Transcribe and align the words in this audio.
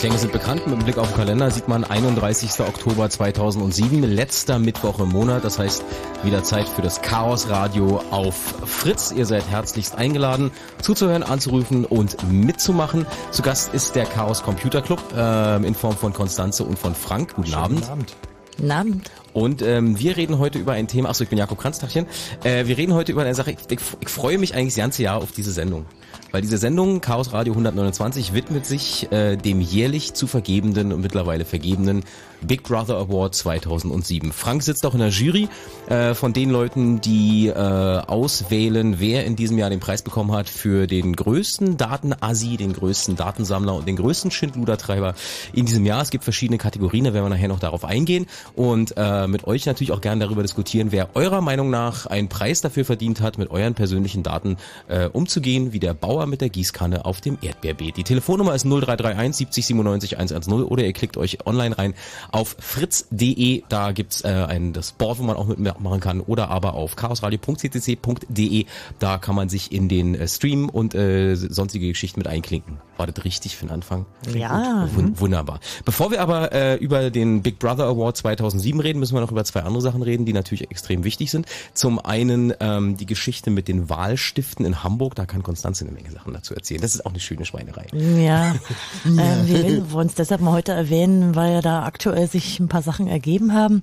Klänge 0.00 0.16
sind 0.16 0.32
bekannt. 0.32 0.66
Mit 0.66 0.82
Blick 0.82 0.96
auf 0.96 1.08
den 1.08 1.16
Kalender 1.18 1.50
sieht 1.50 1.68
man 1.68 1.84
31. 1.84 2.60
Oktober 2.60 3.10
2007, 3.10 4.02
letzter 4.02 4.58
Mittwoch 4.58 4.98
im 4.98 5.10
Monat. 5.10 5.44
Das 5.44 5.58
heißt, 5.58 5.84
wieder 6.22 6.42
Zeit 6.42 6.66
für 6.70 6.80
das 6.80 7.02
Chaos 7.02 7.50
Radio 7.50 8.02
auf 8.10 8.34
Fritz. 8.64 9.12
Ihr 9.12 9.26
seid 9.26 9.46
herzlichst 9.50 9.96
eingeladen, 9.96 10.52
zuzuhören, 10.80 11.22
anzurufen 11.22 11.84
und 11.84 12.16
mitzumachen. 12.32 13.04
Zu 13.30 13.42
Gast 13.42 13.74
ist 13.74 13.94
der 13.94 14.06
Chaos 14.06 14.42
Computer 14.42 14.80
Club 14.80 15.02
äh, 15.14 15.56
in 15.66 15.74
Form 15.74 15.98
von 15.98 16.14
Konstanze 16.14 16.64
und 16.64 16.78
von 16.78 16.94
Frank. 16.94 17.34
Guten 17.34 17.48
Schönen 17.48 17.62
Abend. 17.62 17.90
Abend. 17.90 18.16
Guten 18.56 18.70
Abend. 18.70 19.10
Und 19.34 19.60
ähm, 19.60 19.98
wir 19.98 20.16
reden 20.16 20.38
heute 20.38 20.58
über 20.58 20.72
ein 20.72 20.88
Thema. 20.88 21.10
Achso, 21.10 21.24
ich 21.24 21.28
bin 21.28 21.38
Jakob 21.38 21.58
Kranztachchen. 21.58 22.06
Äh, 22.42 22.64
wir 22.64 22.78
reden 22.78 22.94
heute 22.94 23.12
über 23.12 23.20
eine 23.20 23.34
Sache. 23.34 23.50
Ich, 23.50 23.58
ich, 23.68 23.80
ich 24.00 24.08
freue 24.08 24.38
mich 24.38 24.54
eigentlich 24.54 24.72
das 24.72 24.82
ganze 24.82 25.02
Jahr 25.02 25.18
auf 25.18 25.32
diese 25.32 25.52
Sendung. 25.52 25.84
Weil 26.32 26.42
diese 26.42 26.58
Sendung 26.58 27.00
Chaos 27.00 27.32
Radio 27.32 27.54
129 27.54 28.32
widmet 28.34 28.64
sich 28.64 29.10
äh, 29.10 29.36
dem 29.36 29.60
jährlich 29.60 30.14
zu 30.14 30.26
vergebenden 30.26 30.92
und 30.92 31.00
mittlerweile 31.00 31.44
vergebenen 31.44 32.04
Big 32.40 32.62
Brother 32.62 32.96
Award 32.96 33.34
2007. 33.34 34.32
Frank 34.32 34.62
sitzt 34.62 34.86
auch 34.86 34.94
in 34.94 35.00
der 35.00 35.08
Jury 35.08 35.48
äh, 35.90 36.14
von 36.14 36.32
den 36.32 36.50
Leuten, 36.50 37.00
die 37.00 37.48
äh, 37.48 37.52
auswählen, 37.52 39.00
wer 39.00 39.24
in 39.24 39.36
diesem 39.36 39.58
Jahr 39.58 39.70
den 39.70 39.80
Preis 39.80 40.02
bekommen 40.02 40.32
hat 40.32 40.48
für 40.48 40.86
den 40.86 41.16
größten 41.16 41.76
Datenassi, 41.76 42.56
den 42.56 42.72
größten 42.72 43.16
Datensammler 43.16 43.74
und 43.74 43.88
den 43.88 43.96
größten 43.96 44.30
Schindludertreiber 44.30 45.14
in 45.52 45.66
diesem 45.66 45.84
Jahr. 45.84 46.02
Es 46.02 46.10
gibt 46.10 46.24
verschiedene 46.24 46.58
Kategorien, 46.58 47.04
da 47.04 47.12
werden 47.12 47.24
wir 47.24 47.30
nachher 47.30 47.48
noch 47.48 47.58
darauf 47.58 47.84
eingehen 47.84 48.26
und 48.54 48.94
äh, 48.96 49.26
mit 49.26 49.46
euch 49.46 49.66
natürlich 49.66 49.90
auch 49.92 50.00
gerne 50.00 50.24
darüber 50.24 50.42
diskutieren, 50.42 50.92
wer 50.92 51.16
eurer 51.16 51.40
Meinung 51.40 51.70
nach 51.70 52.06
einen 52.06 52.28
Preis 52.28 52.60
dafür 52.60 52.84
verdient 52.84 53.20
hat, 53.20 53.36
mit 53.36 53.50
euren 53.50 53.74
persönlichen 53.74 54.22
Daten 54.22 54.58
äh, 54.86 55.08
umzugehen, 55.08 55.72
wie 55.72 55.80
der 55.80 55.94
Bauer 55.94 56.26
mit 56.26 56.40
der 56.40 56.50
Gießkanne 56.50 57.04
auf 57.04 57.20
dem 57.20 57.36
Erdbeerbeet. 57.42 57.96
Die 57.96 58.04
Telefonnummer 58.04 58.54
ist 58.54 58.64
0331 58.64 59.36
70 59.36 59.66
97 59.66 60.18
110 60.18 60.52
oder 60.62 60.84
ihr 60.84 60.92
klickt 60.92 61.16
euch 61.16 61.44
online 61.46 61.76
rein 61.76 61.94
auf 62.30 62.54
fritz.de. 62.60 63.64
Da 63.68 63.90
gibt's 63.90 64.20
äh, 64.20 64.28
ein 64.28 64.72
das 64.72 64.92
Board, 64.92 65.18
wo 65.18 65.24
man 65.24 65.36
auch 65.36 65.48
mitmachen 65.80 66.00
kann. 66.00 66.20
Oder 66.20 66.48
aber 66.50 66.74
auf 66.74 66.96
chaosradio.ccc.de. 66.96 68.66
Da 68.98 69.18
kann 69.18 69.34
man 69.34 69.48
sich 69.48 69.72
in 69.72 69.88
den 69.88 70.14
äh, 70.14 70.28
Stream 70.28 70.68
und 70.68 70.94
äh, 70.94 71.34
sonstige 71.34 71.88
Geschichten 71.88 72.20
mit 72.20 72.28
einklinken. 72.28 72.78
War 72.96 73.06
das 73.06 73.24
richtig 73.24 73.56
für 73.56 73.66
den 73.66 73.72
Anfang? 73.72 74.06
Ja. 74.34 74.88
Wun 74.94 75.18
wunderbar. 75.18 75.60
Bevor 75.84 76.10
wir 76.10 76.20
aber 76.20 76.52
äh, 76.52 76.76
über 76.76 77.10
den 77.10 77.42
Big 77.42 77.58
Brother 77.58 77.84
Award 77.84 78.16
2007 78.18 78.80
reden, 78.80 78.98
müssen 78.98 79.14
wir 79.14 79.20
noch 79.20 79.32
über 79.32 79.44
zwei 79.44 79.62
andere 79.62 79.80
Sachen 79.80 80.02
reden, 80.02 80.26
die 80.26 80.32
natürlich 80.32 80.70
extrem 80.70 81.04
wichtig 81.04 81.30
sind. 81.30 81.46
Zum 81.72 81.98
einen 81.98 82.52
ähm, 82.60 82.96
die 82.96 83.06
Geschichte 83.06 83.50
mit 83.50 83.68
den 83.68 83.88
Wahlstiften 83.88 84.66
in 84.66 84.84
Hamburg. 84.84 85.14
Da 85.14 85.24
kann 85.24 85.42
Konstanze 85.42 85.84
eine 85.84 85.94
Menge 85.94 86.10
Sachen 86.10 86.34
dazu 86.34 86.54
erzählen. 86.54 86.80
Das 86.82 86.94
ist 86.94 87.06
auch 87.06 87.10
eine 87.10 87.20
schöne 87.20 87.46
Schweinerei. 87.46 87.86
Ja. 87.92 88.54
ähm, 89.06 89.46
wir 89.46 89.92
wollen 89.92 90.08
es 90.08 90.14
deshalb 90.14 90.42
mal 90.42 90.52
heute 90.52 90.72
erwähnen, 90.72 91.34
weil 91.34 91.54
ja 91.54 91.62
da 91.62 91.84
aktuell 91.84 92.28
sich 92.28 92.60
ein 92.60 92.68
paar 92.68 92.82
Sachen 92.82 93.06
ergeben 93.06 93.54
haben. 93.54 93.82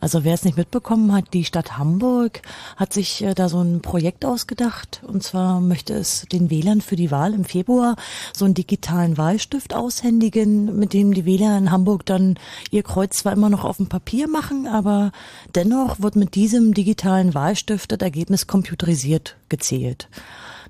Also 0.00 0.22
wer 0.22 0.34
es 0.34 0.44
nicht 0.44 0.56
mitbekommen 0.56 1.12
hat, 1.12 1.34
die 1.34 1.44
Stadt 1.44 1.76
Hamburg 1.76 2.42
hat 2.76 2.92
sich 2.92 3.22
äh, 3.24 3.34
da 3.34 3.48
so 3.48 3.60
ein 3.60 3.80
Projekt 3.80 4.24
ausgedacht. 4.24 5.02
Und 5.06 5.22
zwar 5.22 5.60
möchte 5.60 5.94
es 5.94 6.26
den 6.30 6.50
Wählern 6.50 6.80
für 6.80 6.96
die 6.96 7.10
Wahl 7.10 7.34
im 7.34 7.44
Februar 7.44 7.96
so 8.32 8.44
einen 8.44 8.54
digitalen 8.54 9.18
Wahlstift 9.18 9.74
aushändigen, 9.74 10.78
mit 10.78 10.92
dem 10.92 11.14
die 11.14 11.24
Wähler 11.24 11.58
in 11.58 11.70
Hamburg 11.70 12.06
dann 12.06 12.38
ihr 12.70 12.84
Kreuz 12.84 13.18
zwar 13.18 13.32
immer 13.32 13.50
noch 13.50 13.64
auf 13.64 13.78
dem 13.78 13.88
Papier 13.88 14.28
machen, 14.28 14.68
aber 14.68 15.10
dennoch 15.54 16.00
wird 16.00 16.14
mit 16.14 16.34
diesem 16.36 16.74
digitalen 16.74 17.34
Wahlstift 17.34 17.90
das 17.90 17.98
Ergebnis 17.98 18.46
computerisiert 18.46 19.36
gezählt. 19.48 20.08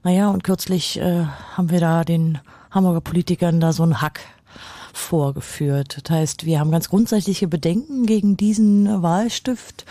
Naja, 0.05 0.31
und 0.31 0.45
kürzlich 0.45 0.99
äh, 0.99 1.25
haben 1.55 1.71
wir 1.71 1.81
da 1.81 2.05
den 2.05 2.39
Hamburger 2.71 3.01
Politikern 3.01 3.61
da 3.61 3.73
so 3.73 3.83
einen 3.83 4.01
Hack 4.01 4.21
vorgeführt. 4.99 5.99
Das 6.03 6.17
heißt, 6.17 6.45
wir 6.45 6.61
haben 6.61 6.71
ganz 6.71 6.89
grundsätzliche 6.89 7.49
Bedenken 7.49 8.07
gegen 8.07 8.37
diesen 8.37 9.03
Wahlstift 9.03 9.85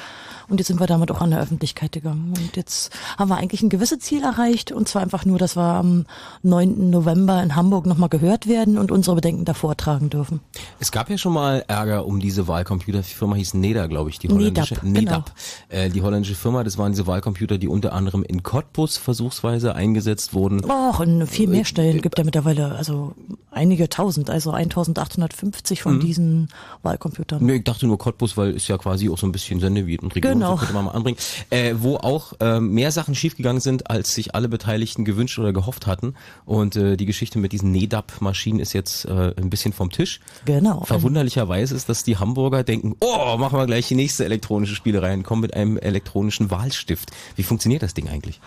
und 0.49 0.59
jetzt 0.59 0.67
sind 0.67 0.79
wir 0.79 0.87
damit 0.87 1.11
auch 1.11 1.19
an 1.19 1.31
der 1.31 1.41
Öffentlichkeit 1.41 1.91
gegangen. 1.91 2.33
Und 2.37 2.55
jetzt 2.55 2.91
haben 3.17 3.29
wir 3.29 3.37
eigentlich 3.37 3.61
ein 3.61 3.69
gewisses 3.69 3.99
Ziel 3.99 4.23
erreicht. 4.23 4.71
Und 4.71 4.87
zwar 4.87 5.01
einfach 5.01 5.25
nur, 5.25 5.37
dass 5.37 5.57
wir 5.57 5.63
am 5.63 6.05
9. 6.43 6.89
November 6.89 7.43
in 7.43 7.55
Hamburg 7.55 7.85
nochmal 7.85 8.07
gehört 8.07 8.47
werden 8.47 8.77
und 8.77 8.91
unsere 8.91 9.17
Bedenken 9.17 9.43
da 9.43 9.53
vortragen 9.53 10.09
dürfen. 10.09 10.39
Es 10.79 10.91
gab 10.91 11.09
ja 11.09 11.17
schon 11.17 11.33
mal 11.33 11.65
Ärger 11.67 12.05
um 12.05 12.21
diese 12.21 12.47
Wahlcomputer. 12.47 12.99
Die 12.99 13.13
Firma 13.13 13.35
hieß 13.35 13.55
NEDA, 13.55 13.87
glaube 13.87 14.09
ich, 14.09 14.19
die 14.19 14.29
holländische. 14.29 14.75
NEDAP, 14.75 14.93
NEDAP. 14.93 15.25
Genau. 15.69 15.83
Äh, 15.83 15.89
die 15.89 16.01
holländische 16.01 16.35
Firma, 16.35 16.63
das 16.63 16.77
waren 16.77 16.93
diese 16.93 17.07
Wahlcomputer, 17.07 17.57
die 17.57 17.67
unter 17.67 17.91
anderem 17.91 18.23
in 18.23 18.41
Cottbus 18.43 18.95
versuchsweise 18.97 19.75
eingesetzt 19.75 20.33
wurden. 20.33 20.63
Auch 20.69 21.01
in 21.01 21.27
viel 21.27 21.47
mehr 21.47 21.65
Stellen 21.65 22.01
gibt 22.01 22.17
ja 22.17 22.23
mittlerweile 22.23 22.75
also 22.75 23.15
einige 23.51 23.89
tausend, 23.89 24.29
also 24.29 24.51
1850 24.51 25.81
von 25.81 25.95
mhm. 25.95 25.99
diesen 25.99 26.47
Wahlcomputern. 26.83 27.43
Nee, 27.43 27.55
ich 27.55 27.63
dachte 27.63 27.87
nur 27.87 27.97
Cottbus, 27.97 28.37
weil 28.37 28.55
es 28.55 28.67
ja 28.67 28.77
quasi 28.77 29.09
auch 29.09 29.17
so 29.17 29.27
ein 29.27 29.31
bisschen 29.31 29.59
Sendegebiet 29.59 30.03
und 30.03 30.15
Region 30.15 30.36
genau. 30.39 30.55
könnte 30.55 30.73
man 30.73 30.85
mal 30.85 30.91
anbringen, 30.91 31.17
äh, 31.49 31.75
wo 31.77 31.97
auch 31.97 32.33
äh, 32.39 32.59
mehr 32.59 32.91
Sachen 32.91 33.15
schiefgegangen 33.15 33.61
sind, 33.61 33.89
als 33.89 34.13
sich 34.13 34.35
alle 34.35 34.49
Beteiligten 34.49 35.05
gewünscht 35.05 35.39
oder 35.39 35.53
gehofft 35.53 35.87
hatten. 35.87 36.15
Und 36.45 36.75
äh, 36.75 36.97
die 36.97 37.05
Geschichte 37.05 37.39
mit 37.39 37.51
diesen 37.51 37.71
NEDAP-Maschinen 37.71 38.59
ist 38.59 38.73
jetzt 38.73 39.05
äh, 39.05 39.33
ein 39.37 39.49
bisschen 39.49 39.73
vom 39.73 39.91
Tisch. 39.91 40.19
Genau. 40.45 40.83
Verwunderlicherweise 40.83 41.75
ist, 41.75 41.89
dass 41.89 42.03
die 42.03 42.17
Hamburger 42.17 42.63
denken, 42.63 42.95
oh, 42.99 43.37
machen 43.37 43.57
wir 43.57 43.65
gleich 43.65 43.87
die 43.87 43.95
nächste 43.95 44.25
elektronische 44.25 44.75
Spielerei 44.75 45.13
und 45.13 45.23
kommen 45.23 45.41
mit 45.41 45.53
einem 45.53 45.77
elektronischen 45.77 46.51
Wahlstift. 46.51 47.11
Wie 47.35 47.43
funktioniert 47.43 47.83
das 47.83 47.93
Ding 47.93 48.09
eigentlich? 48.09 48.39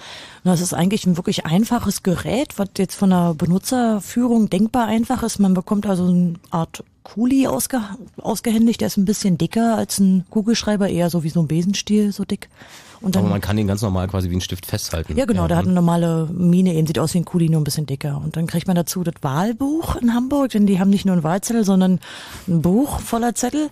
Das 0.45 0.61
ist 0.61 0.75
eigentlich 0.75 1.07
ein 1.07 1.17
wirklich 1.17 1.47
einfaches 1.47 2.03
Gerät, 2.03 2.59
was 2.59 2.71
jetzt 2.79 2.95
von 2.95 3.11
der 3.11 3.35
Benutzerführung 3.35 4.49
denkbar 4.49 4.87
einfach 4.87 5.23
ist. 5.23 5.39
Man 5.39 5.55
bekommt 5.55 5.87
also 5.87 6.07
eine 6.07 6.35
Art 6.51 6.85
Kuli 7.03 7.47
ausge, 7.47 7.81
ausgehändigt. 8.19 8.81
Der 8.81 8.89
ist 8.89 8.97
ein 8.97 9.05
bisschen 9.05 9.39
dicker 9.39 9.77
als 9.77 9.99
ein 9.99 10.25
Kugelschreiber, 10.31 10.89
eher 10.89 11.11
so 11.11 11.23
wie 11.23 11.31
so 11.31 11.41
ein 11.41 11.49
Besenstiel, 11.49 12.13
so 12.13 12.25
dick. 12.25 12.49
Und 13.01 13.17
dann, 13.17 13.23
Aber 13.23 13.31
man 13.31 13.41
kann 13.41 13.57
den 13.57 13.67
ganz 13.67 13.81
normal 13.81 14.09
quasi 14.09 14.29
wie 14.29 14.37
ein 14.37 14.43
Stift 14.43 14.67
festhalten. 14.67 15.17
Ja, 15.17 15.25
genau, 15.25 15.43
ja. 15.43 15.49
der 15.49 15.57
hat 15.57 15.65
eine 15.65 15.73
normale 15.73 16.29
Mine, 16.31 16.75
eben 16.75 16.87
sieht 16.87 16.99
aus 16.99 17.15
wie 17.15 17.19
ein 17.19 17.25
Kuli, 17.25 17.49
nur 17.49 17.61
ein 17.61 17.65
bisschen 17.65 17.87
dicker. 17.87 18.21
Und 18.23 18.37
dann 18.37 18.47
kriegt 18.47 18.67
man 18.67 18.77
dazu 18.77 19.03
das 19.03 19.15
Wahlbuch 19.23 19.97
in 19.97 20.13
Hamburg, 20.13 20.51
denn 20.51 20.67
die 20.67 20.79
haben 20.79 20.91
nicht 20.91 21.07
nur 21.07 21.17
ein 21.17 21.23
Wahlzettel, 21.23 21.65
sondern 21.65 21.99
ein 22.47 22.61
Buch 22.61 23.01
voller 23.01 23.35
Zettel. 23.35 23.71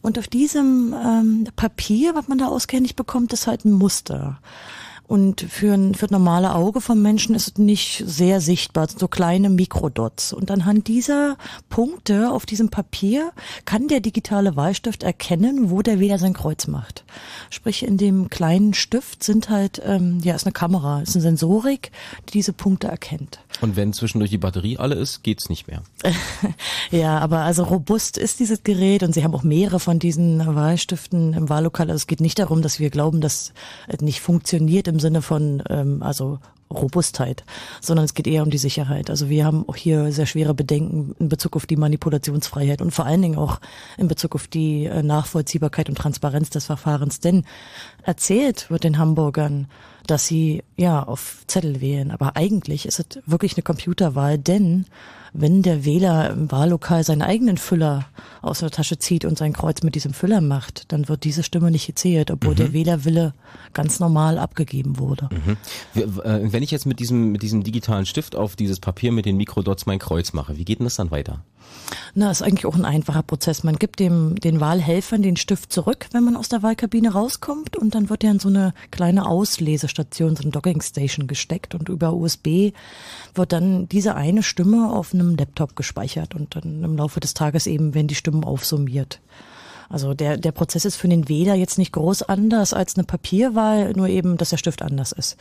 Und 0.00 0.18
auf 0.18 0.26
diesem 0.26 0.94
ähm, 0.94 1.48
Papier, 1.54 2.14
was 2.14 2.28
man 2.28 2.38
da 2.38 2.46
ausgehändigt 2.46 2.96
bekommt, 2.96 3.32
ist 3.34 3.46
halt 3.46 3.66
ein 3.66 3.72
Muster. 3.72 4.38
Und 5.06 5.42
für 5.42 5.74
ein, 5.74 5.94
für 5.94 6.06
das 6.06 6.10
normale 6.10 6.54
Auge 6.54 6.80
vom 6.80 7.02
Menschen 7.02 7.34
ist 7.34 7.48
es 7.48 7.58
nicht 7.58 8.02
sehr 8.06 8.40
sichtbar, 8.40 8.88
so 8.88 9.08
kleine 9.08 9.50
Mikrodots. 9.50 10.32
Und 10.32 10.50
anhand 10.50 10.88
dieser 10.88 11.36
Punkte 11.68 12.30
auf 12.30 12.46
diesem 12.46 12.70
Papier 12.70 13.32
kann 13.64 13.88
der 13.88 14.00
digitale 14.00 14.56
Wahlstift 14.56 15.02
erkennen, 15.02 15.70
wo 15.70 15.82
der 15.82 16.00
Wähler 16.00 16.18
sein 16.18 16.32
Kreuz 16.32 16.66
macht. 16.66 17.04
Sprich, 17.50 17.84
in 17.84 17.98
dem 17.98 18.30
kleinen 18.30 18.74
Stift 18.74 19.22
sind 19.22 19.50
halt, 19.50 19.82
ähm, 19.84 20.20
ja, 20.22 20.34
ist 20.34 20.46
eine 20.46 20.52
Kamera, 20.52 21.02
ist 21.02 21.14
eine 21.14 21.22
Sensorik, 21.22 21.90
die 22.28 22.32
diese 22.32 22.52
Punkte 22.52 22.88
erkennt. 22.88 23.40
Und 23.60 23.76
wenn 23.76 23.92
zwischendurch 23.92 24.30
die 24.30 24.38
Batterie 24.38 24.78
alle 24.78 24.94
ist, 24.94 25.22
geht's 25.22 25.48
nicht 25.48 25.68
mehr. 25.68 25.82
ja, 26.90 27.18
aber 27.18 27.40
also 27.40 27.64
robust 27.64 28.16
ist 28.16 28.40
dieses 28.40 28.62
Gerät 28.64 29.02
und 29.02 29.12
sie 29.12 29.24
haben 29.24 29.34
auch 29.34 29.42
mehrere 29.42 29.78
von 29.78 29.98
diesen 29.98 30.44
Wahlstiften 30.44 31.34
im 31.34 31.48
Wahllokal. 31.48 31.90
Also 31.90 31.96
es 32.02 32.06
geht 32.06 32.20
nicht 32.20 32.38
darum, 32.38 32.62
dass 32.62 32.80
wir 32.80 32.90
glauben, 32.90 33.20
dass 33.20 33.52
es 33.88 34.00
nicht 34.00 34.20
funktioniert 34.20 34.88
im 34.92 35.00
Sinne 35.00 35.22
von 35.22 35.62
ähm, 35.68 36.02
also 36.02 36.38
Robustheit, 36.72 37.44
sondern 37.80 38.04
es 38.04 38.14
geht 38.14 38.26
eher 38.26 38.42
um 38.42 38.50
die 38.50 38.58
Sicherheit. 38.58 39.10
Also 39.10 39.28
wir 39.28 39.44
haben 39.44 39.68
auch 39.68 39.76
hier 39.76 40.10
sehr 40.12 40.26
schwere 40.26 40.54
Bedenken 40.54 41.14
in 41.18 41.28
Bezug 41.28 41.56
auf 41.56 41.66
die 41.66 41.76
Manipulationsfreiheit 41.76 42.82
und 42.82 42.92
vor 42.92 43.06
allen 43.06 43.22
Dingen 43.22 43.38
auch 43.38 43.60
in 43.98 44.08
Bezug 44.08 44.34
auf 44.34 44.46
die 44.46 44.86
äh, 44.86 45.02
Nachvollziehbarkeit 45.02 45.88
und 45.88 45.96
Transparenz 45.96 46.50
des 46.50 46.66
Verfahrens. 46.66 47.20
Denn 47.20 47.44
erzählt 48.02 48.70
wird 48.70 48.84
den 48.84 48.98
Hamburgern, 48.98 49.68
dass 50.06 50.26
sie 50.26 50.62
ja 50.76 51.02
auf 51.02 51.44
Zettel 51.46 51.80
wählen, 51.80 52.10
aber 52.10 52.36
eigentlich 52.36 52.86
ist 52.86 52.98
es 52.98 53.22
wirklich 53.26 53.54
eine 53.54 53.62
Computerwahl, 53.62 54.38
denn 54.38 54.86
wenn 55.34 55.62
der 55.62 55.84
Wähler 55.84 56.30
im 56.30 56.50
Wahllokal 56.50 57.04
seinen 57.04 57.22
eigenen 57.22 57.56
Füller 57.56 58.06
aus 58.42 58.58
der 58.58 58.70
Tasche 58.70 58.98
zieht 58.98 59.24
und 59.24 59.38
sein 59.38 59.54
Kreuz 59.54 59.82
mit 59.82 59.94
diesem 59.94 60.12
Füller 60.12 60.40
macht, 60.40 60.92
dann 60.92 61.08
wird 61.08 61.24
diese 61.24 61.42
Stimme 61.42 61.70
nicht 61.70 61.86
gezählt, 61.86 62.30
obwohl 62.30 62.52
mhm. 62.52 62.56
der 62.56 62.72
Wählerwille 62.72 63.34
ganz 63.72 63.98
normal 63.98 64.38
abgegeben 64.38 64.98
wurde. 64.98 65.30
Mhm. 65.32 65.56
Äh, 65.94 66.52
wenn 66.52 66.62
ich 66.62 66.70
jetzt 66.70 66.84
mit 66.84 67.00
diesem, 67.00 67.32
mit 67.32 67.42
diesem 67.42 67.62
digitalen 67.62 68.04
Stift 68.04 68.36
auf 68.36 68.56
dieses 68.56 68.78
Papier 68.78 69.10
mit 69.10 69.24
den 69.24 69.36
Mikrodots 69.38 69.86
mein 69.86 69.98
Kreuz 69.98 70.34
mache, 70.34 70.58
wie 70.58 70.64
geht 70.64 70.80
denn 70.80 70.86
das 70.86 70.96
dann 70.96 71.10
weiter? 71.10 71.42
Na, 72.14 72.30
ist 72.30 72.42
eigentlich 72.42 72.66
auch 72.66 72.74
ein 72.74 72.84
einfacher 72.84 73.22
Prozess. 73.22 73.64
Man 73.64 73.76
gibt 73.76 73.98
dem, 73.98 74.36
den 74.36 74.60
Wahlhelfern 74.60 75.22
den 75.22 75.36
Stift 75.36 75.72
zurück, 75.72 76.06
wenn 76.12 76.24
man 76.24 76.36
aus 76.36 76.48
der 76.48 76.62
Wahlkabine 76.62 77.12
rauskommt 77.12 77.76
und 77.76 77.94
dann 77.94 78.10
wird 78.10 78.24
er 78.24 78.32
in 78.32 78.38
so 78.38 78.48
eine 78.48 78.74
kleine 78.90 79.26
Auslesestation, 79.26 80.36
so 80.36 80.42
eine 80.42 80.52
Dockingstation 80.52 81.26
gesteckt 81.26 81.74
und 81.74 81.88
über 81.88 82.12
USB 82.12 82.72
wird 83.34 83.52
dann 83.52 83.88
diese 83.88 84.14
eine 84.14 84.42
Stimme 84.42 84.90
auf 84.90 85.14
einem 85.14 85.36
Laptop 85.36 85.74
gespeichert 85.76 86.34
und 86.34 86.56
dann 86.56 86.84
im 86.84 86.96
Laufe 86.96 87.20
des 87.20 87.34
Tages 87.34 87.66
eben 87.66 87.94
werden 87.94 88.08
die 88.08 88.14
Stimmen 88.14 88.44
aufsummiert. 88.44 89.20
Also 89.92 90.14
der, 90.14 90.38
der 90.38 90.52
Prozess 90.52 90.86
ist 90.86 90.96
für 90.96 91.06
den 91.06 91.28
Wähler 91.28 91.54
jetzt 91.54 91.76
nicht 91.76 91.92
groß 91.92 92.22
anders 92.22 92.72
als 92.72 92.96
eine 92.96 93.04
Papierwahl, 93.04 93.92
nur 93.92 94.08
eben, 94.08 94.38
dass 94.38 94.48
der 94.48 94.56
Stift 94.56 94.80
anders 94.80 95.12
ist. 95.12 95.36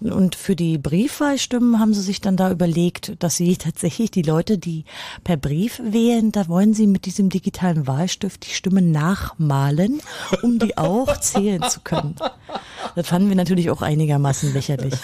Und 0.00 0.36
für 0.36 0.54
die 0.54 0.78
Briefwahlstimmen 0.78 1.80
haben 1.80 1.92
sie 1.92 2.02
sich 2.02 2.20
dann 2.20 2.36
da 2.36 2.50
überlegt, 2.50 3.14
dass 3.18 3.36
sie 3.36 3.56
tatsächlich 3.58 4.12
die 4.12 4.22
Leute, 4.22 4.56
die 4.56 4.84
per 5.24 5.36
Brief 5.36 5.82
wählen, 5.84 6.30
da 6.30 6.46
wollen 6.46 6.74
sie 6.74 6.86
mit 6.86 7.06
diesem 7.06 7.28
digitalen 7.28 7.88
Wahlstift 7.88 8.46
die 8.46 8.54
Stimmen 8.54 8.92
nachmalen, 8.92 10.00
um 10.42 10.60
die 10.60 10.78
auch 10.78 11.18
zählen 11.18 11.62
zu 11.68 11.80
können. 11.80 12.14
Das 12.94 13.08
fanden 13.08 13.28
wir 13.28 13.36
natürlich 13.36 13.68
auch 13.70 13.82
einigermaßen 13.82 14.52
lächerlich. 14.52 14.94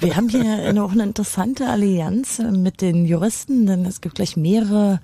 Wir 0.00 0.16
haben 0.16 0.28
hier 0.28 0.72
noch 0.74 0.92
eine 0.92 1.04
interessante 1.04 1.66
Allianz 1.66 2.38
mit 2.38 2.82
den 2.82 3.06
Juristen, 3.06 3.66
denn 3.66 3.86
es 3.86 4.02
gibt 4.02 4.16
gleich 4.16 4.36
mehrere 4.36 5.00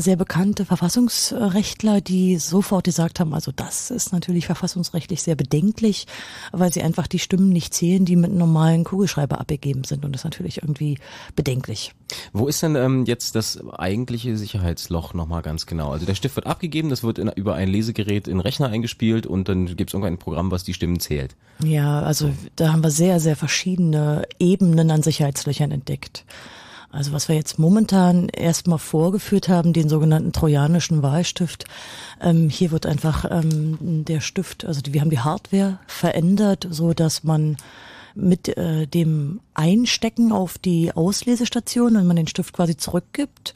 sehr 0.00 0.16
bekannte 0.16 0.64
Verfassungsrechtler, 0.64 2.00
die 2.00 2.36
sofort 2.36 2.84
gesagt 2.84 3.20
haben, 3.20 3.34
also 3.34 3.52
das 3.54 3.90
ist 3.90 4.12
natürlich 4.12 4.46
verfassungsrechtlich 4.46 5.22
sehr 5.22 5.36
bedenklich, 5.36 6.06
weil 6.52 6.72
sie 6.72 6.82
einfach 6.82 7.06
die 7.06 7.18
Stimmen 7.18 7.50
nicht 7.50 7.74
zählen, 7.74 8.04
die 8.04 8.16
mit 8.16 8.30
einem 8.30 8.38
normalen 8.38 8.84
Kugelschreiber 8.84 9.40
abgegeben 9.40 9.84
sind. 9.84 10.04
Und 10.04 10.12
das 10.12 10.20
ist 10.20 10.24
natürlich 10.24 10.62
irgendwie 10.62 10.98
bedenklich. 11.36 11.92
Wo 12.32 12.46
ist 12.46 12.62
denn 12.62 12.76
ähm, 12.76 13.04
jetzt 13.04 13.34
das 13.34 13.62
eigentliche 13.70 14.36
Sicherheitsloch 14.36 15.14
nochmal 15.14 15.42
ganz 15.42 15.66
genau? 15.66 15.90
Also 15.90 16.06
der 16.06 16.14
Stift 16.14 16.36
wird 16.36 16.46
abgegeben, 16.46 16.90
das 16.90 17.02
wird 17.02 17.18
in, 17.18 17.28
über 17.28 17.54
ein 17.54 17.68
Lesegerät 17.68 18.28
in 18.28 18.40
Rechner 18.40 18.68
eingespielt 18.68 19.26
und 19.26 19.48
dann 19.48 19.66
gibt 19.76 19.90
es 19.90 19.94
irgendein 19.94 20.18
Programm, 20.18 20.50
was 20.50 20.64
die 20.64 20.74
Stimmen 20.74 21.00
zählt. 21.00 21.36
Ja, 21.62 22.00
also 22.02 22.32
da 22.56 22.72
haben 22.72 22.82
wir 22.82 22.90
sehr, 22.90 23.20
sehr 23.20 23.36
verschiedene 23.36 24.26
Ebenen 24.38 24.90
an 24.90 25.02
Sicherheitslöchern 25.02 25.70
entdeckt. 25.70 26.24
Also 26.94 27.12
was 27.12 27.28
wir 27.28 27.34
jetzt 27.34 27.58
momentan 27.58 28.28
erstmal 28.28 28.78
vorgeführt 28.78 29.48
haben, 29.48 29.72
den 29.72 29.88
sogenannten 29.88 30.32
trojanischen 30.32 31.02
Wahlstift. 31.02 31.64
Ähm, 32.20 32.48
hier 32.48 32.70
wird 32.70 32.86
einfach 32.86 33.24
ähm, 33.28 34.04
der 34.04 34.20
Stift, 34.20 34.64
also 34.64 34.80
wir 34.88 35.00
haben 35.00 35.10
die 35.10 35.18
Hardware 35.18 35.80
verändert, 35.88 36.68
so 36.70 36.94
dass 36.94 37.24
man 37.24 37.56
mit 38.14 38.56
äh, 38.56 38.86
dem 38.86 39.40
Einstecken 39.54 40.32
auf 40.32 40.58
die 40.58 40.92
Auslesestation, 40.92 41.94
wenn 41.94 42.06
man 42.06 42.16
den 42.16 42.26
Stift 42.26 42.52
quasi 42.52 42.76
zurückgibt, 42.76 43.54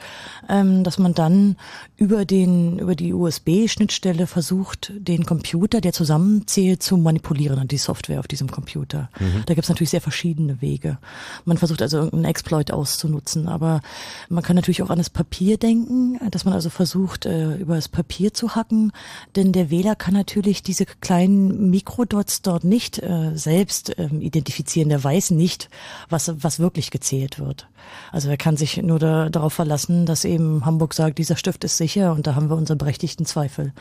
ähm, 0.48 0.84
dass 0.84 0.98
man 0.98 1.14
dann 1.14 1.56
über 1.96 2.24
den 2.24 2.78
über 2.78 2.94
die 2.94 3.12
USB-Schnittstelle 3.12 4.26
versucht, 4.26 4.92
den 4.96 5.26
Computer, 5.26 5.80
der 5.80 5.92
zusammenzählt, 5.92 6.82
zu 6.82 6.96
manipulieren 6.96 7.58
und 7.58 7.72
die 7.72 7.78
Software 7.78 8.20
auf 8.20 8.28
diesem 8.28 8.50
Computer. 8.50 9.10
Mhm. 9.18 9.42
Da 9.46 9.54
gibt 9.54 9.64
es 9.64 9.68
natürlich 9.68 9.90
sehr 9.90 10.00
verschiedene 10.00 10.60
Wege. 10.60 10.98
Man 11.44 11.58
versucht 11.58 11.82
also 11.82 11.98
irgendeinen 11.98 12.26
Exploit 12.26 12.70
auszunutzen, 12.70 13.48
aber 13.48 13.80
man 14.28 14.44
kann 14.44 14.56
natürlich 14.56 14.82
auch 14.82 14.90
an 14.90 14.98
das 14.98 15.10
Papier 15.10 15.58
denken, 15.58 16.18
dass 16.30 16.44
man 16.44 16.54
also 16.54 16.70
versucht, 16.70 17.26
äh, 17.26 17.56
über 17.56 17.74
das 17.74 17.88
Papier 17.88 18.32
zu 18.32 18.54
hacken, 18.54 18.92
denn 19.36 19.52
der 19.52 19.70
Wähler 19.70 19.96
kann 19.96 20.14
natürlich 20.14 20.62
diese 20.62 20.86
kleinen 20.86 21.70
Mikrodots 21.70 22.42
dort 22.42 22.64
nicht 22.64 23.02
äh, 23.02 23.32
selbst 23.34 23.94
ähm, 23.98 24.20
identifizieren. 24.20 24.88
Der 24.88 25.02
weiß 25.02 25.30
nicht, 25.30 25.68
was, 26.08 26.32
was 26.42 26.58
wirklich 26.58 26.90
gezählt 26.90 27.38
wird. 27.38 27.68
Also 28.12 28.28
er 28.28 28.36
kann 28.36 28.56
sich 28.56 28.76
nur 28.82 28.98
da, 28.98 29.28
darauf 29.28 29.52
verlassen, 29.52 30.06
dass 30.06 30.24
eben 30.24 30.64
Hamburg 30.64 30.94
sagt, 30.94 31.18
dieser 31.18 31.36
Stift 31.36 31.64
ist 31.64 31.76
sicher 31.76 32.12
und 32.12 32.26
da 32.26 32.34
haben 32.34 32.50
wir 32.50 32.56
unsere 32.56 32.76
berechtigten 32.76 33.26
Zweifel. 33.26 33.72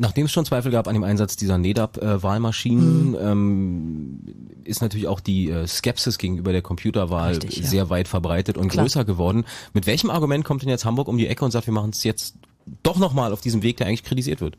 Nachdem 0.00 0.26
es 0.26 0.32
schon 0.32 0.44
Zweifel 0.44 0.70
gab 0.70 0.86
an 0.86 0.94
dem 0.94 1.02
Einsatz 1.02 1.36
dieser 1.36 1.58
NEDAP-Wahlmaschinen, 1.58 3.10
mhm. 3.10 3.16
ähm, 3.20 4.18
ist 4.62 4.80
natürlich 4.80 5.08
auch 5.08 5.18
die 5.18 5.50
äh, 5.50 5.66
Skepsis 5.66 6.18
gegenüber 6.18 6.52
der 6.52 6.62
Computerwahl 6.62 7.30
Richtig, 7.32 7.56
ja. 7.58 7.66
sehr 7.66 7.90
weit 7.90 8.06
verbreitet 8.06 8.56
und 8.56 8.68
Klar. 8.68 8.84
größer 8.84 9.04
geworden. 9.04 9.44
Mit 9.74 9.86
welchem 9.86 10.10
Argument 10.10 10.44
kommt 10.44 10.62
denn 10.62 10.68
jetzt 10.68 10.84
Hamburg 10.84 11.08
um 11.08 11.18
die 11.18 11.26
Ecke 11.26 11.44
und 11.44 11.50
sagt, 11.50 11.66
wir 11.66 11.74
machen 11.74 11.90
es 11.90 12.04
jetzt 12.04 12.36
doch 12.84 12.98
nochmal 12.98 13.32
auf 13.32 13.40
diesem 13.40 13.62
Weg, 13.62 13.78
der 13.78 13.88
eigentlich 13.88 14.04
kritisiert 14.04 14.40
wird? 14.40 14.56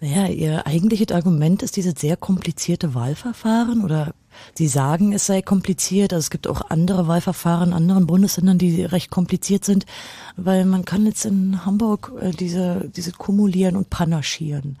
Naja, 0.00 0.28
ihr 0.28 0.64
eigentliches 0.64 1.10
Argument 1.10 1.62
ist 1.64 1.76
dieses 1.76 1.94
sehr 1.98 2.16
komplizierte 2.16 2.94
Wahlverfahren 2.94 3.84
oder 3.84 4.14
Sie 4.54 4.68
sagen, 4.68 5.12
es 5.12 5.26
sei 5.26 5.42
kompliziert. 5.42 6.12
Also 6.12 6.24
es 6.24 6.30
gibt 6.30 6.46
auch 6.46 6.70
andere 6.70 7.06
Wahlverfahren 7.06 7.68
in 7.68 7.74
anderen 7.74 8.06
Bundesländern, 8.06 8.58
die 8.58 8.84
recht 8.84 9.10
kompliziert 9.10 9.64
sind, 9.64 9.86
weil 10.36 10.64
man 10.64 10.84
kann 10.84 11.06
jetzt 11.06 11.24
in 11.24 11.64
Hamburg 11.64 12.12
äh, 12.20 12.30
diese, 12.30 12.90
diese 12.94 13.12
kumulieren 13.12 13.76
und 13.76 13.90
panaschieren 13.90 14.76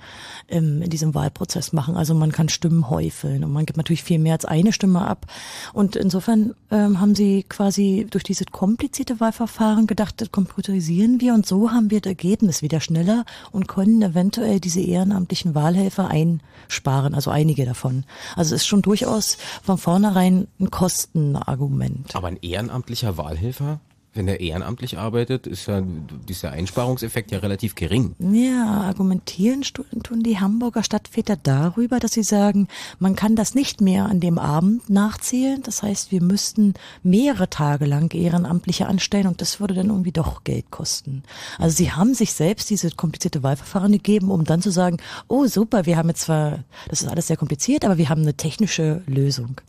ähm, 0.48 0.82
in 0.82 0.90
diesem 0.90 1.14
Wahlprozess 1.14 1.72
machen. 1.72 1.96
Also 1.96 2.14
man 2.14 2.32
kann 2.32 2.48
Stimmen 2.48 2.90
häufeln 2.90 3.44
und 3.44 3.52
man 3.52 3.66
gibt 3.66 3.76
natürlich 3.76 4.02
viel 4.02 4.18
mehr 4.18 4.34
als 4.34 4.44
eine 4.44 4.72
Stimme 4.72 5.06
ab. 5.06 5.26
Und 5.72 5.96
insofern 5.96 6.54
ähm, 6.70 7.00
haben 7.00 7.14
sie 7.14 7.44
quasi 7.48 8.06
durch 8.10 8.24
dieses 8.24 8.46
komplizierte 8.46 9.20
Wahlverfahren 9.20 9.86
gedacht, 9.86 10.20
das 10.20 10.32
computerisieren 10.32 11.20
wir 11.20 11.34
und 11.34 11.46
so 11.46 11.70
haben 11.70 11.90
wir 11.90 12.00
das 12.00 12.10
Ergebnis 12.10 12.62
wieder 12.62 12.80
schneller 12.80 13.24
und 13.52 13.68
können 13.68 14.02
eventuell 14.02 14.60
diese 14.60 14.80
ehrenamtlichen 14.80 15.54
Wahlhelfer 15.54 16.08
einsparen, 16.08 17.14
also 17.14 17.30
einige 17.30 17.64
davon. 17.64 18.04
Also 18.36 18.54
es 18.54 18.62
ist 18.62 18.68
schon 18.68 18.82
durchaus 18.82 19.38
von 19.62 19.78
vornherein 19.78 20.48
ein 20.60 20.70
Kostenargument. 20.70 22.14
Aber 22.14 22.28
ein 22.28 22.38
ehrenamtlicher 22.40 23.16
Wahlhelfer? 23.16 23.80
Wenn 24.18 24.26
er 24.26 24.40
ehrenamtlich 24.40 24.98
arbeitet, 24.98 25.46
ist 25.46 25.68
ja 25.68 25.80
dieser 25.80 26.50
Einsparungseffekt 26.50 27.30
ja 27.30 27.38
relativ 27.38 27.76
gering. 27.76 28.16
Ja, 28.18 28.80
argumentieren 28.80 29.62
tun 29.62 30.24
die 30.24 30.40
Hamburger 30.40 30.82
Stadtväter 30.82 31.36
darüber, 31.40 32.00
dass 32.00 32.14
sie 32.14 32.24
sagen, 32.24 32.66
man 32.98 33.14
kann 33.14 33.36
das 33.36 33.54
nicht 33.54 33.80
mehr 33.80 34.06
an 34.06 34.18
dem 34.18 34.40
Abend 34.40 34.90
nachzählen. 34.90 35.62
Das 35.62 35.84
heißt, 35.84 36.10
wir 36.10 36.20
müssten 36.20 36.74
mehrere 37.04 37.48
Tage 37.48 37.84
lang 37.84 38.12
Ehrenamtliche 38.12 38.88
anstellen 38.88 39.28
und 39.28 39.40
das 39.40 39.60
würde 39.60 39.74
dann 39.74 39.86
irgendwie 39.86 40.10
doch 40.10 40.42
Geld 40.42 40.72
kosten. 40.72 41.22
Also 41.56 41.76
sie 41.76 41.92
haben 41.92 42.12
sich 42.12 42.32
selbst 42.32 42.70
diese 42.70 42.90
komplizierte 42.90 43.44
Wahlverfahren 43.44 43.92
gegeben, 43.92 44.32
um 44.32 44.42
dann 44.42 44.62
zu 44.62 44.72
sagen, 44.72 44.96
oh 45.28 45.46
super, 45.46 45.86
wir 45.86 45.96
haben 45.96 46.08
jetzt 46.08 46.22
zwar, 46.22 46.64
das 46.88 47.02
ist 47.02 47.08
alles 47.08 47.28
sehr 47.28 47.36
kompliziert, 47.36 47.84
aber 47.84 47.98
wir 47.98 48.08
haben 48.08 48.22
eine 48.22 48.34
technische 48.34 49.00
Lösung. 49.06 49.60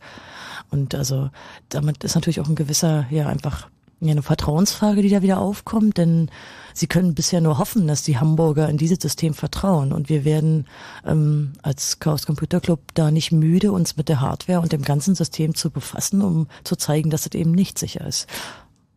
Und 0.72 0.96
also 0.96 1.30
damit 1.68 2.02
ist 2.02 2.16
natürlich 2.16 2.40
auch 2.40 2.48
ein 2.48 2.56
gewisser, 2.56 3.06
ja, 3.10 3.28
einfach 3.28 3.68
Ja, 4.02 4.12
eine 4.12 4.22
Vertrauensfrage, 4.22 5.02
die 5.02 5.10
da 5.10 5.20
wieder 5.20 5.40
aufkommt, 5.40 5.98
denn 5.98 6.30
sie 6.72 6.86
können 6.86 7.14
bisher 7.14 7.42
nur 7.42 7.58
hoffen, 7.58 7.86
dass 7.86 8.02
die 8.02 8.18
Hamburger 8.18 8.66
in 8.68 8.78
dieses 8.78 8.98
System 9.00 9.34
vertrauen. 9.34 9.92
Und 9.92 10.08
wir 10.08 10.24
werden 10.24 10.66
ähm, 11.06 11.52
als 11.62 11.98
Chaos 11.98 12.24
Computer 12.24 12.60
Club 12.60 12.80
da 12.94 13.10
nicht 13.10 13.30
müde, 13.30 13.72
uns 13.72 13.98
mit 13.98 14.08
der 14.08 14.22
Hardware 14.22 14.60
und 14.60 14.72
dem 14.72 14.82
ganzen 14.82 15.14
System 15.14 15.54
zu 15.54 15.70
befassen, 15.70 16.22
um 16.22 16.46
zu 16.64 16.76
zeigen, 16.76 17.10
dass 17.10 17.26
es 17.26 17.34
eben 17.34 17.52
nicht 17.52 17.78
sicher 17.78 18.06
ist. 18.06 18.26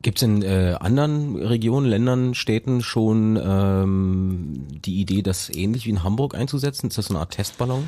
Gibt 0.03 0.17
es 0.17 0.23
in 0.23 0.41
äh, 0.41 0.75
anderen 0.81 1.37
Regionen, 1.37 1.87
Ländern, 1.87 2.33
Städten 2.35 2.81
schon 2.81 3.39
ähm, 3.41 4.67
die 4.69 4.99
Idee, 4.99 5.21
das 5.21 5.49
ähnlich 5.49 5.85
wie 5.85 5.91
in 5.91 6.03
Hamburg 6.03 6.35
einzusetzen? 6.35 6.89
Ist 6.89 6.97
das 6.97 7.05
so 7.05 7.13
eine 7.13 7.21
Art 7.21 7.31
Testballon? 7.31 7.87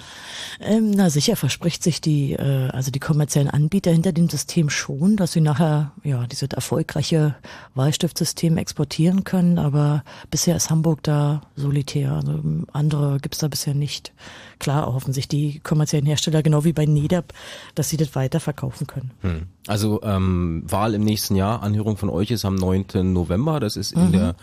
Ähm, 0.62 0.91
na 0.91 1.10
sicher 1.10 1.36
verspricht 1.36 1.84
sich 1.84 2.00
die, 2.00 2.31
äh, 2.31 2.69
also 2.69 2.89
die 2.89 3.01
kommerziellen 3.01 3.50
Anbieter 3.50 3.91
hinter 3.91 4.13
dem 4.13 4.29
System 4.29 4.69
schon, 4.69 5.17
dass 5.17 5.34
sie 5.34 5.41
nachher 5.41 5.91
ja 6.05 6.25
dieses 6.25 6.48
erfolgreiche 6.48 7.36
Wahlstiftsystem 7.74 8.55
exportieren 8.55 9.25
können, 9.25 9.60
aber 9.60 10.05
bisher 10.31 10.55
ist 10.55 10.69
Hamburg 10.69 11.03
da 11.03 11.41
solitär. 11.57 12.13
Also 12.13 12.41
andere 12.72 13.19
gibt's 13.19 13.39
da 13.39 13.50
bisher 13.50 13.74
nicht. 13.74 14.13
Klar 14.59 14.93
hoffen 14.93 15.13
sich 15.13 15.27
die 15.27 15.59
kommerziellen 15.59 16.05
Hersteller, 16.05 16.43
genau 16.43 16.63
wie 16.63 16.74
bei 16.74 16.85
NEDAP, 16.85 17.33
dass 17.75 17.89
sie 17.89 17.97
das 17.97 18.15
weiterverkaufen 18.15 18.88
können. 18.88 19.12
Hm. 19.21 19.43
Also 19.67 20.01
ähm, 20.03 20.63
Wahl 20.67 20.93
im 20.93 21.03
nächsten 21.03 21.35
Jahr, 21.35 21.63
Anhörung 21.63 21.97
von 21.97 22.09
euch 22.09 22.31
ist 22.31 22.45
am 22.45 22.55
9. 22.55 23.13
November, 23.13 23.59
das 23.59 23.75
ist 23.75 23.93
in 23.93 24.07
mhm. 24.07 24.12
der 24.12 24.35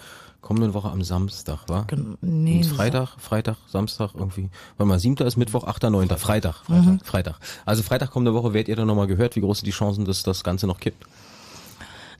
kommenden 0.42 0.74
Woche 0.74 0.90
am 0.90 1.02
Samstag, 1.02 1.60
wa? 1.68 1.86
Nee, 2.20 2.64
Freitag, 2.64 3.16
Freitag, 3.18 3.56
Samstag 3.68 4.10
irgendwie. 4.14 4.50
Warte 4.76 4.88
mal, 4.88 4.98
siebter 4.98 5.24
ist 5.24 5.36
Mittwoch, 5.36 5.64
achter, 5.64 5.88
neunter, 5.88 6.18
Freitag, 6.18 6.64
Freitag, 6.64 6.86
mhm. 6.86 7.00
Freitag. 7.00 7.36
Also 7.64 7.82
Freitag 7.82 8.10
kommende 8.10 8.34
Woche 8.34 8.52
werdet 8.52 8.68
ihr 8.68 8.76
dann 8.76 8.88
nochmal 8.88 9.06
gehört, 9.06 9.36
wie 9.36 9.40
groß 9.40 9.58
sind 9.58 9.66
die 9.66 9.72
Chancen, 9.72 10.04
dass 10.04 10.22
das 10.24 10.42
Ganze 10.42 10.66
noch 10.66 10.80
kippt? 10.80 11.06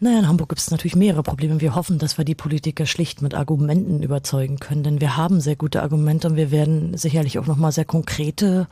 Naja, 0.02 0.18
in 0.18 0.26
Hamburg 0.26 0.49
gibt 0.49 0.61
es 0.61 0.73
natürlich 0.73 0.97
mehrere 0.97 1.23
Probleme. 1.23 1.61
Wir 1.61 1.76
hoffen, 1.76 2.00
dass 2.00 2.18
wir 2.18 2.25
die 2.25 2.35
Politiker 2.35 2.87
schlicht 2.87 3.23
mit 3.23 3.37
Argumenten 3.37 4.02
überzeugen 4.02 4.59
können, 4.59 4.82
denn 4.82 5.00
wir 5.00 5.16
haben 5.16 5.40
sehr 5.40 5.54
gute 5.54 5.80
Argumente 5.80 6.26
und 6.26 6.35
wir 6.35 6.50
werden 6.50 6.97
sicherlich 6.97 7.38
auch 7.38 7.47
nochmal 7.47 7.71
sehr 7.71 7.85
konkrete 7.85 8.66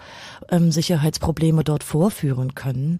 ähm, 0.51 0.73
Sicherheitsprobleme 0.73 1.63
dort 1.63 1.85
vorführen 1.85 2.57
können. 2.57 2.99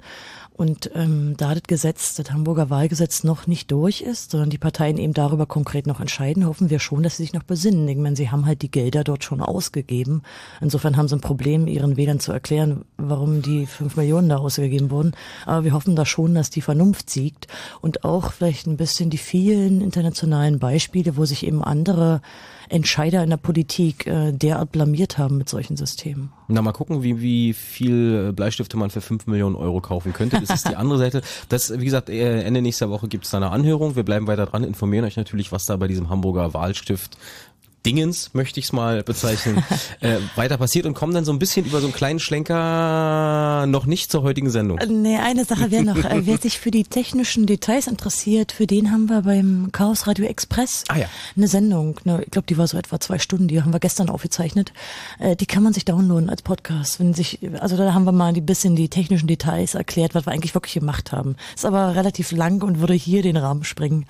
Und 0.61 0.91
ähm, 0.95 1.39
da 1.39 1.55
das 1.55 1.63
Gesetz, 1.63 2.17
das 2.17 2.33
Hamburger 2.33 2.69
Wahlgesetz 2.69 3.25
noch 3.25 3.47
nicht 3.47 3.71
durch 3.71 4.03
ist, 4.03 4.31
sondern 4.31 4.51
die 4.51 4.59
Parteien 4.59 4.99
eben 4.99 5.15
darüber 5.15 5.47
konkret 5.47 5.87
noch 5.87 6.01
entscheiden, 6.01 6.45
hoffen 6.45 6.69
wir 6.69 6.81
schon, 6.81 7.03
dass 7.03 7.17
sie 7.17 7.23
sich 7.23 7.33
noch 7.33 7.45
besinnen. 7.45 7.89
Ich 7.89 7.97
meine, 7.97 8.15
sie 8.15 8.31
haben 8.31 8.45
halt 8.45 8.61
die 8.61 8.71
Gelder 8.71 9.03
dort 9.03 9.25
schon 9.25 9.41
ausgegeben. 9.41 10.21
Insofern 10.61 10.99
haben 10.99 11.09
sie 11.09 11.17
ein 11.17 11.23
Problem, 11.23 11.67
ihren 11.67 11.97
Wählern 11.97 12.21
zu 12.21 12.31
erklären, 12.31 12.85
warum 12.99 13.41
die 13.41 13.65
fünf 13.65 13.97
Millionen 13.97 14.29
da 14.29 14.37
ausgegeben 14.37 14.91
wurden. 14.91 15.13
Aber 15.47 15.65
wir 15.65 15.73
hoffen 15.73 15.97
da 15.97 16.05
schon, 16.05 16.35
dass 16.35 16.51
die 16.51 16.61
Vernunft 16.61 17.09
siegt 17.09 17.47
und 17.81 18.05
auch 18.05 18.20
vielleicht 18.25 18.67
ein 18.67 18.77
bisschen 18.77 19.11
die 19.11 19.19
vielen 19.19 19.81
internationalen 19.81 20.59
Beispiele, 20.59 21.17
wo 21.17 21.25
sich 21.25 21.47
eben 21.47 21.65
andere 21.65 22.21
Entscheider 22.69 23.25
in 23.25 23.31
der 23.31 23.37
Politik 23.37 24.07
äh, 24.07 24.33
derart 24.33 24.71
blamiert 24.71 25.19
haben 25.19 25.39
mit 25.39 25.49
solchen 25.49 25.77
Systemen. 25.77 26.33
Na, 26.47 26.63
mal 26.63 26.73
gucken, 26.73 27.03
wie, 27.03 27.21
wie 27.21 27.53
viel 27.53 28.33
Bleistifte 28.33 28.77
man 28.77 28.91
für 28.91 29.01
fünf 29.01 29.27
Millionen 29.27 29.57
Euro 29.57 29.81
kaufen 29.81 30.13
könnte. 30.13 30.41
Das 30.41 30.51
ist 30.51 30.69
die 30.69 30.77
andere 30.77 30.99
Seite. 30.99 31.23
Das, 31.49 31.79
wie 31.79 31.85
gesagt, 31.85 32.09
äh, 32.09 32.43
Ende 32.43 32.63
nächster 32.63 32.89
Woche 32.89 33.09
gibt 33.09 33.25
es 33.25 33.31
da 33.31 33.39
eine 33.39 33.51
Anhörung. 33.51 33.97
Wir 33.97 34.05
bleiben 34.05 34.29
weiter 34.29 34.47
dran, 34.47 34.63
informieren 34.63 35.05
euch 35.05 35.17
natürlich, 35.17 35.51
was 35.51 35.67
da 35.67 35.77
bei 35.77 35.89
diesem 35.89 36.11
Hamburger 36.11 36.55
Wahlstift 36.55 37.19
Dingens, 37.87 38.35
möchte 38.35 38.61
ich 38.61 38.67
es 38.67 38.73
mal 38.73 39.03
bezeichnen, 39.03 39.63
äh, 40.01 40.17
weiter 40.37 40.59
passiert 40.59 40.87
und 40.87 40.95
kommen 40.95 41.15
dann 41.15 41.25
so 41.25 41.33
ein 41.33 41.39
bisschen 41.39 41.65
über 41.67 41.81
so 41.81 41.87
einen 41.87 41.95
kleinen 41.95 42.21
Schlenker 42.21 43.67
noch 43.67 43.87
nicht 43.87 44.13
zur 44.13 44.23
heutigen 44.23 44.51
Sendung. 44.51 44.79
Äh, 44.79 44.87
nee, 44.87 45.17
eine 45.17 45.45
Sache 45.45 45.71
wäre 45.71 45.85
noch, 45.85 45.97
äh, 45.97 46.27
wer 46.27 46.39
sich 46.39 46.59
für 46.59 46.71
die 46.71 46.85
technischen 46.85 47.47
Details 47.47 47.87
interessiert, 47.87 48.53
für 48.53 48.67
den 48.67 48.91
haben 48.93 49.09
wir 49.09 49.23
beim 49.23 49.71
Chaos 49.73 50.07
Radio 50.07 50.27
Express 50.27 50.85
ah, 50.89 50.99
ja. 50.99 51.07
eine 51.37 51.49
Sendung, 51.49 51.99
ne, 52.05 52.23
ich 52.25 52.31
glaube, 52.31 52.47
die 52.47 52.59
war 52.59 52.67
so 52.67 52.77
etwa 52.77 53.01
zwei 53.01 53.19
Stunden, 53.19 53.49
die 53.49 53.63
haben 53.63 53.73
wir 53.73 53.81
gestern 53.81 54.11
aufgezeichnet. 54.11 54.73
Äh, 55.19 55.37
die 55.37 55.47
kann 55.47 55.63
man 55.63 55.73
sich 55.73 55.85
downloaden 55.85 56.31
als 56.31 56.43
Podcast. 56.43 57.01
Wenn 57.01 57.15
sich, 57.15 57.39
also 57.61 57.77
da 57.77 57.95
haben 57.95 58.05
wir 58.05 58.13
mal 58.13 58.35
ein 58.35 58.47
bisschen 58.47 58.77
die 58.77 58.89
technischen 58.89 59.27
Details 59.27 59.75
erklärt, 59.75 60.15
was 60.15 60.27
wir 60.27 60.33
eigentlich 60.33 60.55
wirklich 60.55 60.75
gemacht 60.75 61.13
haben. 61.13 61.37
Ist 61.55 61.65
aber 61.65 61.95
relativ 61.95 62.33
lang 62.33 62.63
und 62.63 62.81
würde 62.81 62.95
hier 62.95 63.23
den 63.23 63.37
Rahmen 63.37 63.65
springen. 63.65 64.07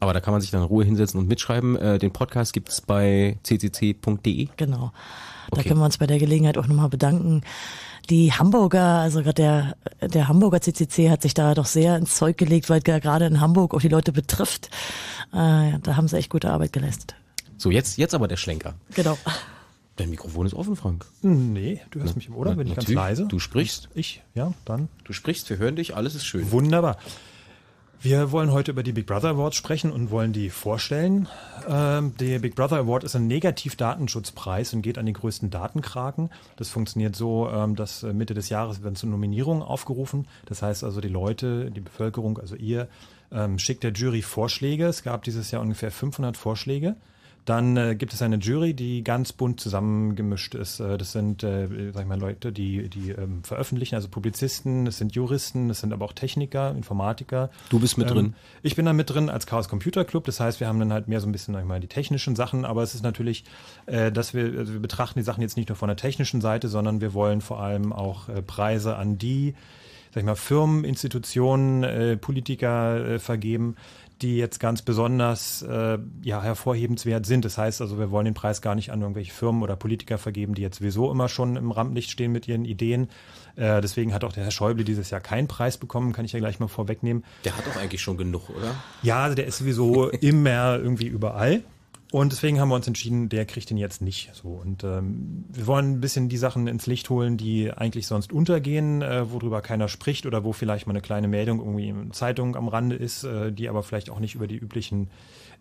Aber 0.00 0.14
da 0.14 0.20
kann 0.20 0.32
man 0.32 0.40
sich 0.40 0.50
dann 0.50 0.62
in 0.62 0.66
Ruhe 0.66 0.84
hinsetzen 0.84 1.20
und 1.20 1.28
mitschreiben. 1.28 1.76
Äh, 1.76 1.98
den 1.98 2.10
Podcast 2.10 2.52
gibt's 2.52 2.80
bei 2.80 3.38
ccc.de. 3.44 4.48
Genau. 4.56 4.92
Da 5.50 5.62
können 5.62 5.78
wir 5.78 5.84
uns 5.84 5.98
bei 5.98 6.06
der 6.06 6.18
Gelegenheit 6.18 6.56
auch 6.58 6.66
nochmal 6.66 6.88
bedanken. 6.88 7.42
Die 8.08 8.32
Hamburger, 8.32 9.00
also 9.00 9.22
gerade 9.22 9.34
der, 10.00 10.08
der 10.08 10.28
Hamburger 10.28 10.60
CCC 10.60 11.10
hat 11.10 11.22
sich 11.22 11.34
da 11.34 11.54
doch 11.54 11.66
sehr 11.66 11.96
ins 11.96 12.16
Zeug 12.16 12.38
gelegt, 12.38 12.70
weil 12.70 12.80
gerade 12.80 13.26
in 13.26 13.40
Hamburg 13.40 13.74
auch 13.74 13.80
die 13.80 13.88
Leute 13.88 14.12
betrifft. 14.12 14.70
Äh, 15.32 15.78
da 15.82 15.96
haben 15.96 16.08
sie 16.08 16.16
echt 16.16 16.30
gute 16.30 16.50
Arbeit 16.50 16.72
geleistet. 16.72 17.14
So, 17.56 17.70
jetzt, 17.70 17.98
jetzt 17.98 18.14
aber 18.14 18.26
der 18.26 18.36
Schlenker. 18.36 18.74
Genau. 18.94 19.18
Dein 19.96 20.08
Mikrofon 20.08 20.46
ist 20.46 20.54
offen, 20.54 20.76
Frank. 20.76 21.04
Nee, 21.20 21.82
du 21.90 22.00
hörst 22.00 22.14
Na, 22.14 22.16
mich 22.16 22.28
im 22.28 22.34
Ohr, 22.34 22.46
bin 22.54 22.66
ich 22.66 22.74
ganz 22.74 22.88
leise. 22.88 23.26
Du 23.26 23.38
sprichst. 23.38 23.90
Ich, 23.94 24.22
ja, 24.34 24.54
dann. 24.64 24.88
Du 25.04 25.12
sprichst, 25.12 25.50
wir 25.50 25.58
hören 25.58 25.76
dich, 25.76 25.94
alles 25.94 26.14
ist 26.14 26.24
schön. 26.24 26.50
Wunderbar. 26.52 26.96
Wir 28.02 28.32
wollen 28.32 28.50
heute 28.50 28.70
über 28.70 28.82
die 28.82 28.92
Big 28.92 29.04
Brother 29.04 29.28
Awards 29.28 29.56
sprechen 29.56 29.92
und 29.92 30.10
wollen 30.10 30.32
die 30.32 30.48
vorstellen. 30.48 31.28
Ähm, 31.68 32.14
der 32.18 32.38
Big 32.38 32.54
Brother 32.54 32.78
Award 32.78 33.04
ist 33.04 33.14
ein 33.14 33.26
Negativ-Datenschutzpreis 33.26 34.72
und 34.72 34.80
geht 34.80 34.96
an 34.96 35.04
die 35.04 35.12
größten 35.12 35.50
Datenkraken. 35.50 36.30
Das 36.56 36.70
funktioniert 36.70 37.14
so, 37.14 37.50
ähm, 37.50 37.76
dass 37.76 38.02
äh, 38.02 38.14
Mitte 38.14 38.32
des 38.32 38.48
Jahres 38.48 38.82
werden 38.82 38.96
zu 38.96 39.06
Nominierungen 39.06 39.62
aufgerufen. 39.62 40.28
Das 40.46 40.62
heißt 40.62 40.82
also, 40.82 41.02
die 41.02 41.08
Leute, 41.08 41.70
die 41.70 41.82
Bevölkerung, 41.82 42.38
also 42.38 42.56
ihr, 42.56 42.88
ähm, 43.32 43.58
schickt 43.58 43.82
der 43.82 43.92
Jury 43.92 44.22
Vorschläge. 44.22 44.86
Es 44.86 45.02
gab 45.02 45.22
dieses 45.24 45.50
Jahr 45.50 45.60
ungefähr 45.60 45.90
500 45.90 46.38
Vorschläge. 46.38 46.96
Dann 47.44 47.76
äh, 47.76 47.96
gibt 47.96 48.12
es 48.12 48.22
eine 48.22 48.36
Jury, 48.36 48.74
die 48.74 49.02
ganz 49.02 49.32
bunt 49.32 49.60
zusammengemischt 49.60 50.54
ist. 50.54 50.80
Äh, 50.80 50.98
das 50.98 51.12
sind, 51.12 51.42
äh, 51.42 51.90
sag 51.92 52.02
ich 52.02 52.08
mal, 52.08 52.18
Leute, 52.18 52.52
die, 52.52 52.88
die 52.88 53.10
ähm, 53.10 53.42
veröffentlichen, 53.44 53.94
also 53.94 54.08
Publizisten, 54.08 54.84
das 54.84 54.98
sind 54.98 55.14
Juristen, 55.14 55.68
das 55.68 55.80
sind 55.80 55.92
aber 55.92 56.04
auch 56.04 56.12
Techniker, 56.12 56.70
Informatiker. 56.72 57.50
Du 57.70 57.80
bist 57.80 57.96
mit 57.98 58.08
ähm, 58.08 58.14
drin? 58.14 58.34
Ich 58.62 58.76
bin 58.76 58.84
da 58.84 58.92
mit 58.92 59.10
drin 59.10 59.30
als 59.30 59.46
Chaos 59.46 59.68
Computer 59.68 60.04
Club. 60.04 60.24
Das 60.24 60.38
heißt, 60.38 60.60
wir 60.60 60.68
haben 60.68 60.78
dann 60.78 60.92
halt 60.92 61.08
mehr 61.08 61.20
so 61.20 61.28
ein 61.28 61.32
bisschen, 61.32 61.54
sag 61.54 61.60
ich 61.60 61.68
mal, 61.68 61.80
die 61.80 61.88
technischen 61.88 62.36
Sachen, 62.36 62.64
aber 62.64 62.82
es 62.82 62.94
ist 62.94 63.02
natürlich, 63.02 63.44
äh, 63.86 64.12
dass 64.12 64.34
wir, 64.34 64.58
also 64.58 64.72
wir 64.74 64.80
betrachten 64.80 65.18
die 65.18 65.24
Sachen 65.24 65.40
jetzt 65.40 65.56
nicht 65.56 65.68
nur 65.68 65.76
von 65.76 65.88
der 65.88 65.96
technischen 65.96 66.40
Seite, 66.40 66.68
sondern 66.68 67.00
wir 67.00 67.14
wollen 67.14 67.40
vor 67.40 67.60
allem 67.60 67.92
auch 67.92 68.28
äh, 68.28 68.42
Preise 68.42 68.96
an 68.96 69.18
die, 69.18 69.54
sag 70.12 70.20
ich 70.20 70.26
mal, 70.26 70.36
Firmen, 70.36 70.84
Institutionen, 70.84 71.84
äh, 71.84 72.16
Politiker 72.16 73.04
äh, 73.04 73.18
vergeben, 73.18 73.76
die 74.22 74.36
jetzt 74.36 74.60
ganz 74.60 74.82
besonders 74.82 75.62
äh, 75.62 75.98
ja, 76.22 76.42
hervorhebenswert 76.42 77.26
sind. 77.26 77.44
Das 77.44 77.58
heißt 77.58 77.80
also, 77.80 77.98
wir 77.98 78.10
wollen 78.10 78.26
den 78.26 78.34
Preis 78.34 78.60
gar 78.60 78.74
nicht 78.74 78.92
an 78.92 79.00
irgendwelche 79.00 79.32
Firmen 79.32 79.62
oder 79.62 79.76
Politiker 79.76 80.18
vergeben, 80.18 80.54
die 80.54 80.62
jetzt 80.62 80.78
sowieso 80.78 81.10
immer 81.10 81.28
schon 81.28 81.56
im 81.56 81.70
Rampenlicht 81.70 82.10
stehen 82.10 82.32
mit 82.32 82.46
ihren 82.46 82.64
Ideen. 82.64 83.08
Äh, 83.56 83.80
deswegen 83.80 84.12
hat 84.12 84.24
auch 84.24 84.32
der 84.32 84.44
Herr 84.44 84.50
Schäuble 84.50 84.84
dieses 84.84 85.10
Jahr 85.10 85.20
keinen 85.20 85.48
Preis 85.48 85.78
bekommen, 85.78 86.12
kann 86.12 86.24
ich 86.24 86.32
ja 86.32 86.38
gleich 86.38 86.60
mal 86.60 86.68
vorwegnehmen. 86.68 87.24
Der 87.44 87.56
hat 87.56 87.66
doch 87.66 87.76
eigentlich 87.76 88.02
schon 88.02 88.16
genug, 88.16 88.50
oder? 88.50 88.74
Ja, 89.02 89.24
also 89.24 89.34
der 89.34 89.46
ist 89.46 89.58
sowieso 89.58 90.08
immer 90.10 90.78
irgendwie 90.78 91.06
überall. 91.06 91.62
Und 92.12 92.32
deswegen 92.32 92.58
haben 92.58 92.70
wir 92.70 92.74
uns 92.74 92.88
entschieden, 92.88 93.28
der 93.28 93.46
kriegt 93.46 93.70
den 93.70 93.76
jetzt 93.76 94.02
nicht. 94.02 94.34
So 94.34 94.48
und 94.48 94.82
ähm, 94.82 95.44
wir 95.48 95.68
wollen 95.68 95.92
ein 95.92 96.00
bisschen 96.00 96.28
die 96.28 96.38
Sachen 96.38 96.66
ins 96.66 96.86
Licht 96.86 97.08
holen, 97.08 97.36
die 97.36 97.72
eigentlich 97.72 98.08
sonst 98.08 98.32
untergehen, 98.32 99.00
äh, 99.00 99.30
worüber 99.30 99.62
keiner 99.62 99.86
spricht 99.86 100.26
oder 100.26 100.42
wo 100.42 100.52
vielleicht 100.52 100.88
mal 100.88 100.92
eine 100.92 101.02
kleine 101.02 101.28
Meldung 101.28 101.60
irgendwie 101.60 101.88
in 101.88 102.12
Zeitung 102.12 102.56
am 102.56 102.66
Rande 102.66 102.96
ist, 102.96 103.22
äh, 103.22 103.52
die 103.52 103.68
aber 103.68 103.84
vielleicht 103.84 104.10
auch 104.10 104.18
nicht 104.18 104.34
über 104.34 104.48
die 104.48 104.56
üblichen, 104.56 105.08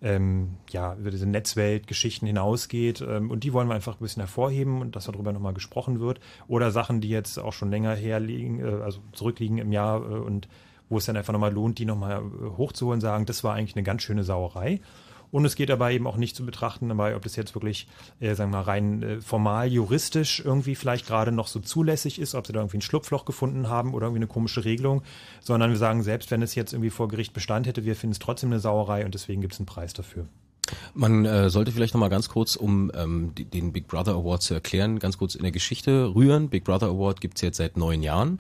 ähm, 0.02 0.56
ja, 0.72 0.96
über 0.96 1.12
diese 1.12 1.28
Netzweltgeschichten 1.28 2.26
hinausgeht. 2.26 3.02
Ähm, 3.08 3.30
und 3.30 3.44
die 3.44 3.54
wollen 3.54 3.68
wir 3.68 3.76
einfach 3.76 4.00
ein 4.00 4.04
bisschen 4.04 4.22
hervorheben 4.22 4.82
und 4.82 4.96
dass 4.96 5.06
darüber 5.06 5.32
nochmal 5.32 5.54
gesprochen 5.54 6.00
wird. 6.00 6.20
Oder 6.48 6.72
Sachen, 6.72 7.00
die 7.00 7.10
jetzt 7.10 7.38
auch 7.38 7.54
schon 7.54 7.70
länger 7.70 7.94
herliegen, 7.94 8.60
äh, 8.60 8.82
also 8.82 9.02
zurückliegen 9.14 9.60
im 9.60 9.72
Jahr 9.72 10.02
äh, 10.02 10.16
und 10.16 10.48
wo 10.90 10.98
es 10.98 11.06
dann 11.06 11.16
einfach 11.16 11.34
nochmal 11.34 11.54
lohnt, 11.54 11.78
die 11.78 11.86
nochmal 11.86 12.24
äh, 12.24 12.58
hochzuholen, 12.58 13.02
sagen, 13.02 13.28
das 13.28 13.44
war 13.44 13.54
eigentlich 13.54 13.76
eine 13.76 13.84
ganz 13.84 14.02
schöne 14.02 14.24
Sauerei. 14.24 14.82
Und 15.32 15.46
es 15.46 15.56
geht 15.56 15.70
dabei 15.70 15.94
eben 15.94 16.08
auch 16.08 16.18
nicht 16.18 16.36
zu 16.36 16.46
betrachten, 16.46 16.90
dabei, 16.90 17.16
ob 17.16 17.24
das 17.24 17.36
jetzt 17.36 17.56
wirklich, 17.56 17.88
äh, 18.20 18.34
sagen 18.34 18.52
wir 18.52 18.58
mal, 18.58 18.64
rein 18.64 19.04
äh, 19.04 19.22
formal 19.22 19.68
juristisch 19.68 20.42
irgendwie 20.44 20.76
vielleicht 20.76 21.08
gerade 21.08 21.32
noch 21.32 21.48
so 21.48 21.60
zulässig 21.60 22.20
ist, 22.20 22.36
ob 22.36 22.48
sie 22.48 22.54
da 22.54 22.60
irgendwie 22.60 22.78
ein 22.78 22.82
Schlupfloch 22.82 23.26
gefunden 23.26 23.70
haben 23.70 23.94
oder 23.94 24.08
irgendwie 24.08 24.20
eine 24.20 24.28
komische 24.28 24.66
Regelung, 24.66 25.04
sondern 25.42 25.70
wir 25.70 25.78
sagen, 25.78 26.04
selbst 26.04 26.32
wenn 26.32 26.42
es 26.42 26.56
jetzt 26.56 26.74
irgendwie 26.74 26.90
vor 26.90 27.08
Gericht 27.08 27.34
Bestand 27.34 27.68
hätte, 27.68 27.86
wir 27.86 27.96
finden 27.96 28.14
es 28.14 28.20
trotzdem 28.20 28.50
eine 28.50 28.60
Sauerei 28.60 29.06
und 29.06 29.14
deswegen 29.14 29.42
gibt 29.42 29.54
es 29.54 29.60
einen 29.60 29.68
Preis 29.68 29.94
dafür. 29.94 30.26
Man 30.94 31.26
äh, 31.26 31.50
sollte 31.50 31.72
vielleicht 31.72 31.94
noch 31.94 32.02
mal 32.02 32.10
ganz 32.10 32.30
kurz, 32.30 32.56
um 32.56 32.92
ähm, 32.94 33.34
die, 33.36 33.46
den 33.46 33.72
Big 33.72 33.88
Brother 33.88 34.14
Award 34.14 34.44
zu 34.44 34.54
erklären, 34.54 35.00
ganz 35.00 35.18
kurz 35.18 35.36
in 35.36 35.44
der 35.44 35.52
Geschichte 35.52 36.14
rühren. 36.14 36.50
Big 36.50 36.64
Brother 36.64 36.88
Award 36.88 37.22
gibt's 37.22 37.42
jetzt 37.42 37.58
seit 37.58 37.78
neun 37.78 38.04
Jahren. 38.04 38.40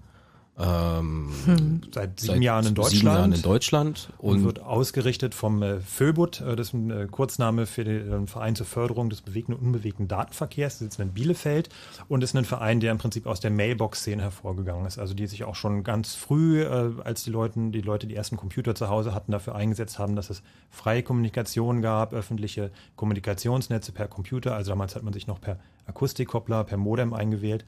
Ähm, 0.62 1.30
hm. 1.46 1.82
Seit 1.94 2.20
sieben 2.20 2.34
seit 2.34 2.44
Jahren 2.44 2.66
in 2.66 2.76
Deutschland. 2.76 3.00
Sieben 3.00 3.08
Jahren 3.08 3.32
in 3.32 3.42
Deutschland. 3.42 4.10
Und, 4.18 4.38
und 4.38 4.44
wird 4.44 4.60
ausgerichtet 4.60 5.34
vom 5.34 5.64
äh, 5.64 5.80
FÖBUT, 5.80 6.42
äh, 6.42 6.56
das 6.58 6.68
ist 6.68 6.74
ein 6.74 6.92
äh, 6.92 7.08
Kurzname 7.10 7.66
für 7.66 7.86
den 7.86 8.26
äh, 8.26 8.28
Verein 8.28 8.58
zur 8.58 8.66
Förderung 8.66 9.10
des 9.10 9.22
bewegten 9.22 9.54
und 9.54 9.62
unbewegten 9.62 10.10
Datenverkehrs. 10.10 10.80
Die 10.80 10.84
sitzen 10.84 11.04
in 11.04 11.14
Bielefeld 11.14 11.70
und 12.10 12.24
ist 12.26 12.36
ein 12.36 12.44
Verein, 12.44 12.82
der 12.82 12.92
im 12.92 12.98
Prinzip 12.98 13.26
aus 13.26 13.40
der 13.40 13.52
Mailbox-Szene 13.52 14.22
hervorgegangen 14.22 14.86
ist. 14.86 15.00
Also 15.00 15.14
die 15.14 15.28
sich 15.28 15.46
auch 15.46 15.56
schon 15.56 15.84
ganz 15.84 16.16
früh, 16.16 16.62
äh, 16.62 16.92
als 17.06 17.24
die 17.24 17.32
Leute, 17.32 17.58
die 17.72 17.82
Leute 17.82 18.06
die 18.06 18.16
ersten 18.16 18.36
Computer 18.36 18.76
zu 18.76 18.90
Hause 18.90 19.14
hatten, 19.14 19.32
dafür 19.32 19.56
eingesetzt 19.56 19.98
haben, 19.98 20.18
dass 20.18 20.30
es 20.30 20.44
freie 20.70 21.04
Kommunikation 21.04 21.82
gab, 21.82 22.12
öffentliche 22.12 22.72
Kommunikationsnetze 22.98 23.94
per 23.94 24.10
Computer. 24.10 24.56
Also 24.56 24.72
damals 24.72 24.96
hat 24.96 25.04
man 25.04 25.14
sich 25.14 25.26
noch 25.26 25.40
per 25.40 25.58
Akustikkoppler, 25.86 26.66
per 26.66 26.78
Modem 26.78 27.14
eingewählt. 27.14 27.64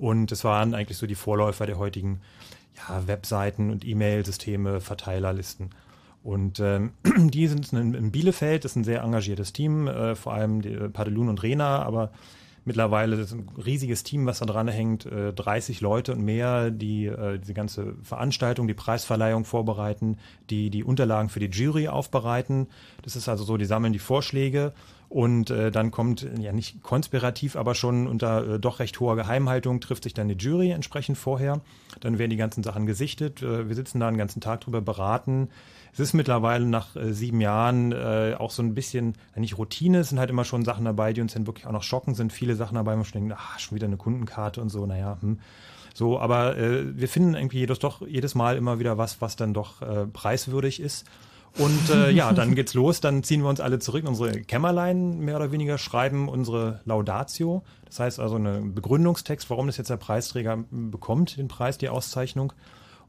Und 0.00 0.32
es 0.32 0.44
waren 0.44 0.72
eigentlich 0.74 0.96
so 0.96 1.06
die 1.06 1.14
Vorläufer 1.14 1.66
der 1.66 1.78
heutigen 1.78 2.22
ja, 2.74 3.06
Webseiten 3.06 3.70
und 3.70 3.86
E-Mail-Systeme, 3.86 4.80
Verteilerlisten. 4.80 5.70
Und 6.22 6.58
ähm, 6.58 6.92
die 7.04 7.46
sind 7.48 7.70
in, 7.74 8.10
Bielefeld, 8.10 8.64
das 8.64 8.72
ist 8.72 8.76
ein 8.76 8.84
sehr 8.84 9.02
engagiertes 9.02 9.52
Team, 9.52 9.88
äh, 9.88 10.14
vor 10.14 10.32
allem 10.32 10.62
äh, 10.62 10.88
Padelun 10.88 11.28
und 11.28 11.42
Rena, 11.42 11.82
aber 11.82 12.12
mittlerweile 12.64 13.16
ist 13.16 13.32
ein 13.32 13.46
riesiges 13.62 14.02
Team, 14.02 14.24
was 14.24 14.38
da 14.38 14.46
dran 14.46 14.68
hängt, 14.68 15.04
äh, 15.04 15.34
30 15.34 15.82
Leute 15.82 16.12
und 16.12 16.22
mehr, 16.22 16.70
die 16.70 17.04
äh, 17.04 17.38
diese 17.38 17.52
ganze 17.52 17.94
Veranstaltung, 18.02 18.68
die 18.68 18.74
Preisverleihung 18.74 19.44
vorbereiten, 19.44 20.16
die 20.48 20.70
die 20.70 20.82
Unterlagen 20.82 21.28
für 21.28 21.40
die 21.40 21.50
Jury 21.50 21.88
aufbereiten. 21.88 22.68
Das 23.02 23.16
ist 23.16 23.28
also 23.28 23.44
so, 23.44 23.58
die 23.58 23.66
sammeln 23.66 23.92
die 23.92 23.98
Vorschläge 23.98 24.72
und 25.10 25.50
äh, 25.50 25.72
dann 25.72 25.90
kommt, 25.90 26.24
ja 26.38 26.52
nicht 26.52 26.84
konspirativ, 26.84 27.56
aber 27.56 27.74
schon 27.74 28.06
unter 28.06 28.54
äh, 28.54 28.58
doch 28.60 28.78
recht 28.78 29.00
hoher 29.00 29.16
Geheimhaltung 29.16 29.80
trifft 29.80 30.04
sich 30.04 30.14
dann 30.14 30.28
die 30.28 30.36
Jury 30.36 30.70
entsprechend 30.70 31.18
vorher. 31.18 31.60
Dann 31.98 32.18
werden 32.18 32.30
die 32.30 32.36
ganzen 32.36 32.62
Sachen 32.62 32.86
gesichtet. 32.86 33.42
Äh, 33.42 33.68
wir 33.68 33.74
sitzen 33.74 33.98
da 33.98 34.06
einen 34.06 34.18
ganzen 34.18 34.40
Tag 34.40 34.60
drüber 34.60 34.80
beraten. 34.80 35.48
Es 35.92 35.98
ist 35.98 36.14
mittlerweile 36.14 36.64
nach 36.64 36.94
äh, 36.94 37.12
sieben 37.12 37.40
Jahren 37.40 37.90
äh, 37.90 38.36
auch 38.38 38.52
so 38.52 38.62
ein 38.62 38.72
bisschen, 38.72 39.14
nicht 39.34 39.58
Routine, 39.58 39.98
es 39.98 40.10
sind 40.10 40.20
halt 40.20 40.30
immer 40.30 40.44
schon 40.44 40.64
Sachen 40.64 40.84
dabei, 40.84 41.12
die 41.12 41.20
uns 41.20 41.34
dann 41.34 41.48
wirklich 41.48 41.66
auch 41.66 41.72
noch 41.72 41.82
schocken, 41.82 42.14
sind 42.14 42.32
viele 42.32 42.54
Sachen 42.54 42.76
dabei, 42.76 42.92
wo 42.92 42.98
man 42.98 43.04
schon 43.04 43.20
denkt, 43.20 43.36
ach, 43.36 43.58
schon 43.58 43.74
wieder 43.74 43.88
eine 43.88 43.96
Kundenkarte 43.96 44.60
und 44.60 44.68
so, 44.68 44.86
naja, 44.86 45.18
hm. 45.20 45.40
So, 45.92 46.20
aber 46.20 46.56
äh, 46.56 46.96
wir 46.96 47.08
finden 47.08 47.34
irgendwie 47.34 47.58
jedes, 47.58 47.80
doch 47.80 48.06
jedes 48.06 48.36
Mal 48.36 48.56
immer 48.56 48.78
wieder 48.78 48.96
was, 48.96 49.20
was 49.20 49.34
dann 49.34 49.52
doch 49.52 49.82
äh, 49.82 50.06
preiswürdig 50.06 50.78
ist. 50.78 51.04
Und 51.58 51.90
äh, 51.90 52.10
ja, 52.10 52.32
dann 52.34 52.54
geht's 52.54 52.74
los, 52.74 53.00
dann 53.00 53.22
ziehen 53.22 53.42
wir 53.42 53.48
uns 53.48 53.60
alle 53.60 53.78
zurück 53.78 54.02
in 54.02 54.08
unsere 54.08 54.32
Kämmerlein, 54.42 55.18
mehr 55.18 55.36
oder 55.36 55.52
weniger, 55.52 55.78
schreiben 55.78 56.28
unsere 56.28 56.80
Laudatio. 56.84 57.62
Das 57.86 58.00
heißt 58.00 58.20
also 58.20 58.36
einen 58.36 58.74
Begründungstext, 58.74 59.50
warum 59.50 59.66
das 59.66 59.76
jetzt 59.76 59.90
der 59.90 59.96
Preisträger 59.96 60.64
bekommt, 60.70 61.36
den 61.36 61.48
Preis, 61.48 61.78
die 61.78 61.88
Auszeichnung. 61.88 62.52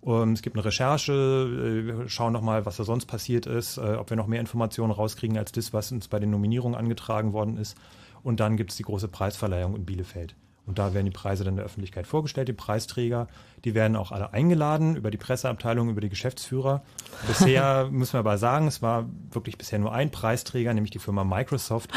Um, 0.01 0.23
ähm, 0.23 0.33
es 0.33 0.41
gibt 0.41 0.55
eine 0.55 0.65
Recherche, 0.65 1.13
äh, 1.13 1.85
wir 1.85 2.09
schauen 2.09 2.33
nochmal, 2.33 2.65
was 2.65 2.77
da 2.77 2.83
sonst 2.83 3.05
passiert 3.05 3.45
ist, 3.45 3.77
äh, 3.77 3.95
ob 3.95 4.09
wir 4.09 4.17
noch 4.17 4.25
mehr 4.25 4.39
Informationen 4.39 4.91
rauskriegen 4.91 5.37
als 5.37 5.51
das, 5.51 5.73
was 5.73 5.91
uns 5.91 6.07
bei 6.07 6.19
den 6.19 6.31
Nominierungen 6.31 6.77
angetragen 6.77 7.33
worden 7.33 7.57
ist. 7.57 7.77
Und 8.23 8.39
dann 8.39 8.57
gibt 8.57 8.71
es 8.71 8.77
die 8.77 8.83
große 8.83 9.07
Preisverleihung 9.07 9.75
in 9.75 9.85
Bielefeld. 9.85 10.35
Und 10.65 10.79
da 10.79 10.93
werden 10.93 11.05
die 11.05 11.11
Preise 11.11 11.43
dann 11.43 11.55
der 11.55 11.65
Öffentlichkeit 11.65 12.07
vorgestellt, 12.07 12.47
die 12.47 12.53
Preisträger. 12.53 13.27
Die 13.63 13.75
werden 13.75 13.95
auch 13.95 14.11
alle 14.11 14.33
eingeladen 14.33 14.95
über 14.95 15.11
die 15.11 15.17
Presseabteilung, 15.17 15.89
über 15.89 16.01
die 16.01 16.09
Geschäftsführer. 16.09 16.81
Bisher 17.27 17.87
müssen 17.91 18.13
wir 18.13 18.19
aber 18.19 18.37
sagen, 18.37 18.67
es 18.67 18.81
war 18.81 19.05
wirklich 19.31 19.57
bisher 19.57 19.77
nur 19.77 19.93
ein 19.93 20.09
Preisträger, 20.09 20.73
nämlich 20.73 20.91
die 20.91 20.99
Firma 20.99 21.23
Microsoft. 21.23 21.91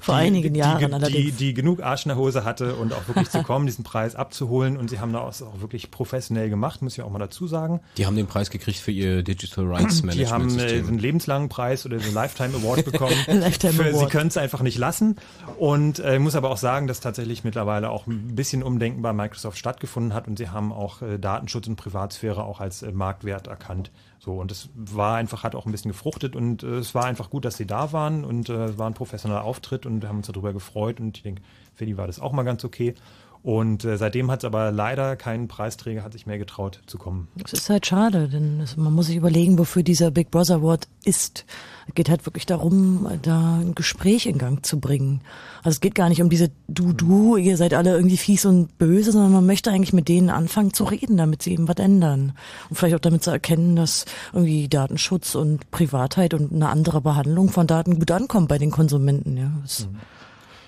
Vor 0.00 0.14
die, 0.14 0.20
einigen 0.22 0.54
Jahren 0.54 0.78
die, 0.78 0.84
allerdings. 0.94 1.12
Die, 1.12 1.32
die 1.32 1.54
genug 1.54 1.82
Arsch 1.82 2.06
in 2.06 2.08
der 2.08 2.16
Hose 2.16 2.44
hatte 2.44 2.74
und 2.76 2.94
auch 2.94 3.06
wirklich 3.06 3.28
zu 3.28 3.42
kommen, 3.42 3.66
diesen 3.66 3.84
Preis 3.84 4.14
abzuholen. 4.14 4.78
Und 4.78 4.88
sie 4.88 4.98
haben 4.98 5.12
das 5.12 5.42
auch 5.42 5.60
wirklich 5.60 5.90
professionell 5.90 6.48
gemacht, 6.48 6.80
muss 6.80 6.96
ich 6.96 7.02
auch 7.02 7.10
mal 7.10 7.18
dazu 7.18 7.46
sagen. 7.46 7.80
Die 7.98 8.06
haben 8.06 8.16
den 8.16 8.26
Preis 8.26 8.48
gekriegt 8.48 8.78
für 8.78 8.92
ihr 8.92 9.22
Digital 9.22 9.66
Rights 9.70 10.02
Management. 10.02 10.14
Die 10.14 10.26
haben 10.26 10.58
äh, 10.58 10.78
einen 10.78 10.98
lebenslangen 10.98 11.50
Preis 11.50 11.84
oder 11.84 11.98
den 11.98 12.14
Lifetime 12.14 12.56
Award 12.56 12.84
bekommen. 12.90 13.14
Lifetime 13.26 13.74
für, 13.74 13.90
Award. 13.90 13.98
Sie 13.98 14.06
können 14.06 14.28
es 14.28 14.38
einfach 14.38 14.62
nicht 14.62 14.78
lassen. 14.78 15.16
Und 15.58 15.98
äh, 15.98 16.18
muss 16.18 16.34
aber 16.34 16.50
auch 16.50 16.56
sagen, 16.56 16.86
dass 16.86 17.00
tatsächlich 17.00 17.44
mittlerweile 17.44 17.90
auch 17.90 18.06
ein 18.06 18.34
bisschen 18.34 18.62
Umdenken 18.62 19.02
bei 19.02 19.12
Microsoft 19.12 19.58
stattgefunden 19.58 20.14
hat 20.14 20.26
und 20.26 20.38
sie 20.38 20.48
haben 20.48 20.72
auch 20.72 21.02
äh, 21.02 21.09
Datenschutz 21.18 21.66
und 21.66 21.76
Privatsphäre 21.76 22.44
auch 22.44 22.60
als 22.60 22.82
äh, 22.82 22.92
Marktwert 22.92 23.46
erkannt. 23.46 23.90
So, 24.18 24.34
und 24.34 24.52
es 24.52 24.68
war 24.74 25.16
einfach, 25.16 25.44
hat 25.44 25.54
auch 25.54 25.66
ein 25.66 25.72
bisschen 25.72 25.90
gefruchtet 25.90 26.36
und 26.36 26.62
äh, 26.62 26.76
es 26.76 26.94
war 26.94 27.06
einfach 27.06 27.30
gut, 27.30 27.44
dass 27.44 27.56
sie 27.56 27.66
da 27.66 27.92
waren 27.92 28.24
und 28.24 28.48
äh, 28.48 28.76
war 28.76 28.86
ein 28.86 28.94
professioneller 28.94 29.44
Auftritt 29.44 29.86
und 29.86 30.06
haben 30.06 30.18
uns 30.18 30.26
darüber 30.26 30.52
gefreut 30.52 31.00
und 31.00 31.16
ich 31.16 31.22
denke, 31.22 31.42
für 31.74 31.86
die 31.86 31.96
war 31.96 32.06
das 32.06 32.20
auch 32.20 32.32
mal 32.32 32.42
ganz 32.42 32.64
okay. 32.64 32.94
Und 33.42 33.86
äh, 33.86 33.96
seitdem 33.96 34.30
hat 34.30 34.40
es 34.40 34.44
aber 34.44 34.70
leider 34.70 35.16
keinen 35.16 35.48
Preisträger 35.48 36.04
hat 36.04 36.12
sich 36.12 36.26
mehr 36.26 36.38
getraut 36.38 36.82
zu 36.86 36.98
kommen. 36.98 37.28
Das 37.36 37.54
ist 37.54 37.70
halt 37.70 37.86
schade, 37.86 38.28
denn 38.28 38.60
es, 38.60 38.76
man 38.76 38.92
muss 38.92 39.06
sich 39.06 39.16
überlegen, 39.16 39.58
wofür 39.58 39.82
dieser 39.82 40.10
Big 40.10 40.30
Brother 40.30 40.56
Award 40.56 40.88
ist. 41.04 41.46
Es 41.88 41.94
geht 41.94 42.10
halt 42.10 42.26
wirklich 42.26 42.44
darum, 42.44 43.08
da 43.22 43.56
ein 43.56 43.74
Gespräch 43.74 44.26
in 44.26 44.36
Gang 44.36 44.64
zu 44.64 44.78
bringen. 44.78 45.22
Also 45.62 45.76
es 45.76 45.80
geht 45.80 45.94
gar 45.94 46.10
nicht 46.10 46.20
um 46.20 46.28
diese 46.28 46.50
Du-Du, 46.68 47.36
ihr 47.38 47.56
seid 47.56 47.72
alle 47.72 47.94
irgendwie 47.94 48.18
fies 48.18 48.44
und 48.44 48.76
böse, 48.76 49.12
sondern 49.12 49.32
man 49.32 49.46
möchte 49.46 49.70
eigentlich 49.70 49.94
mit 49.94 50.08
denen 50.08 50.28
anfangen 50.28 50.74
zu 50.74 50.84
reden, 50.84 51.16
damit 51.16 51.42
sie 51.42 51.52
eben 51.52 51.66
was 51.66 51.76
ändern. 51.76 52.34
Und 52.68 52.76
vielleicht 52.76 52.94
auch 52.94 53.00
damit 53.00 53.24
zu 53.24 53.30
erkennen, 53.30 53.74
dass 53.74 54.04
irgendwie 54.34 54.68
Datenschutz 54.68 55.34
und 55.34 55.70
Privatheit 55.70 56.34
und 56.34 56.52
eine 56.52 56.68
andere 56.68 57.00
Behandlung 57.00 57.48
von 57.48 57.66
Daten 57.66 57.98
gut 57.98 58.10
ankommt 58.10 58.48
bei 58.48 58.58
den 58.58 58.70
Konsumenten. 58.70 59.38
Ja. 59.38 59.50
Das, 59.62 59.86
mhm. 59.86 59.96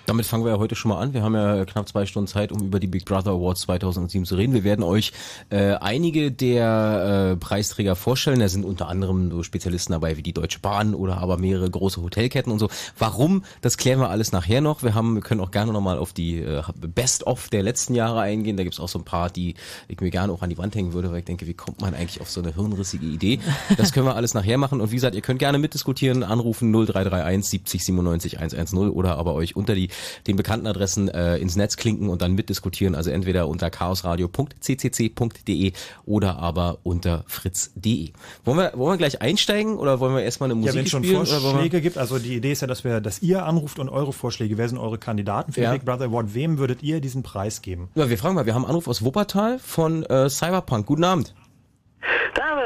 Damit 0.05 0.25
fangen 0.25 0.43
wir 0.43 0.51
ja 0.51 0.59
heute 0.59 0.75
schon 0.75 0.89
mal 0.89 0.99
an. 0.99 1.13
Wir 1.13 1.23
haben 1.23 1.33
ja 1.33 1.63
knapp 1.63 1.87
zwei 1.87 2.05
Stunden 2.05 2.27
Zeit, 2.27 2.51
um 2.51 2.61
über 2.61 2.81
die 2.81 2.87
Big 2.87 3.05
Brother 3.05 3.31
Awards 3.31 3.61
2007 3.61 4.25
zu 4.25 4.35
reden. 4.35 4.53
Wir 4.53 4.65
werden 4.65 4.83
euch 4.83 5.13
äh, 5.49 5.75
einige 5.75 6.29
der 6.29 7.31
äh, 7.31 7.37
Preisträger 7.37 7.95
vorstellen. 7.95 8.41
Da 8.41 8.49
sind 8.49 8.65
unter 8.65 8.89
anderem 8.89 9.31
so 9.31 9.43
Spezialisten 9.43 9.93
dabei 9.93 10.17
wie 10.17 10.21
die 10.21 10.33
Deutsche 10.33 10.59
Bahn 10.59 10.93
oder 10.93 11.19
aber 11.19 11.37
mehrere 11.37 11.69
große 11.69 12.01
Hotelketten 12.01 12.51
und 12.51 12.59
so. 12.59 12.67
Warum? 12.97 13.45
Das 13.61 13.77
klären 13.77 13.99
wir 13.99 14.09
alles 14.09 14.33
nachher 14.33 14.59
noch. 14.59 14.83
Wir 14.83 14.93
haben, 14.93 15.15
wir 15.15 15.21
können 15.21 15.39
auch 15.39 15.51
gerne 15.51 15.71
nochmal 15.71 15.97
auf 15.97 16.11
die 16.11 16.39
äh, 16.39 16.61
Best-of 16.75 17.47
der 17.47 17.63
letzten 17.63 17.95
Jahre 17.95 18.19
eingehen. 18.19 18.57
Da 18.57 18.63
gibt's 18.63 18.81
auch 18.81 18.89
so 18.89 18.99
ein 18.99 19.05
paar, 19.05 19.29
die 19.29 19.55
ich 19.87 20.01
mir 20.01 20.09
gerne 20.09 20.33
auch 20.33 20.41
an 20.41 20.49
die 20.49 20.57
Wand 20.57 20.75
hängen 20.75 20.91
würde, 20.91 21.11
weil 21.11 21.19
ich 21.19 21.25
denke, 21.25 21.47
wie 21.47 21.53
kommt 21.53 21.79
man 21.79 21.93
eigentlich 21.93 22.19
auf 22.19 22.29
so 22.29 22.41
eine 22.41 22.53
hirnrissige 22.53 23.05
Idee? 23.05 23.39
Das 23.77 23.93
können 23.93 24.05
wir 24.05 24.15
alles 24.15 24.33
nachher 24.33 24.57
machen. 24.57 24.81
Und 24.81 24.91
wie 24.91 24.95
gesagt, 24.95 25.15
ihr 25.15 25.21
könnt 25.21 25.39
gerne 25.39 25.59
mitdiskutieren, 25.59 26.23
anrufen 26.23 26.73
0331 26.73 27.49
70 27.49 27.85
97 27.85 28.37
110 28.39 28.89
oder 28.89 29.17
aber 29.17 29.33
euch 29.33 29.55
unter 29.55 29.75
die 29.75 29.89
den 30.27 30.35
bekannten 30.35 30.67
Adressen 30.67 31.09
äh, 31.09 31.37
ins 31.37 31.55
Netz 31.55 31.77
klinken 31.77 32.09
und 32.09 32.21
dann 32.21 32.33
mitdiskutieren. 32.33 32.95
Also 32.95 33.11
entweder 33.11 33.47
unter 33.47 33.69
chaosradio.ccc.de 33.69 35.73
oder 36.05 36.39
aber 36.39 36.79
unter 36.83 37.23
fritz.de. 37.27 38.11
Wollen 38.45 38.57
wir, 38.57 38.71
wollen 38.75 38.93
wir 38.93 38.97
gleich 38.97 39.21
einsteigen 39.21 39.77
oder 39.77 39.99
wollen 39.99 40.15
wir 40.15 40.23
erstmal 40.23 40.47
eine 40.47 40.55
Musik 40.55 40.73
Ja, 40.73 40.77
wenn 40.77 40.85
es 40.85 40.91
schon 40.91 41.03
spielen, 41.03 41.25
Vorschläge 41.25 41.81
gibt, 41.81 41.97
also 41.97 42.19
die 42.19 42.35
Idee 42.35 42.51
ist 42.51 42.61
ja, 42.61 42.67
dass 42.67 42.83
wir, 42.83 43.01
dass 43.01 43.21
ihr 43.21 43.45
anruft 43.45 43.79
und 43.79 43.89
eure 43.89 44.13
Vorschläge, 44.13 44.57
wer 44.57 44.69
sind 44.69 44.77
eure 44.77 44.97
Kandidaten 44.97 45.53
für 45.53 45.61
ja. 45.61 45.71
den 45.71 45.79
Big 45.79 45.85
Brother 45.85 46.05
Award? 46.05 46.33
Wem 46.33 46.57
würdet 46.57 46.83
ihr 46.83 47.01
diesen 47.01 47.23
Preis 47.23 47.61
geben? 47.61 47.89
Ja, 47.95 48.09
wir 48.09 48.17
fragen 48.17 48.35
mal, 48.35 48.45
wir 48.45 48.53
haben 48.53 48.63
einen 48.63 48.71
Anruf 48.71 48.87
aus 48.87 49.03
Wuppertal 49.03 49.59
von 49.59 50.03
äh, 50.03 50.29
Cyberpunk. 50.29 50.85
Guten 50.85 51.03
Abend. 51.03 51.33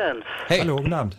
Abend. 0.07 0.23
Hey. 0.47 0.59
Hallo, 0.59 0.77
guten 0.77 0.93
Abend. 0.93 1.17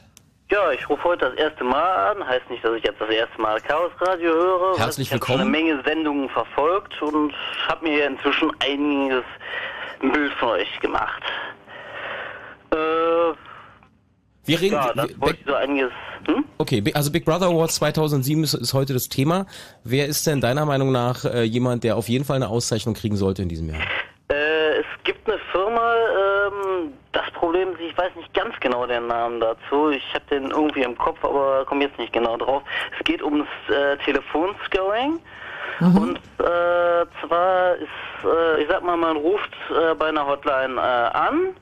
Ja, 0.50 0.72
ich 0.72 0.88
rufe 0.88 1.04
heute 1.04 1.26
das 1.26 1.34
erste 1.34 1.62
Mal 1.62 2.10
an. 2.10 2.26
Heißt 2.26 2.48
nicht, 2.48 2.64
dass 2.64 2.74
ich 2.74 2.82
jetzt 2.82 2.98
das 2.98 3.10
erste 3.10 3.38
Mal 3.40 3.60
Chaos 3.60 3.92
Radio 4.00 4.32
höre. 4.32 4.78
Herzlich 4.78 5.08
ich 5.08 5.12
willkommen. 5.12 5.40
Ich 5.40 5.46
habe 5.46 5.56
eine 5.56 5.64
Menge 5.64 5.82
Sendungen 5.84 6.28
verfolgt 6.30 7.02
und 7.02 7.34
habe 7.66 7.86
mir 7.86 8.06
inzwischen 8.06 8.50
einiges 8.60 9.24
ein 10.00 10.10
Bild 10.10 10.32
von 10.34 10.48
euch 10.50 10.80
gemacht. 10.80 11.22
Äh, 12.70 12.76
wir 12.76 14.60
reden, 14.60 14.72
ja, 14.72 14.90
das 14.94 15.20
wollte 15.20 15.38
ich 15.38 15.46
so 15.46 15.54
einiges. 15.54 15.92
Hm? 16.26 16.44
Okay, 16.56 16.82
also 16.94 17.12
Big 17.12 17.26
Brother 17.26 17.48
Awards 17.48 17.74
2007 17.74 18.42
ist, 18.42 18.54
ist, 18.54 18.72
heute 18.72 18.94
das 18.94 19.10
Thema. 19.10 19.44
Wer 19.84 20.06
ist 20.06 20.26
denn 20.26 20.40
deiner 20.40 20.64
Meinung 20.64 20.92
nach 20.92 21.26
äh, 21.26 21.42
jemand, 21.42 21.84
der 21.84 21.98
auf 21.98 22.08
jeden 22.08 22.24
Fall 22.24 22.36
eine 22.36 22.48
Auszeichnung 22.48 22.94
kriegen 22.94 23.16
sollte 23.16 23.42
in 23.42 23.50
diesem 23.50 23.68
Jahr? 23.68 23.82
Äh, 24.30 24.78
es 24.78 24.86
gibt 25.04 25.28
eine 25.28 25.38
Firma, 25.52 25.94
ähm, 25.94 26.94
das 27.12 27.30
Problem 27.32 27.72
ist, 27.72 27.80
ich 27.80 27.97
weiß 28.08 28.16
nicht 28.16 28.34
ganz 28.34 28.54
genau 28.60 28.86
den 28.86 29.06
Namen 29.06 29.40
dazu. 29.40 29.90
Ich 29.90 30.14
habe 30.14 30.24
den 30.30 30.50
irgendwie 30.50 30.82
im 30.82 30.96
Kopf, 30.96 31.22
aber 31.24 31.64
komme 31.66 31.84
jetzt 31.84 31.98
nicht 31.98 32.12
genau 32.12 32.36
drauf. 32.36 32.62
Es 32.98 33.04
geht 33.04 33.22
ums 33.22 33.48
äh, 33.68 33.96
Telefonscoring. 34.04 35.18
Mhm. 35.80 35.96
Und 35.96 36.16
äh, 36.16 37.06
zwar 37.20 37.76
ist, 37.76 38.24
äh, 38.24 38.62
ich 38.62 38.68
sag 38.68 38.82
mal, 38.82 38.96
man 38.96 39.16
ruft 39.16 39.52
äh, 39.70 39.94
bei 39.94 40.08
einer 40.08 40.26
Hotline 40.26 40.76
äh, 40.76 41.16
an 41.16 41.54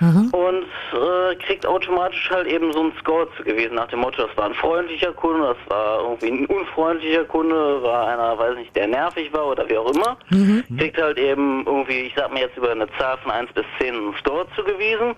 mhm. 0.00 0.30
und 0.30 0.66
äh, 0.92 1.34
kriegt 1.36 1.66
automatisch 1.66 2.30
halt 2.30 2.46
eben 2.46 2.72
so 2.72 2.80
einen 2.80 2.92
Score 3.00 3.26
zugewiesen 3.36 3.74
nach 3.74 3.88
dem 3.88 4.00
Motto, 4.00 4.26
das 4.26 4.36
war 4.36 4.46
ein 4.46 4.54
freundlicher 4.54 5.12
Kunde, 5.12 5.56
das 5.56 5.70
war 5.70 6.02
irgendwie 6.02 6.30
ein 6.30 6.46
unfreundlicher 6.46 7.24
Kunde, 7.24 7.82
war 7.82 8.08
einer, 8.08 8.38
weiß 8.38 8.56
nicht, 8.56 8.76
der 8.76 8.86
nervig 8.86 9.32
war 9.32 9.46
oder 9.46 9.68
wie 9.68 9.78
auch 9.78 9.92
immer. 9.92 10.16
Mhm. 10.28 10.64
Kriegt 10.78 11.00
halt 11.00 11.18
eben 11.18 11.64
irgendwie, 11.66 12.02
ich 12.02 12.14
sag 12.16 12.32
mal 12.32 12.40
jetzt 12.40 12.56
über 12.56 12.70
eine 12.70 12.86
Zahl 12.98 13.18
von 13.18 13.32
1 13.32 13.52
bis 13.54 13.64
10 13.80 13.94
einen 13.94 14.14
Score 14.18 14.46
zugewiesen. 14.54 15.16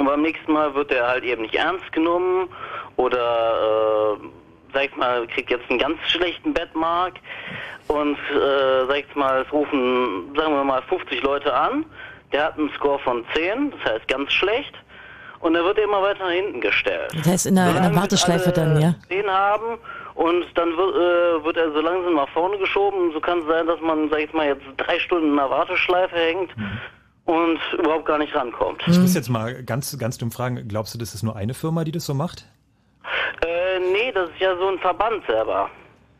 Und 0.00 0.06
beim 0.06 0.22
nächsten 0.22 0.52
Mal 0.52 0.74
wird 0.74 0.90
er 0.90 1.06
halt 1.06 1.24
eben 1.24 1.42
nicht 1.42 1.54
ernst 1.54 1.92
genommen 1.92 2.48
oder 2.96 4.16
äh, 4.18 4.26
sag 4.72 4.84
ich 4.86 4.96
mal, 4.96 5.26
kriegt 5.28 5.50
jetzt 5.50 5.68
einen 5.70 5.78
ganz 5.78 5.98
schlechten 6.08 6.52
Bettmark 6.54 7.14
und 7.88 8.16
äh, 8.16 8.86
sag 8.88 8.96
ich 8.96 9.14
mal, 9.14 9.42
es 9.42 9.52
rufen, 9.52 10.34
sagen 10.36 10.54
wir 10.54 10.64
mal, 10.64 10.82
50 10.88 11.22
Leute 11.22 11.54
an 11.54 11.84
der 12.32 12.44
hat 12.44 12.58
einen 12.58 12.70
Score 12.70 12.98
von 13.00 13.24
10, 13.34 13.72
das 13.72 13.92
heißt 13.92 14.08
ganz 14.08 14.32
schlecht. 14.32 14.72
Und 15.40 15.54
dann 15.54 15.64
wird 15.64 15.78
er 15.78 15.84
immer 15.84 16.02
weiter 16.02 16.24
nach 16.24 16.32
hinten 16.32 16.60
gestellt. 16.60 17.10
Das 17.16 17.26
heißt 17.26 17.46
in 17.46 17.56
der, 17.56 17.74
in 17.74 17.82
der 17.82 17.94
Warteschleife 17.94 18.52
dann, 18.52 18.78
ja? 18.78 18.94
10 19.08 19.26
haben 19.26 19.78
und 20.14 20.44
dann 20.54 20.76
wird, 20.76 20.94
äh, 20.96 21.44
wird 21.44 21.56
er 21.56 21.72
so 21.72 21.80
langsam 21.80 22.14
nach 22.14 22.28
vorne 22.28 22.58
geschoben. 22.58 23.10
So 23.12 23.20
kann 23.20 23.38
es 23.38 23.46
sein, 23.46 23.66
dass 23.66 23.80
man, 23.80 24.10
sag 24.10 24.20
ich 24.20 24.32
mal, 24.34 24.46
jetzt 24.48 24.62
drei 24.76 24.98
Stunden 24.98 25.30
in 25.30 25.36
der 25.36 25.48
Warteschleife 25.48 26.14
hängt 26.14 26.50
und 27.24 27.60
überhaupt 27.78 28.06
gar 28.06 28.18
nicht 28.18 28.34
rankommt. 28.34 28.82
Ich 28.86 28.98
muss 28.98 29.14
jetzt 29.14 29.28
mal 29.28 29.62
ganz, 29.62 29.96
ganz 29.98 30.18
dumm 30.18 30.30
fragen, 30.30 30.66
glaubst 30.68 30.94
du, 30.94 30.98
das 30.98 31.14
ist 31.14 31.22
nur 31.22 31.36
eine 31.36 31.54
Firma, 31.54 31.84
die 31.84 31.92
das 31.92 32.06
so 32.06 32.14
macht? 32.14 32.46
Äh, 33.42 33.78
nee, 33.92 34.12
das 34.12 34.30
ist 34.30 34.40
ja 34.40 34.56
so 34.56 34.68
ein 34.68 34.78
Verband 34.78 35.24
selber. 35.26 35.70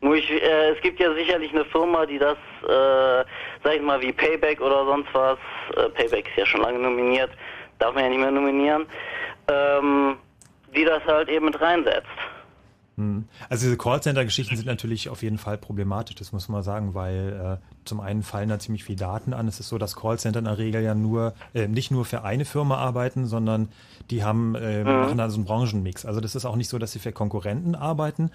Nur 0.01 0.15
ich, 0.15 0.29
äh, 0.31 0.71
es 0.71 0.81
gibt 0.81 0.99
ja 0.99 1.13
sicherlich 1.13 1.51
eine 1.53 1.65
Firma, 1.65 2.05
die 2.05 2.17
das, 2.17 2.37
äh, 2.63 3.23
sag 3.63 3.75
ich 3.75 3.81
mal, 3.81 4.01
wie 4.01 4.11
Payback 4.11 4.59
oder 4.59 4.85
sonst 4.85 5.09
was, 5.13 5.37
äh, 5.75 5.89
Payback 5.89 6.27
ist 6.29 6.37
ja 6.37 6.45
schon 6.45 6.61
lange 6.61 6.79
nominiert, 6.79 7.29
darf 7.77 7.93
man 7.93 8.05
ja 8.05 8.09
nicht 8.09 8.19
mehr 8.19 8.31
nominieren, 8.31 8.87
ähm, 9.47 10.17
die 10.75 10.85
das 10.85 11.03
halt 11.05 11.29
eben 11.29 11.45
mit 11.45 11.61
reinsetzt. 11.61 12.07
Also 13.49 13.65
diese 13.65 13.77
Callcenter-Geschichten 13.77 14.55
sind 14.55 14.65
natürlich 14.65 15.09
auf 15.09 15.23
jeden 15.23 15.37
Fall 15.37 15.57
problematisch, 15.57 16.15
das 16.15 16.31
muss 16.31 16.49
man 16.49 16.63
sagen, 16.63 16.93
weil 16.93 17.59
äh, 17.61 17.85
zum 17.85 17.99
einen 17.99 18.23
fallen 18.23 18.49
da 18.49 18.59
ziemlich 18.59 18.83
viele 18.83 18.97
Daten 18.97 19.33
an. 19.33 19.47
Es 19.47 19.59
ist 19.59 19.69
so, 19.69 19.77
dass 19.77 19.95
Callcenter 19.95 20.39
in 20.39 20.45
der 20.45 20.57
Regel 20.57 20.81
ja 20.81 20.95
nur 20.95 21.33
äh, 21.53 21.67
nicht 21.67 21.91
nur 21.91 22.05
für 22.05 22.23
eine 22.23 22.45
Firma 22.45 22.77
arbeiten, 22.77 23.25
sondern 23.25 23.69
die 24.09 24.23
haben 24.23 24.55
äh, 24.55 24.83
machen 24.83 25.17
da 25.17 25.29
so 25.29 25.37
einen 25.37 25.45
Branchenmix. 25.45 26.05
Also 26.05 26.19
das 26.19 26.35
ist 26.35 26.45
auch 26.45 26.55
nicht 26.55 26.69
so, 26.69 26.77
dass 26.77 26.91
sie 26.91 26.99
für 26.99 27.11
Konkurrenten 27.11 27.75
arbeiten, 27.75 28.29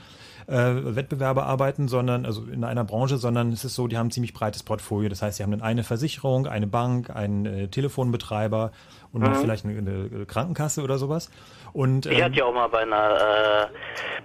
äh, 0.47 0.55
Wettbewerber 0.55 1.47
arbeiten, 1.47 1.89
sondern 1.89 2.25
also 2.27 2.45
in 2.45 2.65
einer 2.65 2.85
Branche, 2.85 3.19
sondern 3.19 3.53
es 3.53 3.65
ist 3.65 3.75
so, 3.75 3.87
die 3.87 3.97
haben 3.99 4.09
ein 4.09 4.11
ziemlich 4.11 4.33
breites 4.33 4.63
Portfolio. 4.63 5.09
Das 5.09 5.23
heißt, 5.23 5.37
sie 5.37 5.43
haben 5.43 5.51
dann 5.51 5.63
eine 5.63 5.85
Versicherung, 5.85 6.47
eine 6.47 6.67
Bank, 6.67 7.11
einen 7.11 7.47
äh, 7.47 7.69
Telefonbetreiber 7.69 8.73
und 9.13 9.23
noch 9.23 9.37
vielleicht 9.37 9.65
eine, 9.65 9.79
eine 9.79 10.27
Krankenkasse 10.27 10.83
oder 10.83 10.99
sowas. 10.99 11.31
Und 11.77 12.07
Ich 12.07 12.17
ähm, 12.19 12.25
hatte 12.25 12.35
ja 12.37 12.45
auch 12.47 12.55
mal 12.55 12.69
bei 12.69 12.81
einer, 12.81 13.69
äh, 13.71 13.77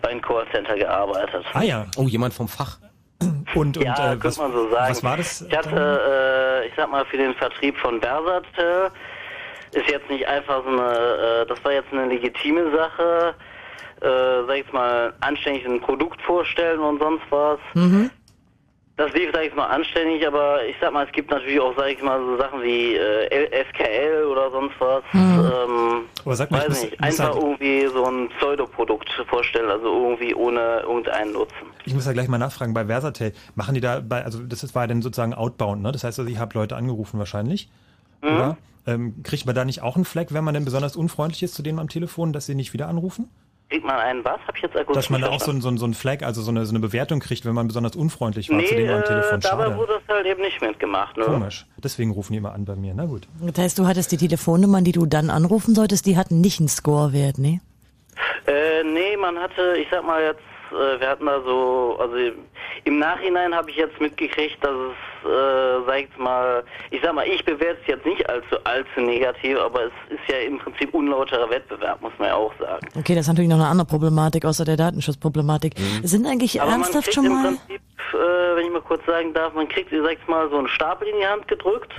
bei 0.01 0.09
einem 0.09 0.21
Callcenter 0.21 0.75
gearbeitet. 0.77 1.43
ah 1.53 1.61
ja, 1.61 1.85
Oh, 1.97 2.03
jemand 2.03 2.33
vom 2.33 2.47
Fach. 2.47 2.77
und, 3.53 3.75
und 3.77 3.83
Ja, 3.83 3.91
äh, 3.93 3.97
könnte 4.11 4.23
was, 4.23 4.37
man 4.37 4.53
so 4.53 4.69
sagen. 4.69 4.89
was 4.89 5.03
war 5.03 5.17
das? 5.17 5.41
Ich 5.41 5.57
hatte, 5.57 6.61
äh, 6.63 6.67
ich 6.67 6.73
sag 6.77 6.89
mal, 6.89 7.03
für 7.05 7.17
den 7.17 7.33
Vertrieb 7.35 7.77
von 7.77 7.99
Bersat, 7.99 8.45
äh, 8.57 9.77
ist 9.77 9.89
jetzt 9.89 10.09
nicht 10.09 10.25
einfach 10.29 10.63
so 10.63 10.69
eine, 10.69 11.41
äh, 11.41 11.45
das 11.45 11.61
war 11.65 11.73
jetzt 11.73 11.91
eine 11.91 12.05
legitime 12.05 12.71
Sache, 12.73 13.35
äh, 13.99 14.47
sag 14.47 14.55
ich 14.57 14.71
mal, 14.71 15.13
anständig 15.19 15.65
ein 15.65 15.81
Produkt 15.81 16.21
vorstellen 16.21 16.79
und 16.79 16.99
sonst 17.01 17.23
was. 17.31 17.59
Das 18.97 19.11
lief, 19.13 19.29
sag 19.33 19.45
ich 19.45 19.55
mal, 19.55 19.65
anständig, 19.67 20.27
aber 20.27 20.63
ich 20.65 20.75
sag 20.79 20.91
mal, 20.93 21.05
es 21.05 21.11
gibt 21.11 21.31
natürlich 21.31 21.59
auch, 21.59 21.73
sag 21.75 21.87
ich 21.89 22.01
mal, 22.03 22.19
so 22.19 22.37
Sachen 22.37 22.61
wie 22.61 22.95
äh, 22.95 23.25
L- 23.27 23.65
SKL 23.71 24.25
oder 24.25 24.51
sonst 24.51 24.73
was. 24.79 25.01
Ähm, 25.13 26.03
Aber 26.23 26.35
sag 26.35 26.51
mal, 26.51 26.57
ich 26.57 26.63
weiß 26.63 26.69
muss- 26.69 26.81
nicht, 26.83 26.99
muss 27.01 27.19
einfach 27.19 27.33
halt- 27.33 27.43
irgendwie 27.43 27.87
so 27.87 28.05
ein 28.05 28.29
Pseudoprodukt 28.37 29.09
vorstellen, 29.27 29.69
also 29.71 29.85
irgendwie 29.85 30.35
ohne 30.35 30.81
irgendeinen 30.81 31.31
Nutzen. 31.33 31.55
Ich 31.85 31.93
muss 31.95 32.05
da 32.05 32.13
gleich 32.13 32.27
mal 32.27 32.37
nachfragen, 32.37 32.73
bei 32.73 32.85
Versatel, 32.85 33.33
machen 33.55 33.73
die 33.73 33.81
da, 33.81 34.01
bei, 34.01 34.23
also 34.23 34.39
das 34.43 34.61
ist, 34.63 34.75
war 34.75 34.87
dann 34.87 35.01
sozusagen 35.01 35.33
Outbound, 35.33 35.81
ne? 35.81 35.91
Das 35.91 36.03
heißt 36.03 36.19
also, 36.19 36.29
ich 36.29 36.37
habe 36.37 36.53
Leute 36.53 36.75
angerufen 36.75 37.17
wahrscheinlich, 37.17 37.69
Mhm. 38.21 38.27
oder? 38.29 38.57
Ähm, 38.87 39.15
kriegt 39.23 39.45
man 39.45 39.55
da 39.55 39.63
nicht 39.63 39.81
auch 39.83 39.95
einen 39.95 40.05
Flag, 40.05 40.27
wenn 40.29 40.43
man 40.43 40.53
denn 40.53 40.65
besonders 40.65 40.95
unfreundlich 40.95 41.43
ist 41.43 41.53
zu 41.55 41.61
denen 41.63 41.79
am 41.79 41.87
Telefon, 41.87 42.33
dass 42.33 42.45
sie 42.47 42.55
nicht 42.55 42.73
wieder 42.73 42.87
anrufen? 42.87 43.29
Kriegt 43.71 43.85
man 43.85 43.95
einen 43.95 44.23
was? 44.25 44.37
Hab 44.45 44.55
ich 44.57 44.63
jetzt 44.63 44.75
akustisch 44.75 44.95
Dass 45.05 45.09
man 45.09 45.21
da 45.21 45.29
auch 45.29 45.39
so, 45.39 45.49
ein- 45.49 45.61
so, 45.61 45.69
ein- 45.69 45.77
so 45.77 45.85
ein 45.85 45.93
Flag, 45.93 46.23
also 46.23 46.41
so 46.41 46.51
eine, 46.51 46.65
so 46.65 46.71
eine 46.73 46.79
Bewertung 46.81 47.21
kriegt, 47.21 47.45
wenn 47.45 47.55
man 47.55 47.67
besonders 47.67 47.95
unfreundlich 47.95 48.49
war 48.49 48.59
zu 48.59 48.65
Nee, 48.65 48.75
denen 48.81 48.89
am 48.93 48.99
äh, 48.99 49.03
Telefon. 49.05 49.39
dabei 49.39 49.63
Schade. 49.63 49.77
wurde 49.77 49.93
das 50.05 50.15
halt 50.15 50.25
eben 50.27 50.41
nicht 50.41 50.61
mitgemacht. 50.61 51.15
Ne? 51.15 51.23
Komisch. 51.23 51.65
Deswegen 51.81 52.11
rufen 52.11 52.33
die 52.33 52.39
immer 52.39 52.51
an 52.53 52.65
bei 52.65 52.75
mir. 52.75 52.93
Na 52.93 53.05
gut. 53.05 53.29
Das 53.39 53.57
heißt, 53.63 53.79
du 53.79 53.87
hattest 53.87 54.11
die 54.11 54.17
Telefonnummern, 54.17 54.83
die 54.83 54.91
du 54.91 55.05
dann 55.05 55.29
anrufen 55.29 55.73
solltest, 55.73 56.05
die 56.05 56.17
hatten 56.17 56.41
nicht 56.41 56.59
einen 56.59 56.67
Scorewert, 56.67 57.37
ne? 57.37 57.61
Äh, 58.45 58.83
nee, 58.83 59.15
man 59.17 59.37
hatte, 59.37 59.75
ich 59.81 59.87
sag 59.89 60.05
mal 60.05 60.21
jetzt, 60.21 60.41
äh, 60.71 60.99
wir 60.99 61.07
hatten 61.09 61.25
da 61.25 61.41
so, 61.41 61.97
also 61.99 62.15
im 62.83 62.99
Nachhinein 62.99 63.53
habe 63.53 63.69
ich 63.69 63.77
jetzt 63.77 63.99
mitgekriegt, 63.99 64.57
dass 64.63 64.71
es, 64.71 65.29
äh, 65.29 65.85
sag 65.85 65.99
ich 66.01 66.17
mal, 66.17 66.63
ich 66.89 67.01
sag 67.03 67.13
mal, 67.13 67.27
ich 67.27 67.43
bewerte 67.45 67.79
es 67.81 67.87
jetzt 67.87 68.05
nicht 68.05 68.27
allzu, 68.29 68.55
allzu 68.63 69.01
negativ, 69.01 69.57
aber 69.59 69.85
es 69.85 69.91
ist 70.09 70.27
ja 70.29 70.37
im 70.39 70.57
Prinzip 70.59 70.93
unlauterer 70.93 71.49
Wettbewerb, 71.49 72.01
muss 72.01 72.13
man 72.17 72.29
ja 72.29 72.35
auch 72.35 72.53
sagen. 72.59 72.87
Okay, 72.97 73.15
das 73.15 73.25
ist 73.25 73.27
natürlich 73.29 73.49
noch 73.49 73.57
eine 73.57 73.67
andere 73.67 73.87
Problematik 73.87 74.45
außer 74.45 74.65
der 74.65 74.77
Datenschutzproblematik. 74.77 75.73
Sind 76.03 76.25
eigentlich 76.25 76.61
Aber 76.61 76.71
man 76.71 76.81
ernsthaft 76.81 77.05
kriegt 77.05 77.15
schon 77.15 77.25
im 77.25 77.33
mal? 77.33 77.43
Prinzip, 77.43 77.81
äh, 78.13 78.55
wenn 78.55 78.65
ich 78.65 78.71
mal 78.71 78.81
kurz 78.81 79.05
sagen 79.05 79.33
darf, 79.33 79.53
man 79.53 79.67
kriegt, 79.67 79.91
sag 79.91 80.13
ich 80.13 80.27
mal, 80.27 80.49
so 80.49 80.57
einen 80.57 80.67
Stapel 80.67 81.07
in 81.07 81.17
die 81.17 81.25
Hand 81.27 81.47
gedrückt. 81.47 81.93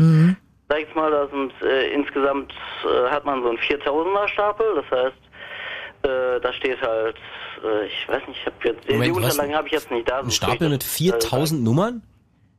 Sag 0.69 0.79
ich 0.81 0.95
mal, 0.95 1.11
da 1.11 1.27
sind 1.29 1.53
äh, 1.63 1.93
insgesamt 1.93 2.53
äh, 2.85 3.11
hat 3.11 3.27
man 3.27 3.43
so 3.43 3.51
einen 3.51 3.59
4000er 3.59 4.27
Stapel, 4.29 4.67
das 4.77 4.91
heißt, 4.99 5.17
äh, 6.05 6.41
da 6.41 6.53
steht 6.53 6.81
halt, 6.83 7.17
äh, 7.65 7.87
ich 7.87 8.09
weiß 8.09 8.27
nicht, 8.29 8.41
ich 8.41 8.47
habe 8.47 8.57
jetzt, 8.65 8.89
Moment, 8.89 9.07
die? 9.07 9.11
Unterlagen 9.13 9.55
habe 9.55 9.67
ich 9.67 9.73
jetzt 9.73 9.91
nicht 9.91 10.09
da. 10.11 10.21
Ein 10.21 10.31
Stapel 10.31 10.69
mit 10.69 10.83
ich 10.83 10.89
das, 11.11 11.27
4000 11.27 11.63
Nummern? 11.63 12.03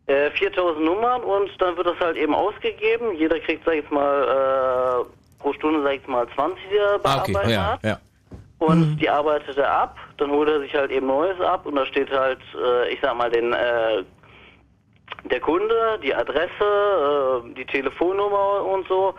Äh, 0.07 0.31
4000 0.31 0.83
Nummern 0.83 1.21
und 1.23 1.49
dann 1.59 1.77
wird 1.77 1.87
das 1.87 1.99
halt 1.99 2.17
eben 2.17 2.35
ausgegeben. 2.35 3.15
Jeder 3.15 3.39
kriegt, 3.39 3.63
sag 3.65 3.75
ich 3.75 3.89
mal, 3.89 5.05
äh, 5.07 5.41
pro 5.41 5.53
Stunde, 5.53 5.81
sag 5.83 5.93
ich 5.93 6.07
mal, 6.07 6.27
20, 6.35 6.57
die 6.69 6.75
er 6.77 6.99
Ah, 7.03 7.21
okay. 7.21 7.31
bearbeiten 7.33 7.49
Ja, 7.49 7.79
ja. 7.83 7.99
Und 8.59 8.97
die 8.97 9.09
arbeitet 9.09 9.57
er 9.57 9.69
ab, 9.69 9.97
dann 10.17 10.31
holt 10.31 10.47
er 10.47 10.61
sich 10.61 10.73
halt 10.73 10.89
eben 10.91 11.07
Neues 11.07 11.39
ab 11.41 11.65
und 11.65 11.75
da 11.75 11.85
steht 11.85 12.09
halt, 12.11 12.39
äh, 12.55 12.93
ich 12.93 12.99
sag 13.01 13.15
mal, 13.17 13.29
den, 13.29 13.51
äh, 13.51 14.03
der 15.29 15.39
Kunde, 15.41 15.99
die 16.01 16.13
Adresse, 16.15 16.49
äh, 16.61 17.53
die 17.55 17.65
Telefonnummer 17.65 18.63
und 18.65 18.87
so. 18.87 19.15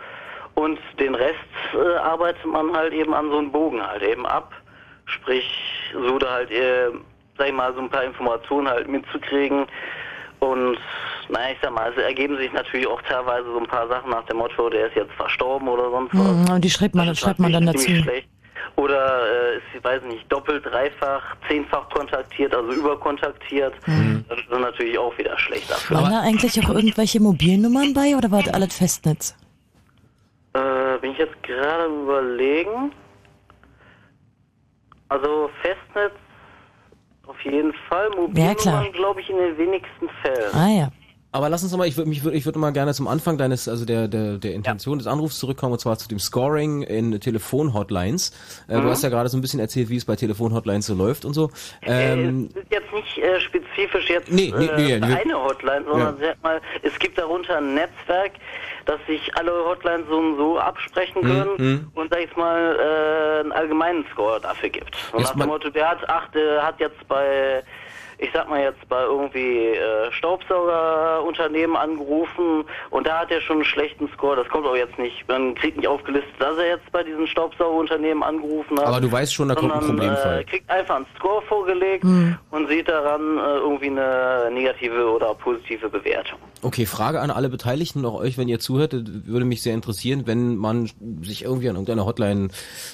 Und 0.55 0.79
den 0.99 1.15
Rest 1.15 1.35
äh, 1.73 1.97
arbeitet 1.97 2.45
man 2.45 2.73
halt 2.75 2.93
eben 2.93 3.13
an 3.13 3.29
so 3.29 3.37
einem 3.37 3.51
Bogen 3.51 3.85
halt 3.85 4.01
eben 4.03 4.25
ab. 4.25 4.53
Sprich, 5.05 5.45
so 5.93 6.17
da 6.17 6.31
halt, 6.31 6.51
äh, 6.51 6.89
sag 7.37 7.47
ich 7.47 7.53
mal, 7.53 7.73
so 7.73 7.81
ein 7.81 7.89
paar 7.89 8.03
Informationen 8.05 8.67
halt 8.67 8.87
mitzukriegen. 8.87 9.65
Und 10.39 10.77
naja, 11.29 11.53
ich 11.53 11.57
sag 11.61 11.73
mal, 11.73 11.91
es 11.91 12.01
ergeben 12.01 12.37
sich 12.37 12.51
natürlich 12.53 12.87
auch 12.87 13.01
teilweise 13.01 13.45
so 13.51 13.59
ein 13.59 13.67
paar 13.67 13.87
Sachen 13.87 14.09
nach 14.11 14.23
dem 14.25 14.37
Motto, 14.37 14.69
der 14.69 14.87
ist 14.87 14.95
jetzt 14.95 15.11
verstorben 15.13 15.67
oder 15.67 15.89
sonst 15.89 16.13
was. 16.13 16.21
Mhm, 16.49 16.53
Und 16.55 16.61
die 16.63 16.69
schreibt 16.69 16.95
man, 16.95 17.07
Das 17.07 17.19
schreibt 17.19 17.39
man 17.39 17.51
dann 17.51 17.65
natürlich 17.65 17.99
dazu. 17.99 18.03
Schlecht. 18.09 18.29
Oder 18.77 19.21
äh, 19.53 19.57
ist, 19.57 19.63
ich 19.77 19.83
weiß 19.83 20.03
nicht, 20.03 20.31
doppelt, 20.31 20.65
dreifach, 20.65 21.21
zehnfach 21.47 21.89
kontaktiert, 21.89 22.53
also 22.53 22.71
überkontaktiert. 22.71 23.73
Mhm. 23.87 24.25
Das 24.27 24.37
ist 24.39 24.51
dann 24.51 24.61
natürlich 24.61 24.97
auch 24.97 25.17
wieder 25.17 25.37
schlecht 25.37 25.69
dafür. 25.69 25.97
Waren 25.97 26.11
da 26.11 26.21
eigentlich 26.21 26.59
auch 26.63 26.69
irgendwelche 26.69 27.21
Mobilnummern 27.21 27.93
bei 27.93 28.15
oder 28.15 28.31
war 28.31 28.43
das 28.43 28.53
alles 28.53 28.77
Festnetz? 28.77 29.35
Äh, 30.55 30.97
bin 30.99 31.11
ich 31.11 31.17
jetzt 31.17 31.41
gerade 31.43 31.83
am 31.85 32.03
überlegen. 32.03 32.91
Also 35.09 35.49
Festnetz 35.61 36.13
auf 37.27 37.39
jeden 37.43 37.73
Fall, 37.89 38.09
Ja. 38.11 38.15
Mobilnummern 38.21 38.91
glaube 38.93 39.21
ich 39.21 39.29
in 39.29 39.37
den 39.37 39.57
wenigsten 39.57 40.09
Fällen. 40.21 40.53
Ah 40.53 40.69
ja. 40.69 40.89
Aber 41.35 41.49
lass 41.49 41.63
uns 41.63 41.73
nochmal, 41.73 41.89
ich 41.89 41.97
würde 41.97 42.07
mich, 42.07 42.25
ich 42.25 42.45
würde 42.45 42.59
mal 42.59 42.71
gerne 42.71 42.93
zum 42.93 43.09
Anfang 43.09 43.37
deines, 43.37 43.67
also 43.67 43.83
der, 43.83 44.07
der, 44.07 44.37
der 44.37 44.53
Intention 44.53 44.99
des 44.99 45.05
Anrufs 45.05 45.37
zurückkommen, 45.37 45.73
und 45.73 45.79
zwar 45.79 45.97
zu 45.97 46.07
dem 46.07 46.17
Scoring 46.17 46.81
in 46.83 47.19
Telefonhotlines. 47.19 48.31
Äh, 48.69 48.77
Mhm. 48.77 48.83
Du 48.83 48.89
hast 48.89 49.03
ja 49.03 49.09
gerade 49.09 49.27
so 49.27 49.37
ein 49.37 49.41
bisschen 49.41 49.59
erzählt, 49.59 49.89
wie 49.89 49.97
es 49.97 50.05
bei 50.05 50.15
Telefonhotlines 50.15 50.85
so 50.85 50.93
läuft 50.93 51.25
und 51.25 51.33
so. 51.33 51.49
Ähm, 51.81 52.49
es 52.55 52.61
ist 52.63 52.71
jetzt 52.71 52.93
nicht 52.93 53.17
äh, 53.17 53.41
spezifisch 53.41 54.09
jetzt 54.09 54.31
Nee, 54.31 54.53
nee, 54.57 54.69
nee, 54.77 54.91
äh, 54.93 55.03
eine 55.03 55.43
Hotline, 55.43 55.83
sondern 55.85 56.17
sag 56.21 56.41
mal, 56.41 56.61
es 56.83 56.97
gibt 56.99 57.17
darunter 57.17 57.57
ein 57.57 57.73
Netzwerk, 57.73 58.31
dass 58.85 58.99
sich 59.05 59.35
alle 59.35 59.51
Hotlines 59.51 60.07
so 60.07 60.17
und 60.17 60.37
so 60.37 60.57
absprechen 60.57 61.21
Mhm, 61.21 61.27
können 61.27 61.91
und 61.95 62.13
sag 62.13 62.21
ich 62.23 62.33
mal 62.37 62.77
äh, 62.79 63.39
einen 63.41 63.51
allgemeinen 63.51 64.05
Score 64.13 64.39
dafür 64.39 64.69
gibt. 64.69 64.95
Jetzt 64.95 65.21
nach 65.21 65.31
dem 65.35 65.47
Motto, 65.47 65.69
der 65.69 65.89
hat, 65.89 65.99
ach, 66.07 66.29
der 66.31 66.65
hat 66.65 66.79
jetzt 66.79 67.05
bei 67.09 67.61
ich 68.25 68.31
sag 68.33 68.49
mal 68.49 68.61
jetzt 68.61 68.87
bei 68.89 69.03
irgendwie 69.03 69.67
äh, 69.67 70.11
Staubsaugerunternehmen 70.11 71.75
angerufen 71.75 72.65
und 72.89 73.05
da 73.05 73.19
hat 73.19 73.31
er 73.31 73.39
schon 73.41 73.57
einen 73.57 73.65
schlechten 73.65 74.09
Score. 74.13 74.35
Das 74.35 74.47
kommt 74.49 74.65
auch 74.65 74.75
jetzt 74.75 74.97
nicht, 74.97 75.27
man 75.27 75.53
kriegt 75.53 75.77
nicht 75.77 75.87
aufgelistet, 75.87 76.33
dass 76.39 76.57
er 76.57 76.67
jetzt 76.69 76.91
bei 76.91 77.03
diesen 77.03 77.27
Staubsaugerunternehmen 77.27 78.23
angerufen 78.23 78.79
hat. 78.79 78.87
aber 78.87 79.01
du 79.01 79.11
weißt 79.11 79.33
schon, 79.33 79.49
da 79.49 79.55
kommt 79.55 79.73
ein 79.73 79.79
Problemfall. 79.79 80.39
Äh, 80.39 80.43
kriegt 80.43 80.69
einfach 80.69 80.95
einen 80.95 81.05
Score 81.17 81.41
vorgelegt 81.43 82.03
und 82.03 82.67
sieht 82.67 82.89
daran 82.89 83.37
äh, 83.37 83.57
irgendwie 83.57 83.87
eine 83.87 84.49
negative 84.51 85.09
oder 85.11 85.33
positive 85.35 85.89
Bewertung. 85.89 86.39
Okay, 86.61 86.87
Frage 86.87 87.21
an 87.21 87.29
alle 87.29 87.49
Beteiligten, 87.49 88.05
auch 88.05 88.15
euch, 88.15 88.39
wenn 88.39 88.47
ihr 88.47 88.59
zuhört, 88.59 88.93
würde 88.93 89.45
mich 89.45 89.61
sehr 89.61 89.75
interessieren, 89.75 90.23
wenn 90.25 90.55
man 90.55 90.89
sich 91.21 91.43
irgendwie 91.43 91.69
an 91.69 91.75
irgendeiner 91.75 92.05
Hotline, 92.05 92.47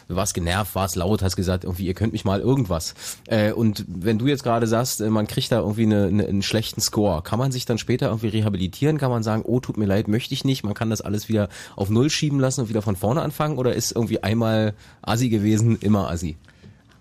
du 0.09 0.15
warst 0.15 0.33
genervt, 0.33 0.75
warst 0.75 0.97
laut, 0.97 1.21
hast 1.21 1.37
gesagt, 1.37 1.63
irgendwie, 1.63 1.85
ihr 1.85 1.93
könnt 1.93 2.11
mich 2.11 2.25
mal 2.25 2.41
irgendwas. 2.41 2.95
Äh, 3.27 3.53
und 3.53 3.85
wenn 3.87 4.17
du 4.17 4.27
jetzt 4.27 4.43
gerade 4.43 4.67
sagst, 4.67 4.99
äh, 4.99 5.09
man 5.21 5.27
kriegt 5.27 5.51
da 5.51 5.59
irgendwie 5.59 5.83
eine, 5.83 6.05
eine, 6.07 6.25
einen 6.25 6.41
schlechten 6.41 6.81
Score, 6.81 7.21
kann 7.21 7.37
man 7.37 7.51
sich 7.51 7.65
dann 7.65 7.77
später 7.77 8.07
irgendwie 8.07 8.29
rehabilitieren? 8.29 8.97
Kann 8.97 9.11
man 9.11 9.21
sagen, 9.21 9.43
oh, 9.45 9.59
tut 9.59 9.77
mir 9.77 9.85
leid, 9.85 10.07
möchte 10.07 10.33
ich 10.33 10.43
nicht, 10.45 10.63
man 10.63 10.73
kann 10.73 10.89
das 10.89 11.01
alles 11.01 11.29
wieder 11.29 11.47
auf 11.75 11.91
Null 11.91 12.09
schieben 12.09 12.39
lassen 12.39 12.61
und 12.61 12.69
wieder 12.69 12.81
von 12.81 12.95
vorne 12.95 13.21
anfangen? 13.21 13.59
Oder 13.59 13.75
ist 13.75 13.91
irgendwie 13.91 14.23
einmal 14.23 14.73
Assi 15.03 15.29
gewesen, 15.29 15.77
immer 15.79 16.09
Assi? 16.09 16.37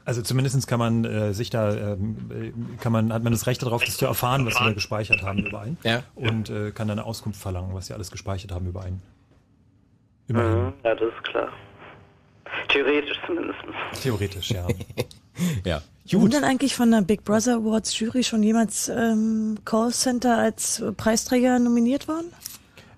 Also 0.04 0.20
zumindestens 0.20 0.66
kann 0.66 0.78
man 0.78 1.06
äh, 1.06 1.32
sich 1.32 1.48
da, 1.48 1.94
ähm, 1.94 2.16
äh, 2.30 2.76
kann 2.78 2.92
man, 2.92 3.10
hat 3.10 3.22
man 3.22 3.32
das 3.32 3.46
Recht 3.46 3.62
darauf, 3.62 3.82
das 3.84 3.96
zu 3.96 4.04
erfahren, 4.04 4.44
was 4.44 4.56
sie 4.56 4.64
da 4.64 4.72
gespeichert 4.72 5.22
haben 5.22 5.46
über 5.46 5.60
einen. 5.60 5.78
Ja. 5.82 6.02
Und 6.14 6.50
äh, 6.50 6.72
kann 6.72 6.88
dann 6.88 6.98
eine 6.98 7.06
Auskunft 7.06 7.40
verlangen, 7.40 7.72
was 7.72 7.86
sie 7.86 7.94
alles 7.94 8.10
gespeichert 8.10 8.52
haben 8.52 8.66
über 8.66 8.82
einen. 8.82 9.00
Immerhin. 10.28 10.64
Mhm, 10.64 10.72
ja, 10.84 10.94
das 10.94 11.08
ist 11.08 11.24
klar. 11.24 11.48
Theoretisch 12.68 13.18
zumindest. 13.26 13.58
Theoretisch, 14.02 14.50
ja. 14.50 14.66
Ja. 15.64 15.80
Wurde 16.12 16.36
denn 16.36 16.44
eigentlich 16.44 16.74
von 16.74 16.90
der 16.90 17.02
Big 17.02 17.24
Brother 17.24 17.56
Awards 17.56 17.98
Jury 17.98 18.24
schon 18.24 18.42
jemals 18.42 18.88
ähm, 18.88 19.58
Callcenter 19.64 20.36
als 20.36 20.82
Preisträger 20.96 21.58
nominiert 21.58 22.08
worden? 22.08 22.32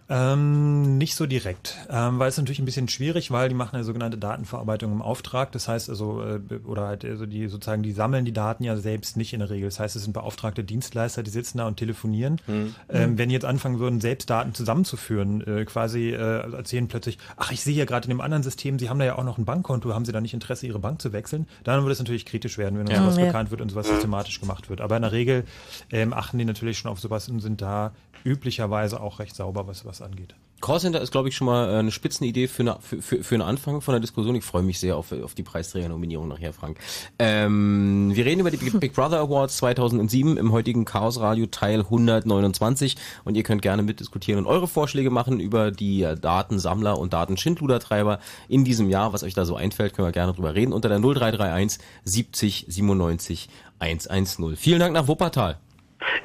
Ähm, 0.08 0.98
nicht 0.98 1.14
so 1.14 1.26
direkt, 1.26 1.76
ähm, 1.88 2.18
weil 2.18 2.28
es 2.28 2.36
natürlich 2.36 2.58
ein 2.58 2.64
bisschen 2.64 2.88
schwierig, 2.88 3.30
weil 3.30 3.48
die 3.48 3.54
machen 3.54 3.76
eine 3.76 3.84
sogenannte 3.84 4.18
Datenverarbeitung 4.18 4.92
im 4.92 5.00
Auftrag. 5.00 5.52
Das 5.52 5.68
heißt 5.68 5.88
also, 5.88 6.22
äh, 6.22 6.40
oder 6.66 6.86
halt 6.86 7.04
also 7.04 7.24
die 7.24 7.48
sozusagen, 7.48 7.82
die 7.82 7.92
sammeln 7.92 8.24
die 8.24 8.32
Daten 8.32 8.64
ja 8.64 8.76
selbst 8.76 9.16
nicht 9.16 9.32
in 9.32 9.38
der 9.40 9.48
Regel. 9.50 9.68
Das 9.68 9.80
heißt, 9.80 9.96
es 9.96 10.02
sind 10.04 10.12
beauftragte 10.12 10.64
Dienstleister, 10.64 11.22
die 11.22 11.30
sitzen 11.30 11.58
da 11.58 11.66
und 11.66 11.76
telefonieren. 11.76 12.40
Mhm. 12.46 12.74
Ähm, 12.88 13.18
wenn 13.18 13.28
die 13.28 13.34
jetzt 13.34 13.44
anfangen 13.44 13.78
würden, 13.78 14.00
selbst 14.00 14.28
Daten 14.28 14.54
zusammenzuführen, 14.54 15.46
äh, 15.46 15.64
quasi 15.64 16.10
äh, 16.10 16.52
erzählen 16.52 16.88
plötzlich, 16.88 17.18
ach, 17.36 17.52
ich 17.52 17.62
sehe 17.62 17.74
ja 17.74 17.84
gerade 17.84 18.04
in 18.06 18.10
dem 18.10 18.20
anderen 18.20 18.42
System, 18.42 18.78
Sie 18.78 18.90
haben 18.90 18.98
da 18.98 19.04
ja 19.04 19.16
auch 19.16 19.24
noch 19.24 19.38
ein 19.38 19.44
Bankkonto, 19.44 19.94
haben 19.94 20.04
Sie 20.04 20.12
da 20.12 20.20
nicht 20.20 20.34
Interesse, 20.34 20.66
Ihre 20.66 20.78
Bank 20.80 21.00
zu 21.00 21.12
wechseln? 21.12 21.46
Dann 21.64 21.80
würde 21.82 21.92
es 21.92 21.98
natürlich 21.98 22.26
kritisch 22.26 22.58
werden, 22.58 22.78
wenn 22.78 22.88
uns 22.88 22.98
sowas 22.98 23.16
Ja. 23.18 23.26
bekannt 23.26 23.50
wird 23.50 23.60
und 23.60 23.70
sowas 23.70 23.88
systematisch 23.88 24.40
gemacht 24.40 24.68
wird. 24.68 24.80
Aber 24.80 24.96
in 24.96 25.02
der 25.02 25.12
Regel 25.12 25.44
ähm, 25.90 26.12
achten 26.12 26.38
die 26.38 26.44
natürlich 26.44 26.78
schon 26.78 26.90
auf 26.90 27.00
sowas 27.00 27.28
und 27.28 27.40
sind 27.40 27.62
da 27.62 27.92
üblicherweise 28.24 29.00
auch 29.00 29.18
recht 29.18 29.36
sauber, 29.36 29.66
was 29.66 29.84
was 29.84 30.02
angeht. 30.02 30.34
Callcenter 30.62 31.00
ist, 31.00 31.10
glaube 31.10 31.28
ich, 31.28 31.36
schon 31.36 31.46
mal 31.46 31.68
äh, 31.68 31.78
eine 31.78 31.90
Spitzenidee 31.90 32.46
für, 32.46 32.62
eine, 32.62 32.76
für, 32.80 33.02
für, 33.02 33.22
für 33.22 33.34
einen 33.34 33.42
Anfang 33.42 33.82
von 33.82 33.92
der 33.92 34.00
Diskussion. 34.00 34.36
Ich 34.36 34.44
freue 34.44 34.62
mich 34.62 34.78
sehr 34.78 34.96
auf, 34.96 35.12
auf 35.12 35.34
die 35.34 35.42
Preisträgernominierung 35.42 36.28
nachher, 36.28 36.52
Frank. 36.52 36.78
Ähm, 37.18 38.12
wir 38.14 38.24
reden 38.24 38.40
über 38.40 38.50
die 38.50 38.56
Big 38.56 38.94
Brother 38.94 39.18
Awards 39.18 39.56
2007 39.58 40.36
im 40.36 40.52
heutigen 40.52 40.84
Chaos 40.84 41.20
Radio 41.20 41.46
Teil 41.46 41.80
129 41.80 42.96
und 43.24 43.36
ihr 43.36 43.42
könnt 43.42 43.60
gerne 43.60 43.82
mitdiskutieren 43.82 44.38
und 44.38 44.46
eure 44.46 44.68
Vorschläge 44.68 45.10
machen 45.10 45.40
über 45.40 45.72
die 45.72 46.02
äh, 46.02 46.16
Datensammler 46.16 46.96
und 46.96 47.12
Datenschindludertreiber 47.12 48.20
in 48.48 48.64
diesem 48.64 48.88
Jahr. 48.88 49.12
Was 49.12 49.24
euch 49.24 49.34
da 49.34 49.44
so 49.44 49.56
einfällt, 49.56 49.94
können 49.94 50.06
wir 50.06 50.12
gerne 50.12 50.32
drüber 50.32 50.54
reden 50.54 50.72
unter 50.72 50.88
der 50.88 51.00
0331 51.00 51.84
70 52.04 52.66
97 52.68 53.48
110. 53.80 54.56
Vielen 54.56 54.78
Dank 54.78 54.94
nach 54.94 55.08
Wuppertal. 55.08 55.58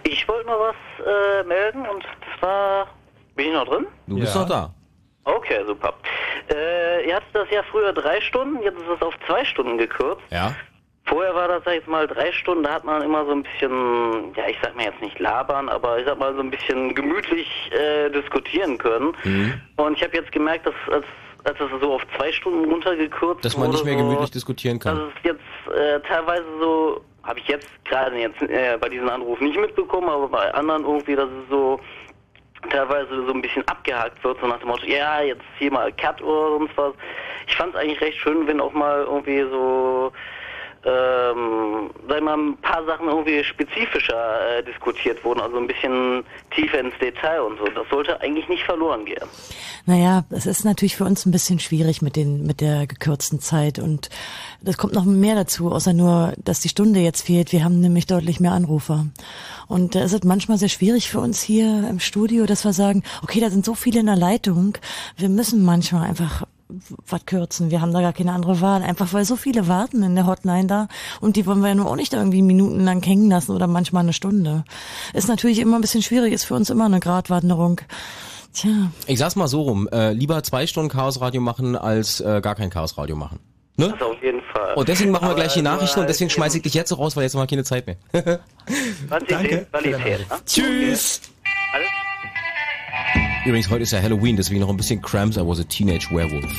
Ich 0.04 0.28
wollte 0.28 0.46
mal 0.48 0.58
was 0.60 1.06
äh, 1.06 1.44
melden 1.44 1.86
und 1.88 2.04
zwar. 2.40 2.88
Bin 3.36 3.48
ich 3.48 3.54
noch 3.54 3.66
drin? 3.66 3.86
Du 4.08 4.20
bist 4.20 4.34
Ja. 4.34 4.42
noch 4.42 4.50
da. 4.50 4.74
Okay, 5.24 5.64
super. 5.68 5.94
Äh, 6.54 7.08
ihr 7.08 7.16
hattet 7.16 7.30
das 7.34 7.50
ja 7.52 7.62
früher 7.64 7.92
drei 7.94 8.22
Stunden, 8.22 8.62
jetzt 8.64 8.78
ist 8.78 8.88
es 8.96 9.02
auf 9.02 9.14
zwei 9.28 9.44
Stunden 9.46 9.78
gekürzt. 9.78 10.22
Ja? 10.32 10.56
Vorher 11.06 11.36
war 11.36 11.48
das, 11.48 11.64
sag 11.66 11.74
ich 11.74 11.80
jetzt 11.80 11.88
mal, 11.90 12.08
drei 12.08 12.32
Stunden, 12.32 12.64
da 12.64 12.74
hat 12.74 12.84
man 12.84 13.02
immer 13.02 13.26
so 13.26 13.32
ein 13.32 13.44
bisschen, 13.44 14.34
ja, 14.36 14.48
ich 14.50 14.58
sag 14.62 14.76
mal 14.76 14.86
jetzt 14.86 15.02
nicht 15.02 15.20
labern, 15.20 15.70
aber 15.70 16.00
ich 16.00 16.06
sag 16.06 16.18
mal 16.20 16.34
so 16.34 16.40
ein 16.42 16.50
bisschen 16.50 16.96
gemütlich 16.96 17.72
äh, 17.72 18.10
diskutieren 18.10 18.78
können. 18.78 19.14
Mhm. 19.24 19.62
Und 19.78 19.98
ich 19.98 20.04
habe 20.04 20.16
jetzt 20.16 20.32
gemerkt, 20.32 20.66
dass 20.66 20.74
als, 20.92 21.06
als 21.44 21.58
das 21.60 21.70
so 21.82 21.94
auf 21.94 22.02
zwei 22.18 22.32
Stunden 22.32 22.70
runtergekürzt 22.72 23.44
Dass 23.46 23.56
man 23.58 23.70
nicht 23.70 23.80
wurde, 23.82 23.90
mehr 23.92 24.00
so, 24.00 24.06
gemütlich 24.06 24.32
diskutieren 24.32 24.80
dass 24.80 24.94
kann. 24.98 25.12
es 25.18 25.24
jetzt 25.24 25.78
äh, 25.78 26.00
teilweise 26.08 26.46
so, 26.60 27.02
habe 27.28 27.40
ich 27.40 27.48
jetzt 27.48 27.68
gerade 27.86 28.18
jetzt 28.18 28.42
äh, 28.42 28.78
bei 28.80 28.90
diesem 28.90 29.10
Anruf 29.10 29.40
nicht 29.42 29.60
mitbekommen, 29.60 30.10
aber 30.10 30.30
bei 30.30 30.54
anderen 30.54 30.84
irgendwie, 30.84 31.16
dass 31.16 31.30
es 31.30 31.50
so 31.50 31.80
teilweise 32.70 33.26
so 33.26 33.34
ein 33.34 33.42
bisschen 33.42 33.68
abgehakt 33.68 34.24
wird, 34.24 34.40
so 34.40 34.48
nach 34.48 34.60
dem 34.60 34.70
Motto, 34.70 34.86
ja, 34.86 35.22
jetzt 35.22 35.44
hier 35.60 35.72
mal 35.72 35.92
Cut 35.92 36.22
oder 36.22 36.58
sonst 36.58 36.78
was. 36.78 36.94
Ich 37.48 37.56
fand 37.56 37.76
es 37.76 37.82
eigentlich 37.82 38.02
recht 38.02 38.18
schön, 38.18 38.48
wenn 38.48 38.62
auch 38.62 38.74
mal 38.74 39.04
irgendwie 39.04 39.42
so, 39.42 40.12
ähm, 40.86 41.90
sag 42.08 42.22
mal, 42.22 42.38
ein 42.38 42.58
paar 42.58 42.86
Sachen 42.86 43.08
irgendwie 43.08 43.44
spezifischer 43.44 44.58
äh, 44.58 44.64
diskutiert 44.64 45.24
wurden, 45.24 45.42
also 45.42 45.58
ein 45.58 45.68
bisschen 45.68 46.24
tiefer 46.56 46.80
ins 46.80 46.98
Detail 47.00 47.42
und 47.42 47.58
so. 47.58 47.66
Das 47.66 47.88
sollte 47.90 48.20
eigentlich 48.22 48.48
nicht 48.48 48.64
verloren 48.64 49.06
gehen. 49.06 49.28
Naja, 49.86 50.26
es 50.30 50.46
ist 50.46 50.66
natürlich 50.66 50.98
für 50.98 51.06
uns 51.06 51.26
ein 51.26 51.32
bisschen 51.32 51.60
schwierig 51.60 52.02
mit 52.02 52.16
den, 52.16 52.46
mit 52.46 52.62
der 52.62 52.88
gekürzten 52.88 53.40
Zeit 53.40 53.80
und 53.80 54.10
das 54.62 54.78
kommt 54.78 54.94
noch 54.94 55.06
mehr 55.06 55.36
dazu, 55.36 55.72
außer 55.72 55.94
nur, 55.94 56.34
dass 56.38 56.60
die 56.60 56.70
Stunde 56.70 57.00
jetzt 57.00 57.26
fehlt. 57.26 57.52
Wir 57.52 57.64
haben 57.64 57.80
nämlich 57.80 58.06
deutlich 58.06 58.40
mehr 58.40 58.52
Anrufer. 58.52 59.06
Und 59.68 59.96
da 59.96 60.04
ist 60.04 60.14
es 60.14 60.24
manchmal 60.24 60.58
sehr 60.58 60.70
schwierig 60.70 61.10
für 61.10 61.20
uns 61.20 61.42
hier 61.42 61.88
im 61.90 62.00
Studio, 62.00 62.46
dass 62.46 62.66
wir 62.66 62.74
sagen, 62.74 63.04
okay, 63.24 63.40
da 63.40 63.50
sind 63.50 63.66
so 63.66 63.76
viele 63.76 64.00
in 64.00 64.06
der 64.06 64.16
Leitung. 64.16 64.78
Wir 65.16 65.30
müssen 65.30 65.64
manchmal 65.64 66.08
einfach 66.08 66.44
was 66.70 67.26
kürzen. 67.26 67.72
Wir 67.72 67.82
haben 67.82 67.94
da 67.94 68.02
gar 68.02 68.14
keine 68.14 68.34
andere 68.34 68.62
Wahl. 68.62 68.84
Einfach 68.84 69.14
weil 69.14 69.26
so 69.26 69.36
viele 69.36 69.68
warten 69.68 70.04
in 70.04 70.16
der 70.16 70.28
Hotline 70.28 70.68
da 70.68 70.88
und 71.22 71.36
die 71.36 71.46
wollen 71.46 71.62
wir 71.62 71.70
ja 71.70 71.76
nur 71.76 71.90
auch 71.90 71.96
nicht 71.96 72.14
irgendwie 72.14 72.42
minutenlang 72.42 73.02
hängen 73.02 73.30
lassen 73.30 73.52
oder 73.52 73.68
manchmal 73.68 74.04
eine 74.04 74.14
Stunde. 74.14 74.64
Ist 75.14 75.28
natürlich 75.28 75.60
immer 75.60 75.78
ein 75.78 75.82
bisschen 75.82 76.04
schwierig, 76.04 76.34
ist 76.34 76.46
für 76.46 76.56
uns 76.56 76.70
immer 76.70 76.86
eine 76.86 77.00
Gratwanderung. 77.00 77.82
Tja. 78.54 78.92
Ich 79.06 79.20
sag's 79.20 79.36
mal 79.36 79.48
so 79.48 79.62
rum, 79.62 79.88
äh, 79.92 80.14
lieber 80.14 80.42
zwei 80.44 80.68
Stunden 80.68 80.90
Chaosradio 80.90 81.42
machen, 81.42 81.76
als 81.76 82.22
äh, 82.22 82.42
gar 82.42 82.56
kein 82.56 82.70
Chaosradio 82.70 83.16
machen. 83.16 83.40
Ne? 83.80 83.90
Das 83.90 84.02
auf 84.02 84.22
jeden 84.24 84.42
Fall. 84.42 84.74
Und 84.74 84.88
deswegen 84.88 85.12
machen 85.12 85.26
wir 85.26 85.32
Aber 85.32 85.36
gleich 85.36 85.54
die 85.54 85.62
Nachrichten 85.62 86.00
und 86.00 86.08
als 86.08 86.14
deswegen 86.14 86.32
schmeiße 86.32 86.58
ich 86.58 86.64
dich 86.64 86.74
jetzt 86.74 86.90
so 86.90 86.96
raus, 86.96 87.16
weil 87.16 87.24
jetzt 87.24 87.36
haben 87.36 87.42
wir 87.44 87.48
keine 87.48 87.64
Zeit 87.64 87.86
mehr. 87.86 87.98
Danke 89.08 89.68
Qualität, 89.72 90.20
ne? 90.20 90.26
Tschüss! 90.46 91.22
Alles 91.22 91.37
Übrigens, 93.46 93.70
heute 93.70 93.84
ist 93.84 93.92
ja 93.92 94.02
Halloween, 94.02 94.36
deswegen 94.36 94.60
noch 94.60 94.70
ein 94.70 94.78
bisschen 94.78 95.02
Cramps, 95.02 95.38
I 95.38 95.42
was 95.42 95.60
a 95.60 95.64
Teenage 95.64 96.10
Werewolf. 96.12 96.52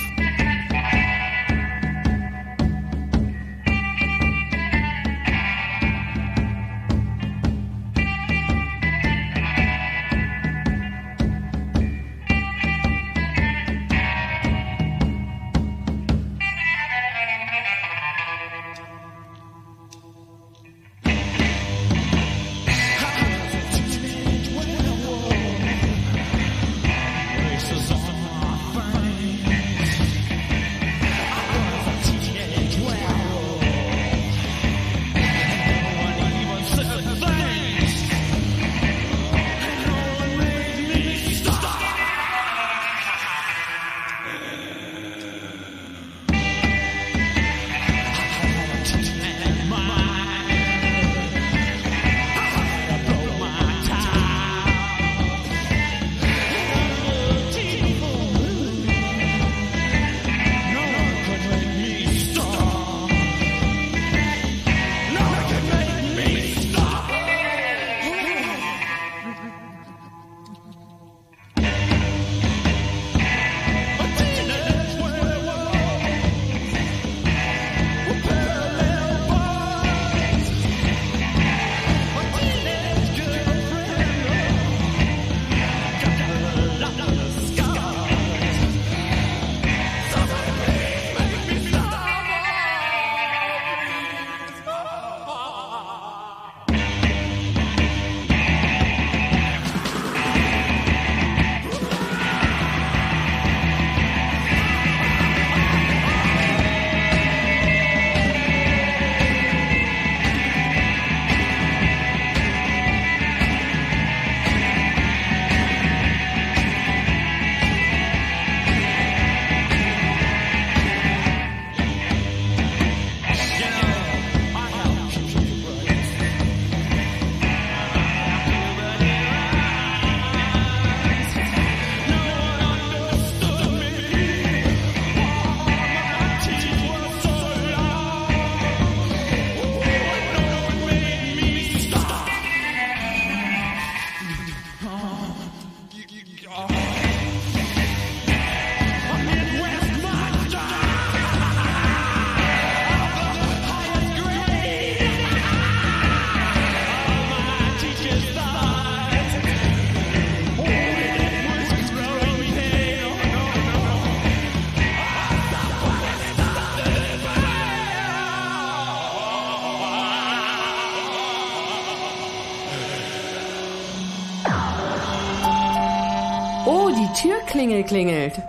Türklingel 177.89 178.31
klingelt. 178.31 178.43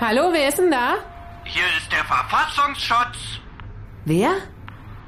Hallo, 0.00 0.30
wer 0.32 0.48
ist 0.48 0.58
denn 0.58 0.70
da? 0.70 0.96
Hier 1.44 1.64
ist 1.78 1.90
der 1.90 2.04
Verfassungsschutz. 2.04 3.40
Wer? 4.04 4.30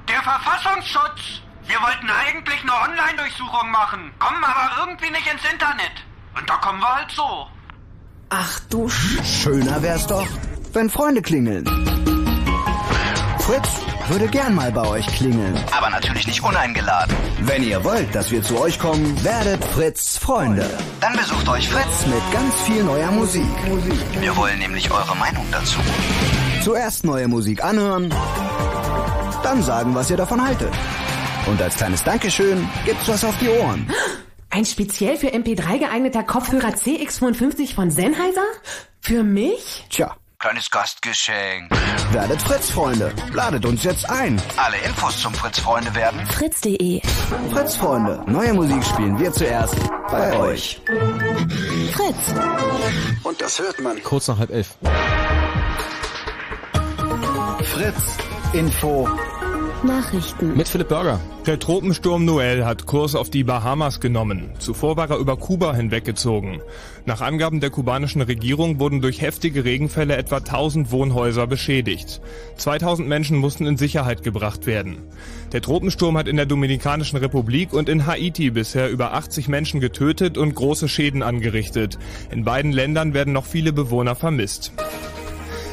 Der 0.09 0.23
Verfassungsschutz. 0.23 1.43
Wir 1.67 1.77
wollten 1.83 2.09
eigentlich 2.09 2.63
eine 2.63 2.73
Online-Durchsuchung 2.73 3.71
machen, 3.71 4.11
kommen 4.19 4.43
aber 4.43 4.71
irgendwie 4.81 5.11
nicht 5.11 5.31
ins 5.31 5.45
Internet. 5.53 5.93
Und 6.37 6.49
da 6.49 6.57
kommen 6.57 6.81
wir 6.81 6.95
halt 6.95 7.11
so. 7.11 7.47
Ach 8.31 8.61
du 8.71 8.89
Sch 8.89 9.23
Schöner 9.23 9.83
wär's 9.83 10.07
doch, 10.07 10.27
wenn 10.73 10.89
Freunde 10.89 11.21
klingeln. 11.21 11.67
Fritz 13.41 13.88
würde 14.11 14.29
gern 14.29 14.55
mal 14.55 14.73
bei 14.73 14.87
euch 14.87 15.07
klingeln. 15.07 15.59
Aber 15.77 15.91
natürlich 15.91 16.27
nicht 16.27 16.43
uneingeladen. 16.43 17.15
Wenn 17.43 17.63
ihr 17.63 17.83
wollt, 17.85 18.15
dass 18.15 18.31
wir 18.31 18.43
zu 18.43 18.61
euch 18.61 18.79
kommen, 18.79 19.23
werdet 19.23 19.65
Fritz 19.65 20.17
Freunde. 20.17 20.69
Dann 21.01 21.15
besucht 21.15 21.49
euch 21.49 21.69
Fritz. 21.69 22.07
Mit 22.07 22.23
ganz 22.33 22.55
viel 22.63 22.85
neuer 22.85 23.11
Musik. 23.11 23.47
Wir 24.21 24.37
wollen 24.37 24.59
nämlich 24.59 24.91
eure 24.91 25.17
Meinung 25.17 25.45
dazu. 25.51 25.79
Zuerst 26.63 27.05
neue 27.05 27.29
Musik 27.29 27.63
anhören, 27.63 28.13
dann 29.43 29.63
sagen, 29.63 29.95
was 29.95 30.11
ihr 30.11 30.17
davon 30.17 30.45
haltet. 30.45 30.73
Und 31.47 31.61
als 31.63 31.77
kleines 31.77 32.03
Dankeschön 32.05 32.69
gibt's 32.85 33.09
was 33.09 33.25
auf 33.25 33.37
die 33.39 33.49
Ohren. 33.49 33.91
Ein 34.51 34.65
speziell 34.65 35.17
für 35.17 35.29
MP3 35.29 35.79
geeigneter 35.79 36.23
Kopfhörer 36.23 36.71
CX55 36.71 37.75
von 37.75 37.91
Sennheiser? 37.91 38.45
Für 39.01 39.23
mich? 39.23 39.87
Tja, 39.91 40.17
Kleines 40.41 40.71
Gastgeschenk. 40.71 41.69
werdet 42.13 42.41
Fritz 42.41 42.71
Freunde. 42.71 43.13
Ladet 43.33 43.67
uns 43.67 43.83
jetzt 43.83 44.09
ein. 44.09 44.41
Alle 44.57 44.77
Infos 44.79 45.21
zum 45.21 45.35
Fritz-Freunde 45.35 45.93
werden 45.97 46.25
Fritz.de. 46.27 47.01
Fritz 47.51 47.75
Freunde. 47.75 48.23
Neue 48.29 48.55
Musik 48.55 48.85
spielen 48.85 49.19
wir 49.19 49.33
zuerst 49.33 49.75
bei 50.09 50.39
euch. 50.39 50.81
Fritz. 51.93 52.35
Und 53.25 53.41
das 53.41 53.59
hört 53.59 53.81
man. 53.81 54.01
Kurz 54.05 54.29
nach 54.29 54.39
halb 54.39 54.51
elf. 54.51 54.77
Fritz 57.65 58.17
Info. 58.53 59.09
Nachrichten. 59.85 60.57
Mit 60.57 60.69
Philipp 60.69 60.89
Burger. 60.89 61.21
Der 61.47 61.59
Tropensturm 61.59 62.25
Noel 62.25 62.65
hat 62.65 62.87
Kurs 62.87 63.15
auf 63.15 63.31
die 63.31 63.45
Bahamas 63.45 64.01
genommen. 64.01 64.51
Zuvor 64.59 64.97
war 64.97 65.11
er 65.11 65.19
über 65.19 65.37
Kuba 65.37 65.73
hinweggezogen. 65.75 66.61
Nach 67.07 67.21
Angaben 67.21 67.61
der 67.61 67.71
kubanischen 67.71 68.21
Regierung 68.21 68.81
wurden 68.81 69.01
durch 69.01 69.21
heftige 69.21 69.65
Regenfälle 69.65 70.17
etwa 70.17 70.39
1000 70.39 70.91
Wohnhäuser 70.91 71.47
beschädigt. 71.47 72.21
2000 72.57 73.09
Menschen 73.09 73.39
mussten 73.39 73.67
in 73.67 73.77
Sicherheit 73.77 74.23
gebracht 74.25 74.67
werden. 74.67 74.99
Der 75.53 75.63
Tropensturm 75.63 76.19
hat 76.19 76.27
in 76.27 76.37
der 76.37 76.47
Dominikanischen 76.47 77.19
Republik 77.19 77.73
und 77.73 77.89
in 77.89 78.07
Haiti 78.07 78.51
bisher 78.51 78.91
über 78.91 79.15
80 79.15 79.49
Menschen 79.49 79.81
getötet 79.81 80.37
und 80.37 80.55
große 80.55 80.89
Schäden 80.89 81.23
angerichtet. 81.23 81.99
In 82.31 82.45
beiden 82.45 82.73
Ländern 82.73 83.15
werden 83.15 83.33
noch 83.33 83.47
viele 83.47 83.73
Bewohner 83.73 84.17
vermisst. 84.17 84.73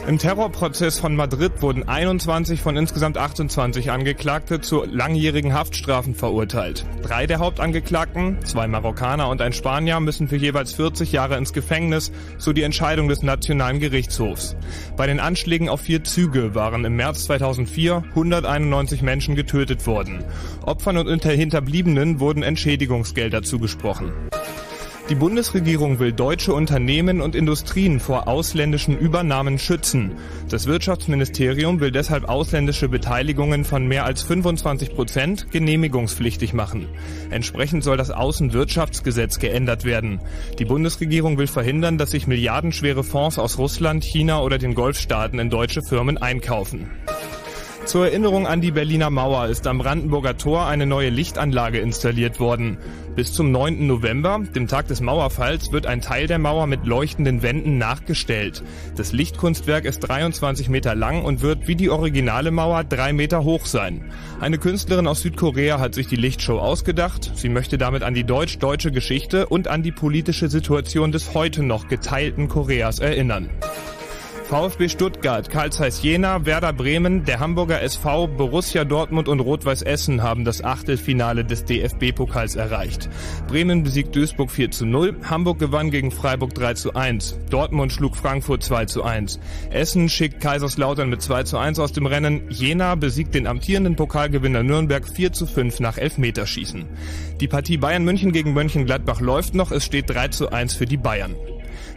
Im 0.08 0.20
Terrorprozess 0.20 1.00
von 1.00 1.16
Madrid 1.16 1.64
wurden 1.64 1.88
21 1.88 2.62
von 2.62 2.78
insgesamt 2.78 3.18
28 3.18 3.90
Angeklagte 3.90 4.62
zu 4.62 4.84
langjährigen 4.84 5.56
Haftstrafen 5.56 6.14
verurteilt. 6.14 6.86
Drei 7.02 7.26
der 7.26 7.40
Hauptangeklagten, 7.40 8.38
zwei 8.46 8.68
Marokkaner 8.68 9.28
und 9.30 9.42
ein 9.42 9.52
Spanier, 9.52 10.00
müssen 10.00 10.28
für 10.28 10.36
jeweils 10.36 10.74
40 10.74 11.12
Jahre 11.12 11.38
ins 11.38 11.54
Gefängnis, 11.54 12.12
so 12.38 12.54
die 12.54 12.62
Entscheidung 12.62 13.08
des 13.08 13.24
Nationalen 13.24 13.80
Gerichtshofs. 13.80 14.56
Bei 14.96 15.08
den 15.08 15.20
Anschlägen 15.20 15.70
auf 15.70 15.82
vier 15.82 16.04
Züge 16.04 16.54
waren 16.54 16.86
im 16.86 16.96
März 16.98 17.26
2004 17.26 18.04
191 18.10 19.02
Menschen 19.02 19.34
getötet 19.34 19.88
worden. 19.88 20.24
Opfern 20.62 20.98
und 20.98 21.26
Hinterbliebenen 21.26 22.20
wurden 22.20 22.44
Entschädigungsgelder 22.44 23.42
zugesprochen. 23.42 24.12
Die 25.08 25.14
Bundesregierung 25.14 26.00
will 26.00 26.14
deutsche 26.14 26.52
Unternehmen 26.52 27.22
und 27.22 27.36
Industrien 27.36 28.00
vor 28.00 28.28
ausländischen 28.28 28.98
Übernahmen 28.98 29.60
schützen. 29.60 30.14
Das 30.50 30.66
Wirtschaftsministerium 30.66 31.80
will 31.80 31.92
deshalb 31.92 32.28
ausländische 32.28 32.90
Beteiligungen 32.90 33.66
von 33.66 33.88
mehr 33.88 34.06
als 34.06 34.24
25 34.24 34.96
Prozent 34.96 35.52
genehmigungspflichtig 35.52 36.54
machen. 36.54 36.88
Entsprechend 37.30 37.84
soll 37.84 37.98
das 37.98 38.10
Außenwirtschaftsgesetz 38.10 39.38
geändert 39.38 39.86
werden. 39.86 40.22
Die 40.58 40.66
Bundesregierung 40.66 41.38
will 41.38 41.46
verhindern, 41.46 42.00
dass 42.00 42.10
sich 42.10 42.26
milliardenschwere 42.26 43.04
Fonds 43.04 43.38
aus 43.38 43.60
Russland, 43.60 44.04
China 44.04 44.42
oder 44.42 44.58
den 44.58 44.74
Golfstaaten 44.74 45.38
in 45.38 45.52
deutsche 45.52 45.84
Firmen 45.84 46.18
einkaufen. 46.18 46.90
Zur 47.86 48.08
Erinnerung 48.08 48.48
an 48.48 48.62
die 48.62 48.72
Berliner 48.72 49.12
Mauer 49.12 49.46
ist 49.46 49.68
am 49.68 49.78
Brandenburger 49.78 50.38
Tor 50.38 50.66
eine 50.66 50.88
neue 50.88 51.10
Lichtanlage 51.10 51.78
installiert 51.78 52.40
worden. 52.40 52.80
Bis 53.16 53.32
zum 53.32 53.52
9. 53.52 53.86
November, 53.86 54.42
dem 54.56 54.68
Tag 54.68 54.88
des 54.88 55.02
Mauerfalls, 55.02 55.72
wird 55.72 55.86
ein 55.86 56.02
Teil 56.02 56.26
der 56.26 56.40
Mauer 56.40 56.66
mit 56.66 56.88
leuchtenden 56.88 57.44
Wänden 57.44 57.78
nachgestellt. 57.78 58.64
Das 58.98 59.14
Lichtkunstwerk 59.14 59.86
ist 59.86 60.00
23 60.00 60.68
Meter 60.68 60.96
lang 60.96 61.24
und 61.24 61.44
wird 61.44 61.68
wie 61.68 61.76
die 61.76 61.92
originale 61.92 62.50
Mauer 62.50 62.84
drei 62.84 63.14
Meter 63.14 63.44
hoch 63.44 63.68
sein. 63.68 64.12
Eine 64.40 64.58
Künstlerin 64.58 65.06
aus 65.06 65.22
Südkorea 65.22 65.80
hat 65.80 65.94
sich 65.94 66.08
die 66.08 66.16
Lichtshow 66.16 66.58
ausgedacht. 66.58 67.34
Sie 67.36 67.50
möchte 67.50 67.78
damit 67.78 68.02
an 68.02 68.16
die 68.16 68.24
deutsch-deutsche 68.24 68.92
Geschichte 68.92 69.46
und 69.46 69.68
an 69.68 69.84
die 69.84 69.92
politische 69.92 70.50
Situation 70.50 71.12
des 71.12 71.36
heute 71.36 71.62
noch 71.62 71.88
geteilten 71.88 72.48
Koreas 72.48 72.98
erinnern. 72.98 73.52
VfB 74.48 74.90
Stuttgart, 74.90 75.50
Karl 75.50 75.72
Zeiss 75.72 76.04
Jena, 76.04 76.46
Werder 76.46 76.72
Bremen, 76.72 77.26
der 77.26 77.40
Hamburger 77.40 77.82
SV, 77.82 78.28
Borussia 78.28 78.86
Dortmund 78.86 79.28
und 79.28 79.40
Rot-Weiß 79.40 79.82
Essen 79.82 80.22
haben 80.22 80.46
das 80.46 80.64
Achtelfinale 80.64 81.44
des 81.44 81.66
DFB-Pokals 81.66 82.56
erreicht. 82.56 83.10
Bremen 83.48 83.82
besiegt 83.82 84.16
Duisburg 84.16 84.52
4 84.52 84.70
zu 84.70 84.86
0, 84.86 85.16
Hamburg 85.28 85.58
gewann 85.58 85.90
gegen 85.90 86.12
Freiburg 86.12 86.54
3 86.54 86.76
zu 86.76 86.94
1, 86.94 87.40
Dortmund 87.50 87.92
schlug 87.92 88.16
Frankfurt 88.16 88.62
2 88.62 88.86
zu 88.86 89.04
1, 89.04 89.40
Essen 89.72 90.10
schickt 90.10 90.42
Kaiserslautern 90.42 91.10
mit 91.10 91.24
2 91.24 91.42
zu 91.42 91.58
1 91.58 91.80
aus 91.80 91.92
dem 91.92 92.06
Rennen, 92.06 92.44
Jena 92.50 92.94
besiegt 92.94 93.34
den 93.34 93.48
amtierenden 93.48 93.96
Pokalgewinner 93.96 94.62
Nürnberg 94.62 95.08
4 95.08 95.34
zu 95.34 95.48
5 95.48 95.80
nach 95.80 95.98
Elfmeterschießen. 95.98 96.86
Die 97.42 97.48
Partie 97.48 97.78
Bayern 97.78 98.06
München 98.06 98.32
gegen 98.32 98.54
Mönchengladbach 98.54 99.22
läuft 99.22 99.56
noch, 99.56 99.72
es 99.72 99.84
steht 99.84 100.12
3 100.12 100.28
zu 100.28 100.52
1 100.52 100.76
für 100.76 100.86
die 100.86 100.98
Bayern. 100.98 101.36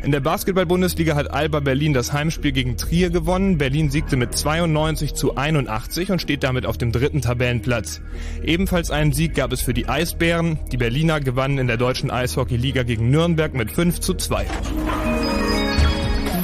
In 0.03 0.13
der 0.13 0.21
Basketball-Bundesliga 0.21 1.17
hat 1.17 1.33
Alba 1.33 1.61
Berlin 1.61 1.93
das 1.93 2.13
Heimspiel 2.13 2.53
gegen 2.53 2.77
Trier 2.77 3.11
gewonnen. 3.11 3.59
Berlin 3.59 3.91
siegte 3.91 4.17
mit 4.17 4.37
92 4.37 5.15
zu 5.15 5.37
81 5.37 6.13
und 6.13 6.23
steht 6.23 6.45
damit 6.45 6.67
auf 6.67 6.79
dem 6.79 6.93
dritten 6.93 7.21
Tabellenplatz. 7.21 8.01
Ebenfalls 8.43 8.93
einen 8.93 9.13
Sieg 9.13 9.35
gab 9.35 9.53
es 9.53 9.61
für 9.61 9.75
die 9.75 9.89
Eisbären. 9.89 10.59
Die 10.71 10.77
Berliner 10.77 11.21
gewannen 11.21 11.59
in 11.59 11.67
der 11.67 11.79
deutschen 11.79 12.13
Eishockey-Liga 12.13 12.85
gegen 12.85 13.11
Nürnberg 13.11 13.55
mit 13.55 13.73
5 13.73 14.01
zu 14.01 14.15
2. 14.15 14.47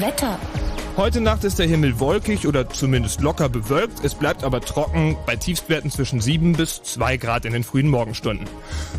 Wetter. 0.00 0.38
Heute 0.96 1.20
Nacht 1.20 1.42
ist 1.42 1.58
der 1.58 1.66
Himmel 1.66 1.98
wolkig 1.98 2.46
oder 2.46 2.70
zumindest 2.70 3.20
locker 3.20 3.48
bewölkt. 3.48 4.04
Es 4.04 4.14
bleibt 4.14 4.44
aber 4.44 4.60
trocken 4.60 5.16
bei 5.26 5.34
Tiefstwerten 5.34 5.90
zwischen 5.90 6.20
7 6.20 6.52
bis 6.52 6.84
2 6.84 7.16
Grad 7.16 7.44
in 7.44 7.52
den 7.52 7.64
frühen 7.64 7.88
Morgenstunden. 7.88 8.46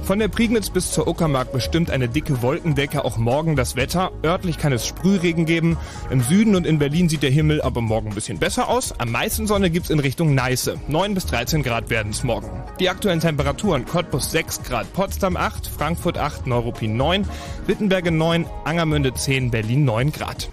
Von 0.03 0.19
der 0.19 0.27
Prignitz 0.27 0.69
bis 0.69 0.91
zur 0.91 1.07
Uckermark 1.07 1.53
bestimmt 1.53 1.89
eine 1.89 2.09
dicke 2.09 2.41
Wolkendecke 2.41 3.05
auch 3.05 3.15
morgen 3.15 3.55
das 3.55 3.77
Wetter. 3.77 4.11
Örtlich 4.25 4.57
kann 4.57 4.73
es 4.73 4.85
Sprühregen 4.85 5.45
geben. 5.45 5.77
Im 6.09 6.19
Süden 6.19 6.57
und 6.57 6.67
in 6.67 6.79
Berlin 6.79 7.07
sieht 7.07 7.23
der 7.23 7.31
Himmel 7.31 7.61
aber 7.61 7.79
morgen 7.79 8.09
ein 8.09 8.15
bisschen 8.15 8.39
besser 8.39 8.67
aus. 8.67 8.93
Am 8.99 9.11
meisten 9.11 9.47
Sonne 9.47 9.69
gibt's 9.69 9.89
in 9.89 9.99
Richtung 9.99 10.35
Neiße. 10.35 10.77
9 10.89 11.13
bis 11.13 11.27
13 11.27 11.63
Grad 11.63 11.89
werden 11.89 12.11
es 12.11 12.25
morgen. 12.25 12.49
Die 12.77 12.89
aktuellen 12.89 13.21
Temperaturen 13.21 13.85
Cottbus 13.85 14.31
6 14.31 14.63
Grad, 14.63 14.91
Potsdam 14.91 15.37
8, 15.37 15.65
Frankfurt 15.67 16.17
8, 16.17 16.45
Neuruppin 16.45 16.97
9, 16.97 17.25
Wittenberge 17.67 18.11
9, 18.11 18.47
Angermünde 18.65 19.13
10, 19.13 19.49
Berlin 19.49 19.85
9 19.85 20.11
Grad. 20.11 20.49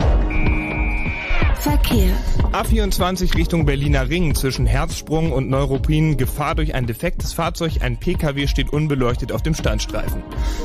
Verkehr. 1.56 2.12
A24 2.52 3.36
Richtung 3.36 3.64
Berliner 3.64 4.08
Ring 4.08 4.34
zwischen 4.34 4.66
Herzsprung 4.66 5.32
und 5.32 5.48
Neuruppin. 5.48 6.16
Gefahr 6.16 6.54
durch 6.54 6.74
ein 6.74 6.86
defektes 6.86 7.32
Fahrzeug. 7.32 7.78
Ein 7.80 7.98
PKW 7.98 8.46
steht 8.46 8.72
unbeleuchtet 8.72 9.32
auf 9.32 9.42
dem 9.42 9.54
Standstreifen. 9.54 10.22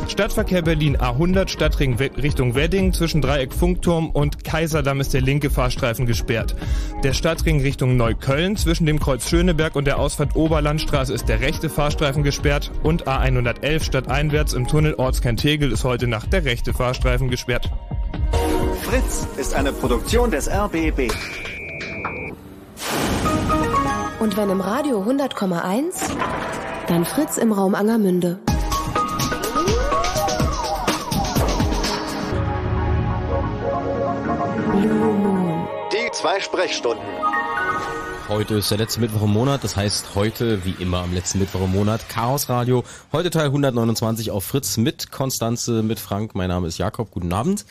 Stadtverkehr 0.08 0.62
Berlin 0.62 0.98
A100 0.98 1.48
Stadtring 1.50 1.96
Richtung 1.96 2.56
Wedding. 2.56 2.94
Zwischen 2.94 3.22
Dreieck 3.22 3.54
Funkturm 3.54 4.10
und 4.10 4.44
Kaiserdamm 4.44 5.00
ist 5.00 5.14
der 5.14 5.22
linke 5.22 5.50
Fahrstreifen 5.50 6.06
gesperrt. 6.06 6.56
Der 7.04 7.14
Stadtring 7.14 7.62
Richtung 7.62 7.96
Neukölln. 7.96 8.58
Zwischen 8.58 8.86
dem 8.86 9.00
Kreuz 9.00 9.30
Schöneberg 9.30 9.76
und 9.76 9.86
der 9.86 10.00
Ausfahrt 10.00 10.36
Oberlandstraße 10.36 11.14
ist 11.14 11.30
der 11.30 11.42
rechte 11.42 11.70
Fahrstreifen 11.70 12.24
gesperrt. 12.24 12.72
Und 12.84 13.08
A111 13.08 13.84
stadteinwärts 13.84 14.54
im 14.54 14.68
Tunnel 14.68 14.96
Ortskern-Tegel 14.96 15.72
ist 15.72 15.84
heute 15.84 16.08
Nacht 16.08 16.34
der 16.34 16.44
rechte 16.44 16.74
Fahrstreifen 16.74 17.30
gesperrt. 17.30 17.72
Fritz 18.88 19.28
ist 19.36 19.54
eine 19.54 19.74
Produktion 19.74 20.32
des 20.32 20.48
RBB. 20.68 21.10
Und 24.20 24.36
wenn 24.36 24.50
im 24.50 24.60
Radio 24.60 25.02
100,1, 25.02 25.94
dann 26.88 27.06
Fritz 27.06 27.38
im 27.38 27.54
Raum 27.54 27.74
Angermünde. 27.74 28.40
Die 35.94 36.12
zwei 36.12 36.42
Sprechstunden. 36.42 37.06
Heute 38.28 38.56
ist 38.56 38.70
der 38.70 38.80
letzte 38.80 39.00
Mittwoch 39.00 39.24
im 39.24 39.32
Monat, 39.32 39.64
das 39.64 39.78
heißt 39.78 40.16
heute, 40.16 40.66
wie 40.66 40.76
immer 40.80 40.98
am 41.04 41.14
letzten 41.14 41.40
Mittwoch 41.40 41.62
im 41.62 41.72
Monat, 41.72 42.10
Chaos 42.10 42.50
Radio. 42.50 42.84
Heute 43.14 43.30
Teil 43.30 43.46
129 43.46 44.32
auf 44.32 44.44
Fritz 44.44 44.76
mit 44.76 45.12
Konstanze, 45.12 45.82
mit 45.82 46.02
Frank. 46.02 46.36
Mein 46.36 46.50
Name 46.50 46.68
ist 46.68 46.78
Jakob, 46.78 47.12
guten 47.12 47.32
Abend. 47.32 47.64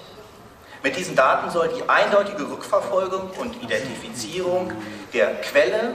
Mit 0.85 0.97
diesen 0.97 1.17
Daten 1.17 1.51
soll 1.51 1.69
die 1.69 1.89
eindeutige 1.89 2.47
Rückverfolgung 2.47 3.31
und 3.39 3.63
Identifizierung 3.63 4.71
der 5.15 5.41
Quelle 5.41 5.95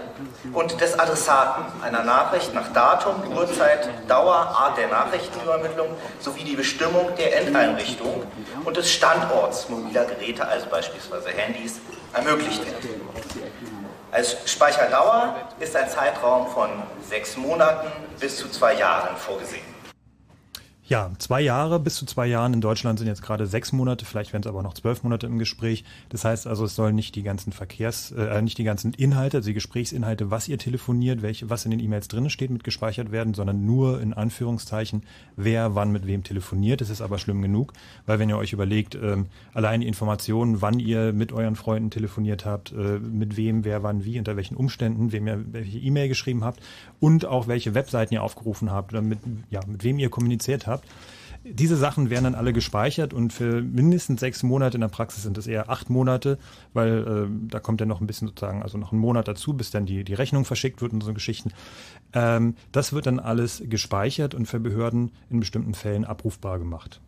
und 0.51 0.81
des 0.81 0.97
Adressaten 0.97 1.63
einer 1.83 2.03
Nachricht 2.03 2.55
nach 2.55 2.73
Datum, 2.73 3.21
Uhrzeit, 3.35 3.87
Dauer, 4.07 4.33
Art 4.33 4.79
der 4.79 4.87
Nachrichtenübermittlung 4.87 5.89
sowie 6.19 6.43
die 6.43 6.55
Bestimmung 6.55 7.15
der 7.17 7.39
Endeinrichtung 7.39 8.23
und 8.65 8.77
des 8.77 8.91
Standorts 8.91 9.69
mobiler 9.69 10.05
Geräte, 10.05 10.47
also 10.47 10.65
beispielsweise 10.65 11.29
Handys, 11.29 11.79
ermöglicht 12.11 12.65
werden. 12.65 13.01
Als 14.11 14.37
Speicherdauer 14.51 15.35
ist 15.59 15.75
ein 15.75 15.87
Zeitraum 15.87 16.47
von 16.47 16.69
sechs 17.07 17.37
Monaten 17.37 17.91
bis 18.19 18.37
zu 18.37 18.49
zwei 18.49 18.73
Jahren 18.73 19.15
vorgesehen. 19.17 19.78
Ja, 20.89 21.11
zwei 21.19 21.39
Jahre, 21.39 21.79
bis 21.79 21.97
zu 21.97 22.07
zwei 22.07 22.25
Jahren. 22.25 22.51
In 22.51 22.61
Deutschland 22.61 22.97
sind 22.97 23.07
jetzt 23.07 23.21
gerade 23.21 23.45
sechs 23.45 23.71
Monate, 23.71 24.05
vielleicht 24.05 24.33
werden 24.33 24.41
es 24.41 24.47
aber 24.47 24.63
noch 24.63 24.73
zwölf 24.73 25.03
Monate 25.03 25.27
im 25.27 25.37
Gespräch. 25.37 25.83
Das 26.09 26.25
heißt 26.25 26.47
also, 26.47 26.65
es 26.65 26.73
sollen 26.73 26.95
nicht 26.95 27.13
die 27.13 27.21
ganzen 27.21 27.53
Verkehrs, 27.53 28.11
äh, 28.11 28.41
nicht 28.41 28.57
die 28.57 28.63
ganzen 28.63 28.95
Inhalte, 28.95 29.37
also 29.37 29.49
die 29.49 29.53
Gesprächsinhalte, 29.53 30.31
was 30.31 30.47
ihr 30.47 30.57
telefoniert, 30.57 31.21
welche, 31.21 31.47
was 31.47 31.63
in 31.63 31.69
den 31.69 31.79
E-Mails 31.79 32.07
drin 32.07 32.31
steht, 32.31 32.49
mit 32.49 32.63
gespeichert 32.63 33.11
werden, 33.11 33.35
sondern 33.35 33.67
nur 33.67 34.01
in 34.01 34.15
Anführungszeichen, 34.15 35.03
wer 35.35 35.75
wann 35.75 35.91
mit 35.91 36.07
wem 36.07 36.23
telefoniert. 36.23 36.81
Das 36.81 36.89
ist 36.89 37.01
aber 37.01 37.19
schlimm 37.19 37.43
genug, 37.43 37.73
weil 38.07 38.17
wenn 38.17 38.29
ihr 38.29 38.37
euch 38.37 38.53
überlegt, 38.53 38.95
ähm, 38.95 39.27
allein 39.53 39.81
die 39.81 39.87
Informationen, 39.87 40.63
wann 40.63 40.79
ihr 40.79 41.13
mit 41.13 41.31
euren 41.31 41.55
Freunden 41.55 41.91
telefoniert 41.91 42.47
habt, 42.47 42.71
äh, 42.71 42.97
mit 42.97 43.37
wem, 43.37 43.63
wer 43.63 43.83
wann 43.83 44.05
wie, 44.05 44.17
unter 44.17 44.35
welchen 44.37 44.57
Umständen, 44.57 45.11
wem 45.11 45.27
ihr 45.27 45.45
welche 45.51 45.77
E-Mail 45.77 46.07
geschrieben 46.07 46.43
habt 46.43 46.59
und 46.99 47.25
auch 47.25 47.47
welche 47.47 47.75
Webseiten 47.75 48.15
ihr 48.15 48.23
aufgerufen 48.23 48.71
habt 48.71 48.91
oder 48.91 49.03
mit, 49.03 49.19
ja, 49.51 49.59
mit 49.67 49.83
wem 49.83 49.99
ihr 49.99 50.09
kommuniziert 50.09 50.65
habt, 50.65 50.78
diese 51.43 51.77
Sachen 51.77 52.09
werden 52.09 52.25
dann 52.25 52.35
alle 52.35 52.51
gespeichert 52.51 53.13
und 53.13 53.31
für 53.31 53.61
mindestens 53.61 54.19
sechs 54.19 54.43
Monate, 54.43 54.75
in 54.75 54.81
der 54.81 54.89
Praxis 54.89 55.23
sind 55.23 55.37
es 55.37 55.47
eher 55.47 55.69
acht 55.69 55.89
Monate, 55.89 56.37
weil 56.73 57.29
äh, 57.29 57.49
da 57.49 57.59
kommt 57.59 57.79
dann 57.79 57.87
noch 57.87 58.01
ein 58.01 58.07
bisschen 58.07 58.27
sozusagen, 58.27 58.61
also 58.61 58.77
noch 58.77 58.91
ein 58.91 58.99
Monat 58.99 59.27
dazu, 59.27 59.53
bis 59.53 59.71
dann 59.71 59.85
die, 59.85 60.03
die 60.03 60.13
Rechnung 60.13 60.43
verschickt 60.43 60.81
wird 60.81 60.91
und 60.91 61.01
so 61.01 61.13
Geschichten. 61.13 61.51
Ähm, 62.13 62.55
das 62.71 62.91
wird 62.91 63.05
dann 63.05 63.19
alles 63.19 63.63
gespeichert 63.65 64.35
und 64.35 64.47
für 64.47 64.59
Behörden 64.59 65.11
in 65.29 65.39
bestimmten 65.39 65.73
Fällen 65.73 66.03
abrufbar 66.03 66.59
gemacht. 66.59 66.99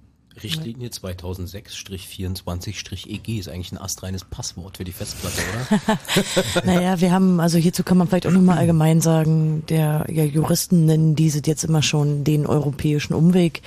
Richtlinie 0.42 0.90
2006-24-EG 0.90 3.40
ist 3.40 3.50
eigentlich 3.50 3.72
ein 3.72 3.78
astreines 3.78 4.24
Passwort 4.24 4.78
für 4.78 4.84
die 4.84 4.92
Festplatte, 4.92 5.42
oder? 5.52 6.00
naja, 6.66 7.02
wir 7.02 7.12
haben, 7.12 7.40
also 7.40 7.58
hierzu 7.58 7.84
kann 7.84 7.98
man 7.98 8.08
vielleicht 8.08 8.28
auch 8.28 8.32
nochmal 8.32 8.58
allgemein 8.58 9.02
sagen, 9.02 9.64
der 9.68 10.06
ja, 10.10 10.24
Juristen 10.24 10.86
nennen 10.86 11.16
diese 11.16 11.42
jetzt 11.46 11.64
immer 11.64 11.82
schon 11.82 12.24
den 12.24 12.46
europäischen 12.46 13.14
Umweg. 13.14 13.62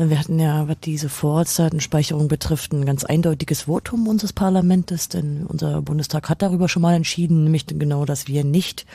Wir 0.00 0.16
hatten 0.16 0.38
ja, 0.38 0.68
was 0.68 0.78
diese 0.78 1.08
Vorratsdatenspeicherung 1.08 2.28
betrifft, 2.28 2.72
ein 2.72 2.86
ganz 2.86 3.02
eindeutiges 3.02 3.62
Votum 3.62 4.06
unseres 4.06 4.32
Parlaments, 4.32 5.08
denn 5.08 5.44
unser 5.44 5.82
Bundestag 5.82 6.28
hat 6.28 6.40
darüber 6.40 6.68
schon 6.68 6.82
mal 6.82 6.94
entschieden, 6.94 7.42
nämlich 7.42 7.66
genau, 7.66 8.04
dass 8.04 8.28
wir 8.28 8.44
nicht 8.44 8.86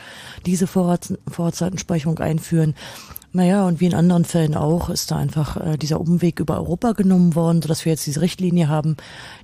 diese 0.45 0.65
Vorrats 0.65 1.13
Vorratsdatenspeicherung 1.27 2.19
einführen. 2.19 2.73
Naja, 3.35 3.65
und 3.65 3.79
wie 3.79 3.87
in 3.87 3.95
anderen 3.95 4.25
Fällen 4.25 4.53
auch, 4.53 4.91
ist 4.91 5.09
da 5.09 5.17
einfach 5.17 5.57
äh, 5.57 5.75
dieser 5.75 5.99
Umweg 5.99 6.39
über 6.39 6.57
Europa 6.57 6.91
genommen 6.91 7.33
worden, 7.33 7.63
sodass 7.63 7.83
wir 7.83 7.91
jetzt 7.91 8.05
diese 8.05 8.21
Richtlinie 8.21 8.67
haben, 8.67 8.95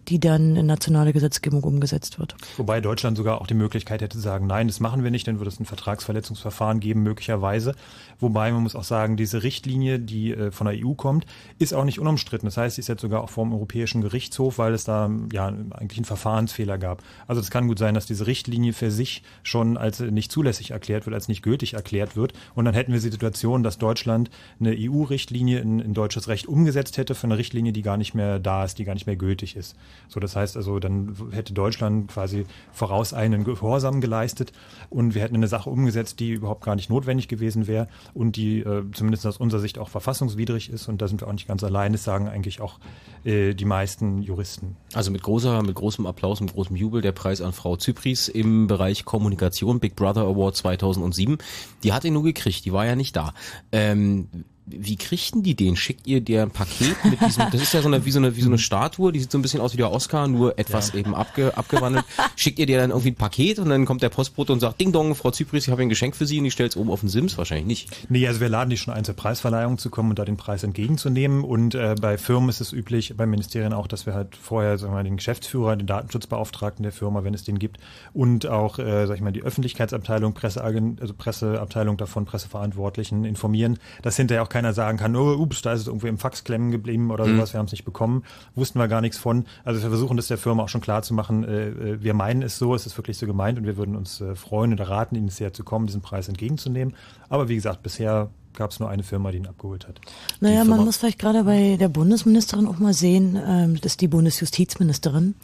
die 0.10 0.20
dann 0.20 0.56
in 0.56 0.66
nationale 0.66 1.14
Gesetzgebung 1.14 1.64
umgesetzt 1.64 2.18
wird. 2.18 2.36
Wobei 2.58 2.82
Deutschland 2.82 3.16
sogar 3.16 3.42
auch 3.42 3.48
die 3.48 3.54
Möglichkeit 3.54 4.02
hätte 4.02 4.18
zu 4.18 4.22
sagen, 4.22 4.48
nein, 4.48 4.68
das 4.68 4.80
machen 4.80 5.04
wir 5.04 5.12
nicht, 5.12 5.28
dann 5.28 5.40
würde 5.40 5.50
es 5.50 5.60
ein 5.60 5.66
Vertragsverletzungsverfahren 5.66 6.80
geben, 6.80 7.04
möglicherweise. 7.04 7.76
Wobei 8.20 8.52
man 8.52 8.64
muss 8.64 8.76
auch 8.76 8.84
sagen, 8.84 9.18
diese 9.18 9.44
Richtlinie, 9.44 10.00
die 10.00 10.34
äh, 10.34 10.52
von 10.52 10.66
der 10.66 10.76
EU 10.84 10.94
kommt, 10.94 11.26
ist 11.60 11.74
auch 11.74 11.86
nicht 11.86 12.00
unumstritten. 12.00 12.48
Das 12.48 12.58
heißt, 12.58 12.76
sie 12.76 12.82
ist 12.82 12.88
jetzt 12.88 13.02
sogar 13.02 13.22
auch 13.22 13.30
vom 13.30 13.54
Europäischen 13.54 14.02
Gerichtshof, 14.02 14.58
weil 14.58 14.74
es 14.74 14.84
da 14.84 15.12
ja 15.32 15.48
eigentlich 15.48 16.00
einen 16.00 16.06
Verfahrensfehler 16.06 16.78
gab. 16.78 17.04
Also 17.28 17.40
es 17.42 17.52
kann 17.52 17.68
gut 17.68 17.78
sein, 17.78 17.94
dass 17.94 18.08
diese 18.08 18.26
Richtlinie 18.26 18.74
für 18.74 18.90
sich 18.90 19.22
schon 19.44 19.78
als 19.78 20.00
nicht 20.00 20.32
zulässig 20.32 20.72
erklärt 20.72 21.06
wird, 21.06 21.14
als 21.14 21.28
nicht 21.28 21.44
gültig 21.44 21.76
erklärt 21.76 22.16
wird. 22.16 22.34
Und 22.56 22.66
dann 22.66 22.74
hätten 22.74 22.92
wir 22.92 23.00
die 23.00 23.10
Situation, 23.10 23.62
dass 23.62 23.78
Deutschland 23.78 24.32
eine 24.60 24.76
EU-Richtlinie 24.76 25.60
in, 25.60 25.80
in 25.80 25.94
deutsches 25.94 26.28
Recht 26.28 26.48
umgesetzt 26.48 26.98
hätte 26.98 27.14
für 27.14 27.28
eine 27.28 27.38
Richtlinie, 27.38 27.74
die 27.74 27.84
gar 27.84 27.98
nicht 27.98 28.16
mehr 28.16 28.40
da 28.40 28.66
ist, 28.66 28.80
die 28.80 28.86
gar 28.86 28.96
nicht 28.96 29.06
mehr 29.06 29.16
gültig 29.16 29.56
ist. 29.56 29.76
So, 30.08 30.20
das 30.20 30.36
heißt 30.36 30.58
also, 30.58 30.80
dann 30.80 31.16
hätte 31.32 31.54
Deutschland 31.54 32.12
quasi 32.12 32.46
vorauseilenden 32.72 33.44
Gehorsam 33.44 34.02
geleistet 34.02 34.52
und 34.90 35.16
wir 35.16 35.22
hätten 35.22 35.36
eine 35.36 35.48
Sache 35.48 35.70
umgesetzt, 35.70 36.20
die 36.20 36.32
überhaupt 36.32 36.64
gar 36.64 36.76
nicht 36.76 36.90
notwendig 36.90 37.28
gewesen 37.28 37.68
wäre 37.68 37.88
und 38.14 38.36
die 38.36 38.60
äh, 38.60 38.84
zumindest 38.94 39.26
aus 39.26 39.38
unserer 39.38 39.62
Sicht 39.62 39.78
auch 39.78 39.90
verfassungswidrig 39.90 40.70
ist. 40.70 40.88
Und 40.88 41.02
da 41.02 41.08
sind 41.08 41.22
wir 41.22 41.28
auch 41.28 41.34
nicht 41.34 41.48
ganz 41.48 41.64
allein. 41.64 41.92
Das 41.92 42.04
sagen 42.04 42.28
eigentlich 42.28 42.62
auch 42.62 42.80
äh, 43.24 43.54
die 43.54 43.66
meisten 43.66 44.22
Juristen. 44.22 44.78
Also 44.94 45.12
mit 45.12 45.24
großer, 45.24 45.62
mit 45.64 45.76
großem 45.76 46.06
Applaus, 46.06 46.42
mit 46.42 46.54
großem 46.54 46.76
Jubel 46.76 47.02
der 47.02 47.12
Preis 47.12 47.42
an 47.42 47.54
Frau 47.54 47.76
Zypris 47.76 48.28
im 48.28 48.68
Bereich 48.68 49.06
Kommunikation 49.06 49.80
Big 49.80 49.96
Brother 49.96 50.22
Award 50.22 50.56
2007. 50.56 51.38
Die 51.84 51.94
hat 51.94 52.04
ihn 52.06 52.14
nur 52.14 52.24
gekriegt, 52.24 52.66
die 52.66 52.74
war 52.74 52.86
ja 52.86 52.96
nicht 52.96 53.16
da. 53.16 53.34
Ähm, 53.72 54.28
wie 54.72 54.96
kriegten 54.96 55.44
die 55.44 55.56
den? 55.56 55.76
Schickt 55.76 56.08
ihr 56.08 56.22
dir 56.22 56.44
ein 56.44 56.52
Paket 56.52 56.96
mit 57.06 57.22
diesem, 57.22 57.46
das 57.52 57.62
ist 57.62 57.74
ja 57.74 57.82
so 57.82 57.88
eine, 57.88 58.06
wie 58.06 58.12
so 58.12 58.20
eine, 58.20 58.36
wie 58.36 58.42
so 58.42 58.50
eine 58.50 58.58
Statue, 58.58 59.12
die 59.12 59.20
sieht 59.20 59.32
so 59.32 59.38
ein 59.38 59.42
bisschen 59.42 59.62
aus 59.62 59.74
wie 59.74 59.78
der 59.78 59.92
Oscar, 59.92 60.28
nur 60.28 60.58
etwas 60.58 60.94
ja. 60.94 61.00
eben 61.00 61.16
abge, 61.16 61.58
abgewandelt. 61.58 62.06
Schickt 62.36 62.60
ihr 62.60 62.66
dir 62.66 62.78
dann 62.78 62.92
irgendwie 62.92 63.12
ein 63.12 63.16
Paket 63.16 63.60
und 63.60 63.70
dann 63.70 63.86
kommt 63.86 64.02
der 64.02 64.10
Postbote 64.10 64.54
und 64.54 64.60
sagt, 64.60 64.80
Ding 64.80 64.92
Dong, 64.92 65.16
Frau 65.16 65.32
Zypris, 65.32 65.66
ich 65.66 65.72
habe 65.72 65.82
ein 65.82 65.90
Geschenk 65.90 66.16
für 66.16 66.26
Sie 66.26 66.38
und 66.38 66.44
die 66.44 66.52
stellt 66.52 66.72
es 66.72 66.78
oben 66.78 66.90
auf 66.90 67.02
den 67.02 67.10
Sims? 67.10 67.38
Wahrscheinlich 67.38 67.68
nicht. 67.68 68.10
Nee, 68.10 68.28
also 68.28 68.40
wir 68.40 68.50
laden 68.50 68.70
die 68.70 68.78
schon 68.78 68.94
ein, 68.94 69.04
zur 69.04 69.16
Preisverleihung 69.16 69.78
zu 69.78 69.90
kommen 69.90 70.12
und 70.12 70.20
da 70.20 70.26
den 70.26 70.38
Preis 70.38 70.64
entgegenzunehmen 70.64 71.44
und 71.44 71.76
äh, 71.76 71.96
bei 72.00 72.18
Firmen 72.18 72.50
ist 72.50 72.62
es 72.62 72.74
üblich, 72.74 73.14
bei 73.18 73.26
Ministerien 73.26 73.74
auch, 73.74 73.88
dass 73.88 74.06
wir 74.06 74.14
halt 74.14 74.36
vorher, 74.36 74.78
sagen 74.78 74.94
wir 74.94 74.98
mal, 74.98 75.04
den 75.04 75.18
Geschäftsführer, 75.18 75.76
den 75.76 75.88
Datenschutzbeauftragten 75.88 76.84
der 76.84 76.92
Firma, 76.92 77.24
wenn 77.24 77.34
es 77.34 77.44
den 77.44 77.60
gibt 77.60 77.80
und 78.14 78.48
auch, 78.48 78.80
äh, 78.80 79.06
sag 79.08 79.16
ich 79.16 79.22
mal, 79.22 79.32
die 79.32 79.44
Öffentlichkeitsabteilung, 79.44 80.34
Presseagent, 80.34 81.02
also 81.02 81.14
Presseabteilung 81.14 81.98
davon, 81.98 82.26
Presseverantwortlichen 82.26 83.26
informieren, 83.26 83.80
dass 84.02 84.16
hinterher 84.18 84.44
auch 84.44 84.50
kein 84.50 84.59
keiner 84.60 84.74
sagen 84.74 84.98
kann, 84.98 85.16
oh, 85.16 85.36
ups, 85.36 85.62
da 85.62 85.72
ist 85.72 85.82
es 85.82 85.88
irgendwo 85.88 86.08
im 86.08 86.18
Fax 86.18 86.44
klemmen 86.44 86.70
geblieben 86.70 87.12
oder 87.12 87.26
Mhm. 87.26 87.38
sowas, 87.38 87.54
wir 87.54 87.60
haben 87.60 87.68
es 87.68 87.72
nicht 87.72 87.86
bekommen, 87.86 88.24
wussten 88.56 88.78
wir 88.78 88.90
gar 88.90 89.00
nichts 89.00 89.18
von. 89.18 89.46
Also 89.64 89.82
wir 89.82 89.90
versuchen 89.90 90.18
das 90.18 90.28
der 90.28 90.38
Firma 90.38 90.64
auch 90.64 90.70
schon 90.70 90.82
klar 90.82 91.02
zu 91.02 91.14
machen, 91.14 91.46
äh, 91.46 91.70
äh, 91.70 92.04
wir 92.04 92.14
meinen 92.14 92.42
es 92.42 92.58
so, 92.58 92.76
es 92.76 92.86
ist 92.86 92.98
wirklich 92.98 93.18
so 93.18 93.26
gemeint 93.26 93.58
und 93.58 93.66
wir 93.66 93.78
würden 93.78 93.96
uns 93.96 94.20
äh, 94.20 94.36
freuen 94.36 94.74
oder 94.74 94.90
raten, 94.90 95.16
Ihnen 95.16 95.30
sehr 95.30 95.54
zu 95.54 95.64
kommen, 95.64 95.88
diesen 95.88 96.02
Preis 96.02 96.28
entgegenzunehmen. 96.28 96.94
Aber 97.30 97.48
wie 97.48 97.56
gesagt, 97.56 97.84
bisher 97.84 98.30
gab 98.54 98.72
es 98.72 98.82
nur 98.82 98.90
eine 98.90 99.04
Firma, 99.04 99.32
die 99.32 99.38
ihn 99.38 99.48
abgeholt 99.48 99.88
hat. 99.88 100.02
Naja, 100.42 100.66
man 100.66 100.84
muss 100.84 100.98
vielleicht 100.98 101.20
gerade 101.20 101.46
bei 101.46 101.78
der 101.80 101.88
Bundesministerin 101.88 102.68
auch 102.68 102.80
mal 102.80 102.94
sehen, 102.94 103.40
ähm, 103.48 103.76
das 103.80 103.94
ist 103.94 104.02
die 104.02 104.10
Bundesjustizministerin, 104.10 105.36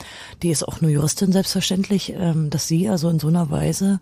die 0.44 0.50
ist 0.50 0.68
auch 0.68 0.82
eine 0.82 0.92
Juristin 0.92 1.32
selbstverständlich, 1.32 2.14
ähm, 2.18 2.50
dass 2.50 2.68
sie 2.68 2.90
also 2.90 3.10
in 3.10 3.20
so 3.20 3.28
einer 3.30 3.50
Weise 3.50 4.00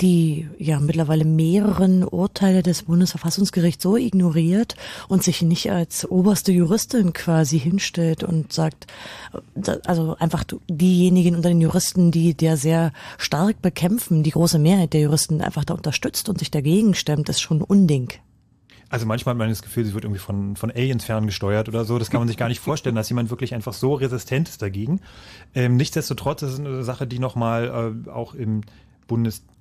die 0.00 0.48
ja 0.58 0.80
mittlerweile 0.80 1.24
mehreren 1.24 2.04
Urteile 2.04 2.62
des 2.62 2.84
Bundesverfassungsgerichts 2.84 3.82
so 3.82 3.96
ignoriert 3.96 4.76
und 5.08 5.22
sich 5.22 5.42
nicht 5.42 5.70
als 5.70 6.10
oberste 6.10 6.52
Juristin 6.52 7.12
quasi 7.12 7.58
hinstellt 7.58 8.24
und 8.24 8.52
sagt, 8.52 8.86
also 9.86 10.16
einfach 10.18 10.44
diejenigen 10.68 11.36
unter 11.36 11.48
den 11.48 11.60
Juristen, 11.60 12.10
die 12.10 12.34
der 12.34 12.56
sehr 12.56 12.92
stark 13.18 13.62
bekämpfen, 13.62 14.22
die 14.22 14.30
große 14.30 14.58
Mehrheit 14.58 14.92
der 14.92 15.02
Juristen 15.02 15.40
einfach 15.40 15.64
da 15.64 15.74
unterstützt 15.74 16.28
und 16.28 16.38
sich 16.38 16.50
dagegen 16.50 16.94
stemmt, 16.94 17.28
ist 17.28 17.40
schon 17.40 17.62
Unding. 17.62 18.12
Also 18.92 19.06
manchmal 19.06 19.32
hat 19.32 19.38
man 19.38 19.48
das 19.48 19.62
Gefühl, 19.62 19.86
sie 19.86 19.94
wird 19.94 20.04
irgendwie 20.04 20.20
von, 20.20 20.54
von 20.54 20.70
Aliens 20.70 21.06
ferngesteuert 21.06 21.66
oder 21.70 21.86
so. 21.86 21.98
Das 21.98 22.10
kann 22.10 22.20
man 22.20 22.28
sich 22.28 22.36
gar 22.36 22.48
nicht 22.48 22.60
vorstellen, 22.60 22.94
dass 22.94 23.08
jemand 23.08 23.30
wirklich 23.30 23.54
einfach 23.54 23.72
so 23.72 23.94
resistent 23.94 24.50
ist 24.50 24.60
dagegen. 24.60 25.00
Ähm, 25.54 25.78
nichtsdestotrotz 25.78 26.42
ist 26.42 26.52
es 26.52 26.60
eine 26.60 26.82
Sache, 26.82 27.06
die 27.06 27.18
nochmal 27.18 28.04
äh, 28.06 28.10
auch 28.10 28.34
im 28.34 28.60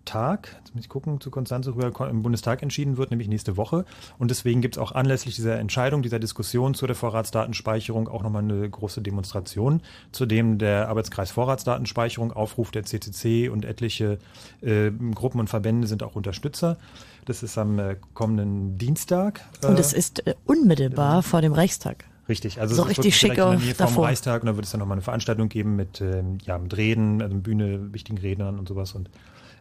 Bundestag, 0.01 0.55
jetzt 0.57 0.73
muss 0.73 0.83
ich 0.83 0.89
gucken, 0.89 1.21
zu 1.21 1.29
Konstanze 1.29 1.75
rüber, 1.75 2.09
im 2.09 2.23
Bundestag 2.23 2.63
entschieden 2.63 2.97
wird, 2.97 3.11
nämlich 3.11 3.27
nächste 3.27 3.55
Woche. 3.55 3.85
Und 4.17 4.31
deswegen 4.31 4.61
gibt 4.61 4.75
es 4.75 4.81
auch 4.81 4.93
anlässlich 4.93 5.35
dieser 5.35 5.59
Entscheidung, 5.59 6.01
dieser 6.01 6.19
Diskussion 6.19 6.73
zu 6.73 6.87
der 6.87 6.95
Vorratsdatenspeicherung 6.95 8.07
auch 8.07 8.23
nochmal 8.23 8.43
eine 8.43 8.67
große 8.67 9.01
Demonstration, 9.01 9.81
zu 10.11 10.25
dem 10.25 10.57
der 10.57 10.89
Arbeitskreis 10.89 11.31
Vorratsdatenspeicherung 11.31 12.33
aufruft, 12.33 12.75
der 12.75 12.83
CCC 12.83 13.49
und 13.49 13.63
etliche 13.63 14.17
äh, 14.61 14.91
Gruppen 15.13 15.39
und 15.39 15.49
Verbände 15.49 15.87
sind 15.87 16.03
auch 16.03 16.15
Unterstützer. 16.15 16.77
Das 17.25 17.43
ist 17.43 17.57
am 17.57 17.77
äh, 17.77 17.95
kommenden 18.13 18.77
Dienstag. 18.77 19.41
Und 19.63 19.77
äh, 19.77 19.79
es 19.79 19.93
ist 19.93 20.25
äh, 20.25 20.33
unmittelbar 20.45 21.21
vor 21.21 21.41
dem 21.41 21.53
Reichstag. 21.53 22.05
Richtig, 22.27 22.59
also 22.59 22.75
So 22.75 22.83
es 22.83 22.91
ist 22.91 22.97
richtig 22.99 23.17
schick 23.17 23.31
in 23.37 23.37
der 23.37 23.87
vom. 23.87 24.03
Reichstag 24.03 24.41
und 24.41 24.47
da 24.47 24.55
wird 24.55 24.65
es 24.65 24.71
dann 24.71 24.79
nochmal 24.79 24.95
eine 24.95 25.01
Veranstaltung 25.01 25.49
geben 25.49 25.75
mit, 25.75 26.01
ähm, 26.01 26.37
ja, 26.45 26.57
mit 26.57 26.75
Reden, 26.77 27.21
also 27.21 27.35
Bühne, 27.35 27.93
wichtigen 27.93 28.17
Rednern 28.17 28.57
und 28.57 28.67
sowas 28.67 28.93
und 28.93 29.09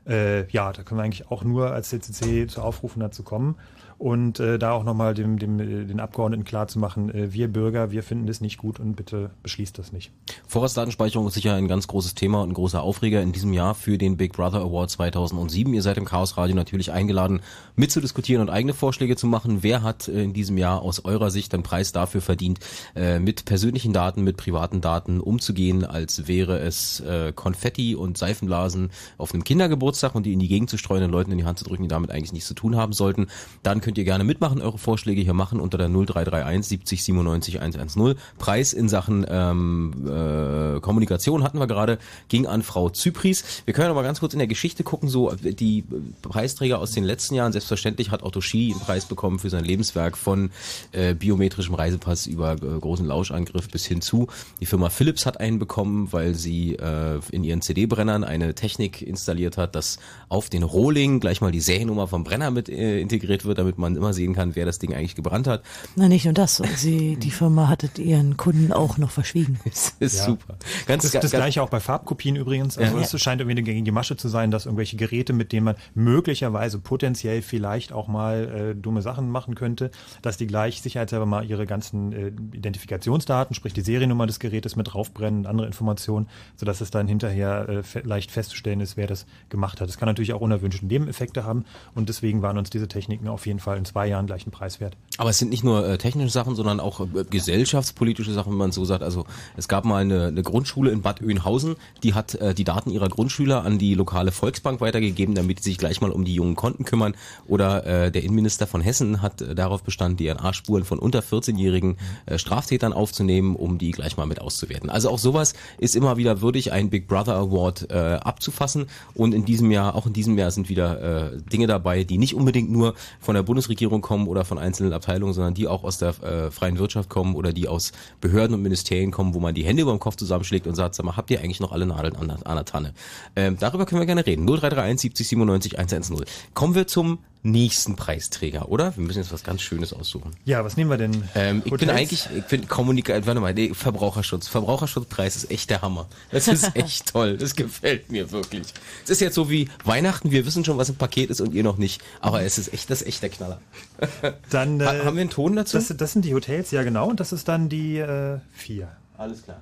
äh, 0.06 0.46
ja, 0.48 0.72
da 0.72 0.82
können 0.82 1.00
wir 1.00 1.04
eigentlich 1.04 1.30
auch 1.30 1.44
nur 1.44 1.72
als 1.72 1.90
CCC 1.90 2.46
zu 2.48 2.62
aufrufen, 2.62 3.00
dazu 3.00 3.22
kommen 3.22 3.56
und 4.00 4.40
äh, 4.40 4.58
da 4.58 4.72
auch 4.72 4.82
nochmal 4.82 5.12
dem, 5.12 5.38
dem, 5.38 5.60
äh, 5.60 5.84
den 5.84 6.00
Abgeordneten 6.00 6.44
klarzumachen, 6.44 7.14
äh, 7.14 7.34
wir 7.34 7.48
Bürger, 7.48 7.90
wir 7.90 8.02
finden 8.02 8.26
das 8.26 8.40
nicht 8.40 8.56
gut 8.56 8.80
und 8.80 8.94
bitte 8.94 9.28
beschließt 9.42 9.78
das 9.78 9.92
nicht. 9.92 10.10
Vorratsdatenspeicherung 10.48 11.26
ist 11.26 11.34
sicher 11.34 11.54
ein 11.54 11.68
ganz 11.68 11.86
großes 11.86 12.14
Thema 12.14 12.40
und 12.40 12.48
ein 12.48 12.54
großer 12.54 12.82
Aufreger 12.82 13.20
in 13.20 13.32
diesem 13.32 13.52
Jahr 13.52 13.74
für 13.74 13.98
den 13.98 14.16
Big 14.16 14.32
Brother 14.32 14.60
Award 14.60 14.90
2007. 14.90 15.74
Ihr 15.74 15.82
seid 15.82 15.98
im 15.98 16.06
Chaos 16.06 16.38
Radio 16.38 16.56
natürlich 16.56 16.92
eingeladen, 16.92 17.42
mitzudiskutieren 17.76 18.40
und 18.40 18.48
eigene 18.48 18.72
Vorschläge 18.72 19.16
zu 19.16 19.26
machen. 19.26 19.62
Wer 19.62 19.82
hat 19.82 20.08
äh, 20.08 20.22
in 20.22 20.32
diesem 20.32 20.56
Jahr 20.56 20.80
aus 20.80 21.04
eurer 21.04 21.30
Sicht 21.30 21.52
einen 21.52 21.62
Preis 21.62 21.92
dafür 21.92 22.22
verdient, 22.22 22.60
äh, 22.96 23.18
mit 23.18 23.44
persönlichen 23.44 23.92
Daten, 23.92 24.24
mit 24.24 24.38
privaten 24.38 24.80
Daten 24.80 25.20
umzugehen, 25.20 25.84
als 25.84 26.26
wäre 26.26 26.58
es 26.60 27.00
äh, 27.00 27.34
Konfetti 27.34 27.96
und 27.96 28.16
Seifenblasen 28.16 28.92
auf 29.18 29.34
einem 29.34 29.44
Kindergeburtstag 29.44 30.14
und 30.14 30.24
die 30.24 30.32
in 30.32 30.38
die 30.38 30.48
Gegend 30.48 30.70
zu 30.70 30.78
streuen 30.78 31.04
und 31.04 31.10
Leuten 31.10 31.32
in 31.32 31.36
die 31.36 31.44
Hand 31.44 31.58
zu 31.58 31.66
drücken, 31.66 31.82
die 31.82 31.88
damit 31.90 32.10
eigentlich 32.10 32.32
nichts 32.32 32.48
zu 32.48 32.54
tun 32.54 32.76
haben 32.76 32.94
sollten. 32.94 33.26
Dann 33.62 33.82
könnt 33.90 33.98
ihr 33.98 34.04
gerne 34.04 34.22
mitmachen, 34.22 34.62
eure 34.62 34.78
Vorschläge 34.78 35.20
hier 35.20 35.34
machen 35.34 35.58
unter 35.58 35.76
der 35.76 35.88
0331 35.88 36.64
70 36.64 37.02
97 37.02 37.60
110. 37.60 38.14
Preis 38.38 38.72
in 38.72 38.88
Sachen 38.88 39.26
ähm, 39.28 40.06
äh, 40.06 40.78
Kommunikation 40.78 41.42
hatten 41.42 41.58
wir 41.58 41.66
gerade, 41.66 41.98
ging 42.28 42.46
an 42.46 42.62
Frau 42.62 42.88
Zypris. 42.88 43.42
Wir 43.64 43.74
können 43.74 43.90
aber 43.90 44.04
ganz 44.04 44.20
kurz 44.20 44.32
in 44.32 44.38
der 44.38 44.46
Geschichte 44.46 44.84
gucken, 44.84 45.08
so 45.08 45.32
die 45.32 45.82
Preisträger 46.22 46.78
aus 46.78 46.92
den 46.92 47.02
letzten 47.02 47.34
Jahren. 47.34 47.50
Selbstverständlich 47.50 48.12
hat 48.12 48.22
Otto 48.22 48.40
Schi 48.40 48.70
einen 48.70 48.80
Preis 48.80 49.06
bekommen 49.06 49.40
für 49.40 49.50
sein 49.50 49.64
Lebenswerk 49.64 50.16
von 50.16 50.52
äh, 50.92 51.14
biometrischem 51.14 51.74
Reisepass 51.74 52.28
über 52.28 52.52
äh, 52.52 52.78
großen 52.78 53.04
Lauschangriff 53.04 53.68
bis 53.70 53.86
hin 53.86 54.02
zu. 54.02 54.28
Die 54.60 54.66
Firma 54.66 54.88
Philips 54.88 55.26
hat 55.26 55.40
einen 55.40 55.58
bekommen, 55.58 56.12
weil 56.12 56.36
sie 56.36 56.76
äh, 56.76 57.18
in 57.32 57.42
ihren 57.42 57.60
CD-Brennern 57.60 58.22
eine 58.22 58.54
Technik 58.54 59.02
installiert 59.02 59.56
hat, 59.56 59.74
dass 59.74 59.98
auf 60.28 60.48
den 60.48 60.62
Rohling 60.62 61.18
gleich 61.18 61.40
mal 61.40 61.50
die 61.50 61.58
Seriennummer 61.58 62.06
vom 62.06 62.22
Brenner 62.22 62.52
mit 62.52 62.68
äh, 62.68 63.00
integriert 63.00 63.44
wird, 63.44 63.58
damit 63.58 63.79
man 63.80 63.96
immer 63.96 64.12
sehen 64.12 64.34
kann, 64.34 64.54
wer 64.54 64.66
das 64.66 64.78
Ding 64.78 64.94
eigentlich 64.94 65.14
gebrannt 65.14 65.46
hat. 65.46 65.62
Na, 65.96 66.08
nicht 66.08 66.24
nur 66.24 66.34
das. 66.34 66.62
Sie, 66.76 67.16
die 67.16 67.30
Firma 67.30 67.68
hattet 67.68 67.98
ihren 67.98 68.36
Kunden 68.36 68.72
auch 68.72 68.98
noch 68.98 69.10
verschwiegen. 69.10 69.58
Das 69.70 69.94
ist 70.00 70.18
Ja. 70.18 70.24
super. 70.26 70.56
Ganz, 70.86 71.02
das, 71.04 71.12
ganz, 71.12 71.22
das 71.22 71.30
gleiche 71.32 71.62
auch 71.62 71.68
bei 71.70 71.80
Farbkopien 71.80 72.36
übrigens. 72.36 72.76
Also 72.78 72.96
Ja. 72.96 73.02
es 73.02 73.20
scheint 73.20 73.40
irgendwie 73.40 73.58
eine 73.58 73.62
gängige 73.62 73.92
Masche 73.92 74.16
zu 74.16 74.28
sein, 74.28 74.50
dass 74.50 74.66
irgendwelche 74.66 74.96
Geräte, 74.96 75.32
mit 75.32 75.52
denen 75.52 75.64
man 75.64 75.76
möglicherweise 75.94 76.78
potenziell 76.78 77.42
vielleicht 77.42 77.92
auch 77.92 78.08
mal 78.08 78.72
äh, 78.74 78.80
dumme 78.80 79.02
Sachen 79.02 79.30
machen 79.30 79.54
könnte, 79.54 79.90
dass 80.22 80.36
die 80.36 80.46
gleich 80.46 80.82
sicherheitshalber 80.82 81.26
mal 81.26 81.44
ihre 81.44 81.66
ganzen 81.66 82.12
äh, 82.12 82.32
Identifikationsdaten, 82.56 83.54
sprich 83.54 83.72
die 83.72 83.80
Seriennummer 83.82 84.26
des 84.26 84.38
Gerätes 84.40 84.76
mit 84.76 84.92
draufbrennen 84.92 85.40
und 85.40 85.46
andere 85.46 85.66
Informationen, 85.66 86.28
sodass 86.56 86.80
es 86.80 86.90
dann 86.90 87.06
hinterher 87.08 87.68
äh, 87.68 87.82
fe 87.82 88.00
leicht 88.00 88.30
festzustellen 88.30 88.80
ist, 88.80 88.96
wer 88.96 89.06
das 89.06 89.26
gemacht 89.48 89.80
hat. 89.80 89.88
Das 89.88 89.98
kann 89.98 90.06
natürlich 90.08 90.32
auch 90.32 90.40
unerwünschte 90.40 90.86
Nebeneffekte 90.86 91.44
haben 91.44 91.64
und 91.94 92.08
deswegen 92.08 92.42
waren 92.42 92.58
uns 92.58 92.70
diese 92.70 92.88
Techniken 92.88 93.28
auf 93.28 93.46
jeden 93.46 93.60
Fall 93.60 93.69
in 93.76 93.84
zwei 93.84 94.06
Jahren 94.06 94.26
gleich 94.26 94.44
einen 94.44 94.52
Preis 94.52 94.80
wert. 94.80 94.96
Aber 95.18 95.30
es 95.30 95.38
sind 95.38 95.50
nicht 95.50 95.64
nur 95.64 95.86
äh, 95.86 95.98
technische 95.98 96.30
Sachen, 96.30 96.54
sondern 96.54 96.80
auch 96.80 97.00
äh, 97.00 97.24
gesellschaftspolitische 97.28 98.32
Sachen, 98.32 98.52
wenn 98.52 98.58
man 98.58 98.72
so 98.72 98.84
sagt. 98.84 99.02
Also 99.02 99.26
es 99.56 99.68
gab 99.68 99.84
mal 99.84 99.98
eine, 99.98 100.26
eine 100.28 100.42
Grundschule 100.42 100.90
in 100.90 101.02
Bad 101.02 101.22
Oeynhausen, 101.22 101.76
die 102.02 102.14
hat 102.14 102.34
äh, 102.36 102.54
die 102.54 102.64
Daten 102.64 102.90
ihrer 102.90 103.08
Grundschüler 103.08 103.64
an 103.64 103.78
die 103.78 103.94
lokale 103.94 104.32
Volksbank 104.32 104.80
weitergegeben, 104.80 105.34
damit 105.34 105.58
die 105.58 105.64
sich 105.64 105.78
gleich 105.78 106.00
mal 106.00 106.10
um 106.10 106.24
die 106.24 106.34
jungen 106.34 106.56
Konten 106.56 106.84
kümmern. 106.84 107.14
Oder 107.46 107.86
äh, 107.86 108.10
der 108.10 108.22
Innenminister 108.22 108.66
von 108.66 108.80
Hessen 108.80 109.20
hat 109.22 109.42
äh, 109.42 109.54
darauf 109.54 109.82
bestanden, 109.82 110.16
DNA-Spuren 110.16 110.84
von 110.84 110.98
unter 110.98 111.20
14-jährigen 111.20 111.96
äh, 112.26 112.38
Straftätern 112.38 112.92
aufzunehmen, 112.92 113.56
um 113.56 113.78
die 113.78 113.90
gleich 113.90 114.16
mal 114.16 114.26
mit 114.26 114.40
auszuwerten. 114.40 114.90
Also 114.90 115.10
auch 115.10 115.18
sowas 115.18 115.54
ist 115.78 115.96
immer 115.96 116.16
wieder 116.16 116.40
würdig, 116.40 116.72
einen 116.72 116.90
Big 116.90 117.08
Brother 117.08 117.34
Award 117.34 117.90
äh, 117.90 117.94
abzufassen. 117.94 118.86
Und 119.14 119.34
in 119.34 119.44
diesem 119.44 119.70
Jahr, 119.70 119.94
auch 119.94 120.06
in 120.06 120.12
diesem 120.12 120.38
Jahr 120.38 120.50
sind 120.50 120.68
wieder 120.68 121.34
äh, 121.34 121.42
Dinge 121.52 121.66
dabei, 121.66 122.04
die 122.04 122.18
nicht 122.18 122.34
unbedingt 122.34 122.70
nur 122.70 122.94
von 123.20 123.34
der 123.34 123.42
Bundesregierung 123.60 124.00
kommen 124.00 124.26
oder 124.26 124.46
von 124.46 124.56
einzelnen 124.58 124.94
Abteilungen, 124.94 125.34
sondern 125.34 125.52
die 125.52 125.68
auch 125.68 125.84
aus 125.84 125.98
der 125.98 126.08
äh, 126.22 126.50
freien 126.50 126.78
Wirtschaft 126.78 127.10
kommen 127.10 127.34
oder 127.34 127.52
die 127.52 127.68
aus 127.68 127.92
Behörden 128.22 128.54
und 128.54 128.62
Ministerien 128.62 129.10
kommen, 129.10 129.34
wo 129.34 129.38
man 129.40 129.54
die 129.54 129.64
Hände 129.64 129.82
über 129.82 129.90
dem 129.92 130.00
Kopf 130.00 130.16
zusammenschlägt 130.16 130.66
und 130.66 130.74
sagt, 130.76 130.94
sag 130.94 131.04
mal, 131.04 131.16
habt 131.18 131.30
ihr 131.30 131.40
eigentlich 131.40 131.60
noch 131.60 131.72
alle 131.72 131.84
Nadeln 131.84 132.16
an, 132.16 132.28
der- 132.28 132.46
an 132.46 132.56
der 132.56 132.64
Tanne? 132.64 132.94
Ähm, 133.36 133.58
darüber 133.60 133.84
können 133.84 134.00
wir 134.00 134.06
gerne 134.06 134.24
reden. 134.24 134.46
0331 134.46 135.00
70 135.02 135.28
97 135.28 135.78
110. 135.78 136.24
Kommen 136.54 136.74
wir 136.74 136.86
zum 136.86 137.18
nächsten 137.42 137.96
Preisträger, 137.96 138.68
oder? 138.68 138.96
Wir 138.96 139.04
müssen 139.04 139.18
jetzt 139.18 139.32
was 139.32 139.42
ganz 139.42 139.62
Schönes 139.62 139.92
aussuchen. 139.92 140.32
Ja, 140.44 140.64
was 140.64 140.76
nehmen 140.76 140.90
wir 140.90 140.98
denn? 140.98 141.24
Ähm, 141.34 141.62
ich 141.64 141.72
bin 141.72 141.88
eigentlich, 141.88 142.28
ich 142.36 142.44
bin 142.44 142.68
Kommunikation, 142.68 143.26
warte 143.26 143.40
mal, 143.40 143.54
nee, 143.54 143.72
Verbraucherschutz. 143.72 144.46
Verbraucherschutzpreis 144.48 145.36
ist 145.36 145.50
echt 145.50 145.70
der 145.70 145.80
Hammer. 145.82 146.06
Das 146.30 146.48
ist 146.48 146.70
echt 146.76 147.12
toll. 147.12 147.38
Das 147.38 147.54
gefällt 147.56 148.10
mir 148.12 148.30
wirklich. 148.30 148.66
Es 149.04 149.10
ist 149.10 149.20
jetzt 149.20 149.34
so 149.34 149.48
wie 149.48 149.68
Weihnachten, 149.84 150.30
wir 150.30 150.44
wissen 150.44 150.64
schon, 150.64 150.76
was 150.76 150.90
im 150.90 150.96
Paket 150.96 151.30
ist 151.30 151.40
und 151.40 151.54
ihr 151.54 151.62
noch 151.62 151.78
nicht. 151.78 152.02
Aber 152.20 152.42
es 152.42 152.58
ist 152.58 152.72
echt, 152.74 152.90
das 152.90 153.00
ist 153.02 153.08
echt 153.08 153.22
der 153.22 153.30
Knaller. 153.30 153.60
Dann, 154.50 154.80
äh, 154.80 154.84
Ha- 154.84 155.04
haben 155.04 155.16
wir 155.16 155.22
einen 155.22 155.30
Ton 155.30 155.56
dazu? 155.56 155.78
Das, 155.78 155.88
das 155.96 156.12
sind 156.12 156.24
die 156.24 156.34
Hotels, 156.34 156.70
ja 156.72 156.82
genau, 156.82 157.08
und 157.08 157.20
das 157.20 157.32
ist 157.32 157.48
dann 157.48 157.68
die 157.68 157.98
äh, 157.98 158.38
vier. 158.52 158.88
Alles 159.16 159.42
klar. 159.42 159.60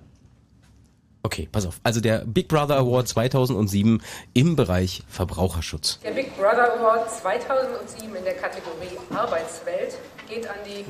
Okay, 1.23 1.49
pass 1.51 1.67
auf. 1.67 1.81
Also 1.83 2.01
der 2.01 2.25
Big 2.25 2.49
Brother 2.49 2.77
Award 2.77 3.09
2007 3.09 4.01
im 4.35 4.57
Bereich 4.57 5.03
Verbraucherschutz. 5.09 5.99
Der 6.03 6.13
Big 6.13 6.37
Brother 6.37 6.79
Award 6.79 7.11
2007 7.11 8.15
in 8.15 8.25
der 8.25 8.35
Kategorie 8.35 8.97
Arbeitswelt 9.15 9.99
geht 10.29 10.49
an 10.49 10.57
die 10.65 10.85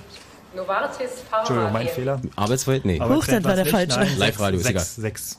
Novartis 0.57 1.23
Pharma. 1.29 1.41
Entschuldigung, 1.41 1.73
mein. 1.73 1.89
Fehler. 1.89 2.21
Arbeitswelt? 2.37 2.85
Nee. 2.85 2.99
Das 2.99 3.09
war 3.09 3.57
der 3.57 3.67
falsche. 3.67 4.07
Live-Radio 4.17 4.61
ist 4.61 4.67
sechs, 4.67 4.99
egal. 4.99 5.11
Sechs. 5.11 5.39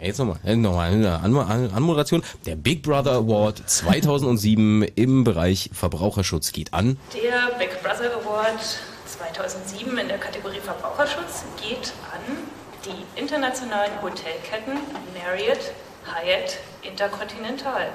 Jetzt 0.00 0.18
nochmal, 0.18 0.38
äh, 0.44 0.56
nochmal 0.56 0.92
eine 0.92 1.20
An 1.20 1.36
An 1.36 1.70
Anmoderation. 1.72 2.22
Der 2.46 2.56
Big 2.56 2.82
Brother 2.82 3.12
Award 3.12 3.62
2007 3.68 4.82
im 4.94 5.24
Bereich 5.24 5.70
Verbraucherschutz 5.72 6.52
geht 6.52 6.72
an. 6.72 6.96
Der 7.12 7.56
Big 7.58 7.82
Brother 7.82 8.10
Award 8.22 8.60
2007 9.06 9.98
in 9.98 10.08
der 10.08 10.18
Kategorie 10.18 10.60
Verbraucherschutz 10.60 11.44
geht 11.60 11.92
an 12.12 12.53
die 12.84 13.20
internationalen 13.20 14.00
Hotelketten 14.02 14.78
Marriott, 15.14 15.72
Hyatt, 16.06 16.58
Intercontinental, 16.82 17.88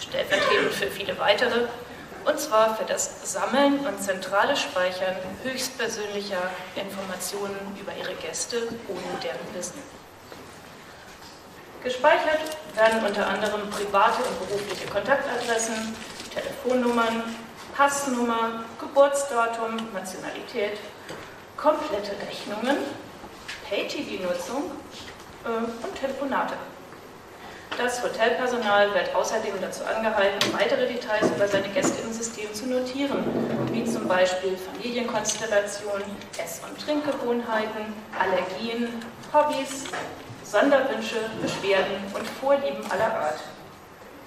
stellvertretend 0.00 0.72
für 0.72 0.86
viele 0.86 1.18
weitere, 1.18 1.66
und 2.24 2.38
zwar 2.38 2.76
für 2.76 2.84
das 2.84 3.32
Sammeln 3.32 3.80
und 3.80 4.02
zentrale 4.02 4.56
Speichern 4.56 5.16
höchstpersönlicher 5.42 6.50
Informationen 6.76 7.56
über 7.80 7.92
ihre 7.96 8.14
Gäste 8.14 8.68
ohne 8.88 9.20
deren 9.22 9.54
Wissen. 9.54 9.82
Gespeichert 11.82 12.38
werden 12.76 13.04
unter 13.04 13.26
anderem 13.26 13.68
private 13.70 14.22
und 14.22 14.48
berufliche 14.48 14.86
Kontaktadressen, 14.86 15.96
Telefonnummern, 16.32 17.24
Passnummer, 17.76 18.64
Geburtsdatum, 18.78 19.92
Nationalität, 19.92 20.78
komplette 21.56 22.12
Rechnungen, 22.24 22.76
Pay-TV-Nutzung 23.72 24.70
äh, 25.44 25.86
und 25.86 25.94
Telefonate. 25.98 26.52
Das 27.78 28.02
Hotelpersonal 28.02 28.92
wird 28.92 29.14
außerdem 29.14 29.54
dazu 29.62 29.82
angehalten, 29.86 30.52
weitere 30.52 30.86
Details 30.86 31.30
über 31.34 31.48
seine 31.48 31.68
Gäste 31.68 32.02
im 32.02 32.12
System 32.12 32.52
zu 32.52 32.66
notieren, 32.66 33.24
wie 33.72 33.84
zum 33.84 34.06
Beispiel 34.06 34.58
Familienkonstellation, 34.58 36.02
Ess- 36.36 36.60
und 36.68 36.78
Trinkgewohnheiten, 36.84 37.94
Allergien, 38.20 39.02
Hobbys, 39.32 39.84
Sonderwünsche, 40.44 41.16
Beschwerden 41.40 41.96
und 42.12 42.26
Vorlieben 42.42 42.84
aller 42.90 43.16
Art. 43.16 43.40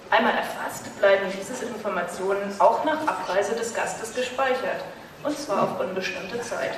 Einmal 0.10 0.34
erfasst, 0.34 0.86
bleiben 0.98 1.28
diese 1.38 1.66
Informationen 1.66 2.52
auch 2.58 2.84
nach 2.84 3.06
Abreise 3.06 3.54
des 3.54 3.76
Gastes 3.76 4.16
gespeichert, 4.16 4.82
und 5.24 5.38
zwar 5.38 5.64
auf 5.64 5.80
unbestimmte 5.80 6.42
Zeit. 6.42 6.74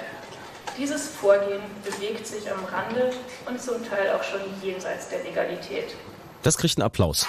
Dieses 0.75 1.07
Vorgehen 1.07 1.61
bewegt 1.83 2.25
sich 2.25 2.51
am 2.51 2.63
Rande 2.65 3.11
und 3.47 3.61
zum 3.61 3.83
Teil 3.87 4.11
auch 4.11 4.23
schon 4.23 4.41
jenseits 4.61 5.09
der 5.09 5.23
Legalität. 5.23 5.95
Das 6.43 6.57
kriegt 6.57 6.77
einen 6.77 6.85
Applaus. 6.85 7.27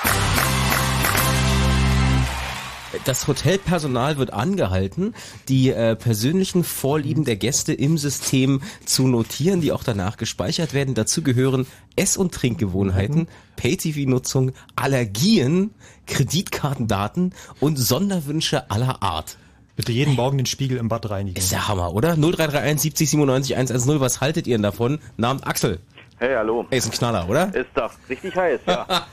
Das 3.04 3.26
Hotelpersonal 3.26 4.16
wird 4.16 4.32
angehalten, 4.32 5.14
die 5.48 5.70
äh, 5.70 5.94
persönlichen 5.94 6.64
Vorlieben 6.64 7.24
der 7.24 7.36
Gäste 7.36 7.74
im 7.74 7.98
System 7.98 8.62
zu 8.86 9.06
notieren, 9.06 9.60
die 9.60 9.72
auch 9.72 9.84
danach 9.84 10.16
gespeichert 10.16 10.72
werden. 10.72 10.94
Dazu 10.94 11.22
gehören 11.22 11.66
Ess- 11.96 12.16
und 12.16 12.34
Trinkgewohnheiten, 12.34 13.28
Pay-TV-Nutzung, 13.56 14.52
Allergien, 14.74 15.74
Kreditkartendaten 16.06 17.34
und 17.60 17.76
Sonderwünsche 17.76 18.70
aller 18.70 19.02
Art. 19.02 19.36
Bitte 19.78 19.92
jeden 19.92 20.16
Morgen 20.16 20.38
den 20.38 20.46
Spiegel 20.46 20.76
im 20.76 20.88
Bad 20.88 21.08
reinigen. 21.08 21.38
Ist 21.38 21.52
der 21.52 21.68
Hammer, 21.68 21.94
oder? 21.94 22.16
0331 22.16 22.82
70 22.82 23.10
97 23.10 23.56
110. 23.56 24.00
Was 24.00 24.20
haltet 24.20 24.48
ihr 24.48 24.56
denn 24.56 24.62
davon? 24.64 24.98
Namen 25.16 25.40
Axel. 25.44 25.78
Hey, 26.20 26.34
hallo. 26.34 26.66
Ey, 26.70 26.78
ist 26.78 26.86
ein 26.86 26.90
Knaller, 26.90 27.28
oder? 27.28 27.54
Ist 27.54 27.68
doch 27.74 27.92
richtig 28.08 28.34
heiß, 28.34 28.58
ja. 28.66 28.86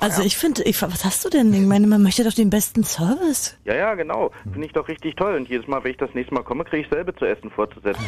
Also 0.00 0.22
ich 0.22 0.36
finde, 0.36 0.62
ich, 0.64 0.80
was 0.82 1.04
hast 1.04 1.24
du 1.24 1.28
denn? 1.28 1.52
Ich 1.54 1.60
meine, 1.60 1.86
man 1.86 2.02
möchte 2.02 2.24
doch 2.24 2.32
den 2.32 2.50
besten 2.50 2.82
Service. 2.82 3.56
Ja, 3.64 3.74
ja, 3.76 3.94
genau. 3.94 4.32
Finde 4.50 4.66
ich 4.66 4.72
doch 4.72 4.88
richtig 4.88 5.14
toll. 5.16 5.34
Und 5.36 5.48
jedes 5.48 5.68
Mal, 5.68 5.82
wenn 5.84 5.92
ich 5.92 5.96
das 5.98 6.10
nächste 6.14 6.34
Mal 6.34 6.42
komme, 6.42 6.64
kriege 6.64 6.82
ich 6.82 6.88
selber 6.88 7.14
zu 7.16 7.26
essen 7.26 7.50
vorzusetzen. 7.50 8.02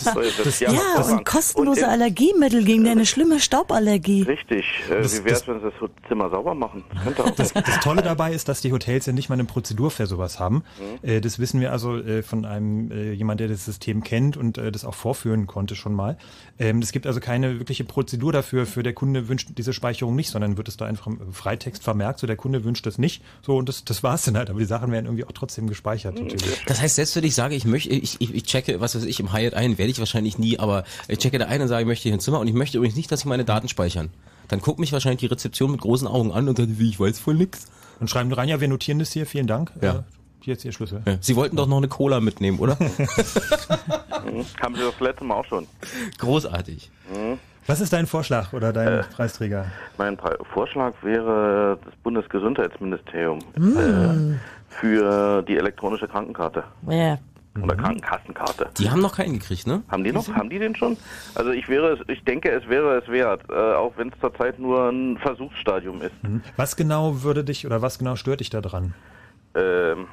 So 0.00 0.18
ist 0.20 0.38
es. 0.44 0.58
Ja, 0.60 0.70
was 0.96 1.12
und 1.12 1.24
kostenlose 1.24 1.86
Allergiemittel 1.86 2.64
gegen 2.64 2.84
deine 2.84 3.06
schlimme 3.06 3.38
Stauballergie. 3.38 4.22
Richtig. 4.22 4.64
Äh, 4.90 5.04
wie 5.04 5.24
wäre 5.24 5.34
es, 5.36 5.46
wenn 5.46 5.60
sie 5.60 5.70
das 5.80 5.90
Zimmer 6.08 6.30
sauber 6.30 6.54
machen? 6.54 6.84
Das 6.92 7.04
könnte 7.04 7.24
auch. 7.24 7.30
Das, 7.30 7.52
das 7.52 7.80
Tolle 7.80 8.02
dabei 8.02 8.32
ist, 8.32 8.48
dass 8.48 8.60
die 8.60 8.72
Hotels 8.72 9.06
ja 9.06 9.12
nicht 9.12 9.28
mal 9.28 9.34
eine 9.34 9.44
Prozedur 9.44 9.90
für 9.92 10.06
sowas 10.06 10.40
haben. 10.40 10.64
Mhm. 11.02 11.08
Äh, 11.08 11.20
Das 11.20 11.38
wissen 11.38 11.60
wir 11.60 11.70
also 11.70 11.96
äh, 11.98 12.22
von 12.24 12.44
einem 12.44 12.90
äh, 12.90 13.12
jemand, 13.12 13.38
der 13.40 13.46
das 13.48 13.64
System 13.64 14.02
kennt 14.02 14.36
und 14.36 14.58
äh, 14.58 14.72
das 14.72 14.84
auch 14.84 14.94
vorführen 14.94 15.46
konnte 15.46 15.76
schon 15.76 15.94
mal. 15.94 16.16
Ähm, 16.58 16.80
Es 16.80 16.90
gibt 16.92 17.06
also 17.06 17.20
keine 17.20 17.58
wirkliche 17.58 17.83
Prozedur 17.84 18.32
dafür, 18.32 18.66
für 18.66 18.82
der 18.82 18.92
Kunde 18.92 19.28
wünscht 19.28 19.48
diese 19.56 19.72
Speicherung 19.72 20.16
nicht, 20.16 20.30
sondern 20.30 20.56
wird 20.56 20.68
es 20.68 20.76
da 20.76 20.86
einfach 20.86 21.06
im 21.06 21.32
Freitext 21.32 21.82
vermerkt, 21.82 22.18
so 22.20 22.26
der 22.26 22.36
Kunde 22.36 22.64
wünscht 22.64 22.86
das 22.86 22.98
nicht. 22.98 23.22
So 23.42 23.56
und 23.56 23.68
das, 23.68 23.84
das 23.84 24.02
war's 24.02 24.24
dann 24.24 24.36
halt. 24.36 24.50
Aber 24.50 24.58
die 24.58 24.64
Sachen 24.64 24.90
werden 24.92 25.06
irgendwie 25.06 25.24
auch 25.24 25.32
trotzdem 25.32 25.68
gespeichert. 25.68 26.14
natürlich. 26.14 26.64
Das 26.66 26.80
heißt, 26.80 26.96
selbst 26.96 27.16
wenn 27.16 27.24
ich 27.24 27.34
sage, 27.34 27.54
ich 27.54 27.64
möchte, 27.64 27.90
ich, 27.90 28.20
ich, 28.20 28.34
ich 28.34 28.42
checke, 28.44 28.80
was 28.80 28.94
weiß 28.94 29.04
ich, 29.04 29.20
im 29.20 29.32
Hyatt 29.32 29.54
ein, 29.54 29.78
werde 29.78 29.90
ich 29.90 29.98
wahrscheinlich 29.98 30.38
nie, 30.38 30.58
aber 30.58 30.84
ich 31.08 31.18
checke 31.18 31.38
da 31.38 31.46
ein 31.46 31.60
und 31.62 31.68
sage, 31.68 31.82
ich 31.82 31.86
möchte 31.88 32.04
hier 32.04 32.12
ein 32.14 32.20
Zimmer 32.20 32.40
und 32.40 32.48
ich 32.48 32.54
möchte 32.54 32.78
übrigens 32.78 32.96
nicht, 32.96 33.10
dass 33.12 33.20
sie 33.20 33.28
meine 33.28 33.44
Daten 33.44 33.68
speichern. 33.68 34.10
Dann 34.48 34.60
guckt 34.60 34.78
mich 34.78 34.92
wahrscheinlich 34.92 35.20
die 35.20 35.26
Rezeption 35.26 35.70
mit 35.70 35.80
großen 35.80 36.06
Augen 36.06 36.30
an 36.32 36.48
und 36.48 36.56
sagt, 36.58 36.78
wie, 36.78 36.88
ich 36.90 37.00
weiß 37.00 37.18
voll 37.18 37.34
nix. 37.34 37.66
Und 38.00 38.10
schreiben 38.10 38.32
rein, 38.32 38.48
ja, 38.48 38.60
wir 38.60 38.68
notieren 38.68 38.98
das 38.98 39.12
hier, 39.12 39.24
vielen 39.26 39.46
Dank. 39.46 39.70
Ja. 39.80 39.94
Äh, 39.94 40.02
Hier 40.42 40.54
ist 40.54 40.64
Ihr 40.64 40.72
Schlüssel. 40.72 41.00
Ja. 41.06 41.16
Sie 41.20 41.36
wollten 41.36 41.56
doch 41.56 41.66
noch 41.66 41.78
eine 41.78 41.88
Cola 41.88 42.20
mitnehmen, 42.20 42.58
oder? 42.58 42.76
Haben 44.60 44.74
Sie 44.74 44.80
das 44.82 45.00
letzte 45.00 45.24
Mal 45.24 45.36
auch 45.36 45.44
schon. 45.46 45.66
Großartig. 46.18 46.90
Mhm. 47.14 47.38
Was 47.66 47.80
ist 47.80 47.92
dein 47.92 48.06
Vorschlag 48.06 48.52
oder 48.52 48.72
dein 48.72 48.88
Äh. 48.88 49.02
Preisträger? 49.04 49.66
Mein 49.98 50.16
Pre 50.16 50.36
Vorschlag 50.52 50.92
wäre 51.02 51.78
das 51.84 51.94
Bundesgesundheitsministerium 52.02 53.38
Mm. 53.56 53.78
äh, 53.78 54.38
für 54.68 55.42
die 55.42 55.56
elektronische 55.56 56.06
Krankenkarte. 56.08 56.64
Ja. 56.88 57.18
Oder 57.62 57.76
Krankenkassenkarte. 57.76 58.68
Die 58.78 58.90
haben 58.90 59.00
noch 59.00 59.16
keinen 59.16 59.34
gekriegt, 59.38 59.66
ne? 59.68 59.82
Haben 59.88 60.02
die 60.02 60.10
noch? 60.10 60.26
Haben 60.34 60.50
die 60.50 60.58
den 60.58 60.74
schon? 60.74 60.96
Also 61.36 61.52
ich 61.52 61.68
wäre 61.68 61.92
es, 61.92 62.00
ich 62.08 62.22
denke, 62.24 62.50
es 62.50 62.68
wäre 62.68 62.98
es 62.98 63.06
wert, 63.08 63.42
äh, 63.48 63.54
auch 63.54 63.92
wenn 63.96 64.08
es 64.08 64.18
zurzeit 64.20 64.58
nur 64.58 64.88
ein 64.90 65.16
Versuchsstadium 65.18 66.02
ist. 66.02 66.12
Mhm. 66.24 66.42
Was 66.56 66.74
genau 66.74 67.22
würde 67.22 67.44
dich 67.44 67.64
oder 67.64 67.80
was 67.80 67.98
genau 68.00 68.16
stört 68.16 68.40
dich 68.40 68.50
da 68.50 68.60
dran? 68.60 68.92
Ähm, 69.54 70.08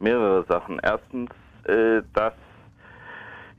mehrere 0.00 0.44
Sachen. 0.46 0.78
Erstens, 0.82 1.30
äh, 1.64 2.02
dass 2.12 2.34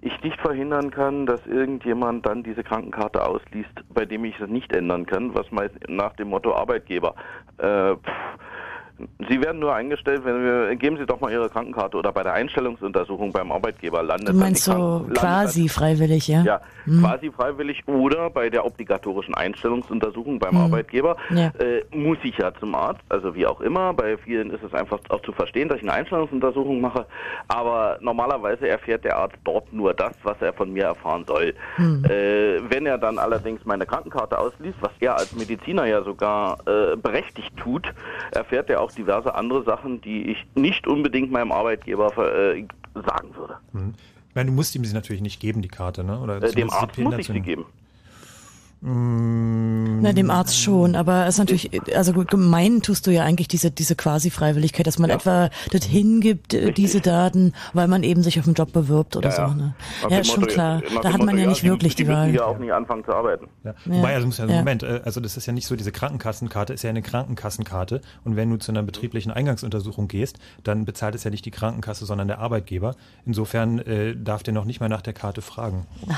ich 0.01 0.21
nicht 0.23 0.39
verhindern 0.41 0.91
kann, 0.91 1.25
dass 1.25 1.45
irgendjemand 1.45 2.25
dann 2.25 2.43
diese 2.43 2.63
Krankenkarte 2.63 3.25
ausliest, 3.25 3.71
bei 3.93 4.05
dem 4.05 4.25
ich 4.25 4.39
es 4.39 4.49
nicht 4.49 4.75
ändern 4.75 5.05
kann, 5.05 5.33
was 5.35 5.49
meist 5.51 5.75
nach 5.87 6.13
dem 6.15 6.29
Motto 6.29 6.55
Arbeitgeber. 6.55 7.15
Äh, 7.57 7.95
pff, 7.95 8.11
Sie 9.29 9.41
werden 9.41 9.59
nur 9.59 9.73
eingestellt, 9.73 10.21
wenn 10.25 10.43
wir, 10.43 10.75
geben 10.75 10.97
Sie 10.97 11.05
doch 11.05 11.19
mal 11.19 11.31
Ihre 11.31 11.49
Krankenkarte 11.49 11.97
oder 11.97 12.11
bei 12.11 12.23
der 12.23 12.33
Einstellungsuntersuchung 12.33 13.31
beim 13.31 13.51
Arbeitgeber 13.51 14.03
landet 14.03 14.29
Du 14.29 14.33
meinst 14.33 14.63
so 14.63 15.07
quasi 15.13 15.69
freiwillig, 15.69 16.27
ja? 16.27 16.43
ja, 16.43 16.61
Hm. 16.85 17.01
quasi 17.01 17.31
freiwillig 17.31 17.87
oder 17.87 18.29
bei 18.31 18.49
der 18.49 18.65
obligatorischen 18.65 19.35
Einstellungsuntersuchung 19.35 20.39
beim 20.39 20.51
Hm. 20.55 20.61
Arbeitgeber 20.61 21.15
Ja. 21.29 21.47
äh, 21.59 21.83
muss 21.95 22.17
ich 22.23 22.37
ja 22.37 22.51
zum 22.59 22.73
Arzt, 22.75 23.01
also 23.09 23.35
wie 23.35 23.45
auch 23.45 23.61
immer. 23.61 23.93
Bei 23.93 24.17
vielen 24.17 24.49
ist 24.51 24.63
es 24.63 24.73
einfach 24.73 24.99
auch 25.09 25.21
zu 25.21 25.31
verstehen, 25.31 25.69
dass 25.69 25.77
ich 25.77 25.83
eine 25.83 25.93
Einstellungsuntersuchung 25.93 26.81
mache, 26.81 27.05
aber 27.47 27.97
normalerweise 28.01 28.67
erfährt 28.67 29.03
der 29.03 29.17
Arzt 29.17 29.37
dort 29.43 29.71
nur 29.73 29.93
das, 29.93 30.13
was 30.23 30.41
er 30.41 30.53
von 30.53 30.71
mir 30.73 30.85
erfahren 30.85 31.23
soll. 31.27 31.53
Hm. 31.75 32.03
Äh, 32.05 32.69
wenn 32.69 32.85
er 32.85 32.97
dann 32.97 33.17
allerdings 33.19 33.63
meine 33.65 33.85
Krankenkarte 33.85 34.37
ausliest, 34.37 34.77
was 34.81 34.91
er 34.99 35.17
als 35.17 35.33
Mediziner 35.35 35.85
ja 35.85 36.01
sogar 36.03 36.57
äh, 36.67 36.95
berechtigt 36.95 37.55
tut, 37.57 37.87
erfährt 38.31 38.69
er 38.69 38.81
auch 38.81 38.90
diverse 38.97 39.33
andere 39.35 39.63
Sachen, 39.63 40.01
die 40.01 40.31
ich 40.31 40.45
nicht 40.55 40.87
unbedingt 40.87 41.31
meinem 41.31 41.51
Arbeitgeber 41.51 42.07
äh, 42.17 42.65
sagen 42.95 43.35
würde. 43.35 43.57
Hm. 43.73 43.93
Ich 44.29 44.35
meine, 44.35 44.49
du 44.49 44.55
musst 44.55 44.75
ihm 44.75 44.85
sie 44.85 44.93
natürlich 44.93 45.21
nicht 45.21 45.41
geben, 45.41 45.61
die 45.61 45.67
Karte, 45.67 46.03
ne? 46.03 46.19
Oder 46.19 46.41
Äh, 46.41 46.51
dem 46.51 46.69
Arzt 46.69 46.97
muss 46.97 47.17
ich 47.17 47.27
sie 47.27 47.41
geben. 47.41 47.65
Mm, 48.83 50.01
Na, 50.01 50.11
dem 50.11 50.31
Arzt 50.31 50.59
schon, 50.59 50.95
aber 50.95 51.27
es 51.27 51.35
ist 51.35 51.39
natürlich, 51.39 51.69
also 51.95 52.13
gut, 52.13 52.29
gemein 52.31 52.81
tust 52.81 53.05
du 53.05 53.11
ja 53.11 53.23
eigentlich 53.23 53.47
diese, 53.47 53.69
diese 53.69 53.95
Quasi-Freiwilligkeit, 53.95 54.87
dass 54.87 54.97
man 54.97 55.11
etwa 55.11 55.51
das 55.71 55.85
hingibt, 55.85 56.55
äh, 56.55 56.71
diese 56.71 56.99
Daten, 56.99 57.53
weil 57.73 57.87
man 57.87 58.01
eben 58.01 58.23
sich 58.23 58.39
auf 58.39 58.45
den 58.45 58.55
Job 58.55 58.73
bewirbt 58.73 59.15
oder 59.15 59.31
so, 59.31 59.45
ne? 59.47 59.75
Ja, 60.09 60.17
ist 60.19 60.31
schon 60.31 60.41
Motto, 60.41 60.53
klar. 60.53 60.81
Da 61.03 61.13
hat 61.13 61.19
man 61.19 61.27
Motto, 61.27 61.37
ja 61.37 61.47
nicht 61.47 61.63
wirklich 61.63 61.95
die 61.95 62.05
müssen 62.05 62.15
Wahl. 62.17 62.33
ja 62.33 62.45
auch 62.45 62.57
nicht 62.57 62.73
anfangen 62.73 63.05
zu 63.05 63.13
arbeiten. 63.13 63.47
Ja. 63.63 63.75
Ja. 63.85 63.97
Wobei, 63.97 64.15
also 64.15 64.25
muss 64.25 64.39
ja, 64.39 64.45
Ja. 64.47 64.57
Moment, 64.57 64.81
äh, 64.81 65.01
also 65.05 65.21
das 65.21 65.37
ist 65.37 65.45
ja 65.45 65.53
nicht 65.53 65.67
so, 65.67 65.75
diese 65.75 65.91
Krankenkassenkarte 65.91 66.73
ist 66.73 66.81
ja 66.81 66.89
eine 66.89 67.03
Krankenkassenkarte 67.03 68.01
und 68.23 68.35
wenn 68.35 68.49
du 68.49 68.57
zu 68.57 68.71
einer 68.71 68.81
betrieblichen 68.81 69.31
Eingangsuntersuchung 69.31 70.07
gehst, 70.07 70.39
dann 70.63 70.85
bezahlt 70.85 71.13
es 71.13 71.23
ja 71.23 71.29
nicht 71.29 71.45
die 71.45 71.51
Krankenkasse, 71.51 72.05
sondern 72.07 72.27
der 72.27 72.39
Arbeitgeber. 72.39 72.95
Insofern 73.27 73.77
äh, 73.79 74.15
darf 74.15 74.41
der 74.41 74.55
noch 74.55 74.65
nicht 74.65 74.79
mal 74.79 74.89
nach 74.89 75.01
der 75.03 75.13
Karte 75.13 75.41
fragen. 75.43 75.85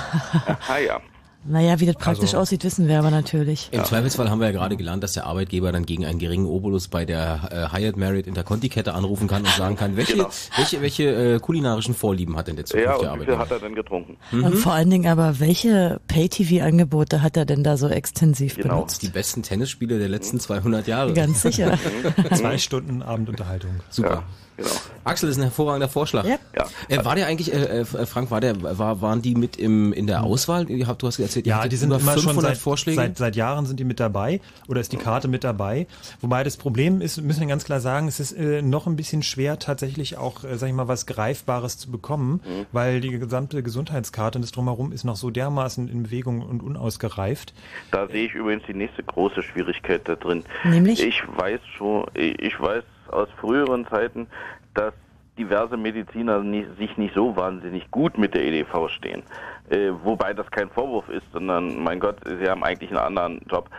Ah 0.69 0.77
ja. 0.77 1.01
Naja, 1.45 1.79
wie 1.79 1.85
das 1.85 1.95
praktisch 1.97 2.29
Also- 2.29 2.37
aussieht, 2.39 2.63
wissen 2.63 2.87
wir 2.87 2.97
aber 2.99 3.11
natürlich. 3.11 3.67
Im 3.71 3.83
Zweifelsfall 3.83 4.29
haben 4.29 4.39
wir 4.39 4.45
ja 4.47 4.53
gerade 4.53 4.77
gelernt, 4.77 5.03
dass 5.03 5.11
der 5.13 5.25
Arbeitgeber 5.25 5.71
dann 5.71 5.85
gegen 5.85 6.05
einen 6.05 6.17
geringen 6.19 6.45
Obolus 6.45 6.87
bei 6.87 7.03
der 7.05 7.69
äh, 7.73 7.75
Hyatt 7.77 7.97
Marriott 7.97 8.27
Interconti-Kette 8.27 8.93
anrufen 8.93 9.27
kann 9.27 9.41
und 9.43 9.49
sagen 9.51 9.75
kann, 9.75 9.97
welche, 9.97 10.13
Genau. 10.13 10.29
welche, 10.55 10.81
welche 10.81 11.03
äh, 11.35 11.39
kulinarischen 11.39 11.93
Vorlieben 11.95 12.37
hat 12.37 12.47
denn 12.47 12.55
der 12.55 12.65
Ja, 12.81 12.93
und 12.93 12.95
wie 12.95 12.99
viel 12.99 13.07
Arbeitgeber? 13.09 13.37
hat 13.39 13.51
er 13.51 13.59
denn 13.59 13.75
getrunken? 13.75 14.17
Und 14.31 14.55
vor 14.55 14.73
allen 14.73 14.89
Dingen 14.89 15.07
aber, 15.07 15.39
welche 15.39 15.99
Pay-TV-Angebote 16.07 17.21
hat 17.21 17.37
er 17.37 17.45
denn 17.45 17.63
da 17.63 17.77
so 17.77 17.87
extensiv 17.89 18.55
Genau. 18.55 18.75
benutzt? 18.75 19.01
Die 19.01 19.09
besten 19.09 19.43
Tennisspiele 19.43 19.99
der 19.99 20.09
letzten 20.09 20.39
200 20.39 20.87
Jahre. 20.87 21.13
Ganz 21.13 21.41
sicher. 21.41 21.77
Zwei 22.33 22.57
Stunden 22.57 23.01
Abendunterhaltung. 23.01 23.71
Super. 23.89 24.23
Genau. 24.57 24.69
Axel, 25.05 25.27
das 25.27 25.35
ist 25.37 25.41
ein 25.41 25.45
hervorragender 25.47 25.89
Vorschlag. 25.89 26.25
Ja. 26.25 26.37
Ja. 26.55 26.65
Äh, 26.87 27.03
war 27.03 27.15
der 27.15 27.27
eigentlich, 27.27 27.51
äh, 27.53 27.79
äh, 27.81 27.85
Frank, 27.85 28.31
war 28.31 28.39
der, 28.39 28.61
war, 28.77 29.01
waren 29.01 29.21
die 29.21 29.35
mit 29.35 29.57
im, 29.57 29.91
in 29.93 30.07
der 30.07 30.23
Auswahl? 30.23 30.69
Ihr 30.69 30.87
habt- 30.87 31.01
Du 31.01 31.07
hast 31.07 31.19
erzählt, 31.19 31.45
Ja, 31.47 31.67
die 31.67 31.75
sind 31.75 31.89
über 31.89 31.99
immer 31.99 32.13
schon 32.13 32.21
500 32.23 32.51
seit, 32.53 32.57
Vorschläge. 32.57 32.95
seit, 32.95 33.17
seit 33.17 33.35
Jahren 33.35 33.65
sind 33.65 33.79
die 33.79 33.83
mit 33.83 33.99
dabei 33.99 34.39
oder 34.67 34.79
ist 34.79 34.91
die 34.93 34.97
Karte 34.97 35.27
mit 35.27 35.43
dabei. 35.43 35.87
Wobei 36.21 36.43
das 36.43 36.55
Problem 36.57 37.01
ist, 37.01 37.21
müssen 37.21 37.41
wir 37.41 37.47
ganz 37.47 37.65
klar 37.65 37.79
sagen, 37.81 38.07
es 38.07 38.19
ist 38.19 38.31
äh, 38.33 38.61
noch 38.61 38.87
ein 38.87 38.95
bisschen 38.95 39.23
schwer 39.23 39.59
tatsächlich 39.59 40.17
auch, 40.17 40.43
äh, 40.45 40.57
sag 40.57 40.67
ich 40.69 40.73
mal, 40.75 40.87
was 40.87 41.05
Greifbares 41.05 41.77
zu 41.77 41.91
bekommen, 41.91 42.41
Mhm. 42.45 42.65
weil 42.71 43.01
die 43.01 43.09
gesamte 43.19 43.61
Gesundheitskarte 43.63 44.37
und 44.37 44.43
das 44.43 44.51
drumherum 44.51 44.91
ist 44.93 45.03
noch 45.03 45.15
so 45.17 45.29
dermaßen 45.31 45.89
in 45.89 46.03
Bewegung 46.03 46.41
und 46.41 46.61
unausgereift. 46.63 47.53
Da 47.91 48.07
sehe 48.07 48.27
ich 48.27 48.33
übrigens 48.33 48.63
die 48.67 48.73
nächste 48.73 49.03
große 49.03 49.41
Schwierigkeit 49.43 50.01
da 50.07 50.15
drin. 50.15 50.43
Nämlich? 50.63 51.01
Ich 51.01 51.21
weiß 51.35 51.59
schon, 51.77 52.05
ich 52.15 52.59
weiß 52.59 52.83
aus 53.13 53.29
früheren 53.39 53.87
Zeiten, 53.87 54.27
dass 54.73 54.93
diverse 55.37 55.77
Mediziner 55.77 56.39
nicht, 56.39 56.67
sich 56.77 56.97
nicht 56.97 57.15
so 57.15 57.35
wahnsinnig 57.35 57.89
gut 57.91 58.17
mit 58.17 58.33
der 58.33 58.43
EDV 58.43 58.89
stehen. 58.89 59.23
Äh, 59.69 59.91
wobei 60.03 60.33
das 60.33 60.49
kein 60.51 60.69
Vorwurf 60.69 61.09
ist, 61.09 61.25
sondern 61.31 61.81
mein 61.83 61.99
Gott, 61.99 62.17
sie 62.25 62.49
haben 62.49 62.63
eigentlich 62.63 62.91
einen 62.91 62.99
anderen 62.99 63.41
Job. 63.49 63.69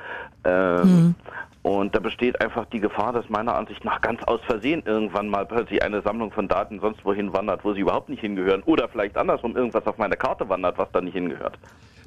Ähm, 0.44 1.14
Und 1.62 1.94
da 1.94 1.98
besteht 1.98 2.38
einfach 2.42 2.66
die 2.66 2.80
Gefahr, 2.80 3.14
dass 3.14 3.30
meiner 3.30 3.54
Ansicht 3.54 3.86
nach 3.86 4.02
ganz 4.02 4.22
aus 4.24 4.40
Versehen 4.42 4.82
irgendwann 4.84 5.30
mal 5.30 5.46
plötzlich 5.46 5.82
eine 5.82 6.02
Sammlung 6.02 6.30
von 6.30 6.46
Daten 6.46 6.78
sonst 6.78 7.02
wohin 7.06 7.32
wandert, 7.32 7.64
wo 7.64 7.72
sie 7.72 7.80
überhaupt 7.80 8.10
nicht 8.10 8.20
hingehören. 8.20 8.62
Oder 8.64 8.86
vielleicht 8.86 9.16
andersrum 9.16 9.56
irgendwas 9.56 9.86
auf 9.86 9.96
meine 9.96 10.14
Karte 10.14 10.46
wandert, 10.50 10.76
was 10.76 10.92
da 10.92 11.00
nicht 11.00 11.14
hingehört. 11.14 11.58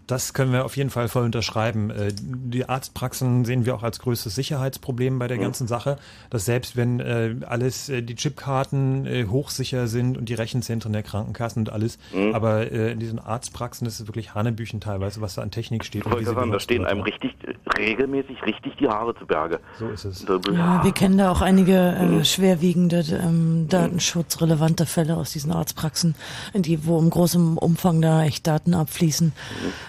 Das 0.07 0.33
können 0.33 0.53
wir 0.53 0.63
auf 0.63 0.77
jeden 0.77 0.89
Fall 0.89 1.09
voll 1.09 1.23
unterschreiben. 1.25 1.89
Äh, 1.89 2.13
Die 2.17 2.67
Arztpraxen 2.67 3.43
sehen 3.45 3.65
wir 3.65 3.75
auch 3.75 3.83
als 3.83 3.99
größtes 3.99 4.33
Sicherheitsproblem 4.35 5.19
bei 5.19 5.27
der 5.27 5.37
Mhm. 5.37 5.41
ganzen 5.41 5.67
Sache, 5.67 5.97
dass 6.29 6.45
selbst 6.45 6.75
wenn 6.77 6.99
äh, 7.01 7.35
alles, 7.45 7.89
äh, 7.89 8.01
die 8.01 8.15
Chipkarten 8.15 9.27
hochsicher 9.29 9.87
sind 9.87 10.17
und 10.17 10.29
die 10.29 10.33
Rechenzentren 10.33 10.93
der 10.93 11.03
Krankenkassen 11.03 11.63
und 11.63 11.69
alles, 11.71 11.97
Mhm. 12.13 12.33
aber 12.33 12.71
in 12.71 12.99
diesen 12.99 13.19
Arztpraxen 13.19 13.85
ist 13.85 13.99
es 13.99 14.07
wirklich 14.07 14.33
Hanebüchen 14.33 14.79
teilweise, 14.79 15.19
was 15.21 15.35
da 15.35 15.41
an 15.41 15.51
Technik 15.51 15.83
steht. 15.83 16.05
Ich 16.05 16.11
wollte 16.11 16.25
sagen, 16.25 16.51
da 16.51 16.59
stehen 16.59 16.85
einem 16.85 17.01
richtig, 17.01 17.33
regelmäßig 17.77 18.41
richtig 18.45 18.73
die 18.79 18.87
Haare 18.87 19.13
zu 19.15 19.25
Berge. 19.25 19.59
So 19.77 19.89
ist 19.89 20.05
es. 20.05 20.25
Ja, 20.53 20.83
wir 20.83 20.91
kennen 20.93 21.17
da 21.17 21.31
auch 21.31 21.41
einige 21.41 21.73
äh, 21.77 22.23
schwerwiegende 22.23 23.03
ähm, 23.11 23.67
datenschutzrelevante 23.69 24.85
Fälle 24.85 25.17
aus 25.17 25.31
diesen 25.33 25.51
Arztpraxen, 25.51 26.15
in 26.53 26.61
die 26.61 26.85
wo 26.85 26.97
im 26.99 27.09
großen 27.09 27.57
Umfang 27.57 28.01
da 28.01 28.23
echt 28.23 28.47
Daten 28.47 28.73
abfließen. 28.73 29.33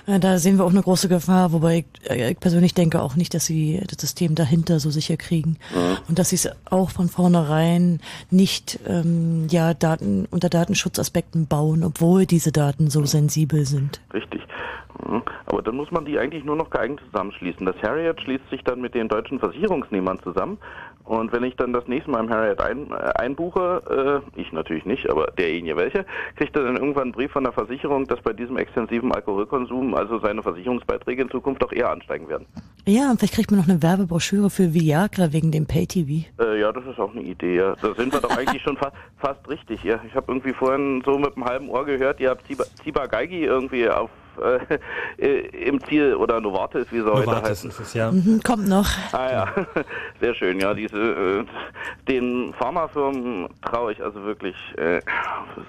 Äh, 0.06 0.07
da 0.18 0.38
sehen 0.38 0.56
wir 0.56 0.64
auch 0.64 0.70
eine 0.70 0.82
große 0.82 1.08
Gefahr, 1.08 1.52
wobei 1.52 1.78
ich, 1.78 2.10
äh, 2.10 2.30
ich 2.32 2.40
persönlich 2.40 2.72
denke 2.72 3.02
auch 3.02 3.14
nicht, 3.14 3.34
dass 3.34 3.44
sie 3.44 3.80
das 3.86 4.00
System 4.00 4.34
dahinter 4.34 4.80
so 4.80 4.90
sicher 4.90 5.18
kriegen 5.18 5.58
und 6.08 6.18
dass 6.18 6.30
sie 6.30 6.36
es 6.36 6.48
auch 6.70 6.90
von 6.90 7.08
vornherein 7.08 8.00
nicht 8.30 8.80
ähm, 8.86 9.46
ja 9.50 9.74
Daten 9.74 10.26
unter 10.30 10.48
Datenschutzaspekten 10.48 11.46
bauen, 11.46 11.84
obwohl 11.84 12.24
diese 12.24 12.52
Daten 12.52 12.88
so 12.88 13.04
sensibel 13.04 13.66
sind. 13.66 14.00
Richtig. 14.14 14.40
Mhm. 15.06 15.22
Aber 15.46 15.62
dann 15.62 15.76
muss 15.76 15.90
man 15.90 16.04
die 16.04 16.18
eigentlich 16.18 16.44
nur 16.44 16.56
noch 16.56 16.70
geeignet 16.70 17.00
zusammenschließen. 17.06 17.64
Das 17.64 17.76
Harriet 17.82 18.20
schließt 18.20 18.48
sich 18.50 18.64
dann 18.64 18.80
mit 18.80 18.94
den 18.94 19.08
deutschen 19.08 19.38
Versicherungsnehmern 19.38 20.20
zusammen. 20.20 20.58
Und 21.08 21.32
wenn 21.32 21.42
ich 21.42 21.56
dann 21.56 21.72
das 21.72 21.88
nächste 21.88 22.10
Mal 22.10 22.20
im 22.20 22.28
Harriet 22.28 22.60
ein, 22.60 22.90
äh, 22.90 22.94
einbuche, 22.94 24.22
äh, 24.36 24.40
ich 24.40 24.52
natürlich 24.52 24.84
nicht, 24.84 25.08
aber 25.08 25.28
derjenige 25.38 25.74
welche, 25.76 26.04
kriegt 26.36 26.54
er 26.54 26.64
dann 26.64 26.76
irgendwann 26.76 27.04
einen 27.04 27.12
Brief 27.12 27.32
von 27.32 27.44
der 27.44 27.52
Versicherung, 27.54 28.06
dass 28.06 28.20
bei 28.20 28.34
diesem 28.34 28.58
extensiven 28.58 29.10
Alkoholkonsum 29.12 29.94
also 29.94 30.18
seine 30.18 30.42
Versicherungsbeiträge 30.42 31.22
in 31.22 31.30
Zukunft 31.30 31.64
auch 31.64 31.72
eher 31.72 31.90
ansteigen 31.90 32.28
werden. 32.28 32.46
Ja, 32.86 33.10
und 33.10 33.18
vielleicht 33.18 33.34
kriegt 33.34 33.50
man 33.50 33.60
noch 33.60 33.68
eine 33.68 33.82
Werbebroschüre 33.82 34.50
für 34.50 34.74
Viagra 34.74 35.32
wegen 35.32 35.50
dem 35.50 35.66
Pay-TV. 35.66 36.26
Äh, 36.38 36.60
ja, 36.60 36.72
das 36.72 36.84
ist 36.84 37.00
auch 37.00 37.12
eine 37.12 37.22
Idee. 37.22 37.56
Ja. 37.56 37.74
Da 37.80 37.94
sind 37.94 38.12
wir 38.12 38.20
doch 38.20 38.36
eigentlich 38.36 38.62
schon 38.62 38.76
fa 38.76 38.92
fast 39.16 39.48
richtig. 39.48 39.82
Ja. 39.84 40.00
Ich 40.06 40.14
habe 40.14 40.26
irgendwie 40.28 40.52
vorhin 40.52 41.02
so 41.06 41.18
mit 41.18 41.34
einem 41.36 41.46
halben 41.46 41.70
Ohr 41.70 41.86
gehört, 41.86 42.20
ihr 42.20 42.28
habt 42.28 42.46
Ziba, 42.46 42.64
Ziba 42.84 43.06
Geigi 43.06 43.44
irgendwie 43.44 43.88
auf 43.88 44.10
äh, 44.40 44.78
äh, 45.18 45.46
im 45.68 45.82
Ziel 45.84 46.14
oder 46.14 46.40
Novartis, 46.40 46.86
wie 46.90 47.00
sie 47.00 47.04
heute 47.06 47.26
Novartis 47.26 47.50
heißen. 47.50 47.70
ist 47.70 47.80
es, 47.80 47.94
ja. 47.94 48.10
Mhm, 48.12 48.40
kommt 48.44 48.68
noch. 48.68 48.86
Ah 49.12 49.30
ja, 49.30 49.54
sehr 50.20 50.34
schön. 50.34 50.60
Ja, 50.60 50.74
diese 50.74 50.96
äh, 50.96 51.44
den 52.08 52.52
Pharmafirmen 52.58 53.48
traue 53.64 53.92
ich 53.92 54.02
also 54.02 54.22
wirklich 54.24 54.56
äh, 54.76 55.00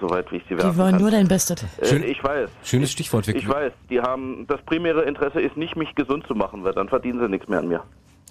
soweit 0.00 0.30
wie 0.32 0.36
ich 0.36 0.42
sie 0.48 0.56
werfen 0.56 0.72
Die 0.72 0.78
wollen 0.78 0.92
kann. 0.92 1.00
nur 1.02 1.10
dein 1.10 1.28
Bestes. 1.28 1.64
Äh, 1.80 1.96
ich 2.06 2.22
weiß. 2.22 2.48
Schönes 2.64 2.90
Stichwort. 2.92 3.26
Wir- 3.26 3.36
Ich 3.36 3.48
weiß. 3.48 3.72
Die 3.90 4.00
haben 4.00 4.46
das 4.48 4.60
primäre 4.62 5.02
Interesse 5.02 5.40
ist 5.40 5.56
nicht 5.56 5.76
mich 5.76 5.94
gesund 5.94 6.26
zu 6.26 6.34
machen, 6.34 6.64
weil 6.64 6.72
dann 6.72 6.88
verdienen 6.88 7.20
sie 7.20 7.28
nichts 7.28 7.48
mehr 7.48 7.58
an 7.60 7.68
mir. 7.68 7.82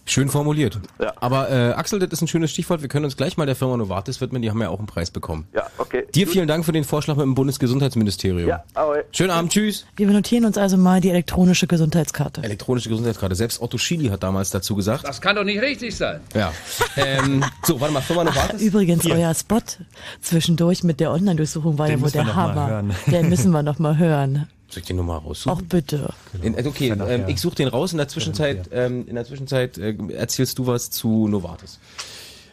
Schön 0.09 0.27
formuliert. 0.29 0.79
Ja. 0.99 1.13
Aber 1.17 1.51
äh, 1.51 1.73
Axel, 1.73 1.99
das 1.99 2.09
ist 2.13 2.21
ein 2.23 2.27
schönes 2.27 2.49
Stichwort. 2.49 2.81
Wir 2.81 2.89
können 2.89 3.05
uns 3.05 3.15
gleich 3.15 3.37
mal 3.37 3.45
der 3.45 3.55
Firma 3.55 3.77
Novartis 3.77 4.19
widmen. 4.21 4.41
Die 4.41 4.49
haben 4.49 4.59
ja 4.59 4.69
auch 4.69 4.79
einen 4.79 4.87
Preis 4.87 5.11
bekommen. 5.11 5.47
Ja, 5.53 5.67
okay. 5.77 6.07
Dir 6.15 6.27
vielen 6.27 6.47
Dank 6.47 6.65
für 6.65 6.71
den 6.71 6.83
Vorschlag 6.83 7.15
mit 7.15 7.25
dem 7.25 7.35
Bundesgesundheitsministerium. 7.35 8.49
Ja, 8.49 8.63
ahoi. 8.73 9.03
Schönen 9.11 9.29
Abend, 9.29 9.51
tschüss. 9.51 9.85
Wir 9.97 10.07
notieren 10.07 10.45
uns 10.45 10.57
also 10.57 10.77
mal 10.77 10.99
die 10.99 11.11
elektronische 11.11 11.67
Gesundheitskarte. 11.67 12.41
Elektronische 12.41 12.89
Gesundheitskarte. 12.89 13.35
Selbst 13.35 13.61
Otto 13.61 13.77
Schily 13.77 14.09
hat 14.09 14.23
damals 14.23 14.49
dazu 14.49 14.75
gesagt. 14.75 15.07
Das 15.07 15.21
kann 15.21 15.35
doch 15.35 15.43
nicht 15.43 15.61
richtig 15.61 15.95
sein. 15.95 16.21
Ja. 16.33 16.51
ähm, 16.97 17.45
so, 17.63 17.79
warte 17.79 17.93
mal, 17.93 18.01
Firma 18.01 18.23
Novartis. 18.23 18.61
Übrigens, 18.63 19.05
euer 19.05 19.35
Spot 19.35 19.61
zwischendurch 20.21 20.83
mit 20.83 20.99
der 20.99 21.11
Online-Durchsuchung 21.11 21.77
war 21.77 21.85
Den 21.85 21.99
ja 21.99 22.03
wohl 22.03 22.11
der 22.11 22.35
Hammer. 22.35 22.83
Den 23.05 23.29
müssen 23.29 23.51
wir 23.51 23.61
noch 23.61 23.77
mal 23.77 23.97
hören. 23.99 24.47
Soll 24.69 24.81
ich 24.81 24.85
den 24.85 24.97
nochmal 24.97 25.17
raussuchen? 25.17 25.51
Auch 25.51 25.61
bitte. 25.61 26.13
In, 26.41 26.55
äh, 26.55 26.63
okay, 26.65 26.89
ähm, 26.89 27.25
ich 27.27 27.41
suche 27.41 27.55
den 27.55 27.67
raus. 27.67 27.91
In 27.91 27.97
der 27.97 28.07
Zwischenzeit, 28.07 28.69
ähm, 28.71 29.07
in 29.07 29.15
der 29.15 29.25
Zwischenzeit 29.25 29.77
äh, 29.77 29.95
erzählst 30.13 30.59
du 30.59 30.67
was 30.67 30.91
zu 30.91 31.27
Novartis. 31.27 31.79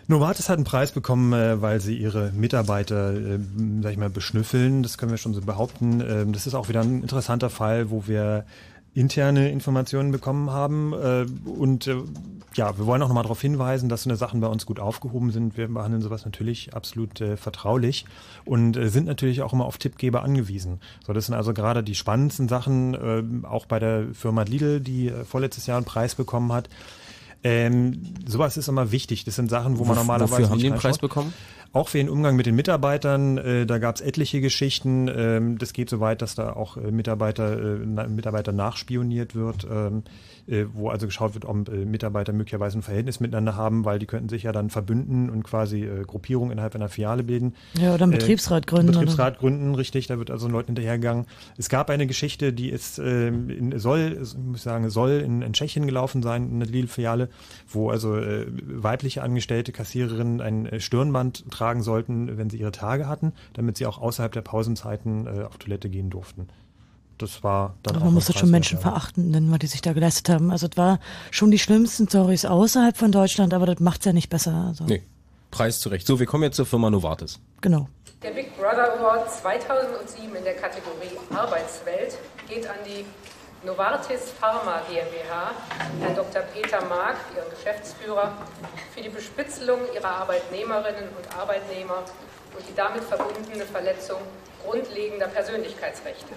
Novartis 0.09 0.49
hat 0.49 0.57
einen 0.57 0.65
Preis 0.65 0.93
bekommen, 0.93 1.33
äh, 1.33 1.61
weil 1.61 1.81
sie 1.81 1.97
ihre 1.97 2.33
Mitarbeiter, 2.33 3.13
äh, 3.13 3.39
sag 3.83 3.93
ich 3.93 3.99
mal, 3.99 4.09
beschnüffeln. 4.09 4.83
Das 4.83 4.99
können 4.99 5.11
wir 5.11 5.19
schon 5.19 5.35
so 5.35 5.41
behaupten. 5.41 6.01
Ähm, 6.01 6.33
das 6.33 6.47
ist 6.47 6.55
auch 6.55 6.69
wieder 6.69 6.81
ein 6.81 7.03
interessanter 7.03 7.51
Fall, 7.51 7.91
wo 7.91 8.07
wir 8.07 8.47
interne 8.97 9.51
Informationen 9.51 10.11
bekommen 10.11 10.51
haben. 10.51 10.95
Äh, 10.95 11.27
und 11.49 11.87
äh, 11.87 11.97
ja, 12.55 12.79
wir 12.79 12.87
wollen 12.87 13.03
auch 13.03 13.09
nochmal 13.09 13.25
darauf 13.25 13.41
hinweisen, 13.41 13.91
dass 13.91 14.05
so 14.05 14.11
eine 14.11 14.17
Sachen 14.17 14.41
bei 14.41 14.47
uns 14.47 14.65
gut 14.65 14.81
aufgehoben 14.81 15.31
sind. 15.31 15.59
Wir 15.59 15.69
behandeln 15.69 16.01
sowas 16.01 16.25
natürlich 16.25 16.73
absolut 16.75 17.21
äh, 17.21 17.37
vertraulich 17.37 18.07
und 18.47 18.77
äh, 18.77 18.89
sind 18.89 19.07
natürlich 19.07 19.43
auch 19.43 19.53
immer 19.53 19.67
auf 19.67 19.77
Tippgeber 19.77 20.23
angewiesen. 20.23 20.81
So, 21.07 21.13
das 21.13 21.27
sind 21.27 21.35
also 21.35 21.53
gerade 21.53 21.83
die 21.83 21.95
spannendsten 21.95 22.49
Sachen, 22.49 22.95
äh, 22.95 23.47
auch 23.47 23.67
bei 23.67 23.79
der 23.79 24.15
Firma 24.15 24.43
Lidl, 24.43 24.81
die 24.81 25.09
äh, 25.09 25.25
vorletztes 25.25 25.67
Jahr 25.67 25.77
einen 25.77 25.87
Preis 25.87 26.15
bekommen 26.15 26.53
hat. 26.53 26.71
Ähm, 27.45 28.15
sowas 28.27 28.57
ist 28.57 28.67
immer 28.67 28.93
wichtig. 28.93 29.25
Das 29.25 29.37
sind 29.37 29.51
Sachen, 29.51 29.79
wo 29.79 29.85
man 29.85 29.97
normalerweise 29.97 30.33
wofür 30.33 30.49
haben 30.49 30.53
nicht 30.55 30.65
die 30.65 30.71
einen 30.71 30.81
Preis 30.81 30.99
bekommen? 30.99 31.35
Auch 31.73 31.89
für 31.89 31.99
den 31.99 32.09
Umgang 32.09 32.37
mit 32.37 32.47
den 32.47 32.55
Mitarbeitern, 32.55 33.39
äh, 33.39 33.67
da 33.67 33.79
gab 33.79 33.97
es 33.97 34.01
etliche 34.01 34.41
Geschichten. 34.41 35.09
Ähm, 35.15 35.59
das 35.59 35.73
geht 35.73 35.91
so 35.91 36.01
weit, 36.01 36.23
dass 36.23 36.35
da 36.35 36.53
auch 36.53 36.77
äh, 36.77 36.91
Mitarbeiter, 36.91 37.59
äh, 37.59 37.79
na, 37.85 38.07
Mitarbeiter 38.07 38.53
nachspioniert 38.53 39.35
wird, 39.35 39.67
ähm, 39.71 40.03
äh, 40.47 40.65
wo 40.73 40.89
also 40.89 41.07
geschaut 41.07 41.35
wird, 41.35 41.45
ob 41.45 41.69
äh, 41.69 41.85
Mitarbeiter 41.85 42.33
möglicherweise 42.33 42.79
ein 42.79 42.83
Verhältnis 42.83 43.21
miteinander 43.21 43.57
haben, 43.57 43.85
weil 43.85 43.99
die 43.99 44.07
könnten 44.07 44.29
sich 44.29 44.45
ja 44.45 44.53
dann 44.53 44.71
verbünden 44.71 45.29
und 45.31 45.43
quasi 45.43 45.89
Gruppierungen 46.07 46.53
innerhalb 46.53 46.75
einer 46.75 46.89
Filiale 46.89 47.23
bilden. 47.23 47.55
Ja, 47.75 47.95
oder 47.95 48.05
einen 48.05 48.13
Betriebsrat 48.13 48.67
gründen, 48.67 48.91
oder? 48.91 49.01
Betriebsrat 49.01 49.39
gründen, 49.39 49.75
richtig. 49.75 50.07
Da 50.07 50.19
wird 50.19 50.31
also 50.31 50.49
Leuten 50.49 50.69
hinterhergegangen. 50.69 51.27
Es 51.57 51.69
gab 51.69 51.91
eine 51.91 52.07
Geschichte, 52.07 52.53
die 52.53 52.71
ist 52.71 52.99
ähm, 52.99 53.51
in, 53.51 53.79
soll, 53.79 54.19
ich 54.23 54.37
muss 54.37 54.63
sagen, 54.63 54.89
soll 54.91 55.23
in, 55.25 55.43
in 55.43 55.53
Tschechien 55.53 55.87
gelaufen 55.87 56.23
sein, 56.23 56.51
in 56.51 56.61
der 56.61 56.69
Lidl-Filiale, 56.69 57.29
wo 57.69 57.91
also 57.91 58.17
weibliche 58.17 59.23
Angestellte 59.23 59.73
Kassiererinnen 59.73 60.41
ein 60.41 60.81
Stirnband 60.81 61.45
tragen 61.57 61.83
sollten, 61.83 62.39
wenn 62.39 62.51
sie 62.51 62.59
ihre 62.59 62.73
Tage 62.73 63.09
hatten, 63.09 63.33
damit 63.55 63.77
sie 63.77 63.87
auch 63.87 63.99
außerhalb 63.99 64.33
der 64.33 64.43
Pausenzeiten 64.43 65.27
äh, 65.27 65.43
auf 65.45 65.59
Toilette 65.59 65.89
gehen 65.89 66.11
durften. 66.11 66.49
Das 67.19 67.43
war 67.43 67.75
dann 67.83 67.95
Aber 67.95 68.03
auch 68.03 68.07
man 68.07 68.15
muss 68.15 68.27
das 68.27 68.37
schon 68.37 68.51
Menschen 68.51 68.79
verachten, 68.79 69.31
nennen, 69.31 69.51
was 69.51 69.61
die 69.61 69.69
sich 69.69 69.81
da 69.81 69.95
geleistet 69.95 70.29
haben. 70.29 70.51
Also 70.51 70.67
es 70.71 70.77
war 70.77 71.01
schon 71.31 71.51
die 71.51 71.59
schlimmsten 71.59 72.07
Stories 72.07 72.45
außerhalb 72.45 72.97
von 72.97 73.11
Deutschland, 73.11 73.55
aber 73.55 73.65
das 73.65 73.81
macht's 73.81 74.05
ja 74.05 74.13
nicht 74.13 74.29
besser. 74.29 74.67
Also. 74.69 74.85
Nee, 74.85 75.03
Preis 75.51 75.81
zurecht. 75.81 76.07
So, 76.07 76.21
wir 76.21 76.27
kommen 76.27 76.45
jetzt 76.45 76.57
zur 76.57 76.67
Firma 76.67 76.91
Novartis. 76.91 77.41
Genau. 77.63 77.89
Der 78.23 78.31
Big 78.31 78.55
Brother 78.57 78.99
Award 78.99 79.31
2007 79.31 80.35
in 80.35 80.45
der 80.45 80.55
Kategorie 80.55 81.17
Arbeitswelt 81.35 82.19
geht 82.49 82.67
an 82.67 82.77
die 82.87 83.05
Novartis 83.65 84.33
Pharma 84.39 84.83
GmbH, 84.89 85.53
Herrn 86.01 86.15
Dr. 86.15 86.43
Peter 86.43 86.85
Mark, 86.85 87.17
Ihren 87.35 87.51
Geschäftsführer, 87.51 88.33
für 88.95 89.01
die 89.01 89.09
Bespitzelung 89.09 89.81
ihrer 89.95 90.09
Arbeitnehmerinnen 90.09 91.09
und 91.17 91.37
Arbeitnehmer 91.37 92.05
und 92.57 92.69
die 92.69 92.75
damit 92.75 93.03
verbundene 93.05 93.65
Verletzung 93.65 94.21
grundlegender 94.65 95.29
Persönlichkeitsrechte. 95.29 96.33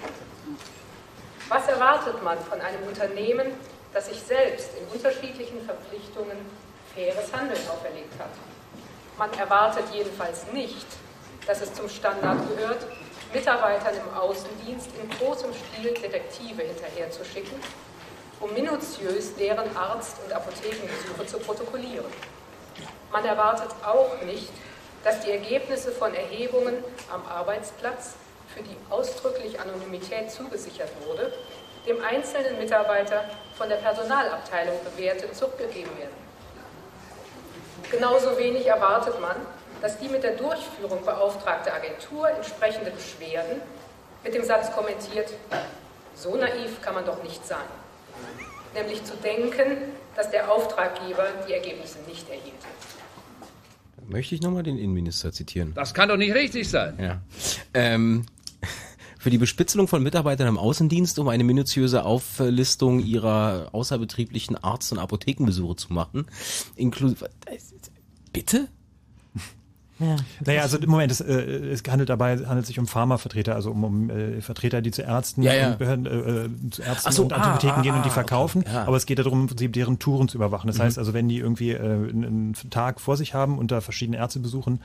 Was 1.49 1.67
erwartet 1.67 2.23
man 2.23 2.37
von 2.39 2.61
einem 2.61 2.83
Unternehmen, 2.87 3.53
das 3.93 4.07
sich 4.07 4.21
selbst 4.21 4.69
in 4.77 4.87
unterschiedlichen 4.87 5.61
Verpflichtungen 5.65 6.37
faires 6.95 7.33
Handeln 7.33 7.61
auferlegt 7.69 8.13
hat? 8.17 8.31
Man 9.17 9.33
erwartet 9.33 9.85
jedenfalls 9.93 10.51
nicht, 10.53 10.87
dass 11.45 11.61
es 11.61 11.73
zum 11.73 11.89
Standard 11.89 12.37
gehört, 12.47 12.85
Mitarbeitern 13.33 13.93
im 13.95 14.17
Außendienst 14.17 14.89
in 15.01 15.09
großem 15.17 15.51
Stil 15.53 15.93
Detektive 15.93 16.63
hinterherzuschicken, 16.63 17.59
um 18.39 18.53
minutiös 18.53 19.35
deren 19.35 19.75
Arzt- 19.77 20.17
und 20.25 20.33
Apothekenbesuche 20.33 21.25
zu 21.27 21.37
protokollieren. 21.39 22.11
Man 23.11 23.25
erwartet 23.25 23.69
auch 23.85 24.21
nicht, 24.23 24.49
dass 25.03 25.21
die 25.21 25.31
Ergebnisse 25.31 25.91
von 25.91 26.13
Erhebungen 26.13 26.83
am 27.11 27.25
Arbeitsplatz, 27.25 28.15
für 28.53 28.63
die 28.63 28.75
ausdrücklich 28.89 29.59
Anonymität 29.59 30.31
zugesichert 30.31 30.89
wurde, 31.05 31.31
dem 31.85 32.03
einzelnen 32.03 32.57
Mitarbeiter 32.57 33.23
von 33.55 33.69
der 33.69 33.77
Personalabteilung 33.77 34.75
bewertet 34.83 35.35
zurückgegeben 35.35 35.95
werden. 35.97 36.29
Genauso 37.91 38.37
wenig 38.37 38.65
erwartet 38.65 39.19
man, 39.21 39.35
dass 39.81 39.97
die 39.97 40.07
mit 40.07 40.23
der 40.23 40.35
Durchführung 40.35 41.03
beauftragte 41.03 41.73
Agentur 41.73 42.29
entsprechende 42.29 42.91
Beschwerden 42.91 43.61
mit 44.23 44.33
dem 44.33 44.43
Satz 44.43 44.71
kommentiert, 44.71 45.33
so 46.15 46.35
naiv 46.35 46.81
kann 46.81 46.95
man 46.95 47.05
doch 47.05 47.23
nicht 47.23 47.45
sein. 47.45 47.65
Nämlich 48.75 49.03
zu 49.03 49.15
denken, 49.17 49.93
dass 50.15 50.29
der 50.29 50.51
Auftraggeber 50.51 51.27
die 51.47 51.53
Ergebnisse 51.53 51.99
nicht 52.07 52.27
erhielt. 52.29 52.53
Möchte 54.07 54.35
ich 54.35 54.41
nochmal 54.41 54.63
den 54.63 54.77
Innenminister 54.77 55.31
zitieren? 55.31 55.73
Das 55.75 55.93
kann 55.93 56.09
doch 56.09 56.17
nicht 56.17 56.33
richtig 56.33 56.67
sein. 56.67 56.97
Ja. 56.99 57.21
Ähm, 57.73 58.25
für 59.19 59.29
die 59.29 59.37
Bespitzelung 59.37 59.87
von 59.87 60.01
Mitarbeitern 60.03 60.47
im 60.47 60.57
Außendienst, 60.57 61.19
um 61.19 61.27
eine 61.27 61.43
minutiöse 61.43 62.03
Auflistung 62.03 62.99
ihrer 62.99 63.69
außerbetrieblichen 63.71 64.57
Arzt- 64.57 64.91
und 64.91 64.99
Apothekenbesuche 64.99 65.75
zu 65.75 65.93
machen. 65.93 66.25
Inklusive. 66.75 67.29
Bitte? 68.33 68.67
Ja, 69.99 70.15
Naja, 70.45 70.61
also 70.61 70.77
im 70.77 70.89
Moment, 70.89 71.11
es, 71.11 71.19
äh, 71.21 71.33
es 71.33 71.83
handelt 71.89 72.09
dabei 72.09 72.37
handelt 72.37 72.65
sich 72.65 72.79
um 72.79 72.87
Pharmavertreter, 72.87 73.53
also 73.55 73.71
um, 73.71 73.83
um 73.83 74.09
äh, 74.09 74.41
Vertreter, 74.41 74.81
die 74.81 74.91
zu 74.91 75.01
Ärzten 75.01 75.43
Ja, 75.43 75.53
ja. 75.53 75.67
und 75.71 75.77
Behörden, 75.79 76.05
äh, 76.05 76.45
äh, 76.45 76.69
zu 76.71 76.81
Ärzten 76.83 77.11
so, 77.11 77.23
und 77.23 77.33
ah, 77.33 77.37
Apotheken 77.37 77.73
ah, 77.79 77.81
gehen 77.81 77.95
und 77.95 78.05
die 78.05 78.09
ah, 78.09 78.13
verkaufen. 78.13 78.61
okay, 78.61 78.73
ja. 78.73 78.85
Aber 78.85 78.95
es 78.97 79.05
geht 79.05 79.19
darum, 79.19 79.41
im 79.41 79.47
Prinzip 79.47 79.73
deren 79.73 79.99
Touren 79.99 80.27
zu 80.29 80.37
überwachen. 80.37 80.67
Das 80.67 80.77
Mhm. 80.77 80.83
heißt 80.83 80.97
also, 80.99 81.13
wenn 81.13 81.27
die 81.27 81.37
irgendwie 81.39 81.71
äh, 81.71 81.79
einen, 81.79 82.23
einen 82.25 82.53
Tag 82.69 83.01
vor 83.01 83.17
sich 83.17 83.33
haben 83.33 83.57
und 83.57 83.71
da 83.71 83.81
verschiedene 83.81 84.17
Ärzte 84.17 84.39
besuchen, 84.39 84.79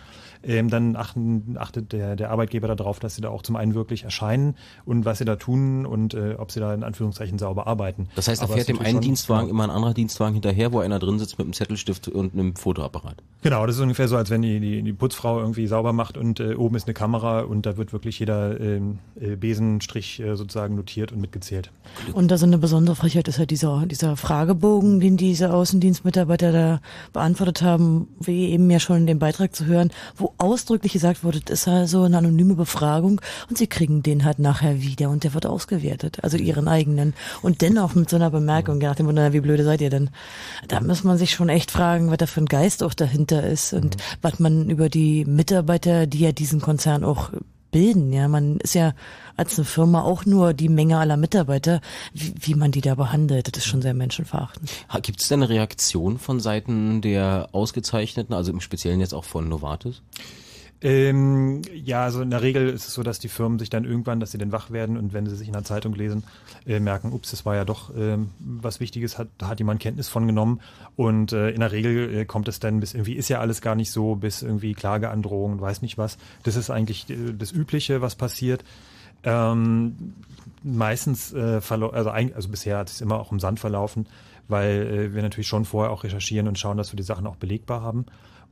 ähm, 0.46 0.70
dann 0.70 0.96
achten, 0.96 1.56
achtet 1.58 1.92
der, 1.92 2.16
der 2.16 2.30
Arbeitgeber 2.30 2.74
darauf, 2.74 3.00
dass 3.00 3.14
sie 3.14 3.20
da 3.20 3.28
auch 3.28 3.42
zum 3.42 3.56
einen 3.56 3.74
wirklich 3.74 4.04
erscheinen 4.04 4.56
und 4.84 5.04
was 5.04 5.18
sie 5.18 5.24
da 5.24 5.36
tun 5.36 5.86
und 5.86 6.14
äh, 6.14 6.34
ob 6.38 6.52
sie 6.52 6.60
da 6.60 6.74
in 6.74 6.82
Anführungszeichen 6.82 7.38
sauber 7.38 7.66
arbeiten. 7.66 8.08
Das 8.14 8.28
heißt, 8.28 8.42
da 8.42 8.46
fährt 8.46 8.68
dem 8.68 8.80
einen 8.80 9.00
Dienstwagen 9.00 9.48
immer 9.48 9.64
ein 9.64 9.70
anderer 9.70 9.94
Dienstwagen 9.94 10.34
hinterher, 10.34 10.72
wo 10.72 10.80
einer 10.80 10.98
drin 10.98 11.18
sitzt 11.18 11.38
mit 11.38 11.46
einem 11.46 11.52
Zettelstift 11.52 12.08
und 12.08 12.34
einem 12.34 12.56
Fotoapparat. 12.56 13.16
Genau, 13.42 13.66
das 13.66 13.76
ist 13.76 13.82
ungefähr 13.82 14.08
so, 14.08 14.16
als 14.16 14.30
wenn 14.30 14.42
die, 14.42 14.60
die, 14.60 14.82
die 14.82 14.92
Putzfrau 14.92 15.40
irgendwie 15.40 15.66
sauber 15.66 15.92
macht 15.92 16.16
und 16.16 16.40
äh, 16.40 16.54
oben 16.54 16.76
ist 16.76 16.86
eine 16.86 16.94
Kamera 16.94 17.40
und 17.40 17.66
da 17.66 17.76
wird 17.76 17.92
wirklich 17.92 18.18
jeder 18.18 18.60
ähm, 18.60 18.98
äh, 19.20 19.36
Besenstrich 19.36 20.20
äh, 20.20 20.36
sozusagen 20.36 20.74
notiert 20.76 21.12
und 21.12 21.20
mitgezählt. 21.20 21.70
Und 22.12 22.30
da 22.30 22.38
so 22.38 22.46
eine 22.46 22.58
besondere 22.58 22.96
Frechheit 22.96 23.28
ist 23.28 23.38
halt 23.38 23.50
dieser, 23.50 23.86
dieser 23.86 24.16
Fragebogen, 24.16 25.00
den 25.00 25.16
diese 25.16 25.52
Außendienstmitarbeiter 25.52 26.52
da 26.52 26.80
beantwortet 27.12 27.62
haben, 27.62 28.08
wie 28.20 28.50
eben 28.50 28.70
ja 28.70 28.80
schon 28.80 28.98
in 28.98 29.06
dem 29.06 29.18
Beitrag 29.18 29.54
zu 29.54 29.66
hören, 29.66 29.90
wo 30.16 30.33
ausdrücklich 30.38 30.92
gesagt 30.92 31.24
wurde, 31.24 31.40
das 31.40 31.60
ist 31.60 31.68
also 31.68 32.02
eine 32.02 32.18
anonyme 32.18 32.54
Befragung 32.54 33.20
und 33.48 33.58
sie 33.58 33.66
kriegen 33.66 34.02
den 34.02 34.24
halt 34.24 34.38
nachher 34.38 34.82
wieder 34.82 35.10
und 35.10 35.24
der 35.24 35.34
wird 35.34 35.46
ausgewertet, 35.46 36.18
also 36.22 36.36
ihren 36.36 36.68
eigenen. 36.68 37.14
Und 37.42 37.62
dennoch 37.62 37.94
mit 37.94 38.10
so 38.10 38.16
einer 38.16 38.30
Bemerkung, 38.30 38.78
nach 38.78 38.96
dem 38.96 39.06
Wunder, 39.06 39.32
wie 39.32 39.40
blöde 39.40 39.64
seid 39.64 39.80
ihr 39.80 39.90
denn? 39.90 40.10
Da 40.68 40.80
muss 40.80 41.04
man 41.04 41.18
sich 41.18 41.32
schon 41.32 41.48
echt 41.48 41.70
fragen, 41.70 42.10
was 42.10 42.18
da 42.18 42.26
für 42.26 42.40
ein 42.40 42.46
Geist 42.46 42.82
auch 42.82 42.94
dahinter 42.94 43.46
ist 43.46 43.72
und 43.72 43.96
was 44.22 44.38
man 44.38 44.70
über 44.70 44.88
die 44.88 45.24
Mitarbeiter, 45.24 46.06
die 46.06 46.20
ja 46.20 46.32
diesen 46.32 46.60
Konzern 46.60 47.04
auch 47.04 47.30
bilden. 47.74 48.12
Ja, 48.12 48.28
man 48.28 48.58
ist 48.58 48.74
ja 48.74 48.94
als 49.36 49.58
eine 49.58 49.64
Firma 49.64 50.02
auch 50.02 50.26
nur 50.26 50.54
die 50.54 50.68
Menge 50.68 50.98
aller 50.98 51.16
Mitarbeiter, 51.16 51.80
wie, 52.12 52.34
wie 52.40 52.54
man 52.54 52.70
die 52.70 52.80
da 52.80 52.94
behandelt. 52.94 53.54
Das 53.54 53.64
ist 53.64 53.68
schon 53.68 53.82
sehr 53.82 53.94
menschenverachtend. 53.94 54.70
Gibt 55.02 55.20
es 55.20 55.28
denn 55.28 55.42
eine 55.42 55.48
Reaktion 55.48 56.18
von 56.18 56.40
Seiten 56.40 57.00
der 57.00 57.48
Ausgezeichneten, 57.52 58.34
also 58.34 58.52
im 58.52 58.60
Speziellen 58.60 59.00
jetzt 59.00 59.14
auch 59.14 59.24
von 59.24 59.48
Novartis? 59.48 60.02
Ähm, 60.84 61.62
ja, 61.72 62.04
also 62.04 62.20
in 62.20 62.28
der 62.28 62.42
Regel 62.42 62.68
ist 62.68 62.86
es 62.86 62.92
so, 62.92 63.02
dass 63.02 63.18
die 63.18 63.28
Firmen 63.28 63.58
sich 63.58 63.70
dann 63.70 63.86
irgendwann, 63.86 64.20
dass 64.20 64.32
sie 64.32 64.38
dann 64.38 64.52
wach 64.52 64.70
werden 64.70 64.98
und 64.98 65.14
wenn 65.14 65.26
sie 65.26 65.34
sich 65.34 65.46
in 65.46 65.54
der 65.54 65.64
Zeitung 65.64 65.94
lesen, 65.94 66.24
äh, 66.66 66.78
merken, 66.78 67.12
ups, 67.12 67.30
das 67.30 67.46
war 67.46 67.54
ja 67.54 67.64
doch 67.64 67.90
ähm, 67.96 68.32
was 68.38 68.80
Wichtiges, 68.80 69.16
hat, 69.16 69.28
da 69.38 69.48
hat 69.48 69.60
jemand 69.60 69.80
Kenntnis 69.80 70.08
von 70.08 70.26
genommen 70.26 70.60
und 70.94 71.32
äh, 71.32 71.50
in 71.50 71.60
der 71.60 71.72
Regel 71.72 72.14
äh, 72.14 72.24
kommt 72.26 72.48
es 72.48 72.60
dann 72.60 72.80
bis 72.80 72.92
irgendwie, 72.92 73.14
ist 73.14 73.30
ja 73.30 73.40
alles 73.40 73.62
gar 73.62 73.76
nicht 73.76 73.92
so, 73.92 74.16
bis 74.16 74.42
irgendwie 74.42 74.74
Klageandrohungen, 74.74 75.58
weiß 75.58 75.80
nicht 75.80 75.96
was. 75.96 76.18
Das 76.42 76.54
ist 76.54 76.68
eigentlich 76.68 77.08
äh, 77.08 77.32
das 77.32 77.50
Übliche, 77.50 78.02
was 78.02 78.14
passiert. 78.14 78.62
Ähm, 79.24 80.14
meistens, 80.62 81.32
äh, 81.32 81.60
also, 81.70 82.10
also 82.10 82.48
bisher 82.48 82.78
hat 82.78 82.90
es 82.90 83.00
immer 83.00 83.18
auch 83.18 83.32
im 83.32 83.40
Sand 83.40 83.60
verlaufen, 83.60 84.06
weil 84.48 84.86
äh, 84.86 85.14
wir 85.14 85.22
natürlich 85.22 85.48
schon 85.48 85.64
vorher 85.64 85.90
auch 85.90 86.04
recherchieren 86.04 86.48
und 86.48 86.58
schauen, 86.58 86.76
dass 86.76 86.92
wir 86.92 86.96
die 86.96 87.02
Sachen 87.02 87.26
auch 87.26 87.36
belegbar 87.36 87.82
haben. 87.82 88.06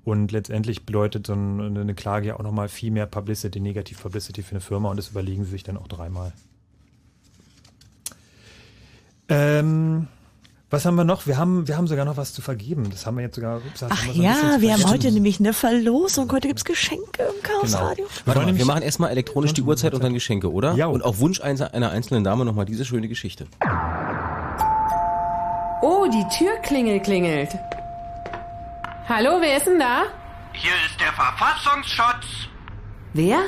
Und 0.05 0.33
letztendlich 0.33 0.85
bedeutet 0.85 1.27
so 1.29 1.35
ein- 1.35 1.77
eine 1.79 1.95
Klage 1.95 2.29
ja 2.29 2.37
auch 2.37 2.43
nochmal 2.43 2.69
viel 2.69 2.91
mehr 2.91 3.07
Publicity, 3.07 3.61
Negativ 3.61 4.03
Publicity 4.03 4.43
für 4.43 4.53
eine 4.53 4.61
Firma 4.61 4.91
und 4.91 4.97
das 4.97 5.11
überlegen 5.11 5.45
sie 5.45 5.51
sich 5.53 5.63
dann 5.63 5.77
auch 5.77 5.87
dreimal. 5.87 6.33
Ähm, 9.29 10.09
was 10.73 10.87
haben 10.87 10.95
wir 10.95 11.05
noch? 11.05 11.27
Wir 11.27 11.37
haben, 11.37 11.69
wir 11.69 11.77
haben 11.77 11.87
sogar 11.87 12.07
noch 12.07 12.17
was 12.17 12.33
zu 12.33 12.41
vergeben. 12.41 12.89
Das 12.91 13.05
haben 13.05 13.17
wir 13.19 13.25
jetzt 13.25 13.37
sogar. 13.37 13.59
Ups, 13.59 13.83
Ach 13.83 14.05
wir 14.07 14.13
so 14.15 14.23
ja, 14.23 14.61
wir 14.61 14.73
haben 14.73 14.87
heute 14.89 15.13
nämlich 15.13 15.39
eine 15.39 15.53
Verlosung. 15.53 16.33
Heute 16.33 16.49
gibt's 16.49 16.65
Geschenke 16.65 17.23
im 17.23 17.43
Chaos 17.43 17.73
Genau. 17.73 17.87
Radio. 17.89 18.07
Warte 18.25 18.41
mal, 18.41 18.57
wir 18.57 18.65
machen 18.65 18.83
erstmal 18.83 19.11
elektronisch 19.11 19.53
die 19.53 19.61
Uhrzeit 19.63 19.93
und 19.93 20.03
dann 20.03 20.15
Geschenke, 20.15 20.51
oder? 20.51 20.73
Ja. 20.75 20.87
Und 20.87 21.05
auf 21.05 21.19
Wunsch 21.19 21.43
einer, 21.43 21.75
einer 21.75 21.91
einzelnen 21.91 22.25
Dame 22.25 22.47
nochmal 22.47 22.65
diese 22.65 22.87
schöne 22.87 23.07
Geschichte. 23.07 23.47
Oh, 25.83 26.07
die 26.11 26.25
Türklingel 26.39 27.01
klingelt. 27.01 27.51
Hallo, 29.09 29.39
wer 29.41 29.59
ist 29.59 29.67
denn 29.67 29.79
da? 29.79 30.05
Hier 30.55 30.73
ist 30.87 30.99
der 30.99 31.13
Verfassungsschutz. 31.13 32.49
Wer? 33.13 33.41